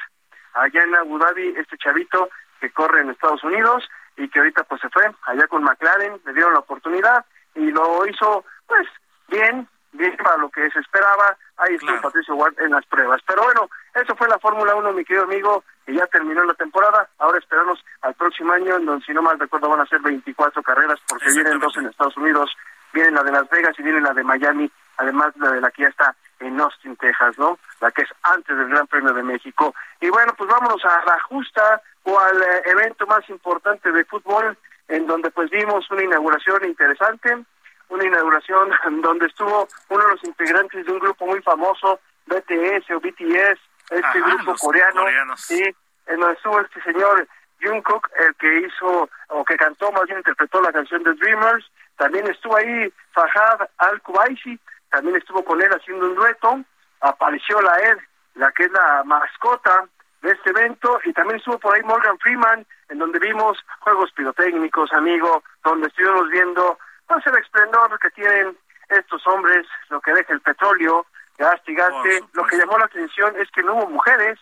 allá 0.55 0.83
en 0.85 0.95
Abu 0.95 1.19
Dhabi, 1.19 1.55
este 1.59 1.77
chavito 1.77 2.31
que 2.61 2.71
corre 2.71 3.01
en 3.01 3.11
Estados 3.11 3.43
Unidos 3.43 3.87
y 4.17 4.29
que 4.29 4.39
ahorita 4.39 4.63
pues 4.63 4.81
se 4.81 4.89
fue 4.91 5.11
allá 5.27 5.47
con 5.49 5.65
McLaren, 5.65 6.21
le 6.25 6.33
dieron 6.33 6.53
la 6.53 6.61
oportunidad 6.61 7.27
y 7.57 7.73
lo 7.73 8.07
hizo 8.07 8.45
pues 8.69 8.87
bien, 9.27 9.69
bien 9.93 10.17
para 10.19 10.37
lo 10.37 10.49
que 10.49 10.71
se 10.71 10.79
esperaba, 10.79 11.37
ahí 11.57 11.75
estuvo 11.75 12.01
Patricio 12.01 12.37
Ward 12.37 12.55
en 12.61 12.71
las 12.71 12.87
pruebas. 12.87 13.21
Pero 13.27 13.43
bueno, 13.43 13.69
eso 13.95 14.15
fue 14.15 14.29
la 14.29 14.39
Fórmula 14.39 14.77
1, 14.77 14.93
mi 14.93 15.05
querido 15.05 15.25
amigo, 15.25 15.65
y 15.89 15.95
ya 15.95 16.07
terminó 16.07 16.45
la 16.45 16.55
temporada, 16.55 17.09
ahora 17.19 17.39
esperamos 17.39 17.85
al 18.03 18.15
próximo 18.15 18.53
año, 18.53 18.77
en 18.77 18.87
donde 18.87 19.05
si 19.05 19.13
no 19.13 19.21
mal 19.21 19.39
recuerdo 19.39 19.69
van 19.69 19.81
a 19.81 19.87
ser 19.87 20.01
24 20.01 20.63
carreras 20.63 21.01
porque 21.09 21.33
vienen 21.33 21.59
dos 21.59 21.77
en 21.77 21.87
Estados 21.87 22.17
Unidos, 22.17 22.57
viene 22.93 23.11
la 23.11 23.25
de 23.25 23.33
Las 23.33 23.51
Vegas 23.51 23.75
y 23.79 23.83
viene 23.83 24.01
la 24.01 24.15
de 24.15 24.23
Miami, 24.23 24.71
además 24.97 25.33
la 25.37 25.51
de 25.51 25.61
la 25.61 25.71
que 25.73 25.83
ya 25.83 25.89
está 25.89 26.15
en 26.41 26.61
Austin, 26.61 26.97
Texas, 26.97 27.39
¿no? 27.39 27.59
La 27.81 27.91
que 27.91 28.03
es 28.03 28.09
antes 28.23 28.57
del 28.57 28.69
Gran 28.69 28.87
Premio 28.87 29.13
de 29.13 29.23
México. 29.23 29.75
Y 30.01 30.09
bueno, 30.11 30.33
pues 30.37 30.51
vámonos 30.51 30.85
a 30.85 31.05
la 31.05 31.21
justa 31.21 31.81
o 32.05 32.19
al 32.19 32.41
eh, 32.41 32.63
evento 32.67 33.07
más 33.07 33.29
importante 33.31 33.91
de 33.91 34.05
fútbol 34.05 34.57
en 34.89 35.07
donde 35.07 35.31
pues 35.31 35.51
vimos 35.51 35.91
una 35.91 36.05
inauguración 36.05 36.65
interesante, 36.65 37.45
una 37.89 38.05
inauguración 38.05 38.71
donde 39.03 39.27
estuvo 39.27 39.69
uno 39.89 40.05
de 40.05 40.11
los 40.11 40.25
integrantes 40.25 40.87
de 40.87 40.93
un 40.93 40.99
grupo 40.99 41.27
muy 41.27 41.41
famoso, 41.43 42.01
BTS 42.27 42.91
o 42.91 43.01
BTS, 43.01 43.61
este 43.91 44.21
grupo 44.21 44.55
coreano, 44.57 45.37
sí, 45.37 45.63
en 46.07 46.21
donde 46.21 46.35
estuvo 46.35 46.61
este 46.61 46.83
señor 46.83 47.27
Jungkook, 47.63 48.09
el 48.19 48.35
que 48.35 48.67
hizo, 48.67 49.09
o 49.29 49.45
que 49.45 49.57
cantó, 49.57 49.91
más 49.93 50.05
bien 50.05 50.19
interpretó 50.19 50.61
la 50.61 50.73
canción 50.73 51.03
de 51.03 51.15
Dreamers, 51.15 51.71
también 51.97 52.27
estuvo 52.27 52.57
ahí 52.57 52.93
Fahad 53.13 53.69
Al-Kubaisi, 53.79 54.59
también 54.97 55.17
estuvo 55.17 55.45
con 55.45 55.61
él 55.61 55.71
haciendo 55.71 56.07
un 56.07 56.15
dueto, 56.15 56.59
apareció 57.03 57.61
la 57.61 57.79
Ed, 57.81 57.99
la 58.35 58.51
que 58.53 58.65
es 58.65 58.73
la 58.73 59.03
mascota 59.05 59.87
de 60.23 60.31
este 60.31 60.51
evento, 60.51 60.99
y 61.05 61.13
también 61.13 61.37
estuvo 61.37 61.59
por 61.59 61.75
ahí 61.75 61.83
Morgan 61.83 62.19
Freeman, 62.19 62.67
en 62.89 62.99
donde 62.99 63.19
vimos 63.19 63.59
juegos 63.81 64.11
pirotécnicos, 64.13 64.91
amigo, 64.95 65.43
donde 65.63 65.89
estuvimos 65.89 66.31
viendo 66.31 66.79
pues 67.07 67.27
el 67.27 67.37
esplendor 67.37 67.99
que 68.01 68.09
tienen 68.13 68.57
estos 68.89 69.27
hombres, 69.27 69.67
lo 69.91 70.01
que 70.01 70.15
deja 70.15 70.33
el 70.33 70.41
petróleo, 70.41 71.05
gas 71.37 71.61
gigante. 71.67 72.25
Lo 72.33 72.45
que 72.47 72.57
llamó 72.57 72.79
la 72.79 72.87
atención 72.87 73.35
es 73.39 73.51
que 73.51 73.63
no 73.63 73.75
hubo 73.75 73.91
mujeres 73.91 74.39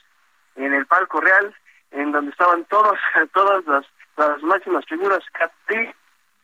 en 0.54 0.72
el 0.72 0.86
palco 0.86 1.20
real, 1.20 1.52
en 1.90 2.12
donde 2.12 2.30
estaban 2.30 2.64
todas, 2.66 3.00
todas 3.34 3.66
las, 3.66 3.84
las 4.16 4.40
máximas 4.44 4.84
figuras, 4.86 5.18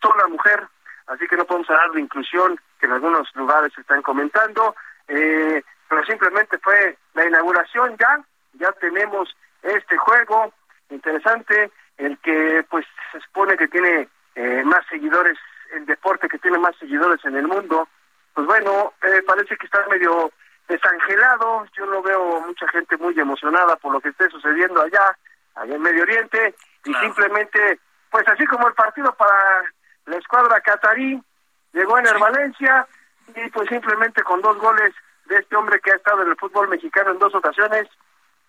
toda 0.01 0.17
la 0.17 0.27
mujer, 0.27 0.67
así 1.11 1.27
que 1.27 1.37
no 1.37 1.45
podemos 1.45 1.69
hablar 1.71 1.91
de 1.93 2.01
inclusión 2.01 2.59
que 2.79 2.87
en 2.87 2.93
algunos 2.93 3.29
lugares 3.35 3.73
se 3.75 3.81
están 3.81 4.01
comentando, 4.03 4.75
eh, 5.09 5.63
pero 5.89 6.05
simplemente 6.05 6.57
fue 6.59 6.97
la 7.15 7.27
inauguración 7.27 7.97
ya, 7.99 8.21
ya 8.55 8.73
tenemos 8.73 9.37
este 9.63 9.97
juego 9.99 10.53
interesante, 10.89 11.71
el 11.99 12.17
que 12.19 12.65
pues 12.71 12.87
se 13.13 13.21
supone 13.21 13.57
que 13.57 13.69
tiene 13.69 14.09
eh, 14.37 14.63
más 14.65 14.87
seguidores, 14.89 15.37
el 15.73 15.85
deporte 15.85 16.29
que 16.29 16.39
tiene 16.39 16.59
más 16.59 16.77
seguidores 16.77 17.23
en 17.25 17.37
el 17.37 17.47
mundo, 17.47 17.89
pues 18.35 18.47
bueno, 18.47 18.93
eh, 19.03 19.23
parece 19.27 19.57
que 19.57 19.67
está 19.67 19.85
medio 19.89 20.31
desangelado, 20.69 21.67
yo 21.77 21.87
no 21.87 22.03
veo 22.03 22.41
mucha 22.43 22.69
gente 22.69 22.97
muy 22.97 23.19
emocionada 23.19 23.75
por 23.77 23.93
lo 23.93 24.01
que 24.01 24.11
esté 24.11 24.29
sucediendo 24.31 24.81
allá, 24.81 25.17
allá 25.57 25.75
en 25.75 25.83
Medio 25.83 26.05
Oriente, 26.05 26.55
y 26.85 26.95
simplemente, 26.95 27.81
pues 28.11 28.27
así 28.29 28.47
como 28.47 28.69
el 28.69 28.75
partido 28.75 29.13
para 29.15 29.65
la 30.11 30.19
escuadra 30.19 30.61
catarí, 30.61 31.23
llegó 31.73 31.99
en 31.99 32.07
el 32.07 32.19
Valencia, 32.19 32.87
y 33.35 33.49
pues 33.51 33.69
simplemente 33.69 34.23
con 34.23 34.43
dos 34.43 34.59
goles 34.59 34.93
de 35.27 35.37
este 35.37 35.57
hombre 35.57 35.81
que 35.81 35.93
ha 35.93 35.97
estado 35.97 36.23
en 36.23 36.31
el 36.31 36.37
fútbol 36.37 36.69
mexicano 36.69 37.13
en 37.13 37.19
dos 37.19 37.35
ocasiones. 37.35 37.89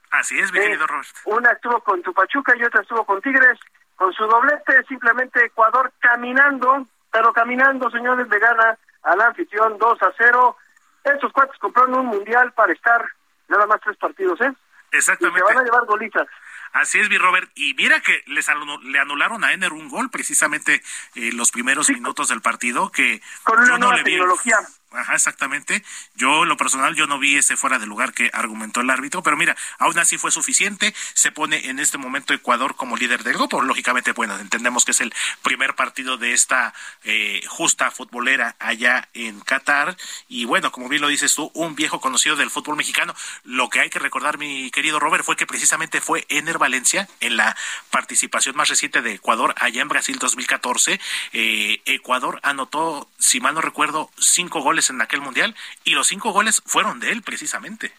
Así 0.09 0.39
es, 0.39 0.51
mi 0.51 0.59
eh, 0.59 0.63
querido 0.63 0.87
Robert. 0.87 1.07
Una 1.25 1.51
estuvo 1.51 1.79
con 1.81 2.01
Tupachuca 2.01 2.55
y 2.57 2.63
otra 2.63 2.81
estuvo 2.81 3.05
con 3.05 3.21
Tigres. 3.21 3.59
Con 3.95 4.11
su 4.13 4.25
doblete, 4.25 4.83
simplemente 4.87 5.45
Ecuador 5.45 5.91
caminando, 5.99 6.87
pero 7.11 7.31
caminando, 7.31 7.89
señores, 7.91 8.27
de 8.27 8.39
gana 8.39 8.77
al 9.03 9.21
anfitrión 9.21 9.77
2 9.77 10.01
a 10.01 10.11
0. 10.17 10.57
Estos 11.03 11.31
cuates 11.31 11.57
compraron 11.59 11.93
un 11.93 12.05
mundial 12.07 12.51
para 12.53 12.73
estar 12.73 13.05
nada 13.47 13.67
más 13.67 13.79
tres 13.81 13.97
partidos, 13.97 14.41
¿eh? 14.41 14.51
Exactamente. 14.91 15.39
Y 15.39 15.47
se 15.47 15.53
van 15.53 15.63
a 15.63 15.65
llevar 15.65 15.85
golitas. 15.85 16.27
Así 16.73 16.99
es, 16.99 17.09
mi 17.09 17.17
Robert. 17.17 17.51
Y 17.55 17.73
mira 17.73 18.01
que 18.01 18.23
les 18.27 18.47
le 18.83 18.99
anularon 18.99 19.43
a 19.43 19.53
Ener 19.53 19.73
un 19.73 19.89
gol 19.89 20.09
precisamente 20.09 20.81
en 21.15 21.23
eh, 21.23 21.31
los 21.33 21.51
primeros 21.51 21.89
minutos 21.89 22.29
del 22.29 22.41
partido 22.41 22.91
que 22.91 23.21
con 23.43 23.59
una 23.59 23.77
nueva 23.77 24.03
tecnología. 24.03 24.57
Ajá, 24.93 25.15
exactamente. 25.15 25.83
Yo, 26.15 26.43
lo 26.43 26.57
personal, 26.57 26.95
yo 26.95 27.07
no 27.07 27.17
vi 27.17 27.37
ese 27.37 27.55
fuera 27.55 27.79
de 27.79 27.85
lugar 27.85 28.13
que 28.13 28.29
argumentó 28.33 28.81
el 28.81 28.89
árbitro, 28.89 29.23
pero 29.23 29.37
mira, 29.37 29.55
aún 29.79 29.97
así 29.97 30.17
fue 30.17 30.31
suficiente. 30.31 30.93
Se 31.13 31.31
pone 31.31 31.69
en 31.69 31.79
este 31.79 31.97
momento 31.97 32.33
Ecuador 32.33 32.75
como 32.75 32.97
líder 32.97 33.23
del 33.23 33.35
grupo. 33.35 33.61
Lógicamente, 33.61 34.11
bueno, 34.11 34.37
entendemos 34.37 34.83
que 34.83 34.91
es 34.91 34.99
el 34.99 35.13
primer 35.43 35.75
partido 35.75 36.17
de 36.17 36.33
esta 36.33 36.73
eh, 37.03 37.41
justa 37.47 37.89
futbolera 37.89 38.57
allá 38.59 39.07
en 39.13 39.39
Qatar. 39.39 39.95
Y 40.27 40.43
bueno, 40.43 40.73
como 40.73 40.89
bien 40.89 41.01
lo 41.01 41.07
dices 41.07 41.35
tú, 41.35 41.51
un 41.53 41.73
viejo 41.75 42.01
conocido 42.01 42.35
del 42.35 42.51
fútbol 42.51 42.75
mexicano. 42.75 43.15
Lo 43.45 43.69
que 43.69 43.79
hay 43.79 43.89
que 43.89 43.99
recordar, 43.99 44.37
mi 44.37 44.71
querido 44.71 44.99
Robert, 44.99 45.23
fue 45.23 45.37
que 45.37 45.47
precisamente 45.47 46.01
fue 46.01 46.25
Ener 46.27 46.57
Valencia 46.57 47.07
en 47.21 47.37
la 47.37 47.55
participación 47.91 48.57
más 48.57 48.67
reciente 48.67 49.01
de 49.01 49.13
Ecuador 49.13 49.55
allá 49.57 49.81
en 49.81 49.87
Brasil 49.87 50.17
2014. 50.19 50.99
Eh, 51.31 51.81
Ecuador 51.85 52.41
anotó, 52.43 53.09
si 53.19 53.39
mal 53.39 53.53
no 53.53 53.61
recuerdo, 53.61 54.11
cinco 54.17 54.59
goles 54.59 54.80
en 54.89 55.01
aquel 55.01 55.21
mundial 55.21 55.55
y 55.83 55.93
los 55.93 56.07
cinco 56.07 56.31
goles 56.31 56.61
fueron 56.65 56.99
de 56.99 57.11
él 57.11 57.21
precisamente. 57.21 57.93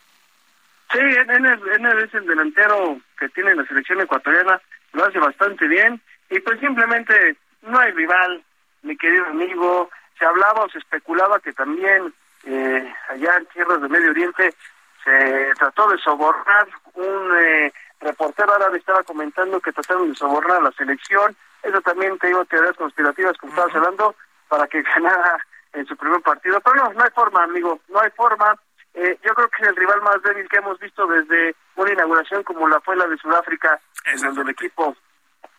Sí, 0.92 0.98
él 0.98 1.98
es 2.04 2.14
el 2.14 2.26
delantero 2.26 3.00
que 3.18 3.28
tiene 3.30 3.54
la 3.54 3.64
selección 3.66 4.00
ecuatoriana, 4.00 4.60
lo 4.92 5.04
hace 5.04 5.18
bastante 5.18 5.66
bien 5.66 6.00
y 6.28 6.40
pues 6.40 6.60
simplemente 6.60 7.36
no 7.62 7.78
hay 7.78 7.92
rival, 7.92 8.42
mi 8.82 8.96
querido 8.96 9.26
amigo. 9.26 9.90
Se 10.18 10.26
hablaba 10.26 10.64
o 10.64 10.68
se 10.68 10.78
especulaba 10.78 11.40
que 11.40 11.52
también 11.52 12.12
eh, 12.44 12.94
allá 13.08 13.36
en 13.36 13.46
tierras 13.46 13.80
de 13.80 13.88
Medio 13.88 14.10
Oriente 14.10 14.54
se 15.04 15.52
trató 15.58 15.88
de 15.88 15.98
sobornar 15.98 16.68
un 16.94 17.36
eh, 17.38 17.72
reportero 18.00 18.54
árabe 18.54 18.78
estaba 18.78 19.02
comentando 19.02 19.60
que 19.60 19.72
trataron 19.72 20.10
de 20.10 20.16
sobornar 20.16 20.58
a 20.58 20.64
la 20.64 20.72
selección. 20.72 21.36
Eso 21.62 21.80
también 21.80 22.18
te 22.18 22.28
digo 22.28 22.44
teorías 22.44 22.76
conspirativas 22.76 23.36
como 23.38 23.52
estabas 23.52 23.74
hablando 23.74 24.14
para 24.48 24.66
que 24.66 24.82
ganara 24.94 25.44
en 25.72 25.86
su 25.86 25.96
primer 25.96 26.20
partido. 26.22 26.60
Pero 26.60 26.76
no, 26.76 26.92
no 26.92 27.04
hay 27.04 27.10
forma, 27.10 27.44
amigo, 27.44 27.80
no 27.88 28.00
hay 28.00 28.10
forma. 28.10 28.56
Eh, 28.94 29.18
yo 29.24 29.34
creo 29.34 29.48
que 29.48 29.62
es 29.62 29.68
el 29.68 29.76
rival 29.76 30.02
más 30.02 30.22
débil 30.22 30.48
que 30.48 30.58
hemos 30.58 30.78
visto 30.78 31.06
desde 31.06 31.56
una 31.76 31.92
inauguración 31.92 32.42
como 32.42 32.68
la 32.68 32.80
fue 32.80 32.96
la 32.96 33.06
de 33.06 33.16
Sudáfrica, 33.16 33.80
en 34.04 34.20
donde 34.20 34.42
el 34.42 34.50
equipo, 34.50 34.94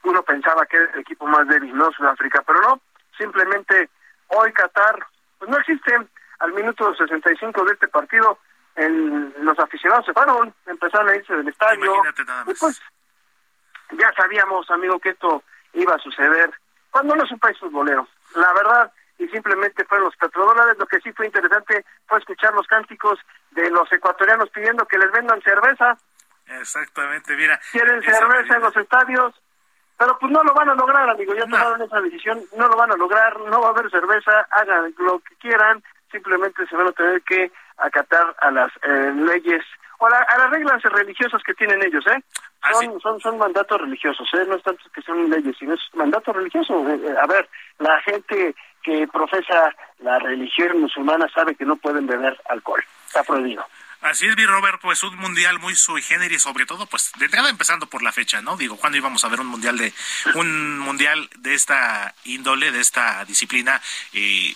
uno 0.04 0.22
pensaba 0.24 0.66
que 0.66 0.78
era 0.78 0.92
el 0.94 1.00
equipo 1.00 1.26
más 1.26 1.48
débil, 1.48 1.76
no 1.76 1.92
Sudáfrica, 1.92 2.44
pero 2.46 2.62
no, 2.62 2.82
simplemente 3.18 3.90
hoy 4.28 4.52
Qatar, 4.54 5.08
pues 5.40 5.50
no 5.50 5.58
existe. 5.58 5.98
Al 6.40 6.52
minuto 6.52 6.94
65 6.96 7.64
de 7.64 7.74
este 7.74 7.88
partido, 7.88 8.38
el, 8.76 9.34
los 9.40 9.58
aficionados 9.60 10.06
se 10.06 10.14
fueron, 10.14 10.54
empezaron 10.66 11.08
a 11.10 11.16
irse 11.16 11.34
del 11.34 11.48
estadio. 11.48 11.94
Y 12.48 12.54
pues 12.56 12.82
ya 13.92 14.12
sabíamos, 14.14 14.70
amigo, 14.70 15.00
que 15.00 15.10
esto 15.10 15.42
iba 15.74 15.96
a 15.96 16.00
suceder 16.00 16.52
cuando 16.92 17.16
no 17.16 17.24
es 17.24 17.32
un 17.32 17.40
país 17.40 17.58
futbolero. 17.60 18.08
La 18.36 18.54
verdad, 18.54 18.92
y 19.24 19.30
simplemente 19.30 19.86
fueron 19.86 20.06
los 20.06 20.16
petrodólares. 20.18 20.78
Lo 20.78 20.86
que 20.86 21.00
sí 21.00 21.12
fue 21.14 21.28
interesante 21.28 21.86
fue 22.08 22.20
escuchar 22.20 22.54
los 22.54 22.68
cánticos 22.68 23.20
de 23.52 23.70
los 23.70 23.92
ecuatorianos 23.92 24.50
pidiendo 24.50 24.86
que 24.86 24.98
les 24.98 25.12
vendan 25.12 25.42
cerveza. 25.42 25.98
Exactamente, 26.48 27.36
mira. 27.36 27.60
Quieren 27.72 28.02
cerveza 28.02 28.56
en 28.56 28.62
los 28.62 28.76
estadios, 28.76 29.34
pero 29.98 30.18
pues 30.20 30.32
no 30.32 30.44
lo 30.44 30.54
van 30.54 30.70
a 30.70 30.76
lograr, 30.76 31.10
amigo. 31.10 31.34
Ya 31.34 31.46
tomaron 31.46 31.82
esa 31.82 32.02
decisión, 32.02 32.42
no 32.58 32.68
lo 32.68 32.76
van 32.76 32.92
a 32.92 32.98
lograr, 32.98 33.40
no 33.40 33.62
va 33.62 33.68
a 33.68 33.72
haber 33.72 33.90
cerveza, 33.90 34.48
hagan 34.52 34.94
lo 34.98 35.20
que 35.20 35.36
quieran, 35.36 35.82
simplemente 36.12 36.68
se 36.68 36.76
van 36.76 36.88
a 36.88 36.92
tener 36.92 37.22
que 37.24 37.52
acatar 37.78 38.36
a 38.40 38.52
las 38.52 38.72
eh, 38.84 39.14
leyes 39.16 39.64
o 40.00 40.08
a, 40.08 40.10
las 40.10 40.50
reglas 40.50 40.82
religiosas 40.84 41.42
que 41.44 41.54
tienen 41.54 41.82
ellos, 41.82 42.06
¿eh? 42.08 42.22
Ah, 42.62 42.74
son, 42.74 43.00
son, 43.00 43.20
son 43.20 43.38
mandatos 43.38 43.80
religiosos, 43.80 44.28
¿eh? 44.34 44.46
No 44.48 44.56
es 44.56 44.64
tanto 44.64 44.84
que 44.94 45.02
son 45.02 45.30
leyes, 45.30 45.56
sino 45.58 45.74
es 45.74 45.82
mandato 45.94 46.34
religioso. 46.34 46.88
Eh, 46.90 47.00
eh, 47.04 47.16
a 47.22 47.26
ver, 47.28 47.50
la 47.80 48.02
gente 48.02 48.56
que 48.84 49.08
profesa 49.08 49.76
la 50.00 50.20
religión 50.20 50.82
musulmana 50.82 51.28
sabe 51.34 51.56
que 51.56 51.66
no 51.66 51.76
pueden 51.78 52.06
beber 52.06 52.40
alcohol. 52.50 52.84
Está 53.08 53.24
prohibido. 53.24 53.66
Así 54.02 54.28
es, 54.28 54.36
mi 54.36 54.46
Robert, 54.46 54.82
pues 54.82 55.02
un 55.04 55.16
mundial 55.16 55.60
muy 55.60 55.76
sui 55.76 56.02
generis, 56.02 56.42
sobre 56.42 56.66
todo, 56.66 56.86
pues 56.88 57.14
de 57.18 57.26
entrada 57.26 57.50
empezando 57.50 57.88
por 57.88 58.04
la 58.04 58.12
fecha, 58.12 58.42
¿no? 58.42 58.58
Digo, 58.58 58.76
¿cuándo 58.76 58.98
íbamos 58.98 59.24
a 59.24 59.30
ver 59.30 59.40
un 59.40 59.48
mundial 59.48 59.78
de 59.78 59.94
un 60.36 60.78
mundial 60.78 61.30
de 61.38 61.54
esta 61.54 62.14
índole, 62.26 62.74
de 62.74 62.82
esta 62.82 63.24
disciplina? 63.24 63.82
Eh, 64.12 64.54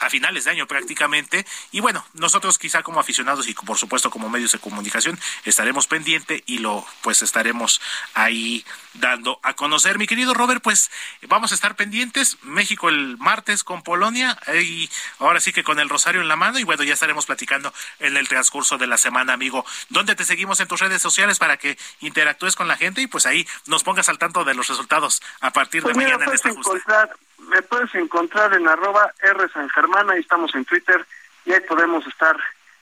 a 0.00 0.10
finales 0.10 0.44
de 0.44 0.50
año 0.50 0.66
prácticamente. 0.66 1.46
Y 1.70 1.80
bueno, 1.80 2.04
nosotros 2.14 2.58
quizá 2.58 2.82
como 2.82 3.00
aficionados 3.00 3.48
y 3.48 3.54
por 3.54 3.78
supuesto 3.78 4.10
como 4.10 4.28
medios 4.28 4.52
de 4.52 4.58
comunicación 4.58 5.18
estaremos 5.44 5.86
pendiente 5.86 6.42
y 6.46 6.58
lo 6.58 6.84
pues 7.02 7.22
estaremos 7.22 7.80
ahí 8.14 8.64
dando 8.94 9.38
a 9.42 9.54
conocer. 9.54 9.98
Mi 9.98 10.06
querido 10.06 10.34
Robert, 10.34 10.62
pues 10.62 10.90
vamos 11.28 11.52
a 11.52 11.54
estar 11.54 11.76
pendientes. 11.76 12.38
México 12.42 12.88
el 12.88 13.16
martes 13.18 13.62
con 13.62 13.82
Polonia 13.82 14.38
y 14.54 14.90
ahora 15.18 15.40
sí 15.40 15.52
que 15.52 15.62
con 15.62 15.78
el 15.78 15.88
rosario 15.88 16.20
en 16.20 16.28
la 16.28 16.36
mano 16.36 16.58
y 16.58 16.64
bueno, 16.64 16.82
ya 16.82 16.94
estaremos 16.94 17.26
platicando 17.26 17.72
en 17.98 18.16
el 18.16 18.26
transcurso 18.28 18.78
de 18.78 18.86
la 18.86 18.96
semana, 18.96 19.34
amigo. 19.34 19.64
¿Dónde 19.90 20.14
te 20.16 20.24
seguimos 20.24 20.60
en 20.60 20.68
tus 20.68 20.80
redes 20.80 21.02
sociales 21.02 21.38
para 21.38 21.58
que 21.58 21.78
interactúes 22.00 22.56
con 22.56 22.68
la 22.68 22.76
gente 22.76 23.02
y 23.02 23.06
pues 23.06 23.26
ahí 23.26 23.46
nos 23.66 23.84
pongas 23.84 24.08
al 24.08 24.18
tanto 24.18 24.44
de 24.44 24.54
los 24.54 24.68
resultados 24.68 25.22
a 25.40 25.52
partir 25.52 25.82
de 25.82 25.92
pues 25.92 25.96
mañana 25.96 26.24
en 26.24 26.32
esta 26.32 26.50
justa? 26.50 27.10
me 27.50 27.62
puedes 27.62 27.94
encontrar 27.94 28.52
en 28.54 28.68
arroba 28.68 29.12
R 29.22 29.48
San 29.52 29.68
Germán, 29.70 29.89
ahí 29.96 30.20
estamos 30.20 30.54
en 30.54 30.64
Twitter 30.64 31.06
y 31.44 31.52
ahí 31.52 31.60
podemos 31.60 32.06
estar 32.06 32.36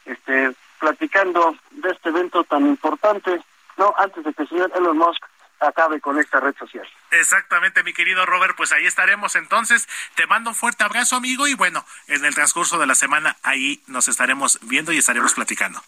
este, 0.04 0.52
platicando 0.78 1.56
de 1.70 1.90
este 1.90 2.08
evento 2.08 2.44
tan 2.44 2.66
importante, 2.66 3.40
no 3.76 3.94
antes 3.98 4.24
de 4.24 4.32
que 4.32 4.42
el 4.42 4.48
señor 4.48 4.72
Elon 4.76 4.98
Musk 4.98 5.22
acabe 5.60 6.00
con 6.00 6.18
esta 6.18 6.40
red 6.40 6.54
social. 6.56 6.86
Exactamente, 7.10 7.82
mi 7.82 7.92
querido 7.92 8.24
Robert, 8.26 8.54
pues 8.56 8.72
ahí 8.72 8.86
estaremos 8.86 9.34
entonces. 9.36 9.88
Te 10.14 10.26
mando 10.26 10.50
un 10.50 10.56
fuerte 10.56 10.84
abrazo, 10.84 11.16
amigo, 11.16 11.48
y 11.48 11.54
bueno, 11.54 11.84
en 12.06 12.24
el 12.24 12.34
transcurso 12.34 12.78
de 12.78 12.86
la 12.86 12.94
semana 12.94 13.36
ahí 13.42 13.82
nos 13.86 14.08
estaremos 14.08 14.58
viendo 14.62 14.92
y 14.92 14.98
estaremos 14.98 15.34
platicando. 15.34 15.82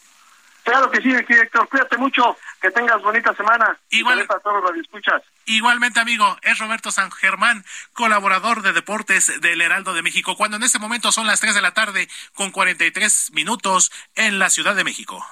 Claro 0.65 0.91
que 0.91 1.01
sí, 1.01 1.11
Héctor, 1.11 1.69
cuídate 1.69 1.97
mucho, 1.97 2.37
que 2.61 2.71
tengas 2.71 3.01
bonita 3.03 3.35
semana. 3.35 3.79
Igual 3.91 4.27
para 4.27 4.41
todos 4.41 4.63
los 4.63 4.77
escuchas. 4.77 5.23
Igualmente, 5.51 5.99
amigo, 5.99 6.39
es 6.43 6.61
Roberto 6.61 6.93
San 6.93 7.11
Germán, 7.11 7.65
colaborador 7.93 8.63
de 8.63 8.73
deportes 8.73 9.33
del 9.41 9.61
Heraldo 9.61 9.95
de 9.95 10.01
México, 10.01 10.37
cuando 10.37 10.57
en 10.57 10.63
este 10.63 10.79
momento 10.79 11.11
son 11.11 11.27
las 11.27 11.41
3 11.41 11.57
de 11.57 11.61
la 11.61 11.75
tarde 11.75 12.09
con 12.35 12.53
43 12.53 13.33
minutos 13.33 13.91
en 14.15 14.39
la 14.39 14.49
Ciudad 14.49 14.77
de 14.77 14.85
México. 14.85 15.27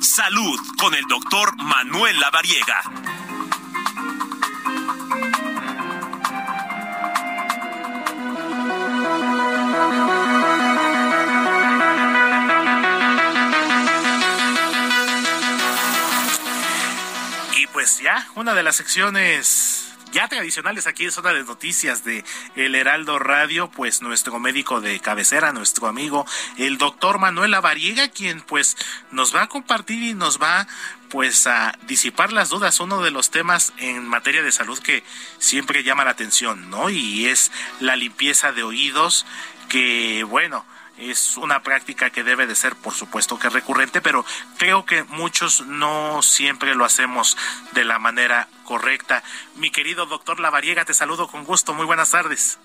Salud 0.00 0.58
con 0.78 0.94
el 0.94 1.04
doctor 1.08 1.54
Manuel 1.56 2.18
Lavariega. 2.20 2.84
Pues 17.74 17.98
ya, 17.98 18.28
una 18.36 18.54
de 18.54 18.62
las 18.62 18.76
secciones 18.76 19.92
ya 20.12 20.28
tradicionales 20.28 20.86
aquí 20.86 21.06
en 21.06 21.10
Zona 21.10 21.32
de 21.32 21.42
Noticias 21.42 22.04
de 22.04 22.24
El 22.54 22.76
Heraldo 22.76 23.18
Radio, 23.18 23.68
pues 23.68 24.00
nuestro 24.00 24.38
médico 24.38 24.80
de 24.80 25.00
cabecera, 25.00 25.52
nuestro 25.52 25.88
amigo, 25.88 26.24
el 26.56 26.78
doctor 26.78 27.18
Manuel 27.18 27.50
Lavariega, 27.50 28.06
quien 28.10 28.42
pues 28.42 28.76
nos 29.10 29.34
va 29.34 29.42
a 29.42 29.48
compartir 29.48 30.04
y 30.04 30.14
nos 30.14 30.40
va 30.40 30.68
pues 31.08 31.48
a 31.48 31.76
disipar 31.88 32.32
las 32.32 32.50
dudas, 32.50 32.78
uno 32.78 33.02
de 33.02 33.10
los 33.10 33.32
temas 33.32 33.72
en 33.78 34.06
materia 34.06 34.44
de 34.44 34.52
salud 34.52 34.78
que 34.78 35.02
siempre 35.38 35.82
llama 35.82 36.04
la 36.04 36.12
atención, 36.12 36.70
¿no? 36.70 36.90
Y 36.90 37.26
es 37.26 37.50
la 37.80 37.96
limpieza 37.96 38.52
de 38.52 38.62
oídos, 38.62 39.26
que 39.68 40.22
bueno, 40.22 40.64
es 40.98 41.36
una 41.36 41.60
práctica 41.62 42.10
que 42.10 42.22
debe 42.22 42.46
de 42.46 42.54
ser, 42.54 42.76
por 42.76 42.94
supuesto, 42.94 43.38
que 43.38 43.48
recurrente, 43.48 44.00
pero 44.00 44.24
creo 44.58 44.84
que 44.84 45.02
muchos 45.04 45.66
no 45.66 46.22
siempre 46.22 46.74
lo 46.74 46.84
hacemos 46.84 47.36
de 47.72 47.84
la 47.84 47.98
manera 47.98 48.48
correcta. 48.64 49.22
Mi 49.56 49.70
querido 49.70 50.06
doctor 50.06 50.40
Lavariega, 50.40 50.84
te 50.84 50.94
saludo 50.94 51.28
con 51.28 51.44
gusto. 51.44 51.74
Muy 51.74 51.86
buenas 51.86 52.10
tardes. 52.10 52.58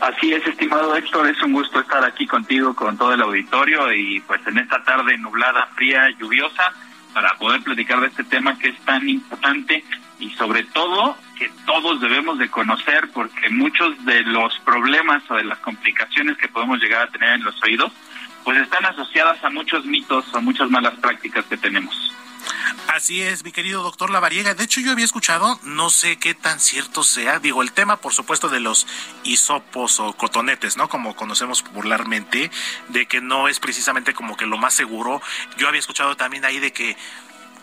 Así 0.00 0.32
es, 0.32 0.44
estimado 0.46 0.96
Héctor, 0.96 1.28
es 1.28 1.40
un 1.42 1.52
gusto 1.52 1.80
estar 1.80 2.04
aquí 2.04 2.26
contigo, 2.26 2.74
con 2.74 2.96
todo 2.96 3.12
el 3.12 3.22
auditorio 3.22 3.92
y 3.92 4.20
pues 4.20 4.40
en 4.46 4.58
esta 4.58 4.82
tarde 4.82 5.16
nublada, 5.18 5.66
fría, 5.76 6.10
lluviosa, 6.18 6.72
para 7.14 7.34
poder 7.38 7.62
platicar 7.62 8.00
de 8.00 8.08
este 8.08 8.24
tema 8.24 8.58
que 8.58 8.68
es 8.68 8.78
tan 8.80 9.08
importante 9.08 9.84
y 10.18 10.30
sobre 10.30 10.64
todo 10.64 11.16
que 11.38 11.50
todos 11.64 12.00
debemos 12.00 12.38
de 12.38 12.48
conocer 12.48 13.08
porque 13.12 13.48
muchos 13.50 14.04
de 14.04 14.22
los 14.22 14.58
problemas 14.60 15.22
o 15.30 15.36
de 15.36 15.44
las 15.44 15.58
complicaciones 15.60 16.36
que 16.36 16.48
podemos 16.48 16.80
llegar 16.80 17.02
a 17.02 17.10
tener 17.10 17.34
en 17.34 17.44
los 17.44 17.62
oídos 17.62 17.92
pues 18.44 18.58
están 18.58 18.84
asociadas 18.84 19.42
a 19.42 19.50
muchos 19.50 19.84
mitos 19.86 20.24
o 20.34 20.40
muchas 20.40 20.70
malas 20.70 20.94
prácticas 21.00 21.44
que 21.46 21.56
tenemos. 21.56 22.12
Así 22.88 23.22
es, 23.22 23.42
mi 23.44 23.52
querido 23.52 23.82
doctor 23.82 24.10
Lavariega. 24.10 24.54
De 24.54 24.64
hecho, 24.64 24.80
yo 24.80 24.92
había 24.92 25.04
escuchado, 25.04 25.58
no 25.64 25.90
sé 25.90 26.18
qué 26.18 26.34
tan 26.34 26.60
cierto 26.60 27.02
sea, 27.02 27.38
digo, 27.38 27.62
el 27.62 27.72
tema, 27.72 27.96
por 27.96 28.12
supuesto, 28.12 28.48
de 28.48 28.60
los 28.60 28.86
hisopos 29.24 29.98
o 29.98 30.12
cotonetes, 30.12 30.76
¿no? 30.76 30.88
Como 30.88 31.16
conocemos 31.16 31.62
popularmente, 31.62 32.50
de 32.88 33.06
que 33.06 33.20
no 33.20 33.48
es 33.48 33.58
precisamente 33.60 34.12
como 34.12 34.36
que 34.36 34.46
lo 34.46 34.58
más 34.58 34.74
seguro. 34.74 35.22
Yo 35.56 35.68
había 35.68 35.80
escuchado 35.80 36.16
también 36.16 36.44
ahí 36.44 36.60
de 36.60 36.72
que 36.72 36.96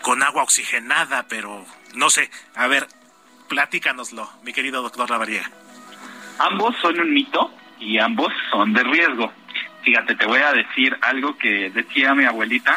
con 0.02 0.24
agua 0.24 0.44
oxigenada, 0.44 1.28
pero 1.28 1.66
no 1.94 2.10
sé. 2.10 2.32
A 2.56 2.68
ver, 2.68 2.88
platícanoslo, 3.48 4.30
mi 4.44 4.54
querido 4.54 4.82
doctor 4.82 5.10
Lavariega. 5.10 5.50
Ambos 6.40 6.76
son 6.82 7.00
un 7.00 7.14
mito 7.14 7.54
y 7.80 8.00
ambos 8.00 8.34
son 8.52 8.74
de 8.74 8.84
riesgo. 8.84 9.32
Fíjate, 9.84 10.16
te 10.16 10.26
voy 10.26 10.40
a 10.40 10.52
decir 10.54 10.98
algo 11.02 11.38
que 11.38 11.70
decía 11.72 12.14
mi 12.14 12.26
abuelita 12.26 12.76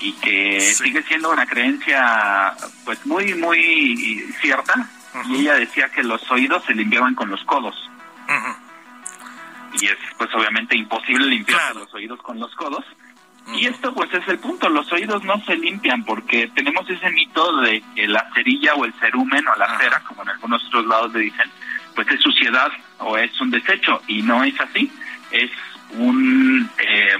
y 0.00 0.12
que 0.14 0.60
sigue 0.60 1.02
siendo 1.02 1.30
una 1.30 1.46
creencia 1.46 2.54
pues 2.84 3.04
muy, 3.06 3.34
muy 3.34 4.24
cierta. 4.40 4.88
Y 5.28 5.40
ella 5.40 5.54
decía 5.54 5.88
que 5.90 6.02
los 6.02 6.28
oídos 6.30 6.64
se 6.64 6.74
limpiaban 6.74 7.14
con 7.14 7.30
los 7.30 7.44
codos. 7.44 7.74
Y 9.80 9.86
es 9.86 9.98
pues 10.16 10.30
obviamente 10.34 10.76
imposible 10.76 11.26
limpiar 11.26 11.74
los 11.76 11.92
oídos 11.94 12.20
con 12.22 12.38
los 12.38 12.54
codos. 12.54 12.84
Y 13.54 13.66
esto 13.66 13.92
pues 13.92 14.12
es 14.14 14.26
el 14.28 14.38
punto, 14.38 14.68
los 14.68 14.90
oídos 14.92 15.24
no 15.24 15.42
se 15.44 15.56
limpian 15.56 16.04
porque 16.04 16.48
tenemos 16.54 16.88
ese 16.88 17.10
mito 17.10 17.60
de 17.60 17.82
que 17.94 18.06
la 18.06 18.30
cerilla 18.34 18.74
o 18.74 18.84
el 18.84 18.92
cerumen 18.94 19.46
o 19.48 19.56
la 19.56 19.78
cera, 19.78 20.00
como 20.06 20.22
en 20.22 20.30
algunos 20.30 20.64
otros 20.66 20.86
lados 20.86 21.12
le 21.12 21.20
dicen, 21.20 21.50
pues 21.94 22.06
es 22.08 22.20
suciedad 22.20 22.70
o 22.98 23.18
es 23.18 23.38
un 23.40 23.50
desecho 23.50 24.00
y 24.06 24.22
no 24.22 24.44
es 24.44 24.58
así, 24.60 24.90
es 25.32 25.50
un 25.94 26.70
eh, 26.78 27.16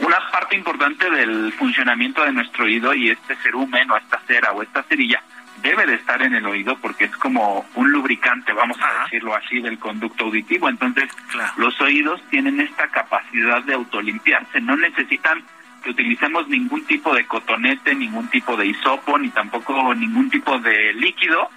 una 0.00 0.30
parte 0.30 0.56
importante 0.56 1.10
del 1.10 1.52
funcionamiento 1.52 2.24
de 2.24 2.32
nuestro 2.32 2.64
oído 2.64 2.94
y 2.94 3.10
este 3.10 3.36
cerumen 3.36 3.90
o 3.90 3.96
esta 3.96 4.18
cera 4.26 4.52
o 4.52 4.62
esta 4.62 4.82
cerilla 4.84 5.22
debe 5.62 5.86
de 5.86 5.94
estar 5.94 6.20
en 6.22 6.34
el 6.34 6.44
oído 6.46 6.76
porque 6.76 7.04
es 7.04 7.16
como 7.16 7.66
un 7.74 7.90
lubricante, 7.90 8.52
vamos 8.52 8.76
a 8.82 9.04
decirlo 9.04 9.34
así, 9.34 9.60
del 9.60 9.78
conducto 9.78 10.24
auditivo. 10.24 10.68
Entonces, 10.68 11.08
los 11.56 11.80
oídos 11.80 12.20
tienen 12.28 12.60
esta 12.60 12.88
capacidad 12.88 13.62
de 13.62 13.74
autolimpiarse, 13.74 14.60
no 14.60 14.76
necesitan 14.76 15.42
que 15.82 15.90
utilicemos 15.90 16.48
ningún 16.48 16.84
tipo 16.84 17.14
de 17.14 17.26
cotonete, 17.26 17.94
ningún 17.94 18.28
tipo 18.28 18.56
de 18.56 18.66
hisopo, 18.66 19.18
ni 19.18 19.30
tampoco 19.30 19.94
ningún 19.94 20.28
tipo 20.30 20.58
de 20.58 20.92
líquido 20.94 21.48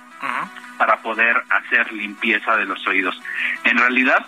para 0.77 0.97
poder 0.97 1.43
hacer 1.49 1.91
limpieza 1.91 2.55
de 2.55 2.65
los 2.65 2.85
oídos. 2.87 3.21
En 3.63 3.77
realidad, 3.77 4.25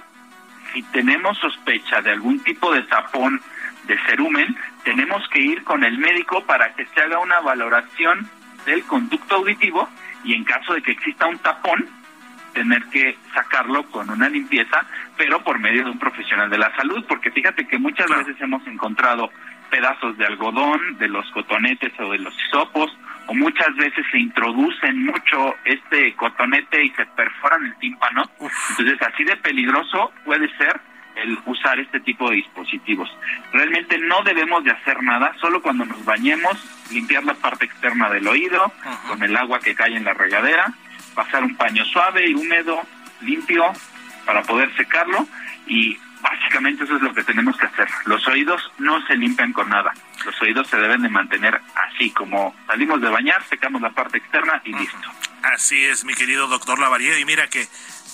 si 0.73 0.83
tenemos 0.83 1.37
sospecha 1.37 2.01
de 2.01 2.11
algún 2.11 2.39
tipo 2.43 2.73
de 2.73 2.83
tapón 2.83 3.41
de 3.87 3.97
cerumen, 4.07 4.55
tenemos 4.83 5.27
que 5.29 5.39
ir 5.39 5.63
con 5.63 5.83
el 5.83 5.97
médico 5.97 6.43
para 6.45 6.73
que 6.73 6.85
se 6.87 7.01
haga 7.01 7.19
una 7.19 7.39
valoración 7.39 8.29
del 8.65 8.83
conducto 8.83 9.35
auditivo 9.35 9.89
y 10.23 10.33
en 10.33 10.43
caso 10.43 10.73
de 10.73 10.81
que 10.81 10.91
exista 10.91 11.27
un 11.27 11.39
tapón, 11.39 11.87
tener 12.53 12.83
que 12.85 13.17
sacarlo 13.33 13.83
con 13.89 14.09
una 14.09 14.27
limpieza, 14.27 14.85
pero 15.17 15.41
por 15.43 15.59
medio 15.59 15.85
de 15.85 15.91
un 15.91 15.99
profesional 15.99 16.49
de 16.49 16.57
la 16.57 16.75
salud, 16.75 17.05
porque 17.07 17.31
fíjate 17.31 17.67
que 17.67 17.77
muchas 17.77 18.09
veces 18.09 18.35
hemos 18.41 18.65
encontrado 18.67 19.31
pedazos 19.69 20.17
de 20.17 20.25
algodón, 20.25 20.97
de 20.97 21.07
los 21.07 21.29
cotonetes 21.31 21.93
o 21.99 22.11
de 22.11 22.19
los 22.19 22.35
hisopos, 22.45 22.91
o 23.30 23.34
muchas 23.35 23.76
veces 23.76 24.03
se 24.11 24.18
introducen 24.18 25.06
mucho 25.06 25.56
este 25.64 26.15
cotonete 26.15 26.84
y 26.84 26.89
se 26.91 27.06
perforan 27.06 27.64
el 27.64 27.76
tímpano. 27.76 28.23
Entonces, 28.72 28.99
así 29.07 29.23
de 29.23 29.38
peligroso 29.38 30.11
puede 30.26 30.49
ser 30.57 30.81
el 31.15 31.38
usar 31.45 31.80
este 31.80 31.99
tipo 31.99 32.27
de 32.30 32.38
dispositivos. 32.38 33.07
Realmente 33.53 33.99
no 33.99 34.23
debemos 34.23 34.64
de 34.64 34.72
hacer 34.72 35.03
nada, 35.03 35.31
solo 35.39 35.61
cuando 35.61 35.85
nos 35.85 36.03
bañemos, 36.06 36.57
limpiar 36.91 37.23
la 37.23 37.35
parte 37.35 37.65
externa 37.65 38.10
del 38.10 38.27
oído 38.27 38.73
con 39.07 39.22
el 39.22 39.35
agua 39.38 39.60
que 39.60 39.76
cae 39.76 39.95
en 39.95 40.06
la 40.06 40.15
regadera, 40.15 40.73
pasar 41.14 41.43
un 41.43 41.56
paño 41.56 41.85
suave 41.85 42.27
y 42.27 42.34
húmedo, 42.34 42.81
limpio, 43.22 43.64
para 44.26 44.41
poder 44.41 44.76
secarlo 44.76 45.27
y 45.68 45.95
básicamente 46.22 46.84
eso 46.84 46.95
es 46.95 47.01
lo 47.03 47.14
que 47.14 47.23
tenemos 47.23 47.56
que 47.57 47.68
hacer. 47.68 47.78
Los 48.40 48.48
oídos 48.48 48.72
no 48.78 49.06
se 49.06 49.18
limpian 49.18 49.52
con 49.52 49.68
nada. 49.68 49.94
Los 50.24 50.41
oídos 50.41 50.66
se 50.68 50.78
deben 50.78 51.02
de 51.02 51.10
mantener 51.10 51.60
así, 51.76 52.10
como 52.11 52.56
salimos 52.68 53.02
de 53.02 53.10
bañar, 53.10 53.44
secamos 53.49 53.82
la 53.82 53.90
parte 53.90 54.20
externa 54.20 54.61
y 54.64 54.74
listo. 54.74 55.10
Así 55.44 55.84
es, 55.84 56.06
mi 56.06 56.14
querido 56.14 56.48
doctor 56.48 56.80
Lavariega. 56.80 57.20
Y 57.20 57.26
mira 57.26 57.49
que 57.49 57.68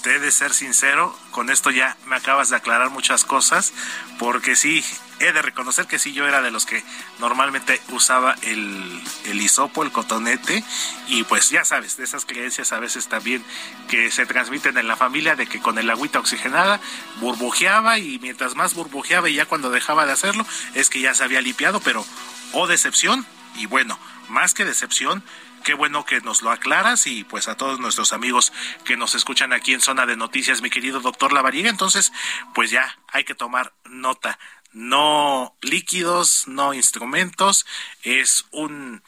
te 0.06 0.18
he 0.18 0.19
de 0.19 0.32
ser 0.32 0.53
sincero, 0.53 1.18
con 1.32 1.49
esto 1.49 1.72
ya 1.72 1.98
me 2.06 2.15
acabas 2.15 2.52
de 2.52 2.56
aclarar 2.56 2.91
muchas 2.91 3.26
cosas, 3.26 3.73
porque 4.19 4.56
sí, 4.56 4.86
he 5.19 5.32
de 5.32 5.41
reconocer 5.41 5.88
que 5.88 5.98
sí, 5.98 6.14
yo 6.14 6.27
era 6.27 6.44
de 6.44 6.52
los 6.52 6.68
que 6.68 6.84
normalmente 7.18 7.82
usaba 7.90 8.36
el, 8.44 9.02
el 9.26 9.41
hisopo, 9.41 9.82
el 9.82 9.91
cotonete, 9.91 10.64
y 11.07 11.23
pues 11.23 11.49
ya 11.49 11.65
sabes, 11.65 11.98
de 11.98 12.03
esas 12.03 12.23
creencias 12.23 12.72
a 12.72 12.77
veces 12.80 13.07
también 13.07 13.44
que 13.88 14.11
se 14.11 14.27
transmiten 14.27 14.77
en 14.77 14.88
la 14.88 14.95
familia 14.95 15.36
de 15.36 15.48
que 15.48 15.60
con 15.60 15.80
el 15.80 15.90
agüita 15.90 16.19
oxigenada 16.19 16.80
burbujeaba 17.19 17.98
y 17.98 18.19
mientras 18.19 18.53
más 18.53 18.76
burbujeaba 18.76 19.27
y 19.27 19.34
ya 19.34 19.48
cuando 19.48 19.72
dejaba 19.72 20.06
de 20.06 20.11
hacerlo 20.11 20.45
es 20.76 20.91
que 20.91 21.02
ya 21.02 21.15
se 21.15 21.23
había 21.23 21.41
limpiado, 21.41 21.80
pero 21.80 22.06
oh 22.52 22.68
decepción, 22.68 23.26
y 23.56 23.65
bueno, 23.65 23.98
más 24.30 24.53
que 24.53 24.65
decepción, 24.65 25.23
qué 25.66 25.74
bueno 25.74 26.06
que 26.06 26.22
nos 26.22 26.44
lo 26.44 26.52
aclaras 26.52 27.08
y 27.08 27.24
pues 27.26 27.50
a 27.50 27.58
todos 27.58 27.80
nuestros 27.80 28.14
amigos 28.14 28.54
que 28.86 28.96
nos 28.96 29.16
escuchan 29.16 29.52
aquí 29.52 29.74
en 29.74 29.82
Zona 29.82 30.06
de 30.06 30.16
Noticias, 30.16 30.62
mi 30.62 30.70
querido 30.70 31.02
doctor 31.02 31.34
Lavariega. 31.34 31.70
Entonces, 31.70 32.14
pues 32.54 32.70
ya 32.70 32.98
hay 33.12 33.24
que 33.26 33.34
tomar 33.34 33.74
nota. 33.86 34.38
No 34.72 35.56
líquidos, 35.62 36.48
no 36.48 36.74
instrumentos, 36.74 37.66
es 38.04 38.46
un, 38.52 39.02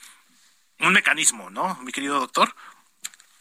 un 0.80 0.94
mecanismo, 0.94 1.50
¿no, 1.52 1.76
mi 1.84 1.92
querido 1.92 2.20
doctor? 2.20 2.54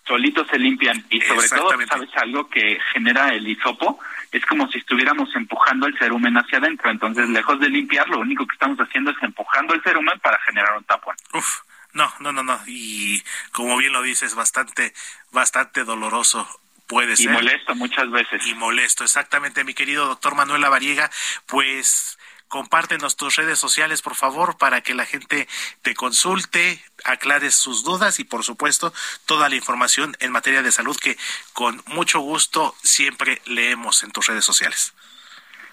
Solitos 0.07 0.47
se 0.49 0.59
limpian 0.59 1.05
y 1.09 1.21
sobre 1.23 1.49
todo, 1.49 1.71
¿sabes 1.89 2.11
algo 2.17 2.49
que 2.49 2.79
genera 2.93 3.33
el 3.33 3.49
hisopo? 3.49 3.99
Es 4.31 4.45
como 4.45 4.69
si 4.71 4.79
estuviéramos 4.79 5.35
empujando 5.35 5.87
el 5.87 5.99
cerumen 5.99 6.37
hacia 6.37 6.59
adentro. 6.59 6.91
Entonces, 6.91 7.29
lejos 7.31 7.59
de 7.61 7.71
limpiar, 7.71 8.09
lo 8.09 8.19
único 8.19 8.47
que 8.47 8.53
estamos 8.53 8.79
haciendo 8.79 9.11
es 9.11 9.17
empujando 9.23 9.75
el 9.75 9.83
cerumen 9.83 10.19
para 10.21 10.39
generar 10.43 10.77
un 10.77 10.85
tapón. 10.85 11.17
Uf, 11.33 11.61
no, 11.97 12.13
no, 12.21 12.31
no, 12.31 12.43
no. 12.43 12.61
Y 12.67 13.23
como 13.53 13.77
bien 13.77 13.93
lo 13.93 14.03
dices, 14.03 14.35
bastante, 14.35 14.93
bastante 15.33 15.83
doloroso 15.83 16.47
puede 16.87 17.17
ser. 17.17 17.27
Y 17.27 17.29
molesto 17.29 17.75
muchas 17.75 18.11
veces. 18.11 18.47
Y 18.47 18.55
molesto, 18.55 19.03
exactamente, 19.03 19.65
mi 19.65 19.75
querido 19.75 20.07
doctor 20.07 20.35
Manuel 20.35 20.61
Lavariega. 20.61 21.11
Pues 21.47 22.19
compártenos 22.49 23.17
tus 23.17 23.37
redes 23.37 23.59
sociales, 23.59 24.03
por 24.03 24.15
favor, 24.15 24.59
para 24.59 24.83
que 24.83 24.95
la 24.95 25.07
gente 25.07 25.49
te 25.83 25.95
consulte, 25.95 26.85
aclares 27.05 27.57
sus 27.57 27.83
dudas 27.83 28.21
y, 28.21 28.25
por 28.25 28.45
supuesto, 28.45 28.93
toda 29.25 29.49
la 29.49 29.57
información 29.57 30.17
en 30.21 30.33
materia 30.33 30.63
de 30.63 30.73
salud 30.73 30.97
que 31.03 31.17
con 31.55 31.83
mucho 31.87 32.21
gusto 32.21 32.75
siempre 32.83 33.41
leemos 33.47 34.03
en 34.03 34.13
tus 34.13 34.27
redes 34.27 34.45
sociales. 34.45 34.95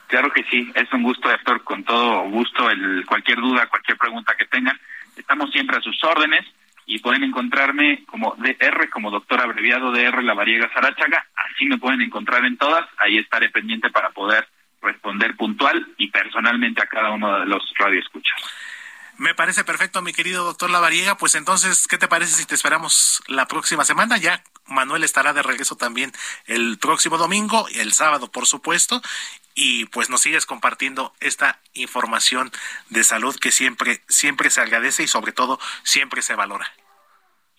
Claro 0.08 0.32
que 0.32 0.44
sí, 0.46 0.72
es 0.76 0.92
un 0.94 1.04
gusto, 1.04 1.30
doctor, 1.30 1.64
con 1.64 1.84
todo 1.84 2.24
gusto, 2.30 2.70
el, 2.70 3.06
cualquier 3.06 3.40
duda, 3.40 3.68
cualquier 3.68 3.98
pregunta 3.98 4.36
que 4.38 4.46
tengan, 4.46 4.80
estamos 5.18 5.52
siempre 5.52 5.78
a 5.78 5.82
sus 5.82 6.04
órdenes 6.04 6.46
y 6.86 7.00
pueden 7.00 7.24
encontrarme 7.24 8.04
como 8.06 8.36
DR, 8.38 8.90
como 8.90 9.12
doctor 9.12 9.42
abreviado 9.42 9.92
DR 9.92 10.24
La 10.24 10.34
Variega 10.34 10.72
Sarachaga, 10.74 11.26
así 11.36 11.66
me 11.66 11.78
pueden 11.78 12.02
encontrar 12.02 12.46
en 12.46 12.58
todas, 12.58 12.88
ahí 12.98 13.18
estaré 13.18 13.50
pendiente 13.50 13.90
para 13.90 14.10
poder 14.10 14.48
responder 14.82 15.36
puntual 15.36 15.88
y 15.98 16.10
personalmente 16.10 16.82
a 16.82 16.88
cada 16.88 17.12
uno 17.12 17.40
de 17.40 17.46
los 17.46 17.64
radioescuchas. 17.78 18.38
Me 19.18 19.36
parece 19.36 19.64
perfecto, 19.64 20.02
mi 20.02 20.12
querido 20.12 20.44
doctor 20.44 20.70
Lavariega. 20.72 21.18
Pues 21.18 21.36
entonces, 21.36 21.88
¿qué 21.88 21.98
te 21.98 22.08
parece 22.08 22.34
si 22.34 22.46
te 22.46 22.56
esperamos 22.56 23.22
la 23.28 23.48
próxima 23.48 23.86
semana? 23.86 24.18
Ya 24.18 24.44
Manuel 24.66 25.04
estará 25.04 25.34
de 25.34 25.44
regreso 25.44 25.76
también 25.76 26.12
el 26.46 26.80
próximo 26.80 27.18
domingo, 27.18 27.68
el 27.76 27.94
sábado, 27.94 28.32
por 28.32 28.48
supuesto. 28.48 29.02
Y 29.56 29.86
pues 29.86 30.10
nos 30.10 30.22
sigues 30.22 30.46
compartiendo 30.46 31.14
esta 31.20 31.60
información 31.74 32.52
de 32.90 33.04
salud 33.04 33.36
que 33.40 33.52
siempre, 33.52 34.02
siempre 34.08 34.50
se 34.50 34.62
agradece 34.62 35.04
y 35.04 35.08
sobre 35.08 35.32
todo 35.32 35.60
siempre 35.84 36.22
se 36.22 36.36
valora. 36.36 36.72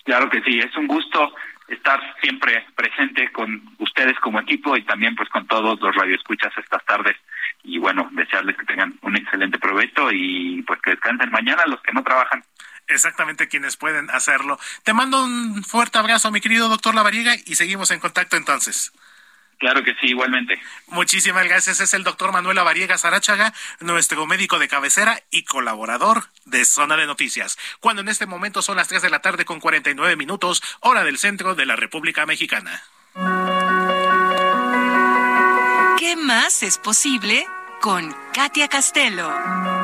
Claro 0.04 0.28
que 0.28 0.42
sí, 0.42 0.58
es 0.58 0.76
un 0.76 0.86
gusto 0.86 1.34
estar 1.68 2.00
siempre 2.20 2.66
presente 2.74 3.32
con 3.32 3.74
ustedes 3.78 4.18
como 4.20 4.40
equipo 4.40 4.76
y 4.76 4.84
también 4.84 5.16
pues 5.16 5.28
con 5.30 5.46
todos 5.46 5.80
los 5.80 5.94
radioescuchas 5.94 6.52
estas 6.58 6.84
tardes 6.84 7.16
y 7.62 7.78
bueno, 7.78 8.08
desearles 8.12 8.56
que 8.56 8.66
tengan 8.66 8.98
un 9.02 9.16
excelente 9.16 9.58
provecho 9.58 10.10
y 10.12 10.62
pues 10.66 10.80
que 10.82 10.90
descansen 10.90 11.30
mañana 11.30 11.64
los 11.66 11.80
que 11.80 11.92
no 11.92 12.04
trabajan. 12.04 12.44
Exactamente 12.86 13.48
quienes 13.48 13.78
pueden 13.78 14.10
hacerlo. 14.10 14.58
Te 14.82 14.92
mando 14.92 15.24
un 15.24 15.64
fuerte 15.64 15.98
abrazo, 15.98 16.30
mi 16.30 16.42
querido 16.42 16.68
doctor 16.68 16.94
Lavariega, 16.94 17.34
y 17.46 17.54
seguimos 17.54 17.90
en 17.90 18.00
contacto 18.00 18.36
entonces. 18.36 18.92
Claro 19.58 19.82
que 19.82 19.94
sí, 20.00 20.08
igualmente. 20.08 20.60
Muchísimas 20.88 21.44
gracias. 21.44 21.80
Es 21.80 21.94
el 21.94 22.04
doctor 22.04 22.32
Manuel 22.32 22.56
Lavariega 22.56 22.98
Sarachaga, 22.98 23.52
nuestro 23.80 24.26
médico 24.26 24.58
de 24.58 24.68
cabecera 24.68 25.22
y 25.30 25.44
colaborador 25.44 26.24
de 26.44 26.64
Zona 26.64 26.96
de 26.96 27.06
Noticias. 27.06 27.56
Cuando 27.80 28.02
en 28.02 28.08
este 28.08 28.26
momento 28.26 28.62
son 28.62 28.76
las 28.76 28.88
3 28.88 29.02
de 29.02 29.10
la 29.10 29.20
tarde 29.20 29.44
con 29.44 29.60
49 29.60 30.16
minutos, 30.16 30.62
hora 30.80 31.04
del 31.04 31.18
centro 31.18 31.54
de 31.54 31.66
la 31.66 31.76
República 31.76 32.26
Mexicana. 32.26 32.82
¿Qué 35.98 36.16
más 36.16 36.62
es 36.62 36.78
posible 36.78 37.46
con 37.80 38.14
Katia 38.32 38.68
Castelo? 38.68 39.83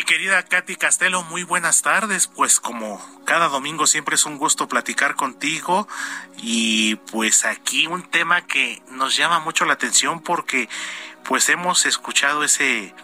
Mi 0.00 0.06
querida 0.06 0.42
Katy 0.42 0.76
Castelo, 0.76 1.22
muy 1.24 1.42
buenas 1.42 1.82
tardes. 1.82 2.26
Pues 2.26 2.58
como 2.58 2.98
cada 3.26 3.48
domingo 3.48 3.86
siempre 3.86 4.14
es 4.14 4.24
un 4.24 4.38
gusto 4.38 4.66
platicar 4.66 5.14
contigo 5.14 5.86
y 6.38 6.94
pues 6.94 7.44
aquí 7.44 7.86
un 7.86 8.02
tema 8.04 8.46
que 8.46 8.82
nos 8.88 9.14
llama 9.14 9.40
mucho 9.40 9.66
la 9.66 9.74
atención 9.74 10.22
porque 10.22 10.70
pues 11.22 11.50
hemos 11.50 11.84
escuchado 11.84 12.44
ese 12.44 12.94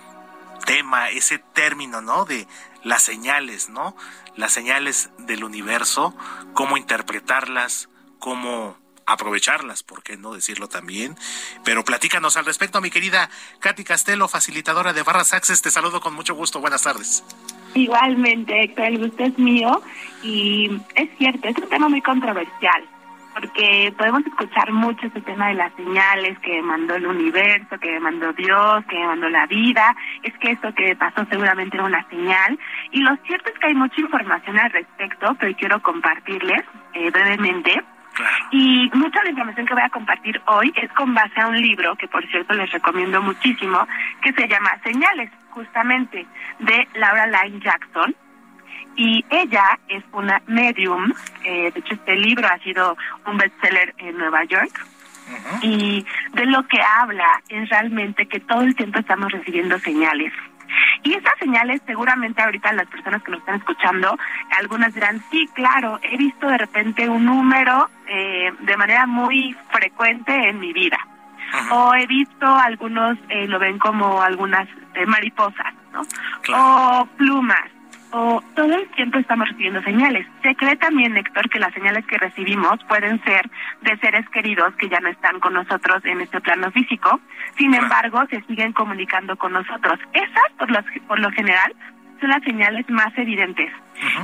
tema, 0.64 1.10
ese 1.10 1.38
término, 1.38 2.00
¿no? 2.00 2.24
De 2.24 2.48
las 2.82 3.02
señales, 3.02 3.68
¿no? 3.68 3.94
Las 4.34 4.54
señales 4.54 5.10
del 5.18 5.44
universo, 5.44 6.16
cómo 6.54 6.78
interpretarlas, 6.78 7.90
cómo 8.18 8.78
aprovecharlas, 9.06 9.82
¿por 9.82 10.02
qué 10.02 10.16
no 10.16 10.34
decirlo 10.34 10.68
también? 10.68 11.16
Pero 11.64 11.84
platícanos 11.84 12.36
al 12.36 12.44
respecto, 12.44 12.80
mi 12.80 12.90
querida 12.90 13.30
Katy 13.60 13.84
Castelo, 13.84 14.28
facilitadora 14.28 14.92
de 14.92 15.02
Barras 15.02 15.32
Access, 15.32 15.62
te 15.62 15.70
saludo 15.70 16.00
con 16.00 16.14
mucho 16.14 16.34
gusto, 16.34 16.60
buenas 16.60 16.82
tardes. 16.82 17.24
Igualmente, 17.74 18.64
Héctor, 18.64 18.86
el 18.86 18.98
gusto 18.98 19.24
es 19.24 19.38
mío 19.38 19.82
y 20.22 20.80
es 20.94 21.08
cierto, 21.18 21.48
es 21.48 21.56
un 21.58 21.68
tema 21.68 21.88
muy 21.88 22.02
controversial 22.02 22.84
porque 23.36 23.92
podemos 23.98 24.24
escuchar 24.26 24.72
mucho 24.72 25.06
ese 25.06 25.20
tema 25.20 25.48
de 25.48 25.54
las 25.54 25.72
señales 25.74 26.38
que 26.38 26.62
mandó 26.62 26.94
el 26.94 27.06
universo, 27.06 27.78
que 27.78 28.00
mandó 28.00 28.32
Dios, 28.32 28.82
que 28.88 28.98
mandó 29.04 29.28
la 29.28 29.46
vida, 29.46 29.94
es 30.22 30.32
que 30.38 30.52
eso 30.52 30.72
que 30.74 30.96
pasó 30.96 31.26
seguramente 31.28 31.76
era 31.76 31.84
una 31.84 32.08
señal. 32.08 32.58
Y 32.92 33.00
lo 33.00 33.14
cierto 33.26 33.50
es 33.50 33.58
que 33.58 33.66
hay 33.66 33.74
mucha 33.74 34.00
información 34.00 34.58
al 34.58 34.70
respecto 34.72 35.36
hoy 35.42 35.54
quiero 35.54 35.82
compartirles 35.82 36.62
eh, 36.94 37.10
brevemente. 37.10 37.84
Y 38.50 38.90
mucha 38.94 39.20
de 39.20 39.24
la 39.24 39.30
información 39.30 39.66
que 39.66 39.74
voy 39.74 39.82
a 39.82 39.90
compartir 39.90 40.40
hoy 40.46 40.72
es 40.76 40.90
con 40.92 41.14
base 41.14 41.40
a 41.40 41.48
un 41.48 41.60
libro 41.60 41.96
que, 41.96 42.08
por 42.08 42.26
cierto, 42.28 42.54
les 42.54 42.70
recomiendo 42.70 43.20
muchísimo, 43.22 43.86
que 44.22 44.32
se 44.32 44.48
llama 44.48 44.78
Señales, 44.84 45.30
justamente, 45.50 46.26
de 46.58 46.88
Laura 46.94 47.26
Lyne 47.26 47.60
Jackson. 47.60 48.14
Y 48.96 49.24
ella 49.28 49.78
es 49.88 50.02
una 50.12 50.40
medium, 50.46 51.12
eh, 51.44 51.70
de 51.70 51.80
hecho 51.80 51.94
este 51.94 52.16
libro 52.16 52.48
ha 52.48 52.58
sido 52.58 52.96
un 53.26 53.36
bestseller 53.36 53.94
en 53.98 54.16
Nueva 54.16 54.44
York. 54.44 54.86
Y 55.60 56.06
de 56.34 56.46
lo 56.46 56.66
que 56.68 56.80
habla 56.80 57.42
es 57.48 57.68
realmente 57.68 58.26
que 58.26 58.38
todo 58.38 58.62
el 58.62 58.76
tiempo 58.76 59.00
estamos 59.00 59.32
recibiendo 59.32 59.76
señales 59.80 60.32
y 61.02 61.14
esas 61.14 61.32
señales, 61.38 61.80
seguramente 61.86 62.42
ahorita 62.42 62.72
las 62.72 62.88
personas 62.88 63.22
que 63.22 63.30
nos 63.30 63.40
están 63.40 63.56
escuchando, 63.56 64.18
algunas 64.58 64.94
dirán, 64.94 65.22
sí, 65.30 65.48
claro, 65.54 65.98
he 66.02 66.16
visto 66.16 66.48
de 66.48 66.58
repente 66.58 67.08
un 67.08 67.24
número 67.24 67.88
eh, 68.08 68.52
de 68.60 68.76
manera 68.76 69.06
muy 69.06 69.56
frecuente 69.70 70.48
en 70.48 70.58
mi 70.58 70.72
vida. 70.72 70.98
O 71.70 71.94
he 71.94 72.06
visto 72.06 72.44
algunos, 72.44 73.16
eh, 73.28 73.46
lo 73.46 73.58
ven 73.58 73.78
como 73.78 74.20
algunas 74.20 74.68
eh, 74.94 75.06
mariposas, 75.06 75.72
¿no? 75.92 76.02
O 76.52 77.06
plumas 77.16 77.70
o 78.12 78.42
todo 78.54 78.74
el 78.74 78.88
tiempo 78.90 79.18
estamos 79.18 79.48
recibiendo 79.48 79.82
señales. 79.82 80.26
Se 80.42 80.54
cree 80.54 80.76
también, 80.76 81.16
Héctor, 81.16 81.48
que 81.50 81.58
las 81.58 81.72
señales 81.74 82.04
que 82.06 82.18
recibimos 82.18 82.82
pueden 82.84 83.22
ser 83.24 83.50
de 83.82 83.96
seres 83.98 84.28
queridos 84.30 84.74
que 84.76 84.88
ya 84.88 85.00
no 85.00 85.08
están 85.08 85.40
con 85.40 85.54
nosotros 85.54 86.04
en 86.04 86.20
este 86.20 86.40
plano 86.40 86.70
físico, 86.70 87.20
sin 87.56 87.74
embargo, 87.74 88.24
se 88.30 88.40
siguen 88.42 88.72
comunicando 88.72 89.36
con 89.36 89.52
nosotros. 89.52 89.98
Esas, 90.12 90.52
por, 90.58 90.70
los, 90.70 90.84
por 91.06 91.18
lo 91.18 91.30
general, 91.32 91.74
son 92.20 92.30
las 92.30 92.42
señales 92.42 92.88
más 92.88 93.16
evidentes 93.16 93.72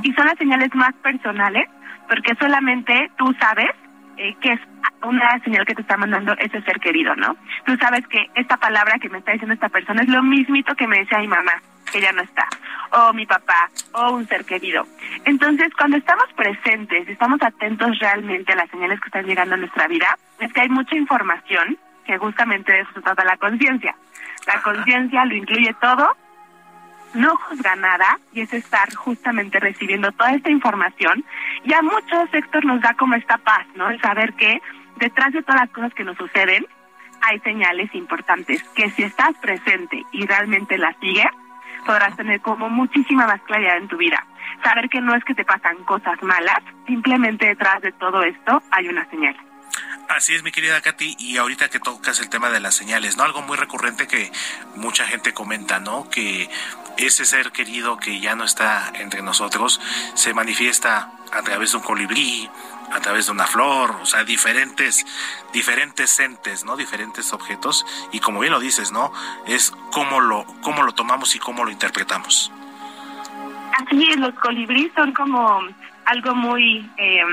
y 0.01 0.13
son 0.13 0.25
las 0.25 0.37
señales 0.37 0.73
más 0.73 0.93
personales 0.95 1.67
porque 2.07 2.35
solamente 2.35 3.11
tú 3.17 3.33
sabes 3.39 3.71
eh, 4.17 4.35
que 4.41 4.53
es 4.53 4.59
una 5.03 5.39
señal 5.43 5.65
que 5.65 5.75
te 5.75 5.81
está 5.81 5.97
mandando 5.97 6.33
ese 6.37 6.61
ser 6.61 6.79
querido, 6.79 7.15
¿no? 7.15 7.35
Tú 7.65 7.75
sabes 7.77 8.07
que 8.07 8.29
esta 8.35 8.57
palabra 8.57 8.99
que 8.99 9.09
me 9.09 9.19
está 9.19 9.31
diciendo 9.31 9.53
esta 9.53 9.69
persona 9.69 10.01
es 10.01 10.09
lo 10.09 10.23
mismito 10.23 10.75
que 10.75 10.87
me 10.87 10.99
decía 10.99 11.19
mi 11.19 11.27
mamá 11.27 11.53
que 11.93 12.01
ya 12.01 12.11
no 12.11 12.23
está, 12.23 12.47
o 12.91 13.13
mi 13.13 13.25
papá, 13.27 13.69
o 13.93 14.13
un 14.13 14.27
ser 14.27 14.43
querido. 14.45 14.85
Entonces, 15.25 15.71
cuando 15.77 15.97
estamos 15.97 16.25
presentes, 16.35 17.07
estamos 17.07 17.39
atentos 17.43 17.99
realmente 17.99 18.51
a 18.51 18.55
las 18.55 18.69
señales 18.71 18.99
que 18.99 19.07
están 19.07 19.25
llegando 19.25 19.53
a 19.53 19.59
nuestra 19.59 19.87
vida, 19.87 20.17
es 20.39 20.51
que 20.51 20.61
hay 20.61 20.69
mucha 20.69 20.95
información 20.95 21.77
que 22.05 22.17
justamente 22.17 22.71
de 22.71 22.81
eso 22.81 22.91
se 22.95 23.01
trata 23.01 23.23
la 23.23 23.37
conciencia. 23.37 23.95
La 24.47 24.61
conciencia 24.61 25.23
lo 25.23 25.35
incluye 25.35 25.73
todo, 25.79 26.17
no 27.13 27.37
juzga 27.37 27.75
nada 27.75 28.17
y 28.33 28.41
es 28.41 28.51
estar 28.53 28.93
justamente 28.95 29.59
recibiendo 29.59 30.11
toda 30.11 30.31
esta 30.31 30.49
información 30.49 31.23
y 31.63 31.73
a 31.73 31.81
muchos 31.83 32.29
sectores 32.31 32.65
nos 32.65 32.81
da 32.81 32.95
como 32.95 33.13
esta 33.13 33.37
paz, 33.37 33.67
¿no? 33.75 33.91
El 33.91 34.01
saber 34.01 34.33
que 34.33 34.59
detrás 34.97 35.31
de 35.31 35.43
todas 35.43 35.61
las 35.61 35.69
cosas 35.69 35.93
que 35.93 36.03
nos 36.03 36.17
suceden 36.17 36.65
hay 37.21 37.39
señales 37.39 37.93
importantes 37.93 38.63
que 38.75 38.89
si 38.89 39.03
estás 39.03 39.37
presente 39.37 40.03
y 40.11 40.25
realmente 40.25 40.77
las 40.77 40.97
sigues, 40.97 41.27
podrás 41.83 42.15
tener 42.15 42.41
como 42.41 42.69
muchísima 42.69 43.27
más 43.27 43.41
claridad 43.41 43.77
en 43.77 43.87
tu 43.87 43.97
vida. 43.97 44.25
Saber 44.63 44.89
que 44.89 45.01
no 45.01 45.15
es 45.15 45.23
que 45.23 45.35
te 45.35 45.45
pasan 45.45 45.83
cosas 45.83 46.21
malas, 46.21 46.59
simplemente 46.87 47.45
detrás 47.45 47.81
de 47.81 47.91
todo 47.93 48.23
esto 48.23 48.61
hay 48.71 48.87
una 48.87 49.07
señal. 49.09 49.35
Así 50.09 50.35
es, 50.35 50.43
mi 50.43 50.51
querida 50.51 50.81
Katy, 50.81 51.15
y 51.17 51.37
ahorita 51.37 51.69
que 51.69 51.79
tocas 51.79 52.19
el 52.19 52.29
tema 52.29 52.49
de 52.49 52.59
las 52.59 52.75
señales, 52.75 53.17
¿no? 53.17 53.23
Algo 53.23 53.41
muy 53.41 53.57
recurrente 53.57 54.07
que 54.07 54.31
mucha 54.75 55.05
gente 55.05 55.33
comenta, 55.33 55.79
¿no? 55.79 56.09
Que 56.09 56.49
ese 56.97 57.25
ser 57.25 57.51
querido 57.51 57.97
que 57.97 58.19
ya 58.19 58.35
no 58.35 58.43
está 58.43 58.91
entre 58.95 59.21
nosotros 59.21 59.81
se 60.13 60.33
manifiesta 60.33 61.11
a 61.31 61.41
través 61.41 61.71
de 61.71 61.77
un 61.77 61.83
colibrí, 61.83 62.49
a 62.93 62.99
través 62.99 63.25
de 63.25 63.31
una 63.31 63.47
flor, 63.47 63.91
o 64.01 64.05
sea, 64.05 64.23
diferentes, 64.23 65.05
diferentes 65.51 66.19
entes, 66.19 66.63
¿no? 66.63 66.77
Diferentes 66.77 67.33
objetos. 67.33 67.85
Y 68.11 68.19
como 68.19 68.39
bien 68.39 68.53
lo 68.53 68.59
dices, 68.59 68.91
¿no? 68.91 69.11
Es 69.47 69.71
cómo 69.91 70.19
lo, 70.19 70.45
cómo 70.61 70.83
lo 70.83 70.93
tomamos 70.93 71.35
y 71.35 71.39
cómo 71.39 71.65
lo 71.65 71.71
interpretamos. 71.71 72.51
Así 73.73 74.07
es, 74.09 74.17
los 74.17 74.33
colibríes 74.35 74.91
son 74.95 75.11
como 75.13 75.61
algo 76.05 76.35
muy, 76.35 76.89
eh, 76.97 77.23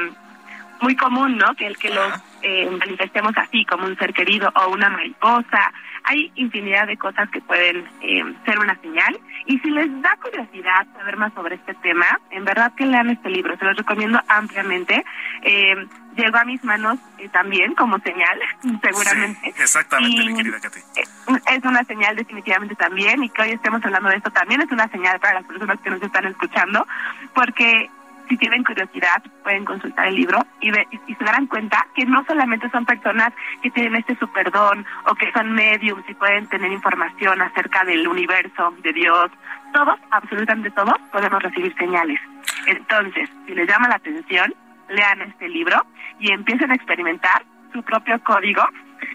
muy 0.81 0.97
común, 0.97 1.37
¿no? 1.37 1.55
Que 1.55 1.67
el 1.67 1.77
que 1.77 1.91
los 1.91 2.13
eh, 2.43 2.71
manifestemos 2.71 3.37
así, 3.37 3.65
como 3.67 3.87
un 3.87 3.97
ser 3.99 4.15
querido 4.15 4.51
o 4.55 4.71
una 4.71 4.89
mariposa. 4.89 5.73
Hay 6.11 6.33
infinidad 6.35 6.89
de 6.89 6.97
cosas 6.97 7.31
que 7.31 7.41
pueden 7.41 7.85
eh, 8.03 8.23
ser 8.45 8.59
una 8.59 8.77
señal. 8.81 9.19
Y 9.47 9.59
si 9.61 9.71
les 9.71 9.89
da 10.03 10.17
curiosidad 10.21 10.87
saber 10.97 11.17
más 11.17 11.33
sobre 11.35 11.55
este 11.55 11.75
tema, 11.75 12.21
en 12.31 12.45
verdad 12.45 12.73
que 12.75 12.85
lean 12.85 13.11
este 13.11 13.31
libro, 13.31 13.57
se 13.57 13.65
los 13.65 13.77
recomiendo 13.77 14.21
ampliamente. 14.29 15.05
Eh, 15.43 15.77
llegó 16.17 16.39
a 16.39 16.45
mis 16.45 16.63
manos 16.65 16.99
eh, 17.19 17.29
también 17.29 17.75
como 17.75 17.99
señal, 18.01 18.41
seguramente. 18.83 19.55
exactamente, 19.57 20.25
mi 20.25 20.35
querida 20.35 20.59
Katy. 20.61 20.81
Eh, 20.97 21.05
es 21.53 21.65
una 21.65 21.85
señal 21.85 22.17
definitivamente 22.17 22.75
también, 22.75 23.23
y 23.23 23.29
que 23.29 23.43
hoy 23.43 23.51
estemos 23.51 23.85
hablando 23.85 24.09
de 24.09 24.17
esto 24.17 24.31
también 24.31 24.63
es 24.63 24.71
una 24.73 24.89
señal 24.89 25.21
para 25.21 25.35
las 25.35 25.45
personas 25.45 25.79
que 25.81 25.91
nos 25.91 26.03
están 26.03 26.27
escuchando, 26.27 26.87
porque 27.35 27.89
si 28.31 28.37
tienen 28.37 28.63
curiosidad, 28.63 29.21
pueden 29.43 29.65
consultar 29.65 30.07
el 30.07 30.15
libro 30.15 30.39
y, 30.61 30.71
y, 30.71 31.15
se 31.17 31.25
darán 31.25 31.49
cuenta 31.49 31.85
que 31.97 32.07
no 32.07 32.25
solamente 32.27 32.71
son 32.71 32.87
personas 32.87 33.33
que 33.61 33.73
tienen 33.73 33.97
este 33.97 34.17
superdón 34.17 34.87
o 35.07 35.15
que 35.17 35.31
son 35.33 35.53
mediums 35.53 36.09
y 36.09 36.15
pueden 36.15 36.47
tener 36.47 36.71
información 36.71 37.43
acerca 37.43 37.85
del 37.85 38.07
universo, 38.07 38.73
de 38.83 38.93
Dios. 38.93 39.33
Todos, 39.73 39.99
absolutamente 40.13 40.71
todos, 40.71 40.95
podemos 41.11 41.43
recibir 41.43 41.75
señales. 41.77 42.21
Entonces, 42.69 43.29
si 43.47 43.55
les 43.55 43.69
llama 43.69 43.89
la 43.89 43.97
atención, 43.97 44.55
lean 44.89 45.23
este 45.23 45.49
libro 45.49 45.85
y 46.21 46.31
empiecen 46.31 46.71
a 46.71 46.75
experimentar 46.75 47.45
su 47.73 47.83
propio 47.83 48.23
código 48.23 48.63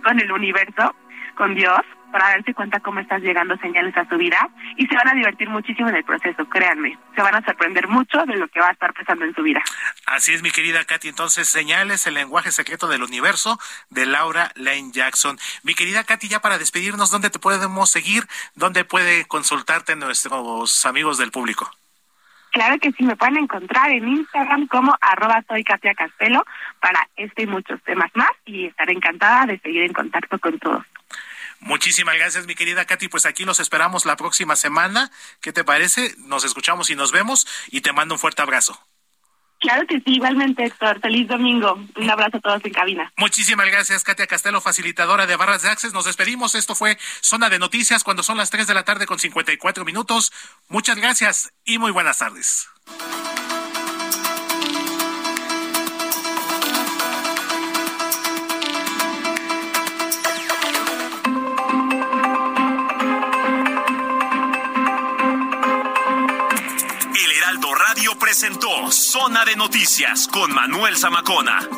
con 0.03 0.19
el 0.19 0.29
universo, 0.29 0.93
con 1.35 1.55
Dios, 1.55 1.81
para 2.15 2.29
darse 2.29 2.53
cuenta 2.53 2.79
cómo 2.79 3.01
estás 3.01 3.21
llegando 3.21 3.57
señales 3.57 3.93
a 3.97 4.07
su 4.07 4.15
vida 4.15 4.49
y 4.77 4.87
se 4.87 4.95
van 4.95 5.09
a 5.09 5.13
divertir 5.13 5.49
muchísimo 5.49 5.89
en 5.89 5.95
el 5.95 6.05
proceso, 6.05 6.47
créanme. 6.47 6.97
Se 7.13 7.21
van 7.21 7.35
a 7.35 7.43
sorprender 7.43 7.89
mucho 7.89 8.25
de 8.25 8.37
lo 8.37 8.47
que 8.47 8.61
va 8.61 8.69
a 8.69 8.71
estar 8.71 8.93
pasando 8.93 9.25
en 9.25 9.35
su 9.35 9.43
vida. 9.43 9.61
Así 10.05 10.33
es, 10.33 10.41
mi 10.41 10.49
querida 10.49 10.85
Katy. 10.85 11.09
Entonces, 11.09 11.49
señales, 11.49 12.07
el 12.07 12.13
lenguaje 12.13 12.53
secreto 12.53 12.87
del 12.87 13.03
universo 13.03 13.59
de 13.89 14.05
Laura 14.05 14.53
Lane 14.55 14.91
Jackson. 14.93 15.37
Mi 15.63 15.75
querida 15.75 16.05
Katy, 16.05 16.29
ya 16.29 16.39
para 16.39 16.57
despedirnos, 16.57 17.11
¿dónde 17.11 17.29
te 17.29 17.37
podemos 17.37 17.91
seguir? 17.91 18.23
¿Dónde 18.55 18.85
puede 18.85 19.25
consultarte 19.25 19.97
nuestros 19.97 20.85
amigos 20.85 21.17
del 21.17 21.31
público? 21.31 21.69
Claro 22.51 22.79
que 22.79 22.93
sí, 22.93 23.03
me 23.03 23.17
pueden 23.17 23.39
encontrar 23.39 23.89
en 23.89 24.07
Instagram 24.07 24.67
como 24.67 24.95
arroba 25.01 25.43
soy 25.49 25.65
Katia 25.65 25.93
Castelo 25.93 26.45
para 26.79 27.09
este 27.17 27.41
y 27.41 27.47
muchos 27.47 27.83
temas 27.83 28.09
más 28.13 28.31
y 28.45 28.67
estaré 28.67 28.93
encantada 28.93 29.47
de 29.47 29.59
seguir 29.59 29.81
en 29.81 29.91
contacto 29.91 30.39
con 30.39 30.57
todos. 30.59 30.85
Muchísimas 31.65 32.15
gracias, 32.15 32.45
mi 32.45 32.53
querida 32.53 32.85
Katy. 32.85 33.07
Pues 33.07 33.25
aquí 33.25 33.43
los 33.43 33.59
esperamos 33.59 34.05
la 34.05 34.15
próxima 34.15 34.55
semana. 34.55 35.11
¿Qué 35.41 35.51
te 35.51 35.63
parece? 35.63 36.13
Nos 36.19 36.45
escuchamos 36.45 36.91
y 36.91 36.95
nos 36.95 37.11
vemos 37.11 37.47
y 37.71 37.81
te 37.81 37.91
mando 37.91 38.13
un 38.13 38.19
fuerte 38.19 38.43
abrazo. 38.43 38.79
Claro 39.59 39.87
que 39.87 39.95
sí, 39.95 40.13
igualmente, 40.13 40.63
Héctor. 40.63 41.01
Feliz 41.01 41.27
domingo. 41.27 41.73
Un 41.95 42.09
abrazo 42.09 42.37
a 42.37 42.39
todos 42.39 42.63
en 42.63 42.71
cabina. 42.71 43.11
Muchísimas 43.17 43.65
gracias, 43.65 44.03
Katia 44.03 44.27
Castelo, 44.27 44.61
facilitadora 44.61 45.25
de 45.25 45.35
Barras 45.37 45.63
de 45.63 45.69
Access. 45.69 45.91
Nos 45.91 46.05
despedimos. 46.05 46.53
Esto 46.53 46.75
fue 46.75 46.99
Zona 47.21 47.49
de 47.49 47.57
Noticias 47.57 48.03
cuando 48.03 48.21
son 48.21 48.37
las 48.37 48.51
3 48.51 48.67
de 48.67 48.73
la 48.75 48.83
tarde 48.83 49.07
con 49.07 49.17
54 49.17 49.85
minutos. 49.85 50.31
Muchas 50.69 50.97
gracias 50.97 51.51
y 51.63 51.79
muy 51.79 51.89
buenas 51.89 52.19
tardes. 52.19 52.69
Presentó 68.38 68.91
Zona 68.91 69.45
de 69.45 69.56
Noticias 69.56 70.28
con 70.28 70.53
Manuel 70.53 70.98
Zamacona. 70.98 71.70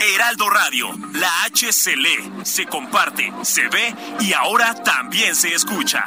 Heraldo 0.00 0.48
Radio, 0.48 0.88
la 1.12 1.42
H 1.44 1.70
se 1.70 1.94
lee, 1.94 2.32
se 2.44 2.64
comparte, 2.64 3.30
se 3.42 3.68
ve 3.68 3.94
y 4.20 4.32
ahora 4.32 4.82
también 4.82 5.36
se 5.36 5.52
escucha. 5.52 6.06